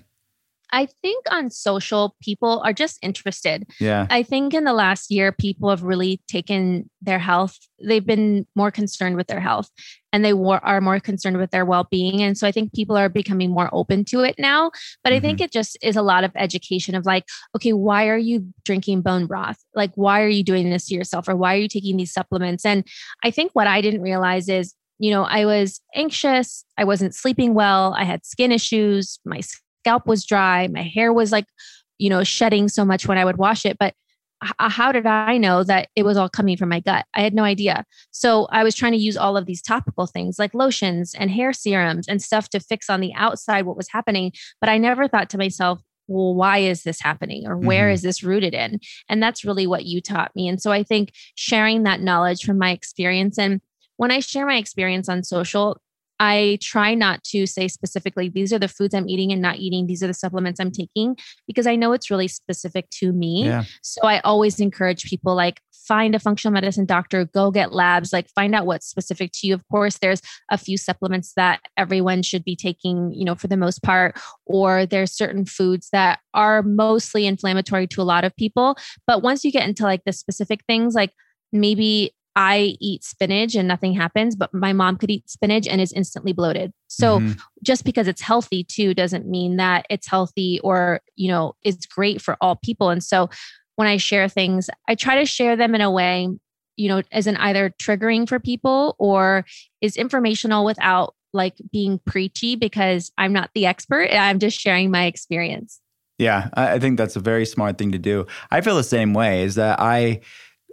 I 0.75 0.89
think 1.03 1.25
on 1.31 1.51
social, 1.51 2.17
people 2.21 2.61
are 2.65 2.73
just 2.73 2.99
interested. 3.01 3.65
Yeah. 3.79 4.09
I 4.11 4.25
think 4.25 4.53
in 4.55 4.65
the 4.65 4.73
last 4.73 5.09
year, 5.09 5.31
people 5.31 5.71
have 5.71 5.85
really 5.85 6.21
taken 6.27 6.91
their 7.01 7.21
health, 7.21 7.57
they've 7.81 8.05
been 8.05 8.45
more 8.57 8.73
concerned 8.73 9.15
with 9.15 9.29
their 9.29 9.39
health 9.39 9.71
and 10.13 10.25
they 10.25 10.33
are 10.33 10.81
more 10.81 10.99
concerned 10.99 11.37
with 11.37 11.53
their 11.53 11.65
well 11.65 11.87
being. 11.91 12.23
And 12.23 12.37
so 12.37 12.47
I 12.47 12.51
think 12.51 12.73
people 12.73 12.97
are 12.97 13.09
becoming 13.09 13.53
more 13.53 13.71
open 13.73 14.05
to 14.07 14.21
it 14.21 14.35
now. 14.37 14.73
But 15.05 15.11
mm-hmm. 15.11 15.17
I 15.17 15.21
think 15.21 15.39
mm-hmm. 15.39 15.45
it 15.45 15.53
just 15.53 15.79
is 15.81 15.95
a 15.95 16.03
lot 16.03 16.25
of 16.25 16.33
education 16.35 16.97
of 16.97 17.07
like, 17.07 17.25
okay, 17.55 17.73
why 17.73 18.09
are 18.09 18.19
you 18.19 18.49
drinking 18.65 19.03
bone 19.03 19.27
broth? 19.27 19.59
Like, 19.77 19.93
why 19.95 20.23
are 20.23 20.29
you 20.29 20.43
doing 20.43 20.71
this 20.71 20.87
to 20.87 20.95
yourself? 20.95 21.29
Or 21.29 21.37
why 21.37 21.55
are 21.55 21.59
you 21.59 21.69
taking 21.69 21.97
these 21.97 22.13
supplements? 22.13 22.65
And 22.65 22.85
I 23.23 23.31
think 23.31 23.53
what 23.53 23.69
I 23.69 23.81
didn't 23.81 24.03
realize 24.03 24.49
is, 24.49 24.75
you 24.99 25.11
know, 25.11 25.23
I 25.23 25.45
was 25.45 25.81
anxious. 25.95 26.65
I 26.79 26.85
wasn't 26.85 27.15
sleeping 27.15 27.55
well. 27.55 27.95
I 27.97 28.05
had 28.05 28.25
skin 28.25 28.51
issues. 28.51 29.21
My 29.25 29.41
scalp 29.85 30.07
was 30.07 30.25
dry, 30.25 30.67
my 30.69 30.83
hair 30.83 31.13
was 31.13 31.31
like, 31.31 31.45
you 31.99 32.09
know, 32.09 32.25
shedding 32.25 32.69
so 32.69 32.85
much 32.85 33.07
when 33.07 33.19
I 33.19 33.25
would 33.25 33.37
wash 33.37 33.67
it. 33.67 33.77
But 33.79 33.95
how 34.59 34.93
did 34.93 35.07
I 35.07 35.37
know 35.37 35.63
that 35.63 35.89
it 35.95 36.05
was 36.05 36.17
all 36.17 36.29
coming 36.29 36.57
from 36.57 36.71
my 36.71 36.81
gut? 36.81 37.05
I 37.15 37.21
had 37.21 37.35
no 37.35 37.45
idea. 37.45 37.85
So 38.11 38.47
I 38.51 38.65
was 38.65 38.75
trying 38.75 38.93
to 38.93 38.99
use 38.99 39.17
all 39.17 39.37
of 39.37 39.47
these 39.47 39.63
topical 39.63 40.07
things 40.07 40.39
like 40.39 40.55
lotions 40.55 41.15
and 41.15 41.31
hair 41.31 41.53
serums 41.53 42.09
and 42.09 42.23
stuff 42.23 42.49
to 42.51 42.61
fix 42.61 42.91
on 42.91 43.01
the 43.01 43.15
outside 43.15 43.67
what 43.67 43.77
was 43.77 43.89
happening. 43.91 44.33
But 44.61 44.71
I 44.71 44.79
never 44.79 45.07
thought 45.07 45.31
to 45.31 45.39
myself, 45.39 45.81
well, 46.09 46.35
why 46.35 46.59
is 46.59 46.83
this 46.83 47.01
happening 47.01 47.47
or 47.47 47.57
where 47.57 47.87
mm-hmm. 47.87 47.95
is 47.95 48.03
this 48.03 48.23
rooted 48.23 48.55
in? 48.55 48.81
And 49.09 49.23
that's 49.23 49.45
really 49.45 49.67
what 49.67 49.85
you 49.85 50.01
taught 50.01 50.35
me. 50.35 50.49
And 50.49 50.61
so 50.61 50.73
I 50.73 50.83
think 50.83 51.13
sharing 51.35 51.85
that 51.85 52.01
knowledge 52.01 52.45
from 52.45 52.59
my 52.59 52.71
experience 52.71 53.39
and 53.39 53.61
when 53.97 54.11
I 54.11 54.19
share 54.21 54.47
my 54.47 54.57
experience 54.57 55.09
on 55.09 55.23
social, 55.23 55.81
I 56.21 56.59
try 56.63 56.95
not 56.95 57.23
to 57.25 57.47
say 57.47 57.69
specifically, 57.69 58.29
these 58.29 58.53
are 58.53 58.59
the 58.59 58.69
foods 58.69 58.95
I'm 58.95 59.09
eating 59.09 59.33
and 59.33 59.43
not 59.43 59.57
eating, 59.57 59.87
these 59.87 60.03
are 60.03 60.07
the 60.07 60.15
supplements 60.15 60.61
I'm 60.61 60.71
taking, 60.71 61.17
because 61.47 61.67
I 61.67 61.77
know 61.77 61.93
it's 61.93 62.11
really 62.11 62.29
specific 62.29 62.89
to 62.99 63.13
me. 63.13 63.45
Yeah. 63.47 63.65
So 63.83 64.03
I 64.03 64.21
always 64.21 64.61
encourage 64.61 65.05
people 65.05 65.35
like, 65.35 65.61
find 65.87 66.15
a 66.15 66.19
functional 66.19 66.53
medicine 66.53 66.87
doctor, 66.87 67.27
go 67.27 67.51
get 67.51 67.75
labs, 67.75 68.11
like 68.11 68.27
find 68.31 68.55
out 68.55 68.65
what's 68.65 68.87
specific 68.87 69.31
to 69.35 69.47
you. 69.47 69.53
Of 69.53 69.63
course, 69.71 69.99
there's 69.99 70.23
a 70.51 70.57
few 70.57 70.79
supplements 70.79 71.35
that 71.37 71.61
everyone 71.77 72.23
should 72.23 72.43
be 72.43 72.57
taking, 72.57 73.13
you 73.13 73.25
know, 73.25 73.35
for 73.35 73.49
the 73.49 73.57
most 73.59 73.83
part, 73.83 74.19
or 74.47 74.87
there's 74.87 75.13
certain 75.13 75.45
foods 75.45 75.91
that 75.93 76.21
are 76.33 76.63
mostly 76.63 77.27
inflammatory 77.27 77.87
to 77.89 78.01
a 78.01 78.03
lot 78.03 78.25
of 78.25 78.35
people. 78.37 78.79
But 79.07 79.23
once 79.23 79.45
you 79.45 79.53
get 79.53 79.69
into 79.69 79.83
like 79.83 80.05
the 80.07 80.13
specific 80.15 80.61
things, 80.67 80.95
like 80.95 81.13
maybe 81.53 82.15
I 82.37 82.77
eat 82.81 83.05
spinach 83.05 83.55
and 83.55 83.69
nothing 83.69 83.95
happens, 83.95 84.35
but 84.35 84.53
my 84.53 84.73
mom 84.73 84.97
could 84.97 85.11
eat 85.11 85.31
spinach 85.31 85.69
and 85.69 85.81
is 85.81 85.93
instantly 85.93 86.33
bloated. 86.33 86.73
So 86.89 87.21
mm-hmm. 87.21 87.33
just 87.63 87.85
because 87.85 88.09
it's 88.09 88.21
healthy 88.21 88.65
too 88.65 88.95
doesn't 88.95 89.29
mean 89.29 89.57
that 89.57 89.87
it's 89.89 90.09
healthy 90.09 90.61
or, 90.65 91.01
you 91.15 91.29
know, 91.29 91.55
it's 91.63 91.87
great 91.87 92.21
for 92.21 92.37
all 92.41 92.57
people. 92.57 92.91
And 92.91 93.03
so 93.03 93.31
when 93.77 93.89
I 93.89 93.97
share 93.99 94.29
things, 94.29 94.69
I 94.89 94.95
try 94.95 95.17
to 95.17 95.27
share 95.27 95.57
them 95.57 95.75
in 95.75 95.81
a 95.81 95.91
way, 95.91 96.29
you 96.77 96.89
know, 96.89 97.03
as 97.13 97.27
an 97.27 97.37
either 97.37 97.71
triggering 97.81 98.29
for 98.29 98.41
people 98.41 98.97
or 98.99 99.45
is 99.81 99.97
informational 99.97 100.65
without 100.65 101.15
like 101.33 101.55
being 101.73 102.01
preachy 102.05 102.57
because 102.57 103.13
I'm 103.19 103.33
not 103.33 103.51
the 103.55 103.67
expert. 103.67 104.09
I'm 104.13 104.39
just 104.39 104.59
sharing 104.59 104.91
my 104.91 105.07
experience. 105.07 105.81
Yeah, 106.19 106.49
I 106.55 106.79
think 106.79 106.97
that's 106.97 107.17
a 107.17 107.21
very 107.21 107.45
smart 107.45 107.77
thing 107.77 107.91
to 107.91 107.99
do. 107.99 108.27
I 108.51 108.61
feel 108.61 108.77
the 108.77 108.85
same 108.85 109.15
way 109.15 109.43
is 109.43 109.57
that 109.57 109.81
I 109.81 110.21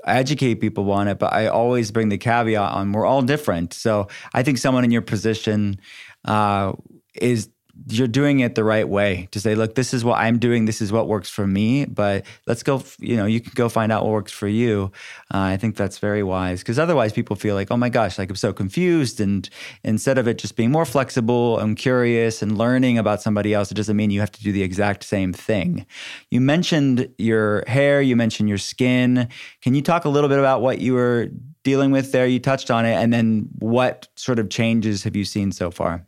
educate 0.06 0.56
people 0.56 0.92
on 0.92 1.08
it, 1.08 1.20
but 1.20 1.34
I 1.34 1.48
always 1.48 1.92
bring 1.92 2.10
the 2.10 2.18
caveat 2.18 2.72
on 2.72 2.92
we're 2.92 3.06
all 3.06 3.22
different. 3.22 3.74
So 3.74 4.08
I 4.34 4.44
think 4.44 4.58
someone 4.58 4.84
in 4.84 4.92
your 4.92 5.02
position 5.02 5.80
uh, 6.26 6.74
is 7.14 7.50
you're 7.88 8.08
doing 8.08 8.40
it 8.40 8.56
the 8.56 8.64
right 8.64 8.88
way 8.88 9.28
to 9.32 9.40
say, 9.40 9.56
look, 9.56 9.76
this 9.76 9.94
is 9.94 10.04
what 10.04 10.20
I'm 10.20 10.40
doing. 10.40 10.66
This 10.66 10.82
is 10.82 10.92
what 10.92 11.08
works 11.08 11.30
for 11.30 11.48
me. 11.48 11.86
But 11.86 12.26
let's 12.48 12.64
go, 12.64 12.84
you 13.00 13.16
know, 13.16 13.26
you 13.26 13.40
can 13.40 13.52
go 13.56 13.70
find 13.70 13.92
out 13.92 14.04
what 14.04 14.12
works 14.12 14.32
for 14.32 14.48
you. 14.48 14.92
Uh, 15.34 15.40
I 15.40 15.58
think 15.58 15.76
that's 15.76 15.98
very 15.98 16.24
wise 16.24 16.60
because 16.60 16.80
otherwise 16.80 17.14
people 17.14 17.36
feel 17.36 17.56
like, 17.56 17.72
oh 17.72 17.78
my 17.78 17.90
gosh, 17.90 18.18
like 18.18 18.30
I'm 18.30 18.36
so 18.36 18.54
confused. 18.54 19.20
And 19.20 19.50
instead 19.84 20.18
of 20.18 20.28
it 20.28 20.38
just 20.38 20.56
being 20.56 20.72
more 20.72 20.86
flexible 20.86 21.60
and 21.60 21.78
curious 21.78 22.42
and 22.42 22.58
learning 22.58 22.98
about 22.98 23.22
somebody 23.22 23.54
else, 23.54 23.72
it 23.72 23.76
doesn't 23.76 23.96
mean 23.96 24.12
you 24.12 24.20
have 24.20 24.32
to 24.32 24.44
do 24.44 24.52
the 24.52 24.64
exact 24.64 25.04
same 25.04 25.34
thing. 25.34 25.86
You 26.30 26.42
mentioned 26.42 27.10
your 27.18 27.64
hair, 27.68 28.02
you 28.02 28.16
mentioned 28.16 28.50
your 28.50 28.58
skin. 28.58 29.30
Can 29.62 29.76
you 29.76 29.82
talk 29.82 30.06
a 30.06 30.10
little 30.10 30.30
bit 30.30 30.40
about 30.40 30.62
what 30.62 30.80
you 30.80 30.94
were 30.94 31.30
dealing 31.64 31.92
with 31.92 32.12
there? 32.12 32.28
You 32.28 32.40
touched 32.40 32.70
on 32.70 32.86
it. 32.86 32.94
And 32.94 33.14
then 33.14 33.50
what 33.60 34.08
sort 34.16 34.40
of 34.40 34.50
changes 34.50 35.04
have 35.04 35.16
you 35.16 35.26
seen 35.26 35.52
so 35.52 35.72
far? 35.72 36.06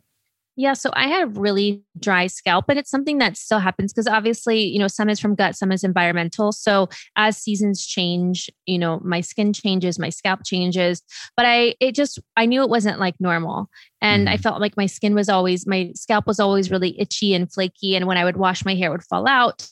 Yeah, 0.56 0.74
so 0.74 0.90
I 0.92 1.08
had 1.08 1.24
a 1.24 1.26
really 1.26 1.82
dry 1.98 2.28
scalp, 2.28 2.66
and 2.68 2.78
it's 2.78 2.90
something 2.90 3.18
that 3.18 3.36
still 3.36 3.58
happens 3.58 3.92
because 3.92 4.06
obviously, 4.06 4.60
you 4.62 4.78
know, 4.78 4.86
some 4.86 5.08
is 5.08 5.18
from 5.18 5.34
gut, 5.34 5.56
some 5.56 5.72
is 5.72 5.82
environmental. 5.82 6.52
So 6.52 6.88
as 7.16 7.36
seasons 7.36 7.84
change, 7.84 8.48
you 8.64 8.78
know, 8.78 9.00
my 9.02 9.20
skin 9.20 9.52
changes, 9.52 9.98
my 9.98 10.10
scalp 10.10 10.40
changes, 10.44 11.02
but 11.36 11.44
I 11.44 11.74
it 11.80 11.96
just 11.96 12.20
I 12.36 12.46
knew 12.46 12.62
it 12.62 12.68
wasn't 12.68 13.00
like 13.00 13.16
normal. 13.18 13.68
And 14.04 14.26
mm-hmm. 14.26 14.34
I 14.34 14.36
felt 14.36 14.60
like 14.60 14.76
my 14.76 14.84
skin 14.84 15.14
was 15.14 15.30
always 15.30 15.66
my 15.66 15.90
scalp 15.94 16.26
was 16.26 16.38
always 16.38 16.70
really 16.70 17.00
itchy 17.00 17.32
and 17.32 17.50
flaky 17.50 17.96
and 17.96 18.06
when 18.06 18.18
I 18.18 18.24
would 18.24 18.36
wash 18.36 18.62
my 18.64 18.74
hair 18.74 18.90
it 18.90 18.92
would 18.92 19.02
fall 19.02 19.26
out. 19.26 19.66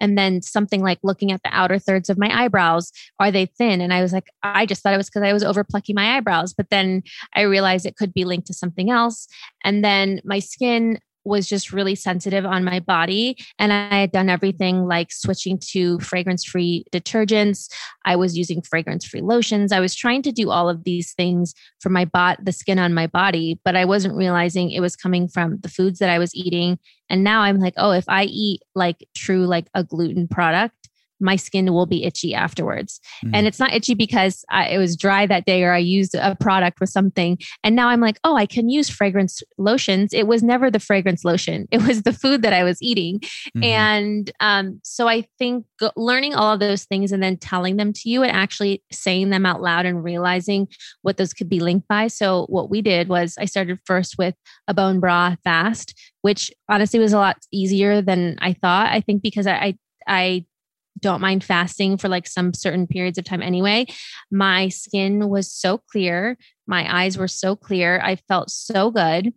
And 0.00 0.18
then 0.18 0.42
something 0.42 0.82
like 0.82 0.98
looking 1.04 1.30
at 1.30 1.40
the 1.44 1.50
outer 1.52 1.78
thirds 1.78 2.10
of 2.10 2.18
my 2.18 2.30
eyebrows, 2.30 2.92
are 3.20 3.30
they 3.30 3.46
thin? 3.46 3.80
And 3.80 3.92
I 3.92 4.02
was 4.02 4.12
like, 4.12 4.28
I 4.42 4.66
just 4.66 4.82
thought 4.82 4.92
it 4.92 4.98
was 4.98 5.08
because 5.08 5.22
I 5.22 5.32
was 5.32 5.44
over 5.44 5.64
plucking 5.64 5.94
my 5.94 6.16
eyebrows. 6.16 6.52
But 6.52 6.70
then 6.70 7.02
I 7.34 7.42
realized 7.42 7.86
it 7.86 7.96
could 7.96 8.12
be 8.12 8.24
linked 8.24 8.48
to 8.48 8.54
something 8.54 8.90
else. 8.90 9.28
And 9.64 9.84
then 9.84 10.20
my 10.24 10.40
skin 10.40 10.98
was 11.26 11.48
just 11.48 11.72
really 11.72 11.94
sensitive 11.94 12.46
on 12.46 12.64
my 12.64 12.80
body. 12.80 13.36
And 13.58 13.72
I 13.72 14.00
had 14.00 14.12
done 14.12 14.28
everything 14.28 14.86
like 14.86 15.12
switching 15.12 15.58
to 15.72 15.98
fragrance 16.00 16.44
free 16.44 16.84
detergents. 16.92 17.68
I 18.04 18.16
was 18.16 18.36
using 18.36 18.62
fragrance 18.62 19.04
free 19.04 19.22
lotions. 19.22 19.72
I 19.72 19.80
was 19.80 19.94
trying 19.94 20.22
to 20.22 20.32
do 20.32 20.50
all 20.50 20.68
of 20.68 20.84
these 20.84 21.12
things 21.14 21.54
for 21.80 21.90
my 21.90 22.04
bot, 22.04 22.44
the 22.44 22.52
skin 22.52 22.78
on 22.78 22.94
my 22.94 23.06
body, 23.06 23.60
but 23.64 23.76
I 23.76 23.84
wasn't 23.84 24.16
realizing 24.16 24.70
it 24.70 24.80
was 24.80 24.96
coming 24.96 25.28
from 25.28 25.58
the 25.58 25.68
foods 25.68 25.98
that 25.98 26.10
I 26.10 26.18
was 26.18 26.34
eating. 26.34 26.78
And 27.08 27.22
now 27.22 27.42
I'm 27.42 27.58
like, 27.58 27.74
oh, 27.76 27.92
if 27.92 28.04
I 28.08 28.24
eat 28.24 28.62
like 28.74 29.06
true, 29.14 29.46
like 29.46 29.66
a 29.74 29.84
gluten 29.84 30.26
product, 30.28 30.75
my 31.20 31.36
skin 31.36 31.72
will 31.72 31.86
be 31.86 32.04
itchy 32.04 32.34
afterwards. 32.34 33.00
Mm. 33.24 33.30
And 33.34 33.46
it's 33.46 33.58
not 33.58 33.72
itchy 33.72 33.94
because 33.94 34.44
I, 34.50 34.68
it 34.68 34.78
was 34.78 34.96
dry 34.96 35.26
that 35.26 35.44
day 35.44 35.62
or 35.62 35.72
I 35.72 35.78
used 35.78 36.14
a 36.14 36.36
product 36.36 36.80
with 36.80 36.90
something. 36.90 37.38
And 37.64 37.74
now 37.74 37.88
I'm 37.88 38.00
like, 38.00 38.18
oh, 38.24 38.36
I 38.36 38.46
can 38.46 38.68
use 38.68 38.88
fragrance 38.88 39.42
lotions. 39.58 40.12
It 40.12 40.26
was 40.26 40.42
never 40.42 40.70
the 40.70 40.80
fragrance 40.80 41.24
lotion, 41.24 41.68
it 41.70 41.82
was 41.82 42.02
the 42.02 42.12
food 42.12 42.42
that 42.42 42.52
I 42.52 42.64
was 42.64 42.80
eating. 42.82 43.20
Mm-hmm. 43.20 43.62
And 43.62 44.30
um, 44.40 44.80
so 44.82 45.08
I 45.08 45.26
think 45.38 45.66
learning 45.96 46.34
all 46.34 46.52
of 46.52 46.60
those 46.60 46.84
things 46.84 47.12
and 47.12 47.22
then 47.22 47.36
telling 47.36 47.76
them 47.76 47.92
to 47.92 48.08
you 48.08 48.22
and 48.22 48.32
actually 48.32 48.82
saying 48.90 49.30
them 49.30 49.46
out 49.46 49.62
loud 49.62 49.86
and 49.86 50.02
realizing 50.02 50.68
what 51.02 51.16
those 51.16 51.32
could 51.32 51.48
be 51.48 51.60
linked 51.60 51.88
by. 51.88 52.08
So 52.08 52.46
what 52.48 52.70
we 52.70 52.82
did 52.82 53.08
was 53.08 53.36
I 53.38 53.44
started 53.44 53.78
first 53.84 54.16
with 54.18 54.34
a 54.68 54.74
bone 54.74 55.00
broth 55.00 55.38
fast, 55.44 55.94
which 56.22 56.50
honestly 56.68 56.98
was 56.98 57.12
a 57.12 57.18
lot 57.18 57.36
easier 57.52 58.02
than 58.02 58.36
I 58.40 58.52
thought. 58.52 58.92
I 58.92 59.00
think 59.00 59.22
because 59.22 59.46
I, 59.46 59.54
I 59.54 59.78
I 60.06 60.44
don't 61.00 61.20
mind 61.20 61.44
fasting 61.44 61.98
for 61.98 62.08
like 62.08 62.26
some 62.26 62.54
certain 62.54 62.86
periods 62.86 63.18
of 63.18 63.24
time 63.24 63.42
anyway. 63.42 63.86
My 64.30 64.68
skin 64.68 65.28
was 65.28 65.52
so 65.52 65.78
clear. 65.78 66.36
My 66.66 67.02
eyes 67.02 67.18
were 67.18 67.28
so 67.28 67.56
clear. 67.56 68.00
I 68.02 68.16
felt 68.16 68.50
so 68.50 68.90
good. 68.90 69.32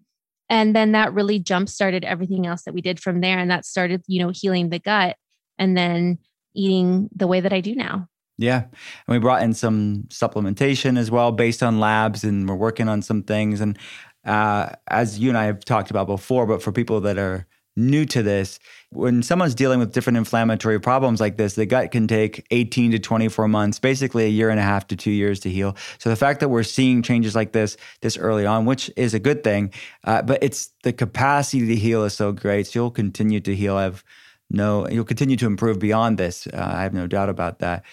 And 0.50 0.76
then 0.76 0.94
that 0.94 1.14
really 1.14 1.40
jump 1.40 1.70
started 1.70 2.04
everything 2.04 2.48
else 2.48 2.64
that 2.64 2.74
we 2.74 2.82
did 2.82 3.00
from 3.00 3.22
there. 3.22 3.38
And 3.38 3.52
that 3.52 3.66
started, 3.66 4.04
you 4.08 4.24
know, 4.24 4.32
healing 4.34 4.70
the 4.70 4.80
gut 4.80 5.16
and 5.58 5.78
then 5.78 6.18
eating 6.56 7.10
the 7.16 7.28
way 7.28 7.40
that 7.40 7.54
I 7.54 7.62
do 7.62 7.76
now. 7.76 8.08
Yeah. 8.38 8.64
And 8.64 8.72
we 9.08 9.20
brought 9.20 9.44
in 9.44 9.54
some 9.54 10.06
supplementation 10.08 10.98
as 10.98 11.12
well 11.12 11.34
based 11.34 11.62
on 11.62 11.80
labs, 11.82 12.24
and 12.24 12.48
we're 12.48 12.56
working 12.56 12.88
on 12.88 13.02
some 13.02 13.22
things. 13.22 13.60
And 13.60 13.78
uh, 14.26 14.70
as 14.88 15.20
you 15.20 15.30
and 15.30 15.38
I 15.38 15.44
have 15.44 15.66
talked 15.66 15.92
about 15.92 16.08
before, 16.08 16.46
but 16.46 16.64
for 16.64 16.72
people 16.72 17.02
that 17.02 17.18
are 17.18 17.46
new 17.80 18.06
to 18.06 18.22
this. 18.22 18.60
When 18.92 19.24
someone's 19.24 19.56
dealing 19.56 19.80
with 19.80 19.94
different 19.94 20.18
inflammatory 20.18 20.80
problems 20.80 21.20
like 21.20 21.38
this, 21.38 21.56
the 21.56 21.66
gut 21.66 21.92
can 21.92 22.08
take 22.08 22.46
18 22.52 22.92
to 22.92 23.00
24 23.00 23.48
months, 23.48 23.80
basically 23.80 24.26
a 24.26 24.30
year 24.30 24.50
and 24.50 24.60
a 24.60 24.64
half 24.64 24.88
to 24.88 24.96
two 24.96 25.12
years 25.12 25.40
to 25.42 25.50
heal. 25.50 25.76
So 25.98 26.10
the 26.10 26.16
fact 26.16 26.40
that 26.42 26.50
we're 26.50 26.64
seeing 26.64 27.02
changes 27.02 27.36
like 27.36 27.52
this 27.52 27.78
this 28.02 28.18
early 28.18 28.46
on, 28.46 28.66
which 28.66 28.92
is 28.96 29.14
a 29.14 29.20
good 29.20 29.44
thing, 29.44 29.74
uh, 30.04 30.22
but 30.22 30.44
it's 30.44 30.72
the 30.84 30.94
capacity 30.94 31.68
to 31.68 31.76
heal 31.76 32.04
is 32.04 32.14
so 32.14 32.32
great. 32.32 32.68
So 32.68 32.80
you'll 32.80 32.92
continue 32.92 33.40
to 33.42 33.56
heal. 33.56 33.76
I've 33.76 34.04
no, 34.52 34.88
you'll 34.88 35.06
continue 35.06 35.36
to 35.38 35.46
improve 35.46 35.78
beyond 35.80 36.18
this. 36.18 36.48
Uh, 36.48 36.72
I 36.74 36.82
have 36.82 36.94
no 36.94 37.06
doubt 37.06 37.30
about 37.30 37.60
that. 37.60 37.84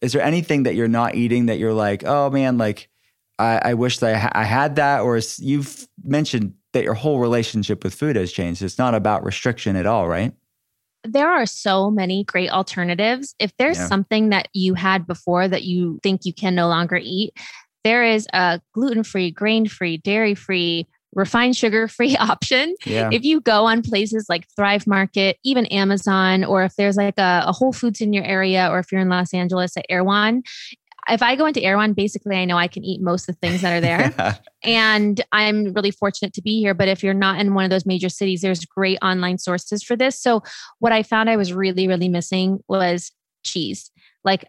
Is 0.00 0.12
there 0.12 0.22
anything 0.22 0.62
that 0.62 0.76
you're 0.76 0.86
not 0.86 1.16
eating 1.16 1.46
that 1.46 1.58
you're 1.58 1.72
like, 1.72 2.04
oh 2.04 2.30
man, 2.30 2.56
like 2.56 2.88
I, 3.38 3.60
I 3.64 3.74
wish 3.74 3.98
that 3.98 4.14
I, 4.14 4.18
ha- 4.18 4.32
I 4.32 4.44
had 4.44 4.76
that? 4.76 5.00
Or 5.00 5.20
you've 5.38 5.88
mentioned 6.04 6.54
that 6.74 6.84
your 6.84 6.94
whole 6.94 7.18
relationship 7.18 7.82
with 7.82 7.94
food 7.94 8.16
has 8.16 8.30
changed. 8.30 8.62
It's 8.62 8.78
not 8.78 8.94
about 8.94 9.24
restriction 9.24 9.74
at 9.76 9.86
all, 9.86 10.06
right? 10.06 10.32
There 11.02 11.28
are 11.28 11.46
so 11.46 11.90
many 11.90 12.24
great 12.24 12.50
alternatives. 12.50 13.34
If 13.38 13.56
there's 13.56 13.78
yeah. 13.78 13.86
something 13.86 14.28
that 14.30 14.48
you 14.52 14.74
had 14.74 15.06
before 15.06 15.48
that 15.48 15.64
you 15.64 15.98
think 16.02 16.24
you 16.24 16.32
can 16.32 16.54
no 16.54 16.68
longer 16.68 16.98
eat, 17.02 17.34
there 17.82 18.04
is 18.04 18.26
a 18.32 18.60
gluten 18.72 19.04
free, 19.04 19.30
grain 19.30 19.66
free, 19.66 19.98
dairy 19.98 20.34
free, 20.34 20.86
refined 21.14 21.56
sugar 21.56 21.88
free 21.88 22.16
option. 22.20 22.74
Yeah. 22.84 23.10
If 23.12 23.24
you 23.24 23.40
go 23.40 23.66
on 23.66 23.82
places 23.82 24.26
like 24.28 24.46
Thrive 24.56 24.86
Market, 24.86 25.38
even 25.44 25.66
Amazon, 25.66 26.44
or 26.44 26.64
if 26.64 26.74
there's 26.76 26.96
like 26.96 27.18
a, 27.18 27.44
a 27.46 27.52
Whole 27.52 27.72
Foods 27.72 28.00
in 28.00 28.12
your 28.12 28.24
area, 28.24 28.68
or 28.70 28.78
if 28.78 28.90
you're 28.90 29.00
in 29.00 29.08
Los 29.08 29.32
Angeles 29.32 29.76
at 29.76 29.86
Erewhon, 29.88 30.42
if 31.08 31.22
I 31.22 31.36
go 31.36 31.46
into 31.46 31.62
Erewhon, 31.62 31.92
basically 31.92 32.36
I 32.36 32.44
know 32.44 32.56
I 32.56 32.68
can 32.68 32.84
eat 32.84 33.00
most 33.00 33.28
of 33.28 33.34
the 33.34 33.46
things 33.46 33.62
that 33.62 33.72
are 33.72 33.80
there. 33.80 34.14
yeah. 34.18 34.34
And 34.62 35.20
I'm 35.32 35.72
really 35.72 35.90
fortunate 35.90 36.32
to 36.34 36.42
be 36.42 36.60
here. 36.60 36.74
But 36.74 36.88
if 36.88 37.02
you're 37.02 37.14
not 37.14 37.40
in 37.40 37.54
one 37.54 37.64
of 37.64 37.70
those 37.70 37.86
major 37.86 38.08
cities, 38.08 38.40
there's 38.40 38.64
great 38.64 38.98
online 39.02 39.38
sources 39.38 39.82
for 39.82 39.96
this. 39.96 40.20
So 40.20 40.42
what 40.78 40.92
I 40.92 41.02
found 41.02 41.28
I 41.28 41.36
was 41.36 41.52
really, 41.52 41.88
really 41.88 42.08
missing 42.08 42.60
was 42.68 43.12
cheese. 43.44 43.90
Like 44.24 44.46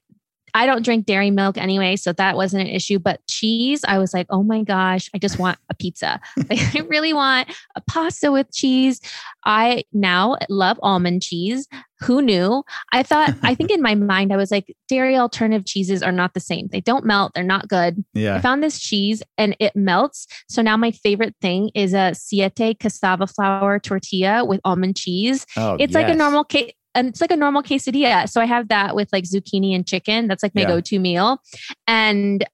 I 0.56 0.66
don't 0.66 0.86
drink 0.86 1.06
dairy 1.06 1.32
milk 1.32 1.58
anyway, 1.58 1.98
so 1.98 2.14
that 2.14 2.38
wasn't 2.38 2.64
an 2.64 2.74
issue. 2.74 2.98
But 2.98 3.20
cheese, 3.28 3.84
I 3.86 3.98
was 3.98 4.14
like, 4.14 4.26
oh 4.30 4.42
my 4.42 4.64
gosh, 4.64 5.10
I 5.14 5.18
just 5.18 5.38
want 5.38 5.60
a 5.70 5.76
pizza. 5.76 6.22
I 6.50 6.82
really 6.88 7.12
want 7.12 7.50
a 7.76 7.82
pasta 7.82 8.32
with 8.32 8.54
cheese. 8.54 9.02
I 9.44 9.84
now 9.92 10.38
love 10.50 10.80
almond 10.82 11.24
cheese. 11.24 11.68
Who 12.06 12.22
knew? 12.22 12.64
I 12.92 13.04
thought, 13.04 13.34
I 13.44 13.56
think 13.56 13.72
in 13.72 13.82
my 13.82 13.96
mind, 13.96 14.32
I 14.32 14.38
was 14.38 14.52
like, 14.52 14.76
dairy 14.88 15.18
alternative 15.18 15.66
cheeses 15.66 16.02
are 16.04 16.12
not 16.12 16.34
the 16.34 16.40
same. 16.40 16.68
They 16.72 16.82
don't 16.82 17.06
melt, 17.06 17.34
they're 17.34 17.44
not 17.44 17.68
good. 17.68 18.04
Yeah. 18.14 18.36
I 18.36 18.40
found 18.40 18.64
this 18.64 18.80
cheese 18.80 19.22
and 19.38 19.56
it 19.60 19.76
melts. 19.76 20.28
So 20.48 20.62
now 20.62 20.78
my 20.78 20.92
favorite 20.92 21.36
thing 21.42 21.72
is 21.74 21.94
a 21.94 22.14
siete 22.14 22.80
cassava 22.80 23.28
flour 23.28 23.80
tortilla 23.80 24.46
with 24.46 24.62
almond 24.64 24.96
cheese. 24.96 25.46
Oh, 25.58 25.74
it's 25.80 25.94
yes. 25.94 26.04
like 26.04 26.10
a 26.10 26.16
normal 26.16 26.44
cake 26.44 26.76
and 26.96 27.10
it's 27.10 27.22
like 27.22 27.32
a 27.32 27.36
normal 27.36 27.62
quesadilla. 27.62 28.28
So 28.30 28.42
I 28.42 28.46
have 28.46 28.70
that 28.70 28.96
with 28.96 29.10
like 29.12 29.26
zucchini 29.26 29.76
and 29.76 29.86
chicken. 29.86 30.28
That's 30.28 30.42
like 30.42 30.56
my 30.56 30.62
yeah. 30.62 30.68
go-to 30.68 30.98
meal. 30.98 31.42
And 31.88 32.46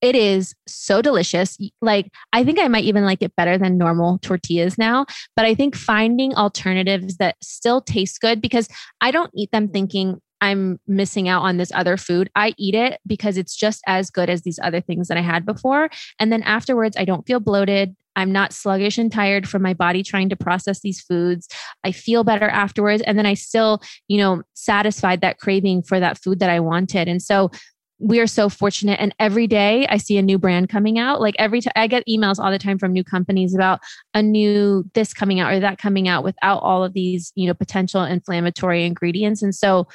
it 0.00 0.14
is 0.14 0.54
so 0.66 1.02
delicious. 1.02 1.58
Like, 1.80 2.10
I 2.32 2.44
think 2.44 2.58
I 2.58 2.68
might 2.68 2.84
even 2.84 3.04
like 3.04 3.22
it 3.22 3.34
better 3.36 3.58
than 3.58 3.78
normal 3.78 4.18
tortillas 4.18 4.78
now. 4.78 5.06
But 5.36 5.44
I 5.44 5.54
think 5.54 5.74
finding 5.74 6.34
alternatives 6.34 7.16
that 7.16 7.36
still 7.42 7.80
taste 7.80 8.20
good 8.20 8.40
because 8.40 8.68
I 9.00 9.10
don't 9.10 9.30
eat 9.34 9.50
them 9.50 9.68
thinking 9.68 10.20
I'm 10.40 10.78
missing 10.86 11.28
out 11.28 11.42
on 11.42 11.56
this 11.56 11.72
other 11.74 11.96
food. 11.96 12.30
I 12.36 12.54
eat 12.58 12.74
it 12.74 13.00
because 13.06 13.36
it's 13.36 13.56
just 13.56 13.82
as 13.86 14.10
good 14.10 14.30
as 14.30 14.42
these 14.42 14.60
other 14.62 14.80
things 14.80 15.08
that 15.08 15.18
I 15.18 15.22
had 15.22 15.44
before. 15.44 15.90
And 16.20 16.32
then 16.32 16.42
afterwards, 16.44 16.96
I 16.96 17.04
don't 17.04 17.26
feel 17.26 17.40
bloated. 17.40 17.96
I'm 18.14 18.32
not 18.32 18.52
sluggish 18.52 18.98
and 18.98 19.12
tired 19.12 19.48
from 19.48 19.62
my 19.62 19.74
body 19.74 20.02
trying 20.02 20.28
to 20.28 20.36
process 20.36 20.80
these 20.80 21.00
foods. 21.00 21.48
I 21.84 21.92
feel 21.92 22.24
better 22.24 22.48
afterwards. 22.48 23.02
And 23.02 23.18
then 23.18 23.26
I 23.26 23.34
still, 23.34 23.80
you 24.08 24.18
know, 24.18 24.42
satisfied 24.54 25.20
that 25.20 25.38
craving 25.38 25.82
for 25.82 26.00
that 26.00 26.18
food 26.18 26.40
that 26.40 26.50
I 26.50 26.60
wanted. 26.60 27.08
And 27.08 27.22
so 27.22 27.50
we 27.98 28.20
are 28.20 28.26
so 28.26 28.48
fortunate. 28.48 29.00
And 29.00 29.14
every 29.18 29.46
day 29.46 29.86
I 29.88 29.96
see 29.96 30.18
a 30.18 30.22
new 30.22 30.38
brand 30.38 30.68
coming 30.68 30.98
out. 30.98 31.20
Like 31.20 31.34
every 31.38 31.60
time 31.60 31.72
I 31.76 31.86
get 31.86 32.06
emails 32.08 32.38
all 32.38 32.50
the 32.50 32.58
time 32.58 32.78
from 32.78 32.92
new 32.92 33.04
companies 33.04 33.54
about 33.54 33.80
a 34.14 34.22
new 34.22 34.84
this 34.94 35.12
coming 35.12 35.40
out 35.40 35.52
or 35.52 35.60
that 35.60 35.78
coming 35.78 36.08
out 36.08 36.24
without 36.24 36.58
all 36.58 36.84
of 36.84 36.92
these, 36.92 37.32
you 37.34 37.46
know, 37.46 37.54
potential 37.54 38.04
inflammatory 38.04 38.84
ingredients. 38.84 39.42
And 39.42 39.54
so 39.54 39.88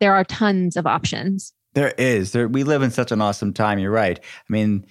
there 0.00 0.14
are 0.14 0.24
tons 0.24 0.76
of 0.76 0.86
options. 0.86 1.52
There 1.74 1.94
is. 1.98 2.32
There, 2.32 2.48
we 2.48 2.64
live 2.64 2.82
in 2.82 2.90
such 2.90 3.12
an 3.12 3.20
awesome 3.20 3.52
time. 3.52 3.78
You're 3.78 3.92
right. 3.92 4.18
I 4.18 4.52
mean, 4.52 4.84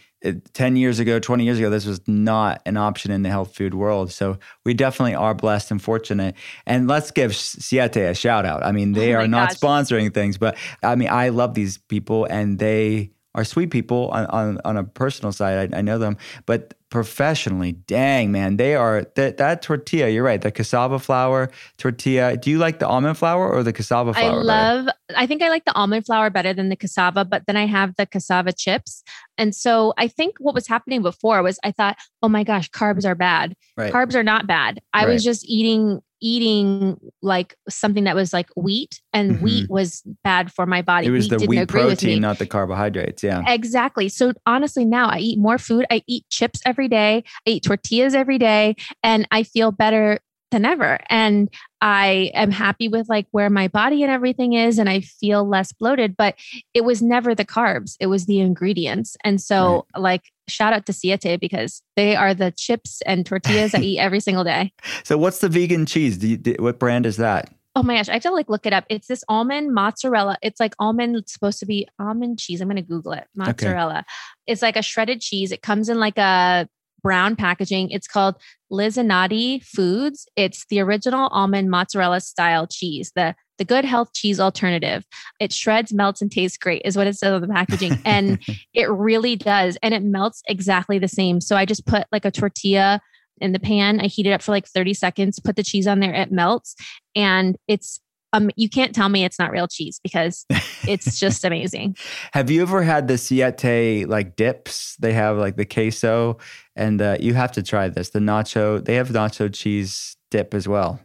10 0.53 0.75
years 0.75 0.99
ago, 0.99 1.19
20 1.19 1.45
years 1.45 1.59
ago, 1.59 1.69
this 1.69 1.85
was 1.85 2.01
not 2.07 2.61
an 2.65 2.77
option 2.77 3.11
in 3.11 3.23
the 3.23 3.29
health 3.29 3.55
food 3.55 3.73
world. 3.73 4.11
So 4.11 4.37
we 4.65 4.73
definitely 4.73 5.15
are 5.15 5.33
blessed 5.33 5.71
and 5.71 5.81
fortunate. 5.81 6.35
And 6.65 6.87
let's 6.87 7.11
give 7.11 7.35
Siete 7.35 7.97
a 7.97 8.13
shout 8.13 8.45
out. 8.45 8.63
I 8.63 8.71
mean, 8.71 8.93
they 8.93 9.15
oh 9.15 9.19
are 9.19 9.27
not 9.27 9.51
sponsoring 9.51 10.13
things, 10.13 10.37
but 10.37 10.57
I 10.83 10.95
mean, 10.95 11.09
I 11.09 11.29
love 11.29 11.53
these 11.53 11.77
people 11.77 12.25
and 12.25 12.59
they 12.59 13.11
are 13.35 13.45
sweet 13.45 13.71
people 13.71 14.09
on, 14.09 14.25
on, 14.27 14.61
on 14.65 14.77
a 14.77 14.83
personal 14.83 15.31
side. 15.31 15.73
I, 15.73 15.77
I 15.77 15.81
know 15.81 15.97
them, 15.97 16.17
but 16.45 16.73
professionally. 16.89 17.73
Dang, 17.73 18.31
man, 18.31 18.57
they 18.57 18.75
are 18.75 19.05
that 19.15 19.37
that 19.37 19.61
tortilla. 19.61 20.09
You're 20.09 20.23
right. 20.23 20.41
The 20.41 20.51
cassava 20.51 20.99
flour 20.99 21.49
tortilla. 21.77 22.37
Do 22.37 22.49
you 22.49 22.57
like 22.57 22.79
the 22.79 22.87
almond 22.87 23.17
flour 23.17 23.49
or 23.49 23.63
the 23.63 23.73
cassava 23.73 24.13
flour? 24.13 24.31
I 24.31 24.35
love. 24.35 24.85
Better? 24.85 24.97
I 25.15 25.25
think 25.27 25.41
I 25.41 25.49
like 25.49 25.65
the 25.65 25.73
almond 25.73 26.05
flour 26.05 26.29
better 26.29 26.53
than 26.53 26.69
the 26.69 26.75
cassava, 26.75 27.25
but 27.25 27.43
then 27.47 27.57
I 27.57 27.65
have 27.65 27.95
the 27.95 28.05
cassava 28.05 28.53
chips. 28.53 29.03
And 29.37 29.55
so 29.55 29.93
I 29.97 30.07
think 30.07 30.35
what 30.39 30.55
was 30.55 30.67
happening 30.67 31.01
before 31.01 31.41
was 31.43 31.59
I 31.63 31.71
thought, 31.71 31.97
oh 32.21 32.29
my 32.29 32.43
gosh, 32.43 32.69
carbs 32.69 33.05
are 33.05 33.15
bad. 33.15 33.55
Right. 33.77 33.93
Carbs 33.93 34.15
are 34.15 34.23
not 34.23 34.47
bad. 34.47 34.81
I 34.93 35.05
right. 35.05 35.13
was 35.13 35.23
just 35.23 35.45
eating 35.47 36.01
eating 36.21 36.99
like 37.21 37.55
something 37.67 38.03
that 38.05 38.15
was 38.15 38.33
like 38.33 38.49
wheat 38.55 39.01
and 39.13 39.33
mm-hmm. 39.33 39.43
wheat 39.43 39.69
was 39.69 40.03
bad 40.23 40.51
for 40.51 40.65
my 40.65 40.81
body. 40.81 41.07
It 41.07 41.11
was 41.11 41.29
wheat 41.29 41.39
the 41.39 41.45
wheat 41.47 41.67
protein, 41.67 42.21
not 42.21 42.39
the 42.39 42.47
carbohydrates. 42.47 43.23
Yeah. 43.23 43.43
Exactly. 43.47 44.09
So 44.09 44.33
honestly, 44.45 44.85
now 44.85 45.07
I 45.09 45.19
eat 45.19 45.39
more 45.39 45.57
food. 45.57 45.85
I 45.89 46.03
eat 46.07 46.25
chips 46.29 46.61
every 46.65 46.87
day. 46.87 47.23
I 47.47 47.49
eat 47.51 47.63
tortillas 47.63 48.15
every 48.15 48.37
day 48.37 48.75
and 49.03 49.27
I 49.31 49.43
feel 49.43 49.71
better 49.71 50.19
than 50.51 50.65
ever. 50.65 50.99
And 51.09 51.49
I 51.81 52.31
am 52.33 52.51
happy 52.51 52.87
with 52.87 53.07
like 53.07 53.27
where 53.31 53.49
my 53.49 53.67
body 53.67 54.03
and 54.03 54.11
everything 54.11 54.53
is, 54.53 54.79
and 54.79 54.89
I 54.89 55.01
feel 55.01 55.47
less 55.47 55.71
bloated. 55.71 56.17
But 56.17 56.35
it 56.73 56.83
was 56.83 57.01
never 57.01 57.35
the 57.35 57.45
carbs, 57.45 57.95
it 57.99 58.07
was 58.07 58.25
the 58.25 58.39
ingredients. 58.39 59.15
And 59.23 59.39
so, 59.41 59.85
right. 59.95 60.01
like, 60.01 60.23
shout 60.49 60.73
out 60.73 60.85
to 60.87 60.93
Siete 60.93 61.39
because 61.39 61.81
they 61.95 62.15
are 62.15 62.33
the 62.33 62.51
chips 62.51 63.01
and 63.05 63.25
tortillas 63.25 63.73
I 63.73 63.79
eat 63.79 63.99
every 63.99 64.19
single 64.19 64.43
day. 64.43 64.73
So, 65.03 65.17
what's 65.17 65.39
the 65.39 65.49
vegan 65.49 65.85
cheese? 65.85 66.17
Do 66.17 66.27
you, 66.27 66.37
do, 66.37 66.55
what 66.59 66.79
brand 66.79 67.05
is 67.05 67.17
that? 67.17 67.53
Oh 67.75 67.83
my 67.83 67.95
gosh, 67.95 68.09
I 68.09 68.13
have 68.13 68.23
to 68.23 68.31
like 68.31 68.49
look 68.49 68.65
it 68.65 68.73
up. 68.73 68.85
It's 68.89 69.07
this 69.07 69.23
almond 69.29 69.73
mozzarella. 69.73 70.37
It's 70.41 70.59
like 70.59 70.73
almond, 70.79 71.15
it's 71.15 71.31
supposed 71.31 71.59
to 71.59 71.65
be 71.65 71.87
almond 71.99 72.39
cheese. 72.39 72.61
I'm 72.61 72.67
going 72.67 72.75
to 72.75 72.81
Google 72.81 73.13
it. 73.13 73.27
Mozzarella. 73.35 73.99
Okay. 73.99 74.03
It's 74.47 74.61
like 74.61 74.75
a 74.75 74.81
shredded 74.81 75.21
cheese. 75.21 75.51
It 75.51 75.61
comes 75.61 75.87
in 75.87 75.99
like 75.99 76.17
a 76.17 76.67
brown 77.01 77.35
packaging. 77.35 77.91
It's 77.91 78.07
called 78.07 78.35
Lisanatti 78.71 79.63
Foods. 79.63 80.27
It's 80.35 80.65
the 80.65 80.81
original 80.81 81.27
almond 81.29 81.69
mozzarella 81.69 82.21
style 82.21 82.67
cheese, 82.67 83.11
the 83.15 83.35
the 83.59 83.65
good 83.65 83.85
health 83.85 84.13
cheese 84.13 84.39
alternative. 84.39 85.05
It 85.39 85.53
shreds, 85.53 85.93
melts, 85.93 86.21
and 86.21 86.31
tastes 86.31 86.57
great, 86.57 86.81
is 86.83 86.97
what 86.97 87.05
it 87.05 87.15
says 87.15 87.33
on 87.33 87.41
the 87.41 87.47
packaging. 87.47 87.99
And 88.05 88.39
it 88.73 88.89
really 88.89 89.35
does. 89.35 89.77
And 89.83 89.93
it 89.93 90.01
melts 90.01 90.41
exactly 90.47 90.97
the 90.97 91.07
same. 91.07 91.41
So 91.41 91.55
I 91.55 91.65
just 91.65 91.85
put 91.85 92.07
like 92.11 92.25
a 92.25 92.31
tortilla 92.31 93.01
in 93.39 93.51
the 93.51 93.59
pan. 93.59 93.99
I 93.99 94.07
heat 94.07 94.25
it 94.25 94.31
up 94.31 94.41
for 94.41 94.51
like 94.51 94.65
30 94.65 94.93
seconds, 94.95 95.39
put 95.39 95.55
the 95.55 95.63
cheese 95.63 95.85
on 95.85 95.99
there, 95.99 96.13
it 96.13 96.31
melts. 96.31 96.75
And 97.15 97.55
it's 97.67 97.99
um, 98.31 98.51
you 98.55 98.69
can't 98.69 98.93
tell 98.93 99.09
me 99.09 99.23
it's 99.23 99.39
not 99.39 99.51
real 99.51 99.67
cheese 99.67 99.99
because 100.03 100.45
it's 100.87 101.19
just 101.19 101.43
amazing. 101.43 101.97
have 102.31 102.51
you 102.51 102.61
ever 102.61 102.83
had 102.83 103.07
the 103.07 103.17
Siete 103.17 104.07
like 104.07 104.35
dips? 104.35 104.95
They 104.97 105.13
have 105.13 105.37
like 105.37 105.55
the 105.55 105.65
queso, 105.65 106.37
and 106.75 107.01
uh, 107.01 107.17
you 107.19 107.33
have 107.33 107.51
to 107.53 107.63
try 107.63 107.89
this. 107.89 108.09
The 108.09 108.19
nacho, 108.19 108.83
they 108.83 108.95
have 108.95 109.09
nacho 109.09 109.51
cheese 109.51 110.15
dip 110.29 110.53
as 110.53 110.67
well. 110.67 110.99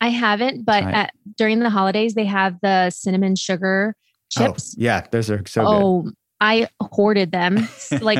I 0.00 0.08
haven't, 0.08 0.64
but 0.64 0.82
at, 0.84 1.12
during 1.36 1.60
the 1.60 1.70
holidays, 1.70 2.14
they 2.14 2.24
have 2.24 2.58
the 2.62 2.90
cinnamon 2.90 3.36
sugar 3.36 3.94
oh, 3.96 4.46
chips. 4.46 4.74
Oh, 4.78 4.82
yeah, 4.82 5.06
those 5.10 5.30
are 5.30 5.42
so 5.46 5.62
good. 5.62 5.68
oh, 5.68 6.02
good. 6.02 6.14
I 6.42 6.68
hoarded 6.80 7.32
them. 7.32 7.68
like 8.00 8.18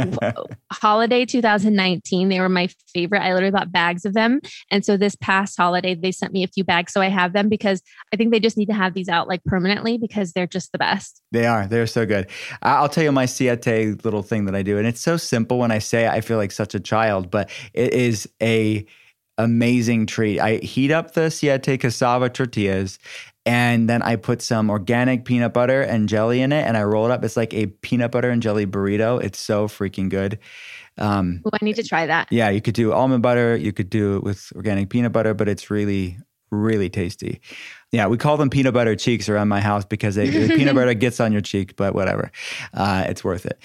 holiday 0.71 1.25
2019, 1.25 2.29
they 2.29 2.39
were 2.39 2.51
my 2.51 2.69
favorite. 2.93 3.21
I 3.21 3.33
literally 3.33 3.51
bought 3.51 3.73
bags 3.73 4.05
of 4.05 4.13
them. 4.13 4.41
And 4.71 4.85
so 4.85 4.97
this 4.97 5.17
past 5.17 5.57
holiday, 5.57 5.95
they 5.95 6.13
sent 6.13 6.33
me 6.33 6.45
a 6.45 6.49
few 6.49 6.63
bags. 6.63 6.93
So 6.93 7.01
I 7.01 7.09
have 7.09 7.33
them 7.33 7.49
because 7.49 7.83
I 8.13 8.17
think 8.17 8.31
they 8.31 8.41
just 8.41 8.59
need 8.59 8.67
to 8.67 8.75
have 8.75 8.93
these 8.93 9.09
out 9.09 9.27
like 9.27 9.43
permanently 9.45 9.97
because 9.97 10.33
they're 10.33 10.47
just 10.47 10.73
the 10.73 10.79
best. 10.79 11.23
They 11.33 11.47
are. 11.47 11.67
They're 11.67 11.87
so 11.87 12.05
good. 12.05 12.29
I'll 12.61 12.91
tell 12.91 13.05
you 13.05 13.13
my 13.13 13.25
Siete 13.25 14.05
little 14.05 14.23
thing 14.23 14.45
that 14.45 14.55
I 14.55 14.63
do. 14.63 14.77
And 14.77 14.87
it's 14.87 15.01
so 15.01 15.17
simple 15.17 15.59
when 15.59 15.71
I 15.71 15.79
say 15.79 16.07
I 16.07 16.21
feel 16.21 16.37
like 16.37 16.53
such 16.53 16.75
a 16.75 16.81
child, 16.81 17.31
but 17.31 17.49
it 17.73 17.95
is 17.95 18.29
a 18.43 18.85
amazing 19.45 20.07
treat. 20.07 20.41
I 20.41 20.57
heat 20.57 20.91
up 20.91 21.15
the 21.15 21.31
Siete 21.31 21.79
cassava 21.81 22.29
tortillas 22.29 22.99
and 23.47 23.89
then 23.89 24.03
I 24.03 24.17
put 24.17 24.43
some 24.43 24.71
organic 24.71 25.25
peanut 25.25 25.53
butter 25.53 25.81
and 25.81 26.09
jelly 26.09 26.43
in 26.43 26.53
it, 26.53 26.67
and 26.67 26.77
I 26.77 26.83
roll 26.83 27.07
it 27.07 27.11
up. 27.11 27.25
It's 27.25 27.37
like 27.37 27.55
a 27.55 27.67
peanut 27.67 28.11
butter 28.11 28.29
and 28.31 28.43
jelly 28.43 28.67
burrito. 28.67 29.23
It's 29.23 29.39
so 29.39 29.67
freaking 29.67 30.11
good. 30.11 30.39
Um, 30.99 31.43
I 31.53 31.65
need 31.65 31.77
to 31.77 31.83
try 31.83 32.07
that. 32.07 32.29
Yeah, 32.31 32.51
you 32.51 32.61
could 32.61 32.75
do 32.75 32.93
almond 32.93 33.23
butter. 33.23 33.57
You 33.57 33.73
could 33.73 33.89
do 33.89 34.17
it 34.17 34.23
with 34.23 34.53
organic 34.55 34.91
peanut 34.91 35.13
butter, 35.13 35.33
but 35.33 35.49
it's 35.49 35.71
really, 35.71 36.19
really 36.51 36.91
tasty. 36.91 37.41
Yeah, 37.93 38.09
we 38.09 38.19
call 38.19 38.37
them 38.37 38.51
peanut 38.51 38.75
butter 38.75 38.95
cheeks 38.95 39.29
around 39.29 39.49
my 39.49 39.61
house 39.61 39.87
because 39.87 40.17
they, 40.17 40.29
the 40.29 40.55
peanut 40.55 40.75
butter 40.77 40.93
gets 40.93 41.19
on 41.19 41.33
your 41.33 41.41
cheek, 41.41 41.77
but 41.77 41.95
whatever. 41.95 42.31
Uh, 42.75 43.07
it's 43.09 43.25
worth 43.25 43.47
it. 43.47 43.59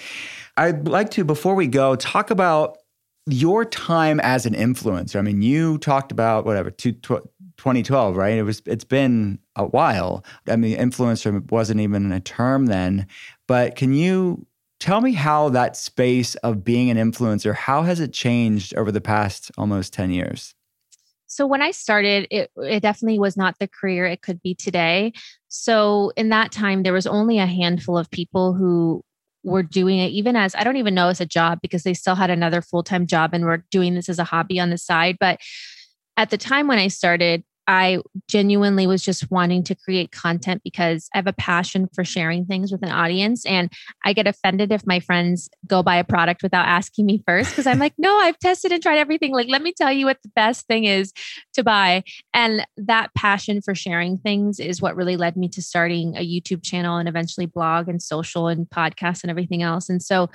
I'd 0.56 0.88
like 0.88 1.10
to, 1.10 1.24
before 1.24 1.54
we 1.54 1.66
go, 1.66 1.96
talk 1.96 2.30
about 2.30 2.78
your 3.26 3.64
time 3.64 4.20
as 4.20 4.46
an 4.46 4.54
influencer. 4.54 5.16
I 5.16 5.22
mean, 5.22 5.42
you 5.42 5.78
talked 5.78 6.12
about 6.12 6.44
whatever, 6.44 6.70
two, 6.70 6.92
2012, 6.92 8.16
right? 8.16 8.38
It 8.38 8.42
was 8.42 8.62
it's 8.66 8.84
been 8.84 9.38
a 9.56 9.66
while. 9.66 10.24
I 10.48 10.56
mean, 10.56 10.78
influencer 10.78 11.50
wasn't 11.50 11.80
even 11.80 12.12
a 12.12 12.20
term 12.20 12.66
then, 12.66 13.06
but 13.48 13.76
can 13.76 13.92
you 13.92 14.46
tell 14.78 15.00
me 15.00 15.12
how 15.12 15.48
that 15.48 15.76
space 15.76 16.34
of 16.36 16.64
being 16.64 16.90
an 16.90 16.96
influencer, 16.96 17.54
how 17.54 17.82
has 17.82 17.98
it 18.00 18.12
changed 18.12 18.74
over 18.76 18.92
the 18.92 19.00
past 19.00 19.50
almost 19.56 19.92
10 19.92 20.10
years? 20.10 20.54
So 21.26 21.46
when 21.46 21.60
I 21.60 21.72
started, 21.72 22.28
it, 22.30 22.50
it 22.56 22.80
definitely 22.80 23.18
was 23.18 23.36
not 23.36 23.58
the 23.58 23.68
career 23.68 24.06
it 24.06 24.22
could 24.22 24.40
be 24.42 24.54
today. 24.54 25.12
So 25.48 26.12
in 26.16 26.28
that 26.28 26.52
time, 26.52 26.82
there 26.82 26.92
was 26.92 27.06
only 27.06 27.38
a 27.38 27.46
handful 27.46 27.98
of 27.98 28.10
people 28.10 28.52
who 28.52 29.02
were 29.46 29.62
doing 29.62 29.98
it, 29.98 30.08
even 30.08 30.36
as 30.36 30.54
I 30.54 30.64
don't 30.64 30.76
even 30.76 30.94
know 30.94 31.08
as 31.08 31.20
a 31.20 31.26
job 31.26 31.60
because 31.62 31.84
they 31.84 31.94
still 31.94 32.16
had 32.16 32.30
another 32.30 32.60
full 32.60 32.82
time 32.82 33.06
job 33.06 33.30
and 33.32 33.44
were 33.44 33.64
doing 33.70 33.94
this 33.94 34.08
as 34.08 34.18
a 34.18 34.24
hobby 34.24 34.58
on 34.58 34.70
the 34.70 34.78
side. 34.78 35.16
But 35.20 35.40
at 36.16 36.30
the 36.30 36.36
time 36.36 36.66
when 36.66 36.78
I 36.78 36.88
started, 36.88 37.44
I 37.66 38.00
genuinely 38.28 38.86
was 38.86 39.02
just 39.02 39.30
wanting 39.30 39.64
to 39.64 39.74
create 39.74 40.12
content 40.12 40.62
because 40.62 41.08
I 41.14 41.18
have 41.18 41.26
a 41.26 41.32
passion 41.32 41.88
for 41.94 42.04
sharing 42.04 42.46
things 42.46 42.70
with 42.70 42.82
an 42.82 42.90
audience. 42.90 43.44
And 43.44 43.72
I 44.04 44.12
get 44.12 44.26
offended 44.26 44.70
if 44.70 44.86
my 44.86 45.00
friends 45.00 45.48
go 45.66 45.82
buy 45.82 45.96
a 45.96 46.04
product 46.04 46.42
without 46.42 46.66
asking 46.66 47.06
me 47.06 47.22
first 47.26 47.50
because 47.50 47.66
I'm 47.66 47.78
like, 47.78 47.94
no, 47.98 48.16
I've 48.18 48.38
tested 48.38 48.72
and 48.72 48.82
tried 48.82 48.98
everything. 48.98 49.32
Like, 49.32 49.48
let 49.48 49.62
me 49.62 49.72
tell 49.72 49.92
you 49.92 50.06
what 50.06 50.18
the 50.22 50.30
best 50.36 50.66
thing 50.66 50.84
is 50.84 51.12
to 51.54 51.64
buy. 51.64 52.04
And 52.32 52.66
that 52.76 53.12
passion 53.14 53.60
for 53.60 53.74
sharing 53.74 54.18
things 54.18 54.60
is 54.60 54.80
what 54.80 54.96
really 54.96 55.16
led 55.16 55.36
me 55.36 55.48
to 55.48 55.62
starting 55.62 56.16
a 56.16 56.26
YouTube 56.26 56.62
channel 56.62 56.98
and 56.98 57.08
eventually 57.08 57.46
blog 57.46 57.88
and 57.88 58.00
social 58.00 58.48
and 58.48 58.68
podcast 58.70 59.22
and 59.22 59.30
everything 59.30 59.62
else. 59.62 59.88
And 59.88 60.02
so 60.02 60.30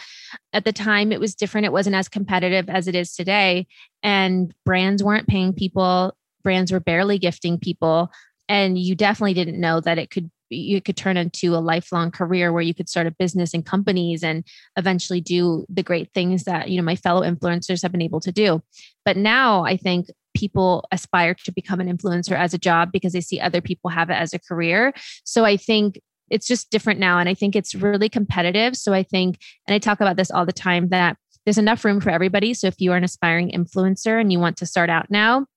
at 0.54 0.66
the 0.66 0.74
time, 0.74 1.12
it 1.12 1.20
was 1.20 1.36
different. 1.36 1.66
It 1.66 1.72
wasn't 1.72 1.96
as 1.96 2.10
competitive 2.10 2.70
as 2.70 2.88
it 2.88 2.96
is 2.96 3.14
today. 3.16 3.68
And 4.04 4.54
brands 4.66 5.04
weren't 5.04 5.28
paying 5.28 5.54
people 5.54 6.16
brands 6.44 6.72
were 6.72 6.80
barely 6.80 7.18
gifting 7.18 7.60
people 7.60 8.12
and 8.50 8.78
you 8.78 8.96
definitely 8.96 9.34
didn't 9.34 9.60
know 9.60 9.80
that 9.80 9.98
it 9.98 10.10
could 10.10 10.30
you 10.50 10.82
could 10.82 10.98
turn 10.98 11.16
into 11.16 11.56
a 11.56 11.64
lifelong 11.64 12.12
career 12.12 12.52
where 12.52 12.62
you 12.62 12.74
could 12.74 12.90
start 12.90 13.08
a 13.08 13.12
business 13.12 13.54
and 13.54 13.66
companies 13.66 14.22
and 14.22 14.46
eventually 14.76 15.22
do 15.22 15.66
the 15.70 15.82
great 15.82 16.12
things 16.14 16.44
that 16.44 16.70
you 16.70 16.78
know 16.78 16.84
my 16.84 16.98
fellow 16.98 17.22
influencers 17.22 17.82
have 17.82 17.92
been 17.92 18.02
able 18.02 18.20
to 18.20 18.32
do. 18.32 18.62
But 19.06 19.18
now 19.18 19.64
i 19.64 19.78
think 19.78 20.08
people 20.34 20.86
aspire 20.92 21.34
to 21.34 21.52
become 21.52 21.80
an 21.80 21.88
influencer 21.88 22.38
as 22.38 22.54
a 22.54 22.58
job 22.58 22.92
because 22.92 23.14
they 23.14 23.22
see 23.22 23.40
other 23.40 23.62
people 23.62 23.90
have 23.90 24.10
it 24.10 24.16
as 24.16 24.34
a 24.34 24.40
career. 24.40 24.94
So 25.24 25.46
i 25.46 25.56
think 25.56 26.00
it's 26.30 26.48
just 26.48 26.70
different 26.70 27.00
now 27.00 27.20
and 27.20 27.30
i 27.30 27.34
think 27.34 27.56
it's 27.56 27.74
really 27.74 28.10
competitive. 28.10 28.76
So 28.76 28.94
i 28.94 29.04
think 29.04 29.40
and 29.68 29.74
i 29.74 29.80
talk 29.80 30.02
about 30.02 30.18
this 30.18 30.32
all 30.32 30.46
the 30.46 30.52
time 30.52 30.90
that 30.90 31.16
there's 31.46 31.58
enough 31.58 31.84
room 31.84 32.00
for 32.00 32.12
everybody. 32.12 32.54
So 32.54 32.68
if 32.68 32.80
you 32.80 32.92
are 32.92 32.98
an 32.98 33.04
aspiring 33.04 33.50
influencer 33.52 34.22
and 34.22 34.32
you 34.32 34.40
want 34.40 34.58
to 34.58 34.66
start 34.66 34.90
out 34.90 35.10
now 35.10 35.48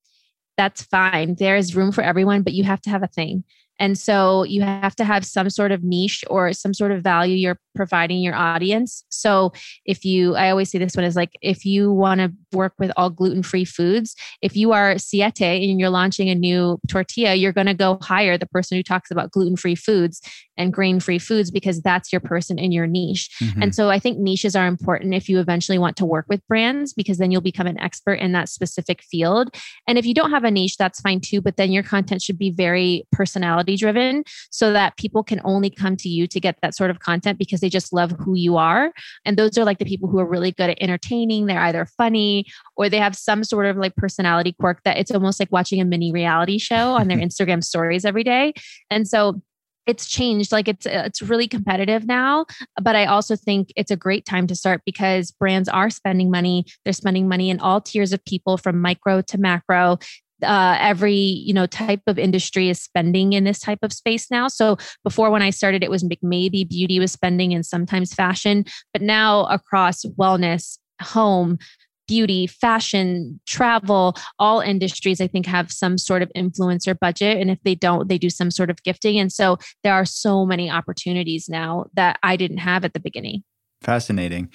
that's 0.56 0.82
fine. 0.82 1.34
There's 1.34 1.76
room 1.76 1.92
for 1.92 2.02
everyone, 2.02 2.42
but 2.42 2.52
you 2.52 2.64
have 2.64 2.80
to 2.82 2.90
have 2.90 3.02
a 3.02 3.08
thing. 3.08 3.44
And 3.78 3.98
so 3.98 4.44
you 4.44 4.62
have 4.62 4.94
to 4.96 5.04
have 5.04 5.24
some 5.24 5.50
sort 5.50 5.72
of 5.72 5.82
niche 5.82 6.24
or 6.28 6.52
some 6.52 6.74
sort 6.74 6.92
of 6.92 7.02
value 7.02 7.34
you're 7.34 7.58
providing 7.74 8.20
your 8.20 8.34
audience. 8.34 9.04
So 9.08 9.52
if 9.84 10.04
you, 10.04 10.36
I 10.36 10.50
always 10.50 10.70
say 10.70 10.78
this 10.78 10.94
one 10.94 11.04
is 11.04 11.16
like, 11.16 11.32
if 11.42 11.64
you 11.64 11.92
want 11.92 12.20
to 12.20 12.32
work 12.52 12.74
with 12.78 12.92
all 12.96 13.10
gluten 13.10 13.42
free 13.42 13.64
foods, 13.64 14.14
if 14.42 14.56
you 14.56 14.72
are 14.72 14.96
Siete 14.96 15.42
and 15.42 15.80
you're 15.80 15.90
launching 15.90 16.28
a 16.30 16.34
new 16.34 16.78
tortilla, 16.88 17.34
you're 17.34 17.52
going 17.52 17.66
to 17.66 17.74
go 17.74 17.98
hire 18.00 18.38
the 18.38 18.46
person 18.46 18.76
who 18.76 18.82
talks 18.82 19.10
about 19.10 19.32
gluten 19.32 19.56
free 19.56 19.74
foods 19.74 20.20
and 20.56 20.72
grain 20.72 21.00
free 21.00 21.18
foods 21.18 21.50
because 21.50 21.82
that's 21.82 22.12
your 22.12 22.20
person 22.20 22.60
in 22.60 22.70
your 22.70 22.86
niche. 22.86 23.28
Mm-hmm. 23.42 23.62
And 23.62 23.74
so 23.74 23.90
I 23.90 23.98
think 23.98 24.18
niches 24.18 24.54
are 24.54 24.68
important 24.68 25.14
if 25.14 25.28
you 25.28 25.40
eventually 25.40 25.78
want 25.78 25.96
to 25.96 26.06
work 26.06 26.26
with 26.28 26.46
brands 26.46 26.92
because 26.92 27.18
then 27.18 27.32
you'll 27.32 27.40
become 27.40 27.66
an 27.66 27.80
expert 27.80 28.14
in 28.14 28.30
that 28.32 28.48
specific 28.48 29.02
field. 29.02 29.52
And 29.88 29.98
if 29.98 30.06
you 30.06 30.14
don't 30.14 30.30
have 30.30 30.44
a 30.44 30.50
niche, 30.50 30.76
that's 30.76 31.00
fine 31.00 31.20
too. 31.20 31.40
But 31.40 31.56
then 31.56 31.72
your 31.72 31.82
content 31.82 32.22
should 32.22 32.38
be 32.38 32.52
very 32.52 33.04
personality 33.10 33.63
driven 33.64 34.24
so 34.50 34.72
that 34.72 34.96
people 34.96 35.22
can 35.22 35.40
only 35.44 35.70
come 35.70 35.96
to 35.96 36.08
you 36.08 36.26
to 36.28 36.40
get 36.40 36.56
that 36.62 36.74
sort 36.74 36.90
of 36.90 37.00
content 37.00 37.38
because 37.38 37.60
they 37.60 37.68
just 37.68 37.92
love 37.92 38.12
who 38.12 38.34
you 38.34 38.56
are. 38.56 38.92
And 39.24 39.36
those 39.36 39.58
are 39.58 39.64
like 39.64 39.78
the 39.78 39.84
people 39.84 40.08
who 40.08 40.18
are 40.18 40.26
really 40.26 40.52
good 40.52 40.70
at 40.70 40.78
entertaining. 40.80 41.46
They're 41.46 41.60
either 41.60 41.86
funny 41.86 42.46
or 42.76 42.88
they 42.88 42.98
have 42.98 43.16
some 43.16 43.44
sort 43.44 43.66
of 43.66 43.76
like 43.76 43.96
personality 43.96 44.54
quirk 44.60 44.82
that 44.84 44.98
it's 44.98 45.10
almost 45.10 45.40
like 45.40 45.50
watching 45.50 45.80
a 45.80 45.84
mini 45.84 46.12
reality 46.12 46.58
show 46.58 46.94
on 46.94 47.08
their 47.08 47.18
Instagram 47.24 47.64
stories 47.64 48.04
every 48.04 48.24
day. 48.24 48.52
And 48.90 49.08
so 49.08 49.42
it's 49.86 50.08
changed 50.08 50.52
like 50.52 50.68
it's 50.68 50.86
uh, 50.86 51.02
it's 51.04 51.22
really 51.22 51.46
competitive 51.46 52.06
now 52.06 52.46
but 52.80 52.96
i 52.96 53.04
also 53.04 53.36
think 53.36 53.72
it's 53.76 53.90
a 53.90 53.96
great 53.96 54.24
time 54.24 54.46
to 54.46 54.54
start 54.54 54.80
because 54.84 55.30
brands 55.30 55.68
are 55.68 55.90
spending 55.90 56.30
money 56.30 56.64
they're 56.84 56.92
spending 56.92 57.28
money 57.28 57.50
in 57.50 57.60
all 57.60 57.80
tiers 57.80 58.12
of 58.12 58.24
people 58.24 58.56
from 58.56 58.80
micro 58.80 59.20
to 59.20 59.38
macro 59.38 59.98
uh, 60.42 60.76
every 60.80 61.14
you 61.14 61.54
know 61.54 61.66
type 61.66 62.02
of 62.06 62.18
industry 62.18 62.68
is 62.68 62.80
spending 62.82 63.32
in 63.32 63.44
this 63.44 63.60
type 63.60 63.78
of 63.82 63.92
space 63.92 64.30
now 64.30 64.48
so 64.48 64.76
before 65.02 65.30
when 65.30 65.42
i 65.42 65.50
started 65.50 65.82
it 65.82 65.90
was 65.90 66.04
maybe 66.22 66.64
beauty 66.64 66.98
was 66.98 67.12
spending 67.12 67.54
and 67.54 67.64
sometimes 67.64 68.12
fashion 68.12 68.64
but 68.92 69.00
now 69.00 69.44
across 69.46 70.04
wellness 70.18 70.78
home 71.00 71.58
beauty, 72.06 72.46
fashion, 72.46 73.40
travel, 73.46 74.16
all 74.38 74.60
industries, 74.60 75.20
I 75.20 75.26
think, 75.26 75.46
have 75.46 75.70
some 75.70 75.98
sort 75.98 76.22
of 76.22 76.30
influencer 76.36 76.98
budget. 76.98 77.38
And 77.38 77.50
if 77.50 77.58
they 77.64 77.74
don't, 77.74 78.08
they 78.08 78.18
do 78.18 78.30
some 78.30 78.50
sort 78.50 78.70
of 78.70 78.82
gifting. 78.82 79.18
And 79.18 79.32
so 79.32 79.58
there 79.82 79.94
are 79.94 80.04
so 80.04 80.44
many 80.44 80.70
opportunities 80.70 81.48
now 81.48 81.86
that 81.94 82.18
I 82.22 82.36
didn't 82.36 82.58
have 82.58 82.84
at 82.84 82.92
the 82.92 83.00
beginning. 83.00 83.42
Fascinating. 83.82 84.50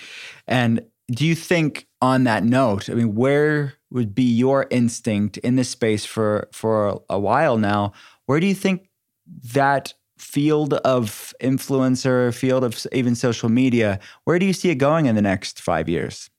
And 0.48 0.82
do 1.12 1.26
you 1.26 1.36
think 1.36 1.88
on 2.02 2.24
that 2.26 2.44
note, 2.44 2.90
I 2.90 2.94
mean, 2.94 3.16
where 3.16 3.74
would 3.92 4.14
be 4.14 4.24
your 4.24 4.68
instinct 4.70 5.38
in 5.38 5.56
this 5.56 5.70
space 5.70 6.06
for 6.06 6.48
for 6.52 7.02
a 7.10 7.20
while 7.20 7.58
now? 7.58 7.94
Where 8.26 8.40
do 8.40 8.46
you 8.46 8.56
think 8.56 8.90
that 9.54 9.94
field 10.18 10.74
of 10.74 11.34
influencer, 11.42 12.34
field 12.34 12.64
of 12.64 12.86
even 12.92 13.16
social 13.16 13.50
media, 13.50 14.00
where 14.26 14.38
do 14.38 14.46
you 14.46 14.54
see 14.54 14.70
it 14.70 14.76
going 14.76 15.06
in 15.06 15.16
the 15.16 15.22
next 15.22 15.62
five 15.62 15.88
years? 15.88 16.30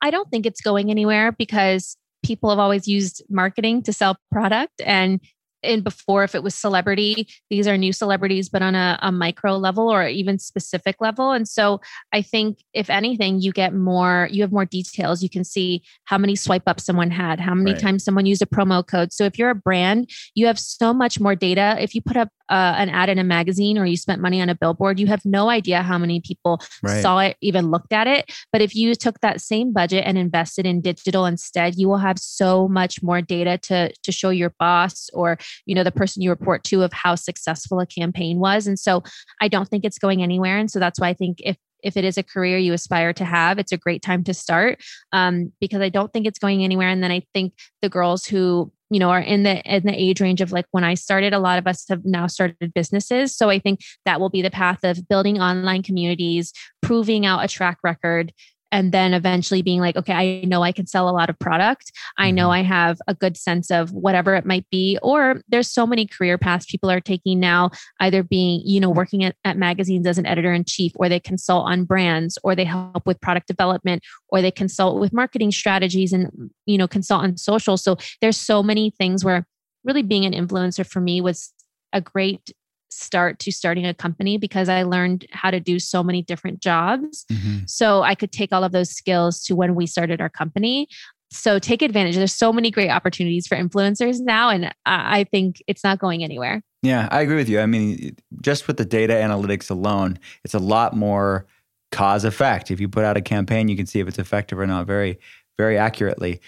I 0.00 0.10
don't 0.10 0.30
think 0.30 0.46
it's 0.46 0.60
going 0.60 0.90
anywhere 0.90 1.30
because 1.30 1.96
people 2.24 2.50
have 2.50 2.58
always 2.58 2.88
used 2.88 3.22
marketing 3.28 3.82
to 3.82 3.92
sell 3.92 4.16
product 4.32 4.80
and 4.84 5.20
and 5.62 5.84
before 5.84 6.24
if 6.24 6.34
it 6.34 6.42
was 6.42 6.54
celebrity 6.54 7.28
these 7.48 7.66
are 7.66 7.76
new 7.76 7.92
celebrities 7.92 8.48
but 8.48 8.62
on 8.62 8.74
a, 8.74 8.98
a, 9.02 9.10
micro 9.12 9.56
level 9.56 9.92
or 9.92 10.06
even 10.06 10.38
specific 10.38 10.96
level. 11.00 11.32
And 11.32 11.46
so 11.46 11.80
i 12.12 12.22
think 12.22 12.58
if 12.72 12.88
anything 12.88 13.40
you 13.40 13.52
get 13.52 13.74
more 13.74 14.28
you 14.30 14.42
have 14.42 14.52
more 14.52 14.64
details. 14.64 15.22
You 15.22 15.28
can 15.28 15.44
see 15.44 15.82
how 16.04 16.18
many 16.18 16.36
swipe 16.36 16.62
ups 16.66 16.84
someone 16.84 17.10
had 17.10 17.40
how 17.40 17.54
many 17.54 17.72
right. 17.72 17.80
times 17.80 18.04
someone 18.04 18.26
used 18.26 18.42
a 18.42 18.46
promo 18.46 18.86
code. 18.86 19.12
So 19.12 19.24
if 19.24 19.38
you're 19.38 19.50
a 19.50 19.54
brand 19.54 20.10
you 20.34 20.46
have 20.46 20.58
so 20.58 20.92
much 20.92 21.20
more 21.20 21.34
data. 21.34 21.76
If 21.78 21.94
you 21.94 22.02
put 22.02 22.16
up 22.16 22.28
uh, 22.48 22.74
an 22.78 22.88
ad 22.88 23.08
in 23.08 23.18
a 23.18 23.24
magazine 23.24 23.78
or 23.78 23.86
you 23.86 23.96
spent 23.96 24.20
money 24.20 24.40
on 24.40 24.48
a 24.48 24.54
billboard 24.54 24.98
you 24.98 25.06
have 25.06 25.24
no 25.24 25.48
idea 25.48 25.82
how 25.82 25.98
many 25.98 26.20
people 26.20 26.60
right. 26.82 27.00
saw 27.02 27.20
it 27.20 27.36
even 27.40 27.70
looked 27.70 27.92
at 27.92 28.06
it. 28.06 28.30
But 28.52 28.62
if 28.62 28.74
you 28.74 28.94
took 28.94 29.20
that 29.20 29.40
same 29.40 29.72
budget 29.72 30.04
and 30.06 30.18
invested 30.18 30.66
in 30.66 30.80
digital 30.80 31.26
instead 31.26 31.76
you 31.76 31.88
will 31.88 31.98
have 31.98 32.18
so 32.18 32.68
much 32.68 33.02
more 33.02 33.22
data 33.22 33.58
to 33.58 33.92
to 34.02 34.12
show 34.12 34.30
your 34.30 34.54
boss 34.58 35.08
or 35.12 35.38
you 35.66 35.74
know 35.74 35.84
the 35.84 35.92
person 35.92 36.22
you 36.22 36.30
report 36.30 36.64
to 36.64 36.82
of 36.82 36.92
how 36.92 37.14
successful 37.14 37.80
a 37.80 37.86
campaign 37.86 38.38
was. 38.38 38.66
And 38.66 38.78
so 38.78 39.02
i 39.40 39.48
don't 39.48 39.68
think 39.68 39.84
it's 39.84 39.98
going 39.98 40.22
anywhere. 40.22 40.58
And 40.58 40.70
so 40.70 40.78
that's 40.78 41.00
why 41.00 41.08
i 41.08 41.14
think 41.14 41.38
if 41.44 41.56
if 41.82 41.96
it 41.96 42.04
is 42.04 42.18
a 42.18 42.22
career 42.22 42.58
you 42.58 42.74
aspire 42.74 43.12
to 43.14 43.24
have 43.24 43.58
it's 43.58 43.72
a 43.72 43.76
great 43.76 44.02
time 44.02 44.22
to 44.24 44.34
start 44.34 44.78
um, 45.12 45.50
because 45.60 45.80
i 45.80 45.88
don't 45.88 46.12
think 46.12 46.26
it's 46.26 46.38
going 46.38 46.62
anywhere. 46.64 46.88
And 46.88 47.02
then 47.02 47.10
i 47.10 47.22
think 47.34 47.54
the 47.82 47.88
girls 47.88 48.26
who 48.26 48.72
you 48.90 48.98
know 48.98 49.10
are 49.10 49.20
in 49.20 49.44
the 49.44 49.60
in 49.62 49.84
the 49.84 49.94
age 49.94 50.20
range 50.20 50.40
of 50.40 50.52
like 50.52 50.66
when 50.72 50.84
i 50.84 50.94
started 50.94 51.32
a 51.32 51.38
lot 51.38 51.58
of 51.58 51.66
us 51.66 51.84
have 51.88 52.04
now 52.04 52.26
started 52.26 52.74
businesses. 52.74 53.36
So 53.36 53.48
i 53.48 53.58
think 53.58 53.80
that 54.04 54.20
will 54.20 54.30
be 54.30 54.42
the 54.42 54.50
path 54.50 54.80
of 54.84 55.08
building 55.08 55.40
online 55.40 55.82
communities 55.82 56.52
proving 56.82 57.24
out 57.24 57.44
a 57.44 57.48
track 57.48 57.78
record 57.82 58.32
and 58.72 58.92
then 58.92 59.14
eventually 59.14 59.62
being 59.62 59.80
like 59.80 59.96
okay 59.96 60.12
i 60.12 60.44
know 60.46 60.62
i 60.62 60.72
can 60.72 60.86
sell 60.86 61.08
a 61.08 61.12
lot 61.12 61.30
of 61.30 61.38
product. 61.38 61.92
I 62.18 62.30
know 62.30 62.44
mm-hmm. 62.44 62.60
i 62.60 62.62
have 62.62 62.98
a 63.06 63.14
good 63.14 63.36
sense 63.36 63.70
of 63.70 63.92
whatever 63.92 64.34
it 64.34 64.44
might 64.44 64.68
be. 64.70 64.98
Or 65.02 65.42
there's 65.48 65.70
so 65.70 65.86
many 65.86 66.06
career 66.06 66.38
paths 66.38 66.66
people 66.66 66.90
are 66.90 67.00
taking 67.00 67.40
now 67.40 67.70
either 68.00 68.22
being 68.22 68.62
you 68.64 68.80
know 68.80 68.90
working 68.90 69.24
at, 69.24 69.36
at 69.44 69.56
magazines 69.56 70.06
as 70.06 70.18
an 70.18 70.26
editor 70.26 70.52
in 70.52 70.64
chief 70.64 70.92
or 70.96 71.08
they 71.08 71.20
consult 71.20 71.66
on 71.66 71.84
brands 71.84 72.38
or 72.44 72.54
they 72.54 72.64
help 72.64 73.06
with 73.06 73.20
product 73.20 73.46
development 73.46 74.02
or 74.28 74.42
they 74.42 74.50
consult 74.50 75.00
with 75.00 75.12
marketing 75.12 75.50
strategies 75.50 76.12
and 76.12 76.30
you 76.66 76.78
know 76.78 76.88
consult 76.88 77.22
on 77.22 77.36
social. 77.36 77.76
So 77.76 77.96
there's 78.20 78.36
so 78.36 78.62
many 78.62 78.90
things 78.90 79.24
where 79.24 79.46
really 79.84 80.02
being 80.02 80.24
an 80.24 80.32
influencer 80.32 80.86
for 80.86 81.00
me 81.00 81.20
was 81.20 81.52
a 81.92 82.00
great 82.00 82.52
start 82.90 83.38
to 83.40 83.52
starting 83.52 83.86
a 83.86 83.94
company 83.94 84.36
because 84.36 84.68
I 84.68 84.82
learned 84.82 85.26
how 85.30 85.50
to 85.50 85.60
do 85.60 85.78
so 85.78 86.02
many 86.02 86.22
different 86.22 86.60
jobs. 86.60 87.24
Mm-hmm. 87.30 87.58
So 87.66 88.02
I 88.02 88.14
could 88.14 88.32
take 88.32 88.52
all 88.52 88.64
of 88.64 88.72
those 88.72 88.90
skills 88.90 89.42
to 89.44 89.54
when 89.54 89.74
we 89.74 89.86
started 89.86 90.20
our 90.20 90.28
company. 90.28 90.88
So 91.32 91.60
take 91.60 91.80
advantage. 91.80 92.16
There's 92.16 92.34
so 92.34 92.52
many 92.52 92.70
great 92.70 92.90
opportunities 92.90 93.46
for 93.46 93.56
influencers 93.56 94.20
now, 94.20 94.50
and 94.50 94.74
I 94.84 95.24
think 95.24 95.62
it's 95.68 95.84
not 95.84 96.00
going 96.00 96.24
anywhere. 96.24 96.62
Yeah, 96.82 97.08
I 97.12 97.20
agree 97.20 97.36
with 97.36 97.48
you. 97.48 97.60
I 97.60 97.66
mean, 97.66 98.16
just 98.40 98.66
with 98.66 98.78
the 98.78 98.84
data 98.84 99.12
analytics 99.12 99.70
alone, 99.70 100.18
it's 100.44 100.54
a 100.54 100.58
lot 100.58 100.96
more 100.96 101.46
cause 101.92 102.24
effect. 102.24 102.70
If 102.70 102.80
you 102.80 102.88
put 102.88 103.04
out 103.04 103.16
a 103.16 103.20
campaign, 103.20 103.68
you 103.68 103.76
can 103.76 103.86
see 103.86 104.00
if 104.00 104.08
it's 104.08 104.18
effective 104.18 104.58
or 104.58 104.66
not 104.66 104.86
very, 104.86 105.18
very 105.56 105.78
accurately. 105.78 106.40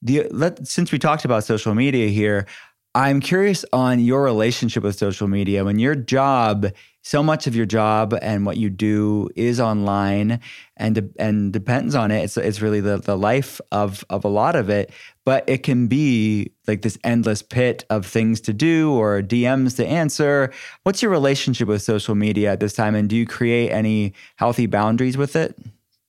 The, 0.00 0.26
let, 0.30 0.66
since 0.66 0.90
we 0.90 0.98
talked 0.98 1.26
about 1.26 1.44
social 1.44 1.74
media 1.74 2.08
here, 2.08 2.46
I'm 2.94 3.20
curious 3.20 3.64
on 3.72 4.00
your 4.00 4.22
relationship 4.24 4.82
with 4.82 4.98
social 4.98 5.28
media. 5.28 5.64
When 5.64 5.78
your 5.78 5.94
job, 5.94 6.66
so 7.02 7.22
much 7.22 7.46
of 7.46 7.54
your 7.54 7.66
job 7.66 8.14
and 8.20 8.44
what 8.44 8.56
you 8.56 8.68
do 8.68 9.28
is 9.36 9.60
online 9.60 10.40
and 10.76 11.12
and 11.18 11.52
depends 11.52 11.94
on 11.94 12.10
it. 12.10 12.24
It's, 12.24 12.36
it's 12.36 12.60
really 12.60 12.80
the, 12.80 12.98
the 12.98 13.16
life 13.16 13.60
of, 13.70 14.04
of 14.10 14.24
a 14.24 14.28
lot 14.28 14.56
of 14.56 14.68
it, 14.68 14.92
but 15.24 15.48
it 15.48 15.62
can 15.62 15.86
be 15.86 16.52
like 16.66 16.82
this 16.82 16.98
endless 17.04 17.42
pit 17.42 17.84
of 17.90 18.04
things 18.04 18.40
to 18.42 18.52
do 18.52 18.92
or 18.92 19.22
DMs 19.22 19.76
to 19.76 19.86
answer. 19.86 20.52
What's 20.82 21.00
your 21.00 21.12
relationship 21.12 21.68
with 21.68 21.82
social 21.82 22.16
media 22.16 22.52
at 22.52 22.60
this 22.60 22.74
time? 22.74 22.94
And 22.94 23.08
do 23.08 23.16
you 23.16 23.26
create 23.26 23.70
any 23.70 24.14
healthy 24.36 24.66
boundaries 24.66 25.16
with 25.16 25.36
it? 25.36 25.56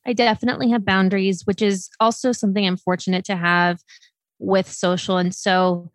I 0.05 0.13
definitely 0.13 0.71
have 0.71 0.83
boundaries, 0.83 1.45
which 1.45 1.61
is 1.61 1.91
also 1.99 2.31
something 2.31 2.65
I'm 2.65 2.75
fortunate 2.75 3.23
to 3.25 3.35
have 3.35 3.83
with 4.39 4.69
social. 4.69 5.17
And 5.17 5.33
so 5.33 5.91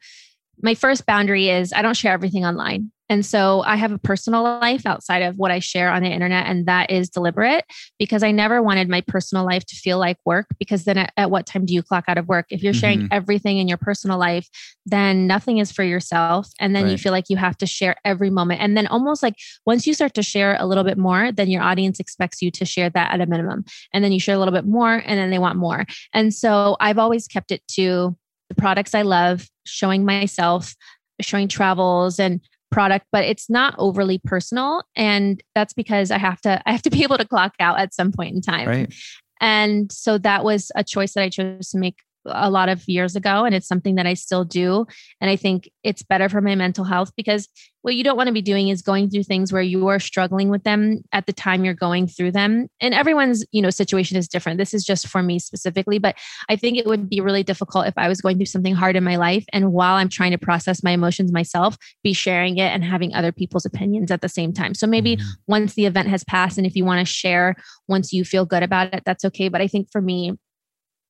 my 0.63 0.75
first 0.75 1.07
boundary 1.07 1.49
is 1.49 1.73
I 1.73 1.83
don't 1.83 1.97
share 1.97 2.13
everything 2.13 2.45
online. 2.45 2.91
And 3.09 3.25
so 3.25 3.63
I 3.65 3.77
have 3.77 3.93
a 3.93 3.99
personal 3.99 4.43
life 4.43 4.85
outside 4.85 5.23
of 5.23 5.37
what 5.37 5.53
I 5.53 5.61
share 5.61 5.91
on 5.91 6.03
the 6.03 6.09
internet, 6.09 6.47
and 6.47 6.67
that 6.67 6.91
is 6.91 7.09
deliberate 7.09 7.65
because 8.01 8.25
I 8.25 8.33
never 8.33 8.61
wanted 8.61 8.89
my 8.89 9.01
personal 9.01 9.45
life 9.45 9.65
to 9.67 9.77
feel 9.77 9.99
like 9.99 10.17
work. 10.25 10.47
Because 10.59 10.85
then 10.85 10.99
at, 10.99 11.13
at 11.17 11.31
what 11.31 11.47
time 11.47 11.67
do 11.67 11.73
you 11.73 11.85
clock 11.85 12.07
out 12.09 12.19
of 12.19 12.27
work? 12.27 12.47
If 12.51 12.65
you're 12.65 12.75
sharing 12.75 13.03
mm-hmm. 13.03 13.13
everything 13.13 13.59
in 13.59 13.69
your 13.69 13.77
personal 13.77 14.19
life, 14.19 14.49
then 14.87 15.29
nothing 15.29 15.59
is 15.59 15.71
for 15.71 15.85
yourself. 15.85 16.49
And 16.59 16.75
then 16.75 16.85
right. 16.85 16.91
you 16.91 16.99
feel 16.99 17.13
like 17.13 17.27
you 17.29 17.37
have 17.37 17.57
to 17.59 17.67
share 17.67 17.95
every 18.05 18.31
moment. 18.31 18.61
And 18.61 18.77
then 18.77 18.89
almost 18.89 19.23
like 19.23 19.35
once 19.67 19.87
you 19.87 19.95
start 19.95 20.15
to 20.15 20.23
share 20.23 20.57
a 20.59 20.67
little 20.67 20.85
bit 20.85 20.99
more, 20.99 21.31
then 21.31 21.49
your 21.49 21.63
audience 21.63 22.01
expects 22.01 22.43
you 22.43 22.51
to 22.51 22.65
share 22.65 22.91
that 22.91 23.13
at 23.15 23.21
a 23.21 23.27
minimum. 23.27 23.65
And 23.93 24.03
then 24.03 24.11
you 24.11 24.19
share 24.19 24.35
a 24.35 24.39
little 24.39 24.55
bit 24.55 24.67
more, 24.67 24.95
and 24.95 25.17
then 25.17 25.31
they 25.31 25.39
want 25.39 25.59
more. 25.59 25.87
And 26.13 26.35
so 26.35 26.77
I've 26.81 26.99
always 26.99 27.29
kept 27.29 27.53
it 27.53 27.63
to 27.73 28.17
the 28.49 28.57
products 28.57 28.97
I 28.97 29.03
love, 29.03 29.49
showing 29.67 30.05
myself, 30.05 30.75
showing 31.21 31.49
travels 31.49 32.19
and 32.19 32.41
product, 32.71 33.07
but 33.13 33.25
it's 33.25 33.49
not 33.49 33.75
overly 33.79 34.19
personal. 34.19 34.83
And 34.97 35.43
that's 35.55 35.73
because 35.73 36.11
I 36.11 36.19
have 36.19 36.41
to 36.43 36.63
I 36.67 36.73
have 36.73 36.83
to 36.83 36.91
be 36.91 37.03
able 37.03 37.19
to 37.19 37.27
clock 37.27 37.55
out 37.61 37.79
at 37.79 37.95
some 37.95 38.13
point 38.13 38.35
in 38.35 38.43
time. 38.43 38.69
Right. 38.69 38.95
And 39.41 39.93
so 39.93 40.19
that 40.19 40.45
was 40.45 40.73
a 40.75 40.83
choice 40.83 41.15
that 41.15 41.23
I 41.23 41.29
chose 41.29 41.71
to 41.71 41.79
make 41.79 41.99
a 42.29 42.51
lot 42.51 42.69
of 42.69 42.87
years 42.89 43.17
ago 43.17 43.45
and 43.45 43.55
it's 43.55 43.69
something 43.69 43.97
that 43.97 44.07
I 44.07 44.15
still 44.15 44.45
do. 44.45 44.87
And 45.21 45.31
I 45.31 45.37
think 45.37 45.71
it's 45.83 46.03
better 46.03 46.29
for 46.29 46.41
my 46.41 46.55
mental 46.55 46.85
health 46.85 47.13
because 47.17 47.49
what 47.83 47.95
you 47.95 48.03
don't 48.03 48.17
want 48.17 48.27
to 48.27 48.33
be 48.33 48.43
doing 48.43 48.67
is 48.67 48.83
going 48.83 49.09
through 49.09 49.23
things 49.23 49.53
where 49.53 49.63
you 49.63 49.87
are 49.87 50.01
struggling 50.01 50.49
with 50.49 50.65
them 50.65 51.03
at 51.13 51.27
the 51.27 51.33
time 51.33 51.65
you're 51.65 51.73
going 51.73 52.09
through 52.09 52.33
them. 52.33 52.67
And 52.81 52.93
everyone's 52.93 53.45
you 53.53 53.63
know 53.63 53.71
situation 53.71 54.17
is 54.17 54.27
different. 54.27 54.59
This 54.59 54.75
is 54.75 54.85
just 54.85 55.07
for 55.07 55.23
me 55.23 55.39
specifically 55.39 55.99
but 55.99 56.17
I 56.49 56.57
think 56.57 56.77
it 56.77 56.87
would 56.87 57.09
be 57.09 57.21
really 57.21 57.45
difficult 57.45 57.87
if 57.87 57.95
I 57.97 58.09
was 58.09 58.21
going 58.21 58.39
through 58.39 58.47
something 58.47 58.75
hard 58.75 58.97
in 58.97 59.05
my 59.05 59.15
life 59.15 59.45
and 59.53 59.73
while 59.73 59.95
I'm 59.95 60.09
trying 60.09 60.33
to 60.33 60.39
process 60.39 60.83
my 60.83 60.91
emotions 60.91 61.31
myself 61.31 61.77
be 62.03 62.13
sharing 62.13 62.59
it 62.59 62.73
and 62.73 62.85
having 62.85 63.15
other 63.15 63.31
people's 63.31 63.65
opinions 63.65 64.11
at 64.11 64.21
the 64.21 64.29
same 64.29 64.53
time. 64.53 64.75
So 64.75 64.89
maybe 64.89 65.17
mm-hmm. 65.17 65.29
once 65.47 65.75
the 65.75 65.87
event 65.87 66.09
has 66.09 66.25
passed 66.25 66.59
and 66.59 66.67
if 66.67 66.75
you 66.75 66.85
want 66.85 67.07
to 67.07 67.13
share 67.13 67.55
once 67.87 68.13
you 68.13 68.25
feel 68.25 68.45
good 68.45 68.65
about 68.65 68.93
it 68.95 69.05
that's 69.07 69.25
okay. 69.27 69.49
But 69.49 69.61
I 69.61 69.69
think 69.69 69.93
for 69.93 70.01
me 70.01 70.33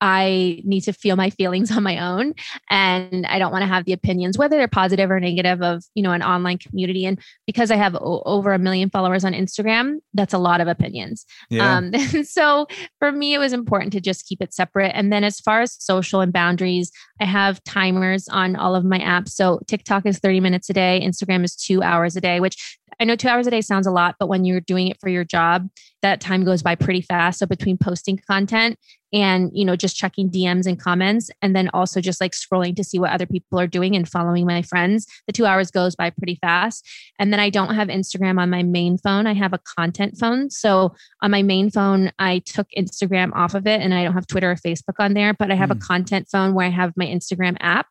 I 0.01 0.61
need 0.63 0.81
to 0.81 0.93
feel 0.93 1.15
my 1.15 1.29
feelings 1.29 1.71
on 1.71 1.83
my 1.83 1.97
own 1.97 2.33
and 2.69 3.25
I 3.25 3.39
don't 3.39 3.51
want 3.51 3.63
to 3.63 3.67
have 3.67 3.85
the 3.85 3.93
opinions 3.93 4.37
whether 4.37 4.57
they're 4.57 4.67
positive 4.67 5.09
or 5.09 5.19
negative 5.19 5.61
of, 5.61 5.83
you 5.95 6.03
know, 6.03 6.11
an 6.11 6.21
online 6.21 6.57
community 6.57 7.05
and 7.05 7.19
because 7.45 7.71
I 7.71 7.75
have 7.77 7.95
o- 7.95 8.21
over 8.25 8.53
a 8.53 8.59
million 8.59 8.89
followers 8.89 9.25
on 9.25 9.33
Instagram, 9.33 9.97
that's 10.13 10.33
a 10.33 10.37
lot 10.37 10.61
of 10.61 10.67
opinions. 10.67 11.25
Yeah. 11.49 11.77
Um 11.77 11.93
so 12.23 12.67
for 12.99 13.11
me 13.11 13.33
it 13.33 13.39
was 13.39 13.53
important 13.53 13.93
to 13.93 14.01
just 14.01 14.25
keep 14.25 14.41
it 14.41 14.53
separate 14.53 14.91
and 14.93 15.11
then 15.11 15.23
as 15.23 15.39
far 15.39 15.61
as 15.61 15.75
social 15.79 16.21
and 16.21 16.31
boundaries, 16.31 16.91
I 17.19 17.25
have 17.25 17.63
timers 17.63 18.27
on 18.27 18.55
all 18.55 18.75
of 18.75 18.85
my 18.85 18.99
apps. 18.99 19.29
So 19.29 19.61
TikTok 19.67 20.05
is 20.05 20.19
30 20.19 20.39
minutes 20.39 20.69
a 20.69 20.73
day, 20.73 21.01
Instagram 21.03 21.43
is 21.43 21.55
2 21.55 21.81
hours 21.81 22.15
a 22.15 22.21
day, 22.21 22.39
which 22.39 22.77
I 22.99 23.05
know 23.05 23.15
two 23.15 23.27
hours 23.27 23.47
a 23.47 23.51
day 23.51 23.61
sounds 23.61 23.87
a 23.87 23.91
lot, 23.91 24.15
but 24.19 24.27
when 24.27 24.45
you're 24.45 24.61
doing 24.61 24.87
it 24.87 24.99
for 24.99 25.09
your 25.09 25.23
job, 25.23 25.69
that 26.01 26.21
time 26.21 26.43
goes 26.43 26.63
by 26.63 26.75
pretty 26.75 27.01
fast. 27.01 27.39
So 27.39 27.45
between 27.45 27.77
posting 27.77 28.17
content 28.17 28.77
and, 29.13 29.49
you 29.53 29.63
know, 29.63 29.75
just 29.75 29.95
checking 29.95 30.29
DMs 30.29 30.65
and 30.65 30.79
comments, 30.79 31.29
and 31.41 31.55
then 31.55 31.69
also 31.73 32.01
just 32.01 32.19
like 32.19 32.33
scrolling 32.33 32.75
to 32.75 32.83
see 32.83 32.99
what 32.99 33.11
other 33.11 33.25
people 33.25 33.59
are 33.59 33.67
doing 33.67 33.95
and 33.95 34.07
following 34.07 34.45
my 34.45 34.61
friends, 34.61 35.07
the 35.27 35.33
two 35.33 35.45
hours 35.45 35.71
goes 35.71 35.95
by 35.95 36.09
pretty 36.09 36.35
fast. 36.41 36.85
And 37.19 37.31
then 37.31 37.39
I 37.39 37.49
don't 37.49 37.73
have 37.73 37.87
Instagram 37.87 38.39
on 38.39 38.49
my 38.49 38.63
main 38.63 38.97
phone. 38.97 39.27
I 39.27 39.33
have 39.33 39.53
a 39.53 39.59
content 39.77 40.17
phone. 40.19 40.49
So 40.49 40.93
on 41.21 41.31
my 41.31 41.41
main 41.41 41.69
phone, 41.69 42.11
I 42.19 42.39
took 42.39 42.67
Instagram 42.77 43.31
off 43.33 43.55
of 43.55 43.65
it 43.65 43.81
and 43.81 43.93
I 43.93 44.03
don't 44.03 44.13
have 44.13 44.27
Twitter 44.27 44.51
or 44.51 44.55
Facebook 44.55 44.99
on 44.99 45.13
there, 45.13 45.33
but 45.33 45.51
I 45.51 45.55
have 45.55 45.69
mm. 45.69 45.73
a 45.73 45.75
hmm. 45.75 45.87
content 45.87 46.27
phone 46.29 46.53
where 46.53 46.65
I 46.65 46.69
have 46.69 46.93
my 46.97 47.05
Instagram 47.05 47.57
app. 47.59 47.87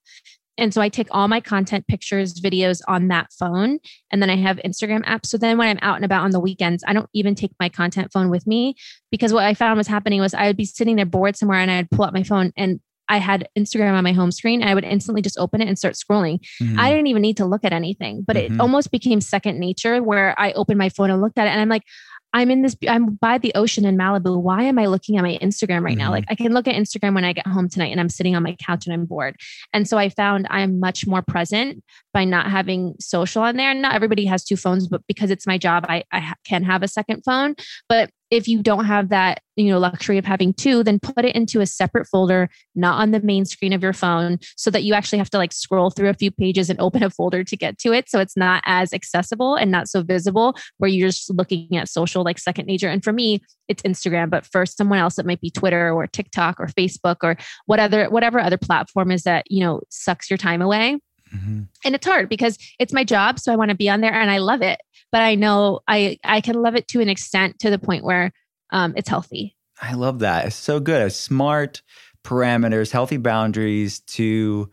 And 0.59 0.73
so 0.73 0.81
I 0.81 0.89
take 0.89 1.09
all 1.11 1.29
my 1.29 1.41
content 1.41 1.87
pictures, 1.87 2.41
videos 2.41 2.81
on 2.89 3.09
that 3.09 3.33
phone. 3.33 3.79
And 4.11 4.23
then 4.23 4.31
I 4.31 4.37
have 4.37 4.59
Instagram 4.59 5.05
apps. 5.05 5.27
So 5.27 5.39
then 5.39 5.59
when 5.59 5.69
I'm 5.69 5.79
out 5.83 5.97
and 5.97 6.05
about 6.05 6.25
on 6.25 6.31
the 6.31 6.41
weekends, 6.41 6.83
I 6.87 6.93
don't 6.93 7.11
even 7.13 7.35
take 7.35 7.53
my 7.61 7.69
content 7.69 8.13
phone 8.13 8.31
with 8.31 8.47
me 8.47 8.75
because 9.11 9.33
what 9.33 9.45
I 9.45 9.55
found 9.55 9.77
was 9.77 9.87
happening 9.87 10.21
was 10.21 10.35
I 10.35 10.47
would 10.47 10.57
be 10.57 10.65
sitting 10.65 10.97
there 10.97 11.07
bored 11.07 11.37
somewhere 11.37 11.59
and 11.59 11.71
I'd 11.71 11.91
pull 11.91 12.05
out 12.05 12.15
my 12.15 12.23
phone 12.23 12.53
and 12.57 12.81
I 13.09 13.19
had 13.19 13.49
Instagram 13.57 13.93
on 13.93 14.05
my 14.05 14.13
home 14.13 14.33
screen. 14.33 14.63
and 14.63 14.71
I 14.71 14.75
would 14.75 14.85
instantly 14.85 15.23
just 15.23 15.39
open 15.39 15.61
it 15.61 15.69
and 15.69 15.79
start 15.79 15.95
scrolling. 15.95 16.41
Mm-hmm. 16.61 16.81
I 16.81 16.91
didn't 16.91 17.07
even 17.07 17.23
need 17.23 17.37
to 17.37 17.47
look 17.47 17.65
at 17.65 17.73
anything, 17.73 18.25
but 18.27 18.37
mm-hmm. 18.37 18.55
it 18.55 18.61
almost 18.61 18.91
became 18.91 19.21
second 19.21 19.61
nature 19.61 20.03
where 20.03 20.35
I 20.39 20.53
opened 20.53 20.79
my 20.79 20.89
phone 20.89 21.11
and 21.11 21.21
looked 21.21 21.39
at 21.39 21.47
it 21.47 21.51
and 21.51 21.61
I'm 21.61 21.69
like, 21.69 21.85
I'm 22.33 22.51
in 22.51 22.63
this, 22.63 22.77
I'm 22.89 23.15
by 23.15 23.39
the 23.39 23.53
ocean 23.55 23.85
in 23.85 23.97
Malibu. 23.97 24.41
Why 24.41 24.65
am 24.65 24.79
I 24.79 24.87
looking 24.87 25.17
at 25.17 25.23
my 25.23 25.39
Instagram 25.41 25.83
right 25.83 25.93
mm-hmm. 25.93 25.99
now? 25.99 26.11
Like 26.11 26.25
I 26.29 26.35
can 26.35 26.53
look 26.53 26.69
at 26.69 26.75
Instagram 26.75 27.15
when 27.15 27.25
I 27.25 27.33
get 27.33 27.47
home 27.47 27.69
tonight 27.69 27.93
and 27.93 28.01
I'm 28.01 28.09
sitting 28.09 28.37
on 28.37 28.43
my 28.43 28.57
couch 28.61 28.87
and 28.87 28.93
I'm 28.93 29.07
bored. 29.07 29.37
And 29.73 29.89
so 29.89 29.97
I 29.97 30.11
found 30.11 30.47
I'm 30.51 30.79
much 30.79 31.07
more 31.07 31.23
present 31.23 31.83
by 32.17 32.25
not 32.25 32.51
having 32.51 32.95
social 32.99 33.43
on 33.43 33.57
there. 33.57 33.75
Not 33.75 33.95
everybody 33.95 34.25
has 34.25 34.43
two 34.43 34.57
phones, 34.57 34.89
but 34.89 35.03
because 35.07 35.31
it's 35.31 35.47
my 35.47 35.59
job, 35.59 35.85
I, 35.87 36.03
I 36.11 36.33
can 36.47 36.63
have 36.63 36.83
a 36.83 36.89
second 36.89 37.21
phone. 37.27 37.55
But 37.91 38.09
if 38.31 38.49
you 38.49 38.63
don't 38.63 38.87
have 38.87 39.11
that 39.11 39.43
you 39.55 39.71
know 39.71 39.79
luxury 39.79 40.19
of 40.19 40.25
having 40.25 40.53
two 40.53 40.83
then 40.83 40.99
put 40.99 41.25
it 41.25 41.37
into 41.37 41.61
a 41.61 41.67
separate 41.67 42.07
folder 42.07 42.49
not 42.75 43.01
on 43.01 43.13
the 43.13 43.21
main 43.21 43.45
screen 43.45 43.73
of 43.73 43.85
your 43.85 43.93
phone 43.93 44.39
so 44.57 44.69
that 44.69 44.83
you 44.83 44.95
actually 44.95 45.19
have 45.19 45.31
to 45.31 45.37
like 45.37 45.53
scroll 45.53 45.91
through 45.91 46.09
a 46.09 46.15
few 46.15 46.31
pages 46.33 46.69
and 46.69 46.81
open 46.81 47.05
a 47.05 47.09
folder 47.09 47.45
to 47.45 47.57
get 47.57 47.79
to 47.79 47.93
it 47.93 48.11
so 48.11 48.19
it's 48.19 48.37
not 48.37 48.63
as 48.67 48.93
accessible 48.93 49.55
and 49.55 49.71
not 49.71 49.89
so 49.89 50.03
visible 50.03 50.57
where 50.79 50.91
you're 50.91 51.09
just 51.09 51.33
looking 51.35 51.77
at 51.77 51.89
social 51.89 52.25
like 52.25 52.39
second 52.39 52.67
nature 52.67 52.89
and 52.89 53.05
for 53.05 53.13
me 53.13 53.41
it's 53.69 53.83
instagram 53.83 54.29
but 54.29 54.45
for 54.45 54.67
someone 54.67 54.99
else 54.99 55.21
it 55.21 55.27
might 55.27 55.41
be 55.41 55.51
twitter 55.51 55.93
or 55.93 56.07
tiktok 56.09 56.59
or 56.59 56.67
facebook 56.67 57.19
or 57.23 57.37
what 57.67 57.79
other 57.79 58.11
whatever 58.11 58.41
other 58.41 58.59
platform 58.59 59.13
is 59.13 59.23
that 59.23 59.45
you 59.49 59.61
know 59.61 59.81
sucks 59.89 60.29
your 60.29 60.37
time 60.37 60.61
away 60.61 60.99
Mm-hmm. 61.37 61.63
And 61.85 61.95
it's 61.95 62.07
hard 62.07 62.29
because 62.29 62.59
it's 62.79 62.93
my 62.93 63.05
job. 63.05 63.39
So 63.39 63.53
I 63.53 63.57
want 63.57 63.71
to 63.71 63.77
be 63.77 63.89
on 63.89 64.01
there 64.01 64.13
and 64.13 64.31
I 64.31 64.39
love 64.39 64.63
it. 64.63 64.81
But 65.13 65.23
I 65.23 65.35
know 65.35 65.81
I, 65.87 66.19
I 66.25 66.41
can 66.41 66.57
love 66.57 66.75
it 66.75 66.89
to 66.89 67.01
an 67.01 67.09
extent 67.09 67.59
to 67.61 67.71
the 67.71 67.79
point 67.79 68.05
where 68.05 68.33
um, 68.71 68.95
it's 68.97 69.09
healthy. 69.09 69.57
I 69.81 69.95
love 69.95 70.21
that. 70.21 70.47
It's 70.47 70.57
so 70.57 70.81
good. 70.81 71.13
Smart 71.13 71.83
parameters, 72.25 72.91
healthy 72.91 73.19
boundaries 73.19 74.01
to 74.01 74.71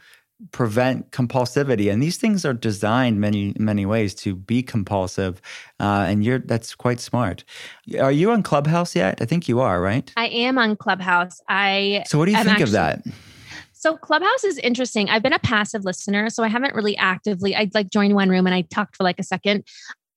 prevent 0.52 1.12
compulsivity 1.12 1.92
and 1.92 2.04
these 2.04 2.18
things 2.18 2.44
are 2.44 2.54
designed 2.54 3.20
many 3.20 3.54
many 3.58 3.86
ways 3.86 4.14
to 4.14 4.36
be 4.36 4.62
compulsive 4.62 5.42
uh, 5.80 6.06
and 6.08 6.24
you're 6.24 6.40
that's 6.40 6.76
quite 6.76 7.00
smart 7.00 7.44
are 8.00 8.12
you 8.12 8.30
on 8.32 8.44
clubhouse 8.44 8.96
yet 8.96 9.22
i 9.22 9.26
think 9.26 9.48
you 9.48 9.62
are 9.62 9.82
right 9.82 10.12
i 10.18 10.28
am 10.28 10.58
on 10.58 10.76
clubhouse 10.76 11.40
i 11.48 12.04
so 12.08 12.18
what 12.18 12.26
do 12.26 12.32
you 12.32 12.38
think 12.38 12.50
actually, 12.50 12.64
of 12.64 12.72
that 12.72 13.04
so 13.84 13.98
Clubhouse 13.98 14.46
is 14.46 14.58
interesting. 14.60 15.10
I've 15.10 15.22
been 15.22 15.34
a 15.34 15.40
passive 15.40 15.84
listener, 15.84 16.30
so 16.30 16.42
I 16.42 16.48
haven't 16.48 16.74
really 16.74 16.96
actively. 16.96 17.54
I'd 17.54 17.74
like 17.74 17.90
joined 17.90 18.16
one 18.16 18.30
room 18.30 18.48
and 18.48 18.56
I 18.56 18.62
talked 18.62 18.96
for 18.96 19.04
like 19.04 19.20
a 19.20 19.24
second. 19.24 19.68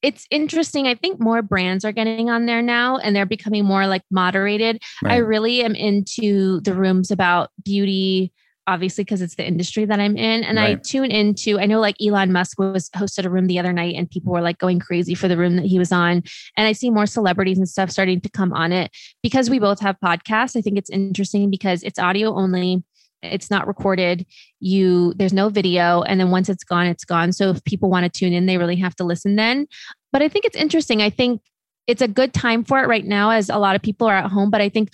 It's 0.03 0.25
interesting. 0.31 0.87
I 0.87 0.95
think 0.95 1.19
more 1.19 1.43
brands 1.43 1.85
are 1.85 1.91
getting 1.91 2.31
on 2.31 2.47
there 2.47 2.63
now 2.63 2.99
and 2.99 3.17
they're 3.17 3.27
becoming 3.27 3.65
more 3.65 3.89
like 3.89 4.03
moderated. 4.09 4.81
Right. 5.03 5.15
I 5.15 5.17
really 5.17 5.65
am 5.65 5.75
into 5.75 6.61
the 6.61 6.75
rooms 6.75 7.11
about 7.11 7.51
beauty, 7.65 8.33
obviously 8.69 9.03
because 9.03 9.21
it's 9.21 9.35
the 9.35 9.45
industry 9.45 9.85
that 9.85 9.99
I'm 9.99 10.17
in. 10.17 10.45
And 10.45 10.59
right. 10.59 10.79
I 10.79 10.81
tune 10.81 11.11
into, 11.11 11.59
I 11.59 11.67
know 11.67 11.81
like 11.81 11.97
Elon 12.01 12.31
Musk 12.31 12.61
was 12.61 12.89
hosted 12.91 13.25
a 13.25 13.31
room 13.31 13.49
the 13.49 13.59
other 13.59 13.73
night 13.73 13.97
and 13.97 14.09
people 14.09 14.33
were 14.33 14.43
like 14.43 14.59
going 14.59 14.79
crazy 14.79 15.17
for 15.17 15.27
the 15.27 15.37
room 15.37 15.57
that 15.57 15.67
he 15.67 15.81
was 15.81 15.91
on. 15.91 16.23
And 16.57 16.69
I 16.69 16.71
see 16.71 16.89
more 16.89 17.07
celebrities 17.07 17.59
and 17.59 17.69
stuff 17.69 17.91
starting 17.91 18.21
to 18.21 18.29
come 18.29 18.53
on 18.53 18.71
it 18.71 18.93
because 19.25 19.51
we 19.51 19.59
both 19.59 19.81
have 19.81 19.97
podcasts. 19.99 20.57
I 20.57 20.61
think 20.61 20.79
it's 20.79 20.91
interesting 20.91 21.51
because 21.51 21.83
it's 21.83 21.99
audio 21.99 22.33
only 22.33 22.85
it's 23.33 23.51
not 23.51 23.67
recorded 23.67 24.27
you 24.61 25.13
there's 25.15 25.33
no 25.33 25.49
video 25.49 26.03
and 26.03 26.19
then 26.21 26.31
once 26.31 26.49
it's 26.49 26.65
gone 26.65 26.87
it's 26.87 27.05
gone. 27.05 27.33
So 27.33 27.51
if 27.51 27.65
people 27.65 27.91
want 27.91 28.05
to 28.05 28.19
tune 28.19 28.33
in 28.33 28.47
they 28.47 28.59
really 28.59 28.77
have 28.77 28.97
to 28.97 29.05
listen 29.05 29.37
then. 29.37 29.67
But 30.13 30.23
i 30.23 30.29
think 30.29 30.45
it's 30.45 30.57
interesting. 30.57 31.03
I 31.03 31.11
think 31.11 31.43
it's 31.87 32.03
a 32.03 32.09
good 32.09 32.33
time 32.33 32.65
for 32.65 32.83
it 32.83 32.89
right 32.89 33.05
now 33.05 33.31
as 33.31 33.49
a 33.49 33.59
lot 33.59 33.77
of 33.77 33.83
people 33.83 34.07
are 34.09 34.17
at 34.17 34.31
home 34.31 34.51
but 34.51 34.61
i 34.61 34.69
think 34.69 34.91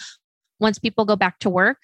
once 0.61 0.79
people 0.79 1.05
go 1.05 1.17
back 1.17 1.39
to 1.39 1.51
work 1.51 1.79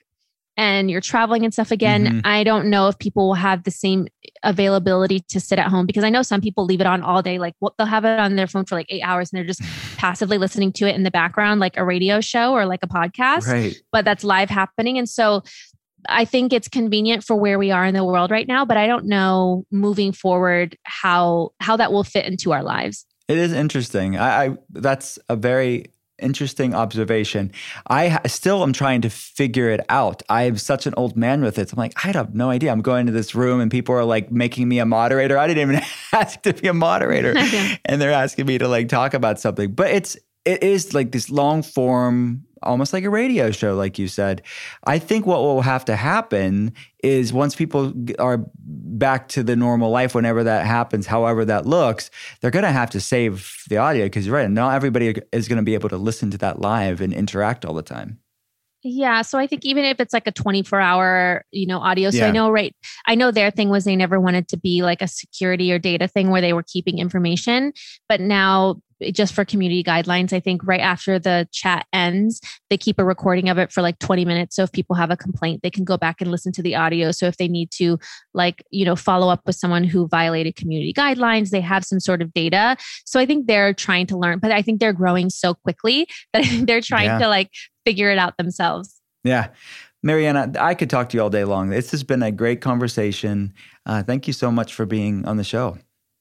and 0.57 0.91
you're 0.91 1.01
traveling 1.01 1.45
and 1.45 1.53
stuff 1.53 1.71
again 1.71 2.05
mm-hmm. 2.05 2.21
i 2.25 2.45
don't 2.45 2.69
know 2.69 2.89
if 2.89 2.99
people 2.99 3.29
will 3.29 3.35
have 3.35 3.65
the 3.65 3.71
same 3.71 4.07
availability 4.43 5.21
to 5.21 5.41
sit 5.41 5.59
at 5.59 5.69
home 5.69 5.87
because 5.87 6.05
i 6.05 6.11
know 6.11 6.23
some 6.23 6.41
people 6.41 6.65
leave 6.65 6.81
it 6.81 6.87
on 6.87 7.03
all 7.03 7.23
day. 7.23 7.39
Like 7.39 7.55
what 7.59 7.75
they'll 7.77 7.87
have 7.87 8.05
it 8.05 8.19
on 8.19 8.37
their 8.37 8.47
phone 8.47 8.65
for 8.65 8.75
like 8.75 8.87
eight 8.89 9.03
hours 9.03 9.33
and 9.33 9.39
they're 9.39 9.47
just 9.47 9.63
passively 9.97 10.39
listening 10.39 10.73
to 10.75 10.89
it 10.89 10.95
in 10.95 11.03
the 11.03 11.11
background 11.11 11.61
like 11.61 11.77
a 11.77 11.85
radio 11.85 12.21
show 12.21 12.53
or 12.53 12.67
like 12.67 12.81
a 12.83 12.89
podcast. 12.89 13.47
Right. 13.47 13.77
but 13.93 14.05
that's 14.05 14.25
live 14.25 14.51
happening. 14.51 14.99
And 14.99 15.09
so 15.09 15.43
I 16.09 16.25
think 16.25 16.53
it's 16.53 16.69
convenient 16.69 17.25
for 17.25 17.37
where 17.37 17.59
we 17.59 17.71
are 17.71 17.85
in 17.85 17.95
the 17.95 18.05
world 18.05 18.31
right 18.31 18.49
now, 18.49 18.65
but 18.65 18.77
I 18.77 18.87
don't 18.87 19.07
know 19.07 19.65
moving 19.71 20.13
forward 20.13 20.77
how 20.85 21.51
how 21.61 21.77
that 21.77 21.93
will 21.93 22.05
fit 22.05 22.27
into 22.27 22.53
our 22.53 22.63
lives. 22.63 23.07
It 23.29 23.39
is 23.39 23.53
interesting. 23.53 24.17
I, 24.17 24.47
I 24.47 24.57
that's 24.71 25.19
a 25.29 25.37
very 25.37 25.93
interesting 26.19 26.75
observation. 26.75 27.53
I 27.89 28.21
still 28.27 28.63
am 28.63 28.73
trying 28.73 29.03
to 29.03 29.11
figure 29.11 29.71
it 29.71 29.81
out. 29.89 30.23
I'm 30.29 30.57
such 30.59 30.87
an 30.87 30.95
old 30.97 31.17
man 31.17 31.43
with 31.43 31.59
it. 31.59 31.73
I'm 31.73 31.79
like, 31.79 31.93
I 32.05 32.13
have 32.13 32.35
no 32.35 32.51
idea. 32.51 32.73
I'm 32.73 32.83
going 32.83 33.07
to 33.07 33.13
this 33.13 33.35
room 33.35 33.61
and 33.61 33.71
people 33.71 33.95
are 33.95 34.05
like 34.05 34.31
making 34.31 34.69
me 34.69 34.79
a 34.79 34.87
moderator. 34.87 35.39
I 35.39 35.47
didn't 35.47 35.71
even 35.71 35.83
ask 36.13 36.43
to 36.43 36.53
be 36.53 36.69
a 36.69 36.75
moderator. 36.75 37.35
and 37.85 38.01
they're 38.01 38.13
asking 38.13 38.47
me 38.47 38.59
to 38.59 38.69
like 38.69 38.89
talk 38.89 39.15
about 39.15 39.39
something. 39.39 39.73
But 39.73 39.91
it's 39.91 40.17
it 40.45 40.63
is 40.63 40.95
like 40.95 41.13
this 41.13 41.31
long 41.31 41.63
form 41.63 42.45
almost 42.63 42.93
like 42.93 43.05
a 43.05 43.11
radio 43.11 43.51
show, 43.51 43.75
like 43.75 43.99
you 43.99 44.09
said. 44.09 44.43
I 44.85 44.99
think 44.99 45.27
what 45.27 45.41
will 45.41 45.63
have 45.63 45.85
to 45.87 45.97
happen 45.97 46.73
is 47.03 47.33
once 47.33 47.55
people 47.55 47.93
are 48.19 48.45
back 48.59 49.29
to 49.29 49.43
the 49.43 49.57
normal 49.57 49.91
life, 49.91 50.15
whenever 50.15 50.45
that 50.45 50.67
happens, 50.67 51.07
however 51.07 51.45
that 51.45 51.67
looks, 51.67 52.11
they're 52.41 52.51
going 52.51 52.65
to 52.65 52.73
have 52.73 52.91
to 52.91 53.01
save 53.01 53.55
the 53.69 53.77
audio 53.77 54.07
because 54.07 54.27
you're 54.27 54.37
right. 54.37 54.51
Not 54.51 54.75
everybody 54.75 55.15
is 55.33 55.49
going 55.49 55.59
to 55.59 55.63
be 55.63 55.75
able 55.75 55.89
to 55.91 55.97
listen 55.97 56.31
to 56.33 56.39
that 56.39 56.61
live 56.61 57.01
and 57.01 57.13
interact 57.13 57.65
all 57.65 57.75
the 57.75 57.83
time. 57.83 58.19
Yeah. 58.85 59.23
So 59.23 59.39
I 59.39 59.47
think 59.47 59.65
even 59.65 59.85
if 59.85 59.99
it's 59.99 60.13
like 60.13 60.27
a 60.27 60.33
24 60.33 60.81
hour, 60.81 61.45
you 61.51 61.67
know, 61.67 61.79
audio. 61.79 62.11
So 62.11 62.19
yeah. 62.19 62.27
I 62.27 62.31
know, 62.31 62.51
right. 62.51 62.75
I 63.07 63.17
know 63.17 63.31
their 63.31 63.51
thing 63.51 63.71
was 63.71 63.85
they 63.85 63.97
never 63.97 64.21
wanted 64.21 64.49
to 64.49 64.57
be 64.57 64.83
like 64.83 65.03
a 65.03 65.09
security 65.09 65.73
or 65.73 65.79
data 65.79 66.07
thing 66.07 66.31
where 66.31 66.41
they 66.41 66.53
were 66.53 66.63
keeping 66.63 66.99
information. 66.99 67.73
But 68.09 68.21
now 68.21 68.81
just 69.13 69.35
for 69.35 69.45
community 69.45 69.83
guidelines. 69.83 70.33
I 70.33 70.41
think 70.41 70.67
right 70.67 70.81
after 70.81 71.19
the 71.19 71.49
chat 71.53 71.87
ends, 71.93 72.41
they 72.71 72.77
keep 72.77 72.99
a 72.99 73.05
recording 73.05 73.49
of 73.49 73.59
it 73.59 73.73
for 73.73 73.83
like 73.83 73.99
20 73.99 74.25
minutes. 74.25 74.57
So 74.57 74.63
if 74.63 74.73
people 74.73 74.97
have 74.97 75.11
a 75.11 75.17
complaint, 75.17 75.63
they 75.63 75.71
can 75.71 75.85
go 75.85 75.97
back 75.97 76.21
and 76.21 76.31
listen 76.31 76.53
to 76.53 76.63
the 76.63 76.75
audio. 76.75 77.13
So 77.13 77.27
if 77.27 77.37
they 77.37 77.49
need 77.49 77.71
to, 77.73 77.99
like, 78.35 78.63
you 78.71 78.85
know, 78.85 78.97
follow 78.97 79.29
up 79.29 79.43
with 79.47 79.57
someone 79.57 79.85
who 79.85 80.09
violated 80.09 80.57
community 80.57 80.93
guidelines, 80.93 81.51
they 81.51 81.61
have 81.61 81.85
some 81.85 82.01
sort 82.01 82.23
of 82.23 82.33
data. 82.33 82.77
So 83.05 83.21
I 83.21 83.27
think 83.27 83.47
they're 83.47 83.75
trying 83.75 84.07
to 84.09 84.17
learn, 84.17 84.39
but 84.39 84.53
I 84.53 84.63
think 84.63 84.81
they're 84.81 84.93
growing 84.93 85.31
so 85.31 85.55
quickly 85.55 86.07
that 86.33 86.45
they're 86.67 86.81
trying 86.81 87.07
yeah. 87.07 87.19
to 87.19 87.29
like 87.29 87.51
figure 87.85 88.11
it 88.11 88.19
out 88.19 88.37
themselves. 88.37 89.01
Yeah. 89.25 89.49
Marianna, 90.03 90.53
I 90.61 90.75
could 90.75 90.91
talk 90.91 91.09
to 91.09 91.17
you 91.17 91.23
all 91.23 91.31
day 91.31 91.45
long. 91.45 91.71
This 91.71 91.91
has 91.91 92.05
been 92.05 92.23
a 92.23 92.31
great 92.31 92.61
conversation. 92.61 93.53
Uh, 93.85 94.03
thank 94.03 94.29
you 94.29 94.33
so 94.33 94.51
much 94.53 94.73
for 94.75 94.87
being 94.87 95.27
on 95.27 95.39
the 95.39 95.45
show 95.45 95.77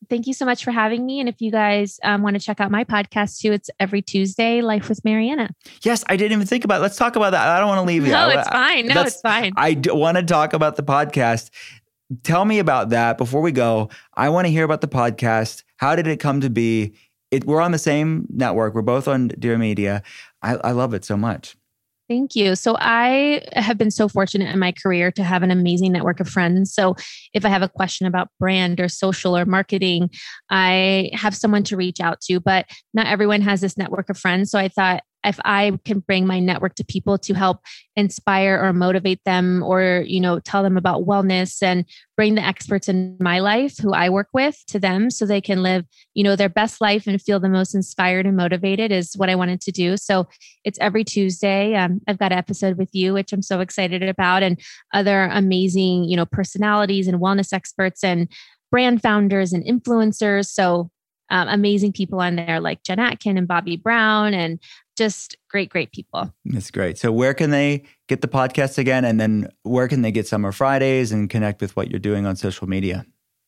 thank 0.09 0.27
you 0.27 0.33
so 0.33 0.45
much 0.45 0.63
for 0.63 0.71
having 0.71 1.05
me. 1.05 1.19
And 1.19 1.29
if 1.29 1.41
you 1.41 1.51
guys 1.51 1.99
um, 2.03 2.21
want 2.21 2.35
to 2.35 2.39
check 2.39 2.59
out 2.59 2.71
my 2.71 2.83
podcast 2.83 3.39
too, 3.39 3.51
it's 3.51 3.69
every 3.79 4.01
Tuesday, 4.01 4.61
Life 4.61 4.89
with 4.89 5.03
Marianna. 5.03 5.49
Yes, 5.83 6.03
I 6.07 6.17
didn't 6.17 6.33
even 6.33 6.47
think 6.47 6.63
about 6.63 6.79
it. 6.79 6.81
Let's 6.81 6.95
talk 6.97 7.15
about 7.15 7.31
that. 7.31 7.47
I 7.47 7.59
don't 7.59 7.67
want 7.67 7.79
to 7.79 7.85
leave 7.85 8.05
you. 8.05 8.11
No, 8.11 8.29
it's 8.29 8.47
fine. 8.47 8.87
No, 8.87 9.01
it's 9.01 9.21
fine. 9.21 9.53
I 9.57 9.73
d- 9.73 9.91
want 9.91 10.17
to 10.17 10.23
talk 10.23 10.53
about 10.53 10.75
the 10.75 10.83
podcast. 10.83 11.49
Tell 12.23 12.45
me 12.45 12.59
about 12.59 12.89
that 12.89 13.17
before 13.17 13.41
we 13.41 13.51
go. 13.51 13.89
I 14.15 14.29
want 14.29 14.47
to 14.47 14.51
hear 14.51 14.63
about 14.63 14.81
the 14.81 14.87
podcast. 14.87 15.63
How 15.77 15.95
did 15.95 16.07
it 16.07 16.19
come 16.19 16.41
to 16.41 16.49
be? 16.49 16.93
It, 17.31 17.43
we're 17.45 17.59
on 17.59 17.71
the 17.73 17.77
same 17.77 18.25
network. 18.29 18.73
We're 18.73 18.81
both 18.81 19.09
on 19.09 19.27
Dear 19.27 19.57
Media. 19.57 20.03
I, 20.41 20.55
I 20.55 20.71
love 20.71 20.93
it 20.93 21.03
so 21.03 21.17
much. 21.17 21.56
Thank 22.09 22.37
you. 22.37 22.55
So 22.55 22.77
I 22.79 23.41
have 23.53 23.77
been 23.77 23.91
so 23.91 24.07
fortunate 24.07 24.49
in 24.49 24.59
my 24.59 24.71
career 24.71 25.11
to 25.11 25.23
have 25.23 25.43
an 25.43 25.51
amazing 25.51 25.91
network 25.91 26.21
of 26.21 26.29
friends. 26.29 26.73
So 26.73 26.95
if 27.33 27.43
I 27.43 27.49
have 27.49 27.63
a 27.63 27.67
question 27.67 28.07
about 28.07 28.29
brand 28.39 28.79
or 28.79 28.87
social 28.87 29.37
or 29.37 29.45
marketing, 29.45 30.09
I 30.49 31.09
have 31.13 31.35
someone 31.35 31.63
to 31.63 31.75
reach 31.75 31.99
out 31.99 32.21
to, 32.21 32.39
but 32.39 32.65
not 32.93 33.07
everyone 33.07 33.41
has 33.41 33.59
this 33.59 33.77
network 33.77 34.09
of 34.09 34.17
friends. 34.17 34.51
So 34.51 34.57
I 34.57 34.69
thought 34.69 35.03
if 35.25 35.39
I 35.43 35.77
can 35.83 35.99
bring 35.99 36.25
my 36.25 36.39
network 36.39 36.75
to 36.75 36.85
people 36.85 37.17
to 37.17 37.33
help 37.33 37.61
inspire 37.95 38.59
or 38.61 38.71
motivate 38.71 39.19
them 39.25 39.63
or, 39.63 40.03
you 40.05 40.21
know, 40.21 40.39
tell 40.39 40.63
them 40.63 40.77
about 40.77 41.05
wellness 41.05 41.61
and 41.61 41.85
bring 42.15 42.35
the 42.35 42.45
experts 42.45 42.87
in 42.87 43.17
my 43.19 43.39
life 43.39 43.77
who 43.77 43.93
I 43.93 44.09
work 44.09 44.29
with 44.33 44.63
to 44.67 44.79
them 44.79 45.09
so 45.09 45.25
they 45.25 45.41
can 45.41 45.63
live, 45.63 45.85
you 46.13 46.23
know, 46.23 46.35
their 46.35 46.49
best 46.49 46.79
life 46.79 47.07
and 47.07 47.21
feel 47.21 47.39
the 47.39 47.49
most 47.49 47.75
inspired 47.75 48.25
and 48.25 48.37
motivated 48.37 48.91
is 48.91 49.17
what 49.17 49.29
I 49.29 49.35
wanted 49.35 49.61
to 49.61 49.71
do. 49.71 49.97
So 49.97 50.27
it's 50.63 50.79
every 50.79 51.03
Tuesday. 51.03 51.75
Um, 51.75 51.99
I've 52.07 52.19
got 52.19 52.31
an 52.31 52.37
episode 52.37 52.77
with 52.77 52.89
you, 52.93 53.13
which 53.13 53.33
I'm 53.33 53.41
so 53.41 53.59
excited 53.59 54.03
about, 54.03 54.43
and 54.43 54.59
other 54.93 55.23
amazing, 55.23 56.05
you 56.05 56.15
know, 56.15 56.25
personalities 56.25 57.07
and 57.07 57.19
wellness 57.19 57.53
experts 57.53 58.03
and 58.03 58.29
brand 58.71 59.01
founders 59.01 59.53
and 59.53 59.63
influencers. 59.65 60.47
So 60.47 60.89
um, 61.29 61.47
amazing 61.47 61.93
people 61.93 62.21
on 62.21 62.35
there 62.35 62.59
like 62.59 62.83
Jen 62.83 62.99
Atkin 62.99 63.37
and 63.37 63.47
Bobbi 63.47 63.81
Brown 63.81 64.33
and 64.33 64.59
just 64.97 65.37
great, 65.49 65.69
great 65.69 65.91
people. 65.91 66.33
That's 66.45 66.71
great. 66.71 66.97
So, 66.97 67.11
where 67.11 67.33
can 67.33 67.51
they 67.51 67.83
get 68.07 68.21
the 68.21 68.27
podcast 68.27 68.77
again? 68.77 69.05
And 69.05 69.19
then 69.19 69.49
where 69.63 69.87
can 69.87 70.01
they 70.01 70.11
get 70.11 70.27
Summer 70.27 70.51
Fridays 70.51 71.11
and 71.11 71.29
connect 71.29 71.61
with 71.61 71.75
what 71.75 71.89
you're 71.89 71.99
doing 71.99 72.25
on 72.25 72.35
social 72.35 72.67
media? 72.67 73.05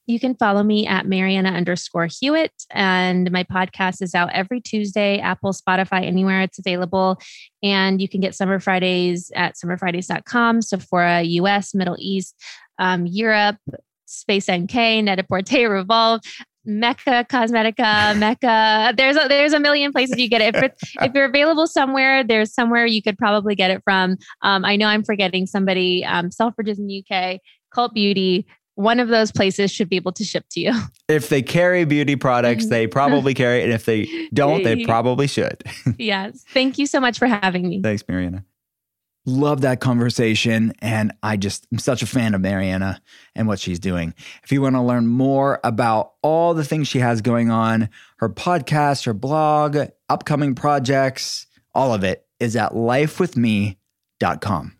You 0.10 0.20
can 0.20 0.34
follow 0.34 0.64
me 0.64 0.88
at 0.88 1.06
Marianna 1.06 1.50
underscore 1.50 2.08
Hewitt. 2.08 2.66
And 2.72 3.30
my 3.32 3.43
podcast 3.43 4.02
is 4.02 4.16
out 4.16 4.32
every 4.34 4.60
Tuesday, 4.60 5.20
Apple, 5.20 5.54
Spotify, 5.54 6.04
anywhere 6.04 6.41
it's 6.41 6.58
available. 6.58 7.20
And 7.62 8.02
you 8.02 8.10
can 8.10 8.20
get 8.20 8.34
Summer 8.34 8.60
Fridays 8.60 9.32
at 9.36 9.54
summerfridays.com. 9.54 10.64
Sephora, 10.64 11.22
US, 11.22 11.76
Middle 11.76 11.95
East, 12.00 12.34
um, 12.80 13.06
Europe, 13.06 13.58
Space 14.08 14.50
NK, 14.50 15.04
Net-a-Porter, 15.04 15.70
Revolve, 15.70 16.22
Mecca 16.70 17.26
Cosmetica, 17.30 18.17
Mecca. 18.17 18.93
There's 18.95 19.17
a, 19.17 19.28
there's 19.28 19.53
a 19.53 19.59
million 19.59 19.91
places 19.91 20.17
you 20.17 20.30
get 20.30 20.41
it. 20.41 20.55
If, 20.55 20.74
if 21.01 21.13
you're 21.13 21.26
available 21.26 21.67
somewhere, 21.67 22.24
there's 22.24 22.53
somewhere 22.53 22.86
you 22.86 23.01
could 23.01 23.17
probably 23.17 23.55
get 23.55 23.72
it 23.72 23.82
from. 23.84 24.17
Um, 24.41 24.63
I 24.63 24.76
know 24.76 24.88
I'm 24.88 25.03
forgetting 25.03 25.47
somebody. 25.47 26.05
Um, 26.05 26.30
Selfridges 26.30 26.78
in 26.78 26.88
the 26.88 27.03
UK, 27.09 27.39
Cult 27.74 27.93
Beauty. 27.93 28.45
One 28.76 28.99
of 28.99 29.09
those 29.09 29.32
places 29.32 29.72
should 29.72 29.89
be 29.89 29.97
able 29.97 30.13
to 30.13 30.24
ship 30.24 30.45
to 30.51 30.59
you. 30.61 30.74
If 31.09 31.30
they 31.30 31.41
carry 31.41 31.86
beauty 31.86 32.15
products, 32.15 32.67
they 32.67 32.86
probably 32.86 33.34
carry 33.34 33.61
it. 33.61 33.63
And 33.63 33.74
if 33.74 33.84
they 33.84 34.07
don't, 34.32 34.63
they 34.63 34.86
probably 34.86 35.26
should. 35.26 35.63
yes. 35.97 36.45
Thank 36.53 36.78
you 36.78 36.86
so 36.86 36.99
much 36.99 37.17
for 37.17 37.26
having 37.26 37.67
me. 37.67 37.82
Thanks, 37.82 38.03
Marianna. 38.07 38.45
Love 39.30 39.62
that 39.62 39.80
conversation. 39.80 40.74
And 40.80 41.14
I 41.22 41.38
just 41.38 41.68
am 41.72 41.78
such 41.78 42.02
a 42.02 42.08
fan 42.08 42.34
of 42.34 42.42
Marianna 42.42 43.00
and 43.36 43.48
what 43.48 43.60
she's 43.60 43.80
doing. 43.80 44.16
If 44.44 44.52
you 44.52 44.62
want 44.62 44.76
to 44.76 44.82
learn 44.82 45.06
more 45.06 45.60
about 45.64 46.14
all 46.24 46.56
the 46.56 46.64
things 46.64 46.88
she 46.88 47.00
has 47.00 47.22
going 47.22 47.52
on, 47.52 47.90
her 48.18 48.30
podcast, 48.30 49.06
her 49.06 49.14
blog, 49.14 49.78
upcoming 50.10 50.56
projects, 50.56 51.46
all 51.76 51.94
of 51.94 52.04
it 52.04 52.26
is 52.40 52.56
at 52.56 52.74
lifewithme.com. 52.74 54.76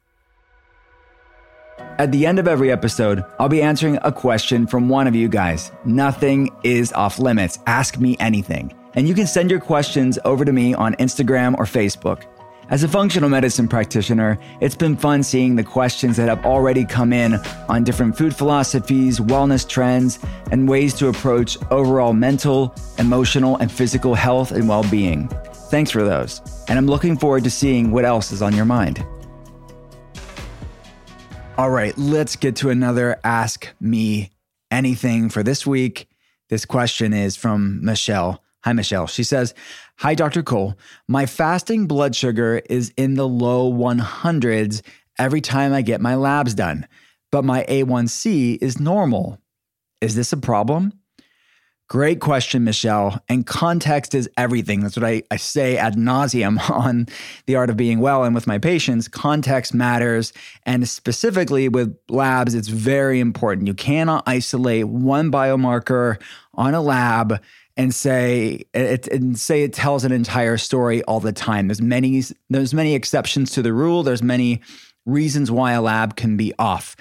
At 2.00 2.12
the 2.12 2.26
end 2.26 2.40
of 2.40 2.48
every 2.48 2.72
episode, 2.72 3.24
I'll 3.38 3.50
be 3.50 3.62
answering 3.62 4.00
a 4.02 4.12
question 4.12 4.66
from 4.66 4.90
one 4.90 5.06
of 5.06 5.16
you 5.16 5.30
guys. 5.30 5.72
Nothing 5.86 6.50
is 6.64 6.92
off 6.94 7.20
limits. 7.20 7.60
Ask 7.68 8.00
me 8.00 8.18
anything. 8.20 8.74
And 8.96 9.08
you 9.08 9.14
can 9.14 9.28
send 9.28 9.52
your 9.52 9.60
questions 9.60 10.18
over 10.26 10.44
to 10.44 10.52
me 10.52 10.74
on 10.74 10.96
Instagram 10.96 11.56
or 11.60 11.66
Facebook. 11.66 12.24
As 12.70 12.84
a 12.84 12.88
functional 12.88 13.30
medicine 13.30 13.68
practitioner, 13.68 14.38
it's 14.62 14.76
been 14.76 14.96
fun 14.96 15.24
seeing 15.24 15.56
the 15.56 15.64
questions 15.64 16.18
that 16.18 16.30
have 16.30 16.46
already 16.46 16.86
come 16.86 17.12
in 17.12 17.34
on 17.68 17.84
different 17.84 18.16
food 18.16 18.36
philosophies, 18.36 19.20
wellness 19.20 19.68
trends, 19.68 20.20
and 20.52 20.70
ways 20.70 20.94
to 20.96 21.08
approach 21.08 21.58
overall 21.72 22.14
mental, 22.14 22.76
emotional, 23.00 23.58
and 23.58 23.72
physical 23.72 24.14
health 24.14 24.52
and 24.52 24.70
well 24.70 24.84
being. 24.92 25.28
Thanks 25.72 25.90
for 25.90 26.04
those, 26.04 26.42
and 26.68 26.78
I'm 26.78 26.86
looking 26.86 27.18
forward 27.18 27.44
to 27.46 27.50
seeing 27.50 27.90
what 27.90 28.06
else 28.06 28.32
is 28.32 28.44
on 28.44 28.56
your 28.56 28.66
mind. 28.66 29.04
All 31.58 31.72
right, 31.72 31.98
let's 31.98 32.36
get 32.36 32.56
to 32.58 32.70
another 32.70 33.20
Ask 33.24 33.68
Me 33.80 34.30
Anything 34.70 35.30
for 35.30 35.42
this 35.42 35.66
week. 35.66 36.08
This 36.50 36.66
question 36.66 37.14
is 37.14 37.36
from 37.36 37.84
Michelle. 37.84 38.44
Hi, 38.64 38.74
Michelle. 38.74 39.08
She 39.08 39.24
says, 39.24 39.54
Hi, 40.00 40.16
Dr. 40.16 40.44
Cole. 40.44 40.78
My 41.10 41.26
fasting 41.26 41.86
blood 41.86 42.16
sugar 42.16 42.62
is 42.70 42.94
in 42.96 43.16
the 43.16 43.28
low 43.28 43.70
100s 43.70 44.82
every 45.18 45.42
time 45.42 45.74
I 45.74 45.82
get 45.82 46.00
my 46.00 46.16
labs 46.16 46.54
done, 46.54 46.88
but 47.34 47.44
my 47.44 47.66
A1C 47.68 48.60
is 48.62 48.80
normal. 48.80 49.40
Is 50.00 50.16
this 50.16 50.32
a 50.32 50.38
problem? 50.38 50.94
Great 51.90 52.22
question, 52.22 52.64
Michelle. 52.64 53.22
And 53.28 53.46
context 53.46 54.16
is 54.16 54.30
everything. 54.38 54.80
That's 54.80 54.96
what 54.96 55.04
I, 55.04 55.24
I 55.32 55.36
say 55.36 55.76
ad 55.76 55.96
nauseum 55.96 56.70
on 56.70 57.08
the 57.46 57.58
art 57.58 57.70
of 57.70 57.76
being 57.76 58.00
well. 58.00 58.24
And 58.24 58.34
with 58.34 58.48
my 58.48 58.58
patients, 58.58 59.10
context 59.10 59.74
matters. 59.74 60.32
And 60.66 60.88
specifically 60.88 61.68
with 61.68 61.94
labs, 62.08 62.56
it's 62.56 62.70
very 62.70 63.20
important. 63.20 63.68
You 63.68 63.74
cannot 63.74 64.24
isolate 64.28 64.88
one 64.88 65.30
biomarker 65.30 66.22
on 66.54 66.74
a 66.74 66.82
lab 66.82 67.42
and 67.80 67.96
say 67.96 68.66
it 68.74 69.08
and 69.08 69.40
say 69.40 69.64
it 69.64 69.72
tells 69.72 70.04
an 70.04 70.12
entire 70.12 70.58
story 70.58 71.02
all 71.04 71.22
the 71.22 71.32
time. 71.32 71.70
There's 71.70 71.82
many 71.82 72.22
there's 72.50 72.74
many 72.74 72.94
exceptions 72.94 73.52
to 73.52 73.62
the 73.62 73.72
rule. 73.72 74.04
There's 74.04 74.22
many 74.22 74.62
reasons 75.06 75.50
why 75.50 75.72
a 75.72 75.82
lab 75.82 76.18
can 76.18 76.36
be 76.36 76.54
off. 76.60 76.98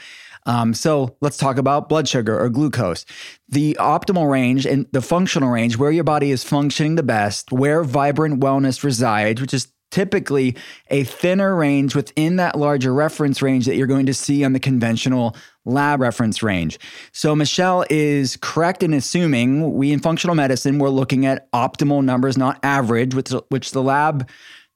Um, 0.46 0.72
so 0.72 1.16
let's 1.20 1.36
talk 1.36 1.58
about 1.58 1.88
blood 1.88 2.06
sugar 2.06 2.38
or 2.38 2.48
glucose. 2.48 3.04
The 3.48 3.76
optimal 3.80 4.30
range 4.30 4.66
and 4.66 4.86
the 4.92 5.02
functional 5.02 5.50
range, 5.50 5.76
where 5.76 5.90
your 5.90 6.04
body 6.04 6.30
is 6.30 6.44
functioning 6.44 6.94
the 6.94 7.02
best, 7.02 7.50
where 7.50 7.82
vibrant 7.82 8.40
wellness 8.40 8.84
resides, 8.84 9.40
which 9.40 9.52
is 9.52 9.66
typically 9.90 10.56
a 10.88 11.04
thinner 11.04 11.54
range 11.54 11.94
within 11.94 12.36
that 12.36 12.58
larger 12.58 12.92
reference 12.92 13.40
range 13.42 13.66
that 13.66 13.76
you're 13.76 13.86
going 13.86 14.06
to 14.06 14.14
see 14.14 14.44
on 14.44 14.52
the 14.52 14.60
conventional 14.60 15.36
lab 15.64 16.00
reference 16.00 16.42
range. 16.42 16.78
So 17.12 17.34
Michelle 17.34 17.84
is 17.90 18.36
correct 18.40 18.82
in 18.82 18.92
assuming 18.94 19.74
we 19.74 19.92
in 19.92 20.00
functional 20.00 20.34
medicine 20.34 20.78
we're 20.78 20.88
looking 20.88 21.26
at 21.26 21.50
optimal 21.52 22.04
numbers, 22.04 22.36
not 22.36 22.58
average, 22.62 23.14
which 23.14 23.30
which 23.48 23.72
the 23.72 23.82
lab 23.82 24.28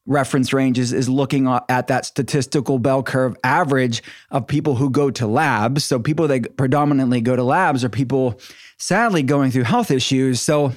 reference 0.07 0.53
range 0.53 0.79
is, 0.79 0.93
is 0.93 1.09
looking 1.09 1.47
at 1.47 1.87
that 1.87 2.05
statistical 2.05 2.79
bell 2.79 3.03
curve 3.03 3.37
average 3.45 4.03
of 4.31 4.47
people 4.47 4.75
who 4.75 4.91
go 4.91 5.11
to 5.11 5.27
labs. 5.27 5.85
So 5.85 5.99
people 6.01 6.27
that 6.29 6.57
predominantly 6.57 7.21
go 7.21 7.37
to 7.37 7.45
labs 7.45 7.85
are 7.85 7.89
people 7.89 8.41
sadly 8.79 9.23
going 9.23 9.53
through 9.53 9.63
health 9.65 9.91
issues. 9.91 10.41
So 10.41 10.73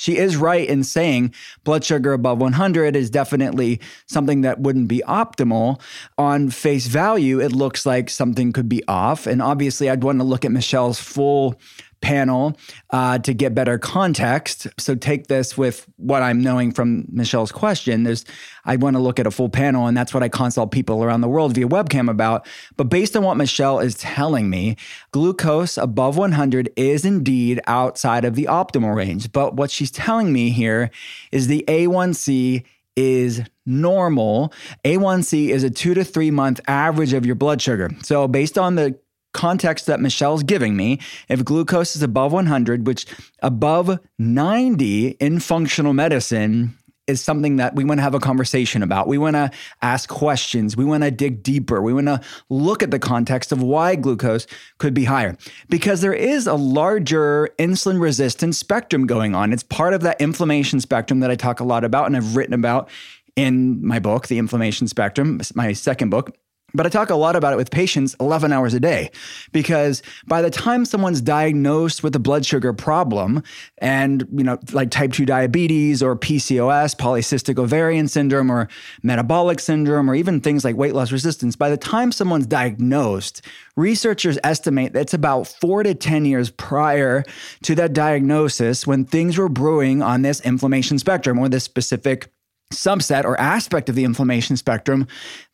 she 0.00 0.16
is 0.16 0.34
right 0.34 0.66
in 0.66 0.82
saying 0.82 1.34
blood 1.62 1.84
sugar 1.84 2.14
above 2.14 2.38
100 2.38 2.96
is 2.96 3.10
definitely 3.10 3.80
something 4.06 4.40
that 4.40 4.58
wouldn't 4.58 4.88
be 4.88 5.02
optimal. 5.06 5.78
On 6.16 6.48
face 6.48 6.86
value, 6.86 7.38
it 7.38 7.52
looks 7.52 7.84
like 7.84 8.08
something 8.08 8.50
could 8.50 8.66
be 8.66 8.82
off. 8.88 9.26
And 9.26 9.42
obviously, 9.42 9.90
I'd 9.90 10.02
want 10.02 10.18
to 10.18 10.24
look 10.24 10.46
at 10.46 10.52
Michelle's 10.52 10.98
full 10.98 11.60
panel 12.00 12.56
uh, 12.90 13.18
to 13.18 13.34
get 13.34 13.54
better 13.54 13.78
context. 13.78 14.66
So 14.78 14.94
take 14.94 15.26
this 15.26 15.56
with 15.56 15.86
what 15.96 16.22
I'm 16.22 16.40
knowing 16.40 16.72
from 16.72 17.06
Michelle's 17.10 17.52
question. 17.52 18.04
There's, 18.04 18.24
I 18.64 18.76
want 18.76 18.96
to 18.96 19.00
look 19.00 19.18
at 19.18 19.26
a 19.26 19.30
full 19.30 19.48
panel, 19.48 19.86
and 19.86 19.96
that's 19.96 20.14
what 20.14 20.22
I 20.22 20.28
consult 20.28 20.70
people 20.70 21.04
around 21.04 21.20
the 21.20 21.28
world 21.28 21.54
via 21.54 21.68
webcam 21.68 22.10
about. 22.10 22.46
But 22.76 22.84
based 22.84 23.16
on 23.16 23.22
what 23.22 23.36
Michelle 23.36 23.80
is 23.80 23.94
telling 23.96 24.50
me, 24.50 24.76
glucose 25.12 25.76
above 25.76 26.16
100 26.16 26.70
is 26.76 27.04
indeed 27.04 27.60
outside 27.66 28.24
of 28.24 28.34
the 28.34 28.44
optimal 28.44 28.94
range. 28.94 29.32
But 29.32 29.54
what 29.54 29.70
she's 29.70 29.90
telling 29.90 30.32
me 30.32 30.50
here 30.50 30.90
is 31.32 31.46
the 31.46 31.64
A1C 31.68 32.64
is 32.96 33.42
normal. 33.64 34.52
A1C 34.84 35.48
is 35.48 35.62
a 35.62 35.70
two 35.70 35.94
to 35.94 36.04
three 36.04 36.30
month 36.30 36.60
average 36.66 37.12
of 37.12 37.24
your 37.24 37.34
blood 37.34 37.62
sugar. 37.62 37.90
So, 38.02 38.26
based 38.28 38.58
on 38.58 38.74
the 38.74 38.98
context 39.32 39.86
that 39.86 40.00
Michelle's 40.00 40.42
giving 40.42 40.76
me, 40.76 41.00
if 41.28 41.44
glucose 41.44 41.96
is 41.96 42.02
above 42.02 42.32
100, 42.32 42.86
which 42.86 43.06
above 43.42 43.98
90 44.18 45.08
in 45.08 45.40
functional 45.40 45.92
medicine 45.92 46.76
is 47.10 47.20
something 47.20 47.56
that 47.56 47.74
we 47.74 47.84
want 47.84 47.98
to 47.98 48.02
have 48.02 48.14
a 48.14 48.20
conversation 48.20 48.82
about. 48.82 49.08
We 49.08 49.18
want 49.18 49.34
to 49.34 49.50
ask 49.82 50.08
questions. 50.08 50.76
We 50.76 50.84
want 50.84 51.02
to 51.02 51.10
dig 51.10 51.42
deeper. 51.42 51.82
We 51.82 51.92
want 51.92 52.06
to 52.06 52.20
look 52.48 52.82
at 52.82 52.90
the 52.90 52.98
context 52.98 53.52
of 53.52 53.60
why 53.62 53.96
glucose 53.96 54.46
could 54.78 54.94
be 54.94 55.04
higher 55.04 55.36
because 55.68 56.00
there 56.00 56.14
is 56.14 56.46
a 56.46 56.54
larger 56.54 57.50
insulin 57.58 58.00
resistance 58.00 58.58
spectrum 58.58 59.06
going 59.06 59.34
on. 59.34 59.52
It's 59.52 59.64
part 59.64 59.92
of 59.92 60.02
that 60.02 60.20
inflammation 60.20 60.80
spectrum 60.80 61.20
that 61.20 61.30
I 61.30 61.34
talk 61.34 61.60
a 61.60 61.64
lot 61.64 61.84
about 61.84 62.06
and 62.06 62.16
I've 62.16 62.36
written 62.36 62.54
about 62.54 62.88
in 63.36 63.84
my 63.84 63.98
book, 63.98 64.28
The 64.28 64.38
Inflammation 64.38 64.86
Spectrum, 64.86 65.40
my 65.54 65.72
second 65.72 66.10
book. 66.10 66.36
But 66.74 66.86
I 66.86 66.88
talk 66.88 67.10
a 67.10 67.14
lot 67.14 67.36
about 67.36 67.52
it 67.52 67.56
with 67.56 67.70
patients 67.70 68.14
11 68.20 68.52
hours 68.52 68.74
a 68.74 68.80
day 68.80 69.10
because 69.52 70.02
by 70.26 70.42
the 70.42 70.50
time 70.50 70.84
someone's 70.84 71.20
diagnosed 71.20 72.02
with 72.02 72.14
a 72.14 72.18
blood 72.18 72.46
sugar 72.46 72.72
problem 72.72 73.42
and, 73.78 74.26
you 74.32 74.44
know, 74.44 74.58
like 74.72 74.90
type 74.90 75.12
2 75.12 75.26
diabetes 75.26 76.02
or 76.02 76.16
PCOS, 76.16 76.96
polycystic 76.96 77.58
ovarian 77.58 78.08
syndrome 78.08 78.50
or 78.50 78.68
metabolic 79.02 79.60
syndrome 79.60 80.10
or 80.10 80.14
even 80.14 80.40
things 80.40 80.64
like 80.64 80.76
weight 80.76 80.94
loss 80.94 81.12
resistance, 81.12 81.56
by 81.56 81.70
the 81.70 81.76
time 81.76 82.12
someone's 82.12 82.46
diagnosed, 82.46 83.42
researchers 83.76 84.38
estimate 84.44 84.92
that 84.92 85.00
it's 85.00 85.14
about 85.14 85.46
4 85.46 85.82
to 85.82 85.94
10 85.94 86.24
years 86.24 86.50
prior 86.50 87.24
to 87.62 87.74
that 87.74 87.92
diagnosis 87.92 88.86
when 88.86 89.04
things 89.04 89.38
were 89.38 89.48
brewing 89.48 90.02
on 90.02 90.22
this 90.22 90.40
inflammation 90.42 90.98
spectrum 90.98 91.38
or 91.38 91.48
this 91.48 91.64
specific 91.64 92.30
subset 92.72 93.24
or 93.24 93.38
aspect 93.40 93.88
of 93.88 93.94
the 93.94 94.04
inflammation 94.04 94.56
spectrum 94.56 95.06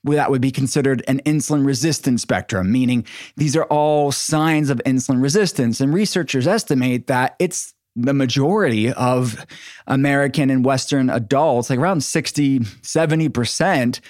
that 0.05 0.31
would 0.31 0.43
be 0.43 0.51
considered 0.51 1.03
an 1.09 1.21
insulin 1.21 1.67
resistant 1.67 2.21
spectrum, 2.21 2.71
meaning 2.71 3.05
these 3.37 3.57
are 3.57 3.65
all 3.65 4.13
signs 4.13 4.71
of 4.71 4.81
insulin 4.85 5.23
resistance. 5.23 5.81
And 5.81 5.93
researchers 5.93 6.47
estimate 6.47 7.07
that 7.07 7.35
it's 7.39 7.75
the 7.97 8.13
majority 8.13 8.93
of 8.93 9.47
American 9.87 10.51
and 10.51 10.65
Western 10.65 11.09
adults, 11.09 11.71
like 11.71 11.79
around 11.79 12.03
60, 12.03 12.61
70%, 12.61 14.01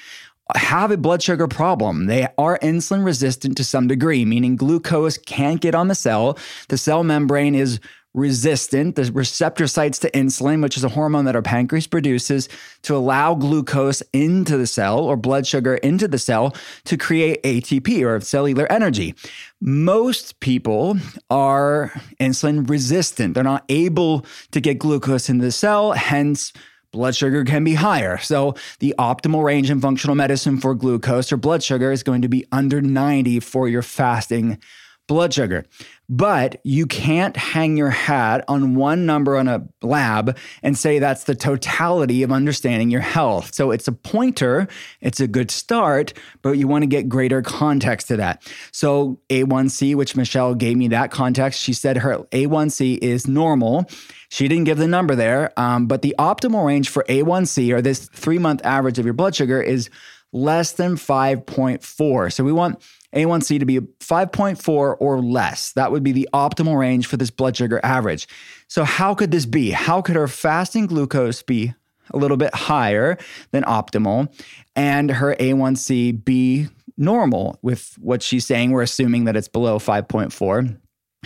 have 0.54 0.90
a 0.90 0.96
blood 0.96 1.22
sugar 1.22 1.48
problem. 1.48 2.06
They 2.06 2.28
are 2.38 2.58
insulin 2.58 3.04
resistant 3.04 3.56
to 3.56 3.64
some 3.64 3.86
degree, 3.86 4.24
meaning 4.24 4.56
glucose 4.56 5.18
can't 5.18 5.60
get 5.60 5.74
on 5.74 5.88
the 5.88 5.94
cell. 5.94 6.38
The 6.68 6.78
cell 6.78 7.04
membrane 7.04 7.54
is 7.54 7.80
resistant, 8.16 8.96
the 8.96 9.12
receptor 9.12 9.66
sites 9.66 9.98
to 10.00 10.10
insulin, 10.10 10.62
which 10.62 10.76
is 10.76 10.82
a 10.82 10.88
hormone 10.88 11.26
that 11.26 11.36
our 11.36 11.42
pancreas 11.42 11.86
produces 11.86 12.48
to 12.82 12.96
allow 12.96 13.34
glucose 13.34 14.02
into 14.12 14.56
the 14.56 14.66
cell 14.66 15.00
or 15.00 15.16
blood 15.16 15.46
sugar 15.46 15.76
into 15.76 16.08
the 16.08 16.18
cell 16.18 16.54
to 16.84 16.96
create 16.96 17.42
ATP 17.42 18.04
or 18.04 18.18
cellular 18.20 18.70
energy. 18.72 19.14
Most 19.60 20.40
people 20.40 20.96
are 21.30 21.92
insulin 22.18 22.68
resistant. 22.68 23.34
They're 23.34 23.44
not 23.44 23.64
able 23.68 24.24
to 24.50 24.60
get 24.60 24.78
glucose 24.78 25.28
into 25.28 25.44
the 25.44 25.52
cell, 25.52 25.92
hence, 25.92 26.52
blood 26.92 27.14
sugar 27.14 27.44
can 27.44 27.62
be 27.62 27.74
higher. 27.74 28.16
So, 28.16 28.54
the 28.78 28.94
optimal 28.98 29.44
range 29.44 29.70
in 29.70 29.82
functional 29.82 30.16
medicine 30.16 30.58
for 30.58 30.74
glucose 30.74 31.30
or 31.30 31.36
blood 31.36 31.62
sugar 31.62 31.92
is 31.92 32.02
going 32.02 32.22
to 32.22 32.28
be 32.28 32.46
under 32.50 32.80
90 32.80 33.40
for 33.40 33.68
your 33.68 33.82
fasting 33.82 34.58
blood 35.06 35.32
sugar. 35.32 35.64
But 36.08 36.60
you 36.62 36.86
can't 36.86 37.36
hang 37.36 37.76
your 37.76 37.90
hat 37.90 38.44
on 38.46 38.76
one 38.76 39.06
number 39.06 39.36
on 39.36 39.48
a 39.48 39.66
lab 39.82 40.36
and 40.62 40.78
say 40.78 40.98
that's 40.98 41.24
the 41.24 41.34
totality 41.34 42.22
of 42.22 42.30
understanding 42.30 42.90
your 42.90 43.00
health. 43.00 43.54
So 43.54 43.72
it's 43.72 43.88
a 43.88 43.92
pointer, 43.92 44.68
it's 45.00 45.18
a 45.18 45.26
good 45.26 45.50
start, 45.50 46.12
but 46.42 46.52
you 46.52 46.68
want 46.68 46.82
to 46.82 46.86
get 46.86 47.08
greater 47.08 47.42
context 47.42 48.08
to 48.08 48.16
that. 48.18 48.42
So 48.70 49.20
A1C, 49.30 49.96
which 49.96 50.14
Michelle 50.14 50.54
gave 50.54 50.76
me 50.76 50.88
that 50.88 51.10
context, 51.10 51.60
she 51.60 51.72
said 51.72 51.98
her 51.98 52.18
A1C 52.30 52.98
is 52.98 53.26
normal. 53.26 53.86
She 54.28 54.48
didn't 54.48 54.64
give 54.64 54.78
the 54.78 54.88
number 54.88 55.14
there, 55.14 55.52
um, 55.58 55.86
but 55.86 56.02
the 56.02 56.14
optimal 56.18 56.64
range 56.66 56.88
for 56.88 57.04
A1C 57.08 57.72
or 57.72 57.82
this 57.82 58.08
three 58.08 58.38
month 58.38 58.64
average 58.64 58.98
of 58.98 59.04
your 59.04 59.14
blood 59.14 59.34
sugar 59.34 59.60
is 59.60 59.90
less 60.32 60.72
than 60.72 60.96
5.4. 60.96 62.32
So 62.32 62.44
we 62.44 62.52
want 62.52 62.82
A1C 63.16 63.58
to 63.58 63.66
be 63.66 63.80
5.4 63.80 64.96
or 65.00 65.20
less. 65.20 65.72
That 65.72 65.90
would 65.90 66.02
be 66.02 66.12
the 66.12 66.28
optimal 66.32 66.78
range 66.78 67.06
for 67.06 67.16
this 67.16 67.30
blood 67.30 67.56
sugar 67.56 67.80
average. 67.82 68.28
So, 68.68 68.84
how 68.84 69.14
could 69.14 69.30
this 69.30 69.46
be? 69.46 69.70
How 69.70 70.02
could 70.02 70.16
her 70.16 70.28
fasting 70.28 70.86
glucose 70.86 71.42
be 71.42 71.74
a 72.10 72.18
little 72.18 72.36
bit 72.36 72.54
higher 72.54 73.18
than 73.50 73.64
optimal 73.64 74.32
and 74.76 75.10
her 75.10 75.34
A1C 75.36 76.24
be 76.24 76.68
normal 76.96 77.58
with 77.62 77.96
what 78.00 78.22
she's 78.22 78.46
saying? 78.46 78.70
We're 78.70 78.82
assuming 78.82 79.24
that 79.24 79.36
it's 79.36 79.48
below 79.48 79.78
5.4. 79.78 80.78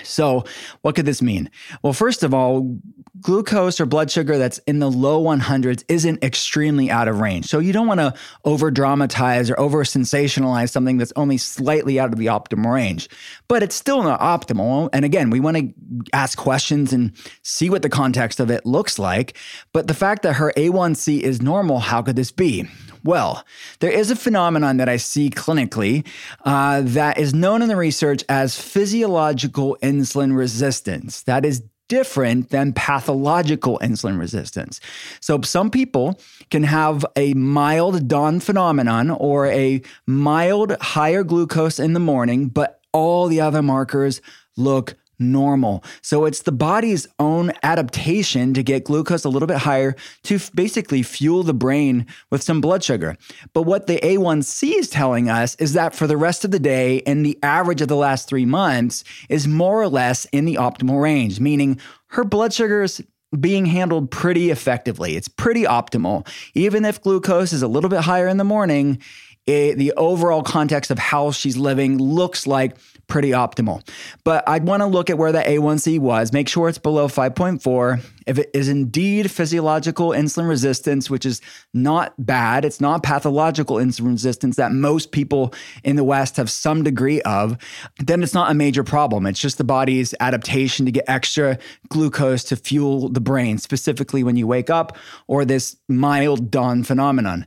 So, 0.03 0.45
what 0.83 0.95
could 0.95 1.07
this 1.07 1.21
mean? 1.21 1.51
Well, 1.83 1.93
first 1.93 2.23
of 2.23 2.33
all, 2.33 2.79
glucose 3.21 3.81
or 3.81 3.87
blood 3.87 4.11
sugar 4.11 4.39
that's 4.39 4.59
in 4.61 4.79
the 4.79 4.91
low 4.91 5.23
100s 5.23 5.85
isn't 5.89 6.25
extremely 6.25 6.91
out 6.91 7.09
of 7.09 7.21
range. 7.21 7.47
So, 7.47 7.59
you 7.59 7.73
don't 7.73 7.87
want 7.87 8.01
to 8.01 8.15
over 8.45 8.71
dramatize 8.71 9.51
or 9.51 9.59
over 9.59 9.85
sensationalize 9.85 10.71
something 10.71 10.97
that's 10.97 11.13
only 11.17 11.37
slightly 11.37 12.01
out 12.01 12.13
of 12.13 12.19
the 12.19 12.27
optimal 12.27 12.73
range, 12.73 13.09
but 13.49 13.63
it's 13.63 13.75
still 13.75 14.03
not 14.03 14.21
optimal. 14.21 14.89
And 14.93 15.05
again, 15.05 15.31
we 15.31 15.41
want 15.41 15.57
to 15.57 15.73
ask 16.13 16.39
questions 16.39 16.93
and 16.93 17.13
see 17.43 17.69
what 17.69 17.83
the 17.83 17.89
context 17.89 18.41
of 18.41 18.51
it 18.51 18.65
looks 18.65 18.99
like. 18.99 19.37
But 19.73 19.87
the 19.87 19.95
fact 19.95 20.23
that 20.23 20.35
her 20.35 20.53
A1C 20.57 21.21
is 21.21 21.43
normal, 21.43 21.79
how 21.79 22.03
could 22.03 22.17
this 22.17 22.33
be? 22.33 22.67
Well, 23.03 23.45
there 23.81 23.91
is 23.91 24.11
a 24.11 24.17
phenomenon 24.17 24.77
that 24.77 24.89
I 24.89 24.97
see 24.97 25.31
clinically 25.31 26.07
uh, 26.45 26.83
that 26.85 27.19
is 27.19 27.33
known 27.33 27.63
in 27.63 27.69
the 27.69 27.77
research 27.77 28.25
as 28.29 28.61
physiological 28.61 29.77
insulin 29.83 30.37
resistance. 30.37 31.23
That 31.23 31.45
is 31.45 31.63
different 31.89 32.51
than 32.51 32.73
pathological 32.73 33.79
insulin 33.83 34.19
resistance. 34.19 34.81
So 35.21 35.41
some 35.41 35.71
people 35.71 36.21
can 36.49 36.63
have 36.63 37.05
a 37.17 37.35
mild 37.35 38.07
dawn 38.07 38.39
phenomenon 38.39 39.11
or 39.11 39.47
a 39.47 39.83
mild 40.07 40.77
higher 40.81 41.25
glucose 41.25 41.81
in 41.81 41.93
the 41.93 42.01
morning, 42.01 42.49
but 42.49 42.81
all 42.93 43.27
the 43.27 43.41
other 43.41 43.61
markers 43.61 44.21
look 44.57 44.95
normal. 45.21 45.85
So 46.03 46.25
it's 46.25 46.43
the 46.43 46.53
body's 46.53 47.07
own 47.19 47.53
adaptation 47.63 48.55
to 48.55 48.63
get 48.63 48.85
glucose 48.85 49.25
a 49.25 49.29
little 49.29 49.47
bit 49.47 49.59
higher 49.59 49.95
to 50.25 50.37
f- 50.37 50.51
basically 50.55 51.03
fuel 51.03 51.43
the 51.43 51.55
brain 51.55 52.07
with 52.31 52.43
some 52.43 52.61
blood 52.61 52.83
sugar. 52.83 53.17
But 53.53 53.63
what 53.63 53.87
the 53.87 53.99
A1C 53.99 54.79
is 54.79 54.91
telling 54.91 55.29
us 55.29 55.55
is 55.57 55.75
that 55.75 55.95
for 55.95 56.07
the 56.07 56.17
rest 56.17 56.45
of 56.45 56.51
the 56.51 56.59
day 56.59 57.03
and 57.07 57.25
the 57.25 57.39
average 57.43 57.83
of 57.83 57.89
the 57.89 57.97
last 57.97 58.29
three 58.29 58.47
months 58.47 59.05
is 59.29 59.47
more 59.47 59.81
or 59.81 59.89
less 59.89 60.25
in 60.27 60.45
the 60.45 60.57
optimal 60.57 61.01
range, 61.01 61.41
meaning 61.41 61.79
her 62.09 62.25
blood 62.25 62.53
sugar 62.53 62.83
is 62.83 63.03
being 63.39 63.67
handled 63.67 64.11
pretty 64.11 64.51
effectively. 64.51 65.17
It's 65.17 65.29
pretty 65.29 65.63
optimal. 65.63 66.27
Even 66.55 66.85
if 66.85 67.01
glucose 67.01 67.53
is 67.53 67.63
a 67.63 67.69
little 67.69 67.91
bit 67.91 68.01
higher 68.01 68.27
in 68.27 68.39
the 68.39 68.45
morning, 68.45 68.99
it, 69.47 69.79
the 69.79 69.93
overall 69.97 70.43
context 70.43 70.91
of 70.91 70.99
how 70.99 71.31
she's 71.31 71.57
living 71.57 71.99
looks 71.99 72.47
like 72.47 72.77
pretty 73.11 73.31
optimal. 73.31 73.87
But 74.25 74.49
I'd 74.49 74.65
want 74.65 74.83
to 74.83 74.87
look 74.87 75.11
at 75.11 75.19
where 75.19 75.33
the 75.33 75.41
A1C 75.41 75.99
was, 75.99 76.33
make 76.33 76.49
sure 76.49 76.69
it's 76.69 76.79
below 76.79 77.09
5.4. 77.09 78.03
If 78.27 78.39
it 78.39 78.51
is 78.55 78.69
indeed 78.69 79.31
physiological 79.31 80.11
insulin 80.11 80.49
resistance, 80.49 81.11
which 81.11 81.27
is 81.27 81.41
not 81.75 82.15
bad, 82.25 82.65
it's 82.65 82.81
not 82.81 83.03
pathological 83.03 83.77
insulin 83.77 84.13
resistance 84.13 84.57
that 84.57 84.73
most 84.73 85.11
people 85.11 85.53
in 85.83 85.97
the 85.97 86.05
West 86.05 86.37
have 86.37 86.51
some 86.51 86.85
degree 86.85 87.21
of, 87.23 87.59
then 87.99 88.23
it's 88.23 88.35
not 88.35 88.51
a 88.51 88.55
major 88.55 88.85
problem. 88.85 89.27
It's 89.27 89.41
just 89.41 89.59
the 89.59 89.65
body's 89.65 90.15
adaptation 90.21 90.87
to 90.87 90.93
get 90.93 91.05
extra 91.09 91.59
glucose 91.89 92.45
to 92.45 92.57
fuel 92.57 93.09
the 93.09 93.21
brain, 93.21 93.59
specifically 93.59 94.23
when 94.23 94.37
you 94.37 94.47
wake 94.47 94.71
up 94.71 94.97
or 95.27 95.45
this 95.45 95.77
mild 95.89 96.51
dawn 96.51 96.85
phenomenon. 96.85 97.47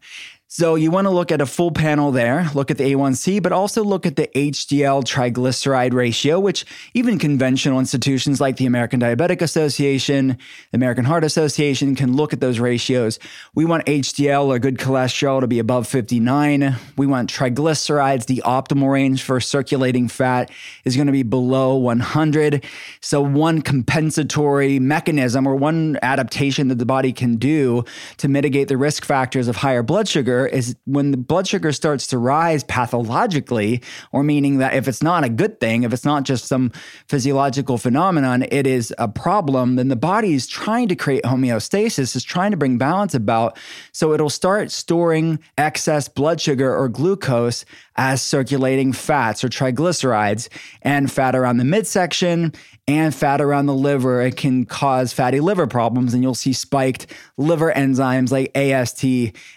So 0.55 0.75
you 0.75 0.91
want 0.91 1.05
to 1.05 1.09
look 1.09 1.31
at 1.31 1.41
a 1.41 1.47
full 1.47 1.71
panel 1.71 2.11
there, 2.11 2.47
look 2.53 2.69
at 2.69 2.77
the 2.77 2.93
A1C, 2.93 3.41
but 3.41 3.51
also 3.51 3.83
look 3.83 4.05
at 4.05 4.17
the 4.17 4.27
HDL 4.35 5.03
triglyceride 5.03 5.93
ratio, 5.93 6.39
which 6.39 6.63
even 6.93 7.17
conventional 7.17 7.79
institutions 7.79 8.39
like 8.39 8.57
the 8.57 8.67
American 8.67 8.99
Diabetic 8.99 9.41
Association, 9.41 10.37
the 10.69 10.75
American 10.75 11.05
Heart 11.05 11.23
Association 11.23 11.95
can 11.95 12.15
look 12.15 12.33
at 12.33 12.39
those 12.39 12.59
ratios. 12.59 13.17
We 13.55 13.65
want 13.65 13.87
HDL 13.87 14.45
or 14.45 14.59
good 14.59 14.77
cholesterol 14.77 15.41
to 15.41 15.47
be 15.47 15.57
above 15.57 15.87
59. 15.87 16.75
We 16.97 17.07
want 17.07 17.33
triglycerides, 17.33 18.27
the 18.27 18.43
optimal 18.45 18.91
range 18.91 19.23
for 19.23 19.39
circulating 19.39 20.07
fat 20.07 20.51
is 20.85 20.95
going 20.95 21.07
to 21.07 21.11
be 21.11 21.23
below 21.23 21.77
100. 21.77 22.63
So 23.01 23.23
one 23.23 23.63
compensatory 23.63 24.77
mechanism 24.77 25.47
or 25.47 25.55
one 25.55 25.97
adaptation 26.03 26.67
that 26.67 26.77
the 26.77 26.85
body 26.85 27.11
can 27.11 27.37
do 27.37 27.85
to 28.17 28.27
mitigate 28.27 28.67
the 28.67 28.77
risk 28.77 29.03
factors 29.03 29.47
of 29.47 29.55
higher 29.55 29.81
blood 29.81 30.07
sugar 30.07 30.42
is 30.47 30.75
when 30.85 31.11
the 31.11 31.17
blood 31.17 31.47
sugar 31.47 31.71
starts 31.71 32.07
to 32.07 32.17
rise 32.17 32.63
pathologically, 32.63 33.81
or 34.11 34.23
meaning 34.23 34.57
that 34.57 34.73
if 34.73 34.87
it's 34.87 35.03
not 35.03 35.23
a 35.23 35.29
good 35.29 35.59
thing, 35.59 35.83
if 35.83 35.93
it's 35.93 36.05
not 36.05 36.23
just 36.23 36.45
some 36.45 36.71
physiological 37.07 37.77
phenomenon, 37.77 38.45
it 38.51 38.67
is 38.67 38.93
a 38.97 39.07
problem, 39.07 39.75
then 39.75 39.87
the 39.87 39.95
body 39.95 40.33
is 40.33 40.47
trying 40.47 40.87
to 40.87 40.95
create 40.95 41.23
homeostasis, 41.23 42.15
is 42.15 42.23
trying 42.23 42.51
to 42.51 42.57
bring 42.57 42.77
balance 42.77 43.13
about. 43.13 43.57
So 43.91 44.13
it'll 44.13 44.29
start 44.29 44.71
storing 44.71 45.39
excess 45.57 46.07
blood 46.07 46.39
sugar 46.39 46.75
or 46.75 46.89
glucose 46.89 47.65
as 47.95 48.21
circulating 48.21 48.93
fats 48.93 49.43
or 49.43 49.49
triglycerides 49.49 50.49
and 50.81 51.11
fat 51.11 51.35
around 51.35 51.57
the 51.57 51.63
midsection 51.63 52.53
and 52.87 53.15
fat 53.15 53.39
around 53.39 53.65
the 53.65 53.73
liver. 53.73 54.21
It 54.21 54.35
can 54.35 54.65
cause 54.65 55.13
fatty 55.13 55.39
liver 55.39 55.67
problems, 55.67 56.13
and 56.13 56.21
you'll 56.21 56.35
see 56.35 56.51
spiked 56.51 57.07
liver 57.37 57.71
enzymes 57.71 58.31
like 58.31 58.55
AST 58.57 59.03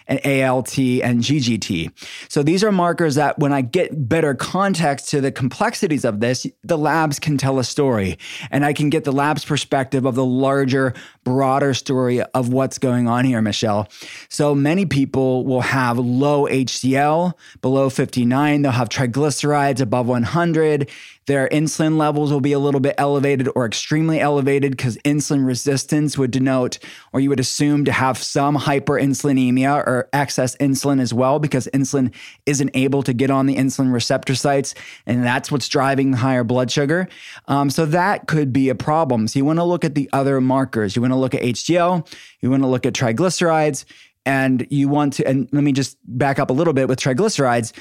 and 0.07 0.19
ALT 0.25 0.77
and 0.77 1.21
GGT. 1.21 1.91
So 2.29 2.41
these 2.41 2.63
are 2.63 2.71
markers 2.71 3.15
that 3.15 3.37
when 3.37 3.51
I 3.51 3.61
get 3.61 4.07
better 4.07 4.33
context 4.33 5.09
to 5.09 5.19
the 5.19 5.31
complexities 5.31 6.05
of 6.05 6.21
this, 6.21 6.47
the 6.63 6.77
labs 6.77 7.19
can 7.19 7.37
tell 7.37 7.59
a 7.59 7.63
story, 7.63 8.17
and 8.49 8.63
I 8.63 8.71
can 8.71 8.89
get 8.89 9.03
the 9.03 9.11
lab's 9.11 9.43
perspective 9.43 10.05
of 10.05 10.15
the 10.15 10.25
larger, 10.25 10.93
broader 11.25 11.73
story 11.73 12.21
of 12.21 12.53
what's 12.53 12.77
going 12.77 13.09
on 13.09 13.25
here, 13.25 13.41
Michelle. 13.41 13.89
So 14.29 14.55
many 14.55 14.85
people 14.85 15.45
will 15.45 15.61
have 15.61 15.97
low 15.97 16.45
HDL 16.45 17.33
below 17.61 17.89
59, 17.89 18.26
they'll 18.29 18.71
have 18.71 18.89
triglycerides 18.89 19.81
above 19.81 20.07
100 20.07 20.89
their 21.27 21.49
insulin 21.49 21.97
levels 21.97 22.31
will 22.31 22.41
be 22.41 22.53
a 22.53 22.59
little 22.59 22.79
bit 22.79 22.95
elevated 22.97 23.49
or 23.53 23.65
extremely 23.65 24.19
elevated 24.19 24.71
because 24.71 24.97
insulin 24.99 25.45
resistance 25.45 26.17
would 26.17 26.31
denote, 26.31 26.79
or 27.11 27.19
you 27.19 27.29
would 27.29 27.39
assume 27.39 27.83
to 27.85 27.91
have 27.91 28.17
some 28.17 28.57
hyperinsulinemia 28.57 29.85
or 29.85 30.09
excess 30.13 30.55
insulin 30.55 31.01
as 31.01 31.13
well, 31.13 31.37
because 31.37 31.67
insulin 31.73 32.13
isn't 32.45 32.71
able 32.73 33.03
to 33.03 33.13
get 33.13 33.29
on 33.29 33.45
the 33.45 33.57
insulin 33.57 33.93
receptor 33.93 34.35
sites. 34.35 34.73
And 35.05 35.23
that's 35.23 35.51
what's 35.51 35.67
driving 35.67 36.13
higher 36.13 36.45
blood 36.45 36.71
sugar. 36.71 37.09
Um, 37.49 37.69
so 37.69 37.85
that 37.87 38.27
could 38.27 38.53
be 38.53 38.69
a 38.69 38.75
problem. 38.75 39.27
So 39.27 39.37
you 39.37 39.45
want 39.45 39.59
to 39.59 39.65
look 39.65 39.83
at 39.83 39.95
the 39.95 40.09
other 40.13 40.39
markers. 40.39 40.95
You 40.95 41.01
want 41.01 41.11
to 41.11 41.17
look 41.17 41.35
at 41.35 41.41
HDL, 41.41 42.07
you 42.39 42.49
want 42.49 42.63
to 42.63 42.67
look 42.67 42.85
at 42.85 42.93
triglycerides, 42.93 43.83
and 44.25 44.65
you 44.69 44.87
want 44.87 45.13
to, 45.13 45.27
and 45.27 45.49
let 45.51 45.63
me 45.63 45.73
just 45.73 45.97
back 46.05 46.39
up 46.39 46.49
a 46.49 46.53
little 46.53 46.73
bit 46.73 46.87
with 46.87 46.99
triglycerides. 46.99 47.73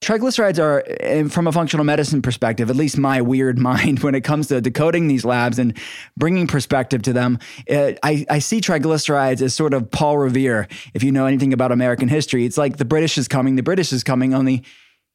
Triglycerides 0.00 0.62
are, 0.62 0.84
eh, 1.00 1.24
from 1.24 1.48
a 1.48 1.52
functional 1.52 1.84
medicine 1.84 2.22
perspective, 2.22 2.70
at 2.70 2.76
least 2.76 2.98
my 2.98 3.20
weird 3.20 3.58
mind, 3.70 4.00
when 4.00 4.14
it 4.14 4.22
comes 4.22 4.46
to 4.48 4.60
decoding 4.60 5.08
these 5.08 5.24
labs 5.24 5.58
and 5.58 5.76
bringing 6.16 6.46
perspective 6.46 7.02
to 7.02 7.12
them, 7.12 7.38
it, 7.66 7.74
eh, 7.74 7.94
I, 8.02 8.26
I 8.30 8.38
see 8.38 8.60
triglycerides 8.60 9.42
as 9.42 9.54
sort 9.54 9.74
of 9.74 9.90
Paul 9.90 10.18
Revere. 10.18 10.68
If 10.94 11.02
you 11.02 11.10
know 11.10 11.26
anything 11.26 11.52
about 11.52 11.72
American 11.72 12.08
history, 12.08 12.44
it's 12.44 12.58
like 12.58 12.76
the 12.76 12.84
British 12.84 13.18
is 13.18 13.26
coming, 13.26 13.56
the 13.56 13.62
British 13.62 13.92
is 13.92 14.04
coming, 14.04 14.34
only 14.34 14.62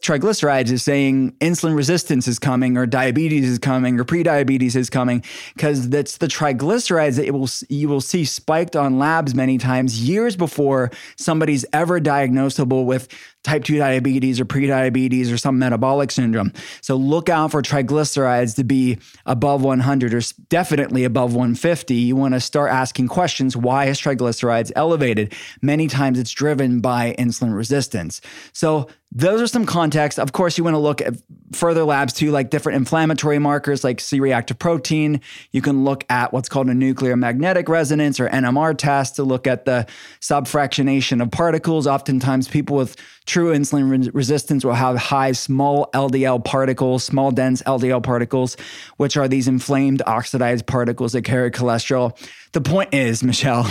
triglycerides 0.03 0.69
is 0.69 0.83
saying 0.83 1.31
insulin 1.39 1.75
resistance 1.75 2.27
is 2.27 2.37
coming 2.37 2.77
or 2.77 2.85
diabetes 2.85 3.47
is 3.47 3.57
coming 3.57 3.97
or 3.97 4.03
prediabetes 4.03 4.75
is 4.75 4.89
coming 4.89 5.23
because 5.55 5.89
that's 5.89 6.17
the 6.17 6.27
triglycerides 6.27 7.15
that 7.15 7.31
will 7.31 7.49
you 7.69 7.87
will 7.87 8.01
see 8.01 8.25
spiked 8.25 8.75
on 8.75 8.99
labs 8.99 9.33
many 9.33 9.57
times 9.57 10.03
years 10.03 10.35
before 10.35 10.91
somebody's 11.15 11.65
ever 11.71 12.01
diagnosable 12.01 12.85
with 12.85 13.07
type 13.43 13.63
2 13.63 13.77
diabetes 13.77 14.39
or 14.39 14.45
prediabetes 14.45 15.31
or 15.31 15.37
some 15.37 15.59
metabolic 15.59 16.11
syndrome. 16.11 16.53
So 16.81 16.95
look 16.95 17.29
out 17.29 17.51
for 17.51 17.61
triglycerides 17.61 18.55
to 18.55 18.63
be 18.63 18.97
above 19.25 19.63
100 19.63 20.13
or 20.13 20.21
definitely 20.49 21.03
above 21.03 21.33
150. 21.33 21.93
You 21.93 22.15
want 22.15 22.33
to 22.33 22.39
start 22.39 22.71
asking 22.71 23.09
questions 23.09 23.57
why 23.57 23.85
is 23.85 23.99
triglycerides 23.99 24.71
elevated? 24.75 25.33
Many 25.61 25.87
times 25.87 26.19
it's 26.19 26.31
driven 26.31 26.79
by 26.79 27.15
insulin 27.19 27.55
resistance. 27.55 28.21
So 28.53 28.87
those 29.15 29.41
are 29.41 29.47
some 29.47 29.65
context. 29.65 30.17
Of 30.17 30.31
course, 30.31 30.57
you 30.57 30.63
want 30.63 30.73
to 30.73 30.79
look 30.79 30.99
at 30.99 31.13
further 31.51 31.83
labs 31.83 32.13
too, 32.13 32.31
like 32.31 32.49
different 32.49 32.77
inflammatory 32.77 33.37
markers 33.37 33.83
like 33.83 33.99
C 33.99 34.19
reactive 34.19 34.57
protein. 34.57 35.21
You 35.51 35.61
can 35.61 35.83
look 35.83 36.03
at 36.09 36.33
what's 36.33 36.49
called 36.49 36.67
a 36.67 36.73
nuclear 36.73 37.15
magnetic 37.15 37.69
resonance 37.69 38.19
or 38.19 38.27
NMR 38.29 38.75
test 38.75 39.17
to 39.17 39.23
look 39.23 39.45
at 39.45 39.65
the 39.65 39.85
subfractionation 40.19 41.21
of 41.21 41.29
particles. 41.29 41.85
Oftentimes, 41.85 42.47
people 42.47 42.75
with 42.75 42.95
true 43.33 43.51
insulin 43.51 43.89
re- 43.89 44.11
resistance 44.13 44.63
will 44.63 44.75
have 44.75 44.95
high 44.95 45.31
small 45.31 45.89
LDL 45.95 46.45
particles, 46.45 47.03
small 47.03 47.31
dense 47.31 47.63
LDL 47.63 48.03
particles, 48.03 48.55
which 48.97 49.17
are 49.17 49.27
these 49.27 49.47
inflamed 49.47 50.03
oxidized 50.05 50.67
particles 50.67 51.13
that 51.13 51.23
carry 51.23 51.49
cholesterol. 51.49 52.15
The 52.51 52.61
point 52.61 52.93
is, 52.93 53.23
Michelle, 53.31 53.67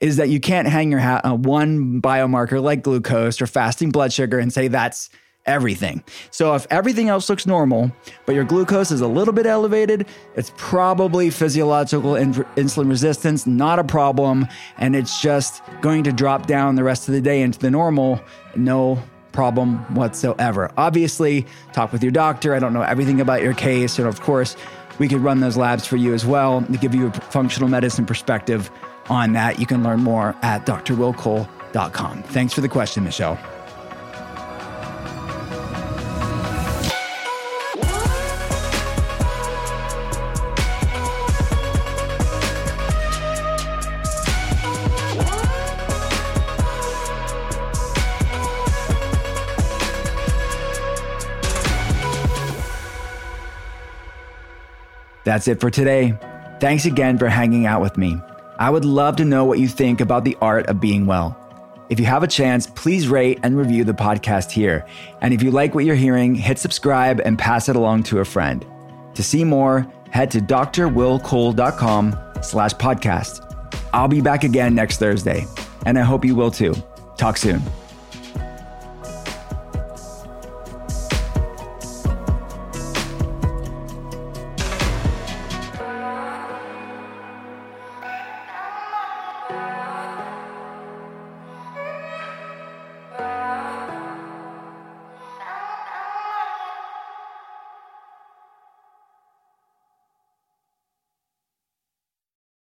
is 0.00 0.16
that 0.16 0.30
you 0.30 0.40
can't 0.40 0.66
hang 0.66 0.90
your 0.90 0.98
hat 0.98 1.24
on 1.24 1.42
one 1.42 2.02
biomarker 2.02 2.60
like 2.60 2.82
glucose 2.82 3.40
or 3.40 3.46
fasting 3.46 3.90
blood 3.92 4.12
sugar 4.12 4.40
and 4.40 4.52
say 4.52 4.66
that's 4.66 5.10
everything. 5.46 6.02
So 6.30 6.54
if 6.54 6.66
everything 6.70 7.08
else 7.08 7.28
looks 7.28 7.46
normal, 7.46 7.92
but 8.26 8.34
your 8.34 8.44
glucose 8.44 8.90
is 8.90 9.00
a 9.00 9.08
little 9.08 9.34
bit 9.34 9.46
elevated, 9.46 10.06
it's 10.36 10.52
probably 10.56 11.30
physiological 11.30 12.16
in- 12.16 12.34
insulin 12.56 12.88
resistance, 12.88 13.46
not 13.46 13.78
a 13.78 13.84
problem, 13.84 14.46
and 14.78 14.96
it's 14.96 15.20
just 15.20 15.62
going 15.80 16.04
to 16.04 16.12
drop 16.12 16.46
down 16.46 16.76
the 16.76 16.84
rest 16.84 17.08
of 17.08 17.14
the 17.14 17.20
day 17.20 17.42
into 17.42 17.58
the 17.58 17.70
normal. 17.70 18.20
No 18.56 19.02
problem 19.32 19.78
whatsoever. 19.94 20.70
Obviously, 20.76 21.44
talk 21.72 21.92
with 21.92 22.02
your 22.02 22.12
doctor. 22.12 22.54
I 22.54 22.58
don't 22.58 22.72
know 22.72 22.82
everything 22.82 23.20
about 23.20 23.42
your 23.42 23.54
case, 23.54 23.98
and 23.98 24.08
of 24.08 24.20
course, 24.20 24.56
we 24.98 25.08
could 25.08 25.20
run 25.20 25.40
those 25.40 25.56
labs 25.56 25.86
for 25.86 25.96
you 25.96 26.14
as 26.14 26.24
well 26.24 26.62
to 26.62 26.78
give 26.78 26.94
you 26.94 27.08
a 27.08 27.12
functional 27.12 27.68
medicine 27.68 28.06
perspective 28.06 28.70
on 29.10 29.32
that. 29.32 29.58
You 29.58 29.66
can 29.66 29.82
learn 29.82 30.00
more 30.00 30.36
at 30.42 30.64
drwillcole.com. 30.66 32.22
Thanks 32.22 32.54
for 32.54 32.60
the 32.60 32.68
question, 32.68 33.04
Michelle. 33.04 33.38
That's 55.24 55.48
it 55.48 55.60
for 55.60 55.70
today. 55.70 56.18
Thanks 56.60 56.84
again 56.84 57.18
for 57.18 57.28
hanging 57.28 57.66
out 57.66 57.80
with 57.80 57.96
me. 57.98 58.20
I 58.58 58.70
would 58.70 58.84
love 58.84 59.16
to 59.16 59.24
know 59.24 59.44
what 59.44 59.58
you 59.58 59.68
think 59.68 60.00
about 60.00 60.24
the 60.24 60.36
art 60.40 60.66
of 60.66 60.80
being 60.80 61.06
well. 61.06 61.36
If 61.90 61.98
you 62.00 62.06
have 62.06 62.22
a 62.22 62.28
chance, 62.28 62.66
please 62.66 63.08
rate 63.08 63.40
and 63.42 63.56
review 63.56 63.84
the 63.84 63.92
podcast 63.92 64.50
here. 64.50 64.86
And 65.20 65.34
if 65.34 65.42
you 65.42 65.50
like 65.50 65.74
what 65.74 65.84
you're 65.84 65.94
hearing, 65.94 66.34
hit 66.34 66.58
subscribe 66.58 67.20
and 67.24 67.38
pass 67.38 67.68
it 67.68 67.76
along 67.76 68.04
to 68.04 68.20
a 68.20 68.24
friend. 68.24 68.64
To 69.14 69.22
see 69.22 69.44
more, 69.44 69.86
head 70.10 70.30
to 70.32 70.40
drwillcole.com 70.40 72.18
slash 72.42 72.72
podcast. 72.74 73.40
I'll 73.92 74.08
be 74.08 74.20
back 74.20 74.44
again 74.44 74.74
next 74.74 74.98
Thursday, 74.98 75.46
and 75.86 75.98
I 75.98 76.02
hope 76.02 76.24
you 76.24 76.34
will 76.34 76.50
too. 76.50 76.74
Talk 77.16 77.36
soon. 77.36 77.62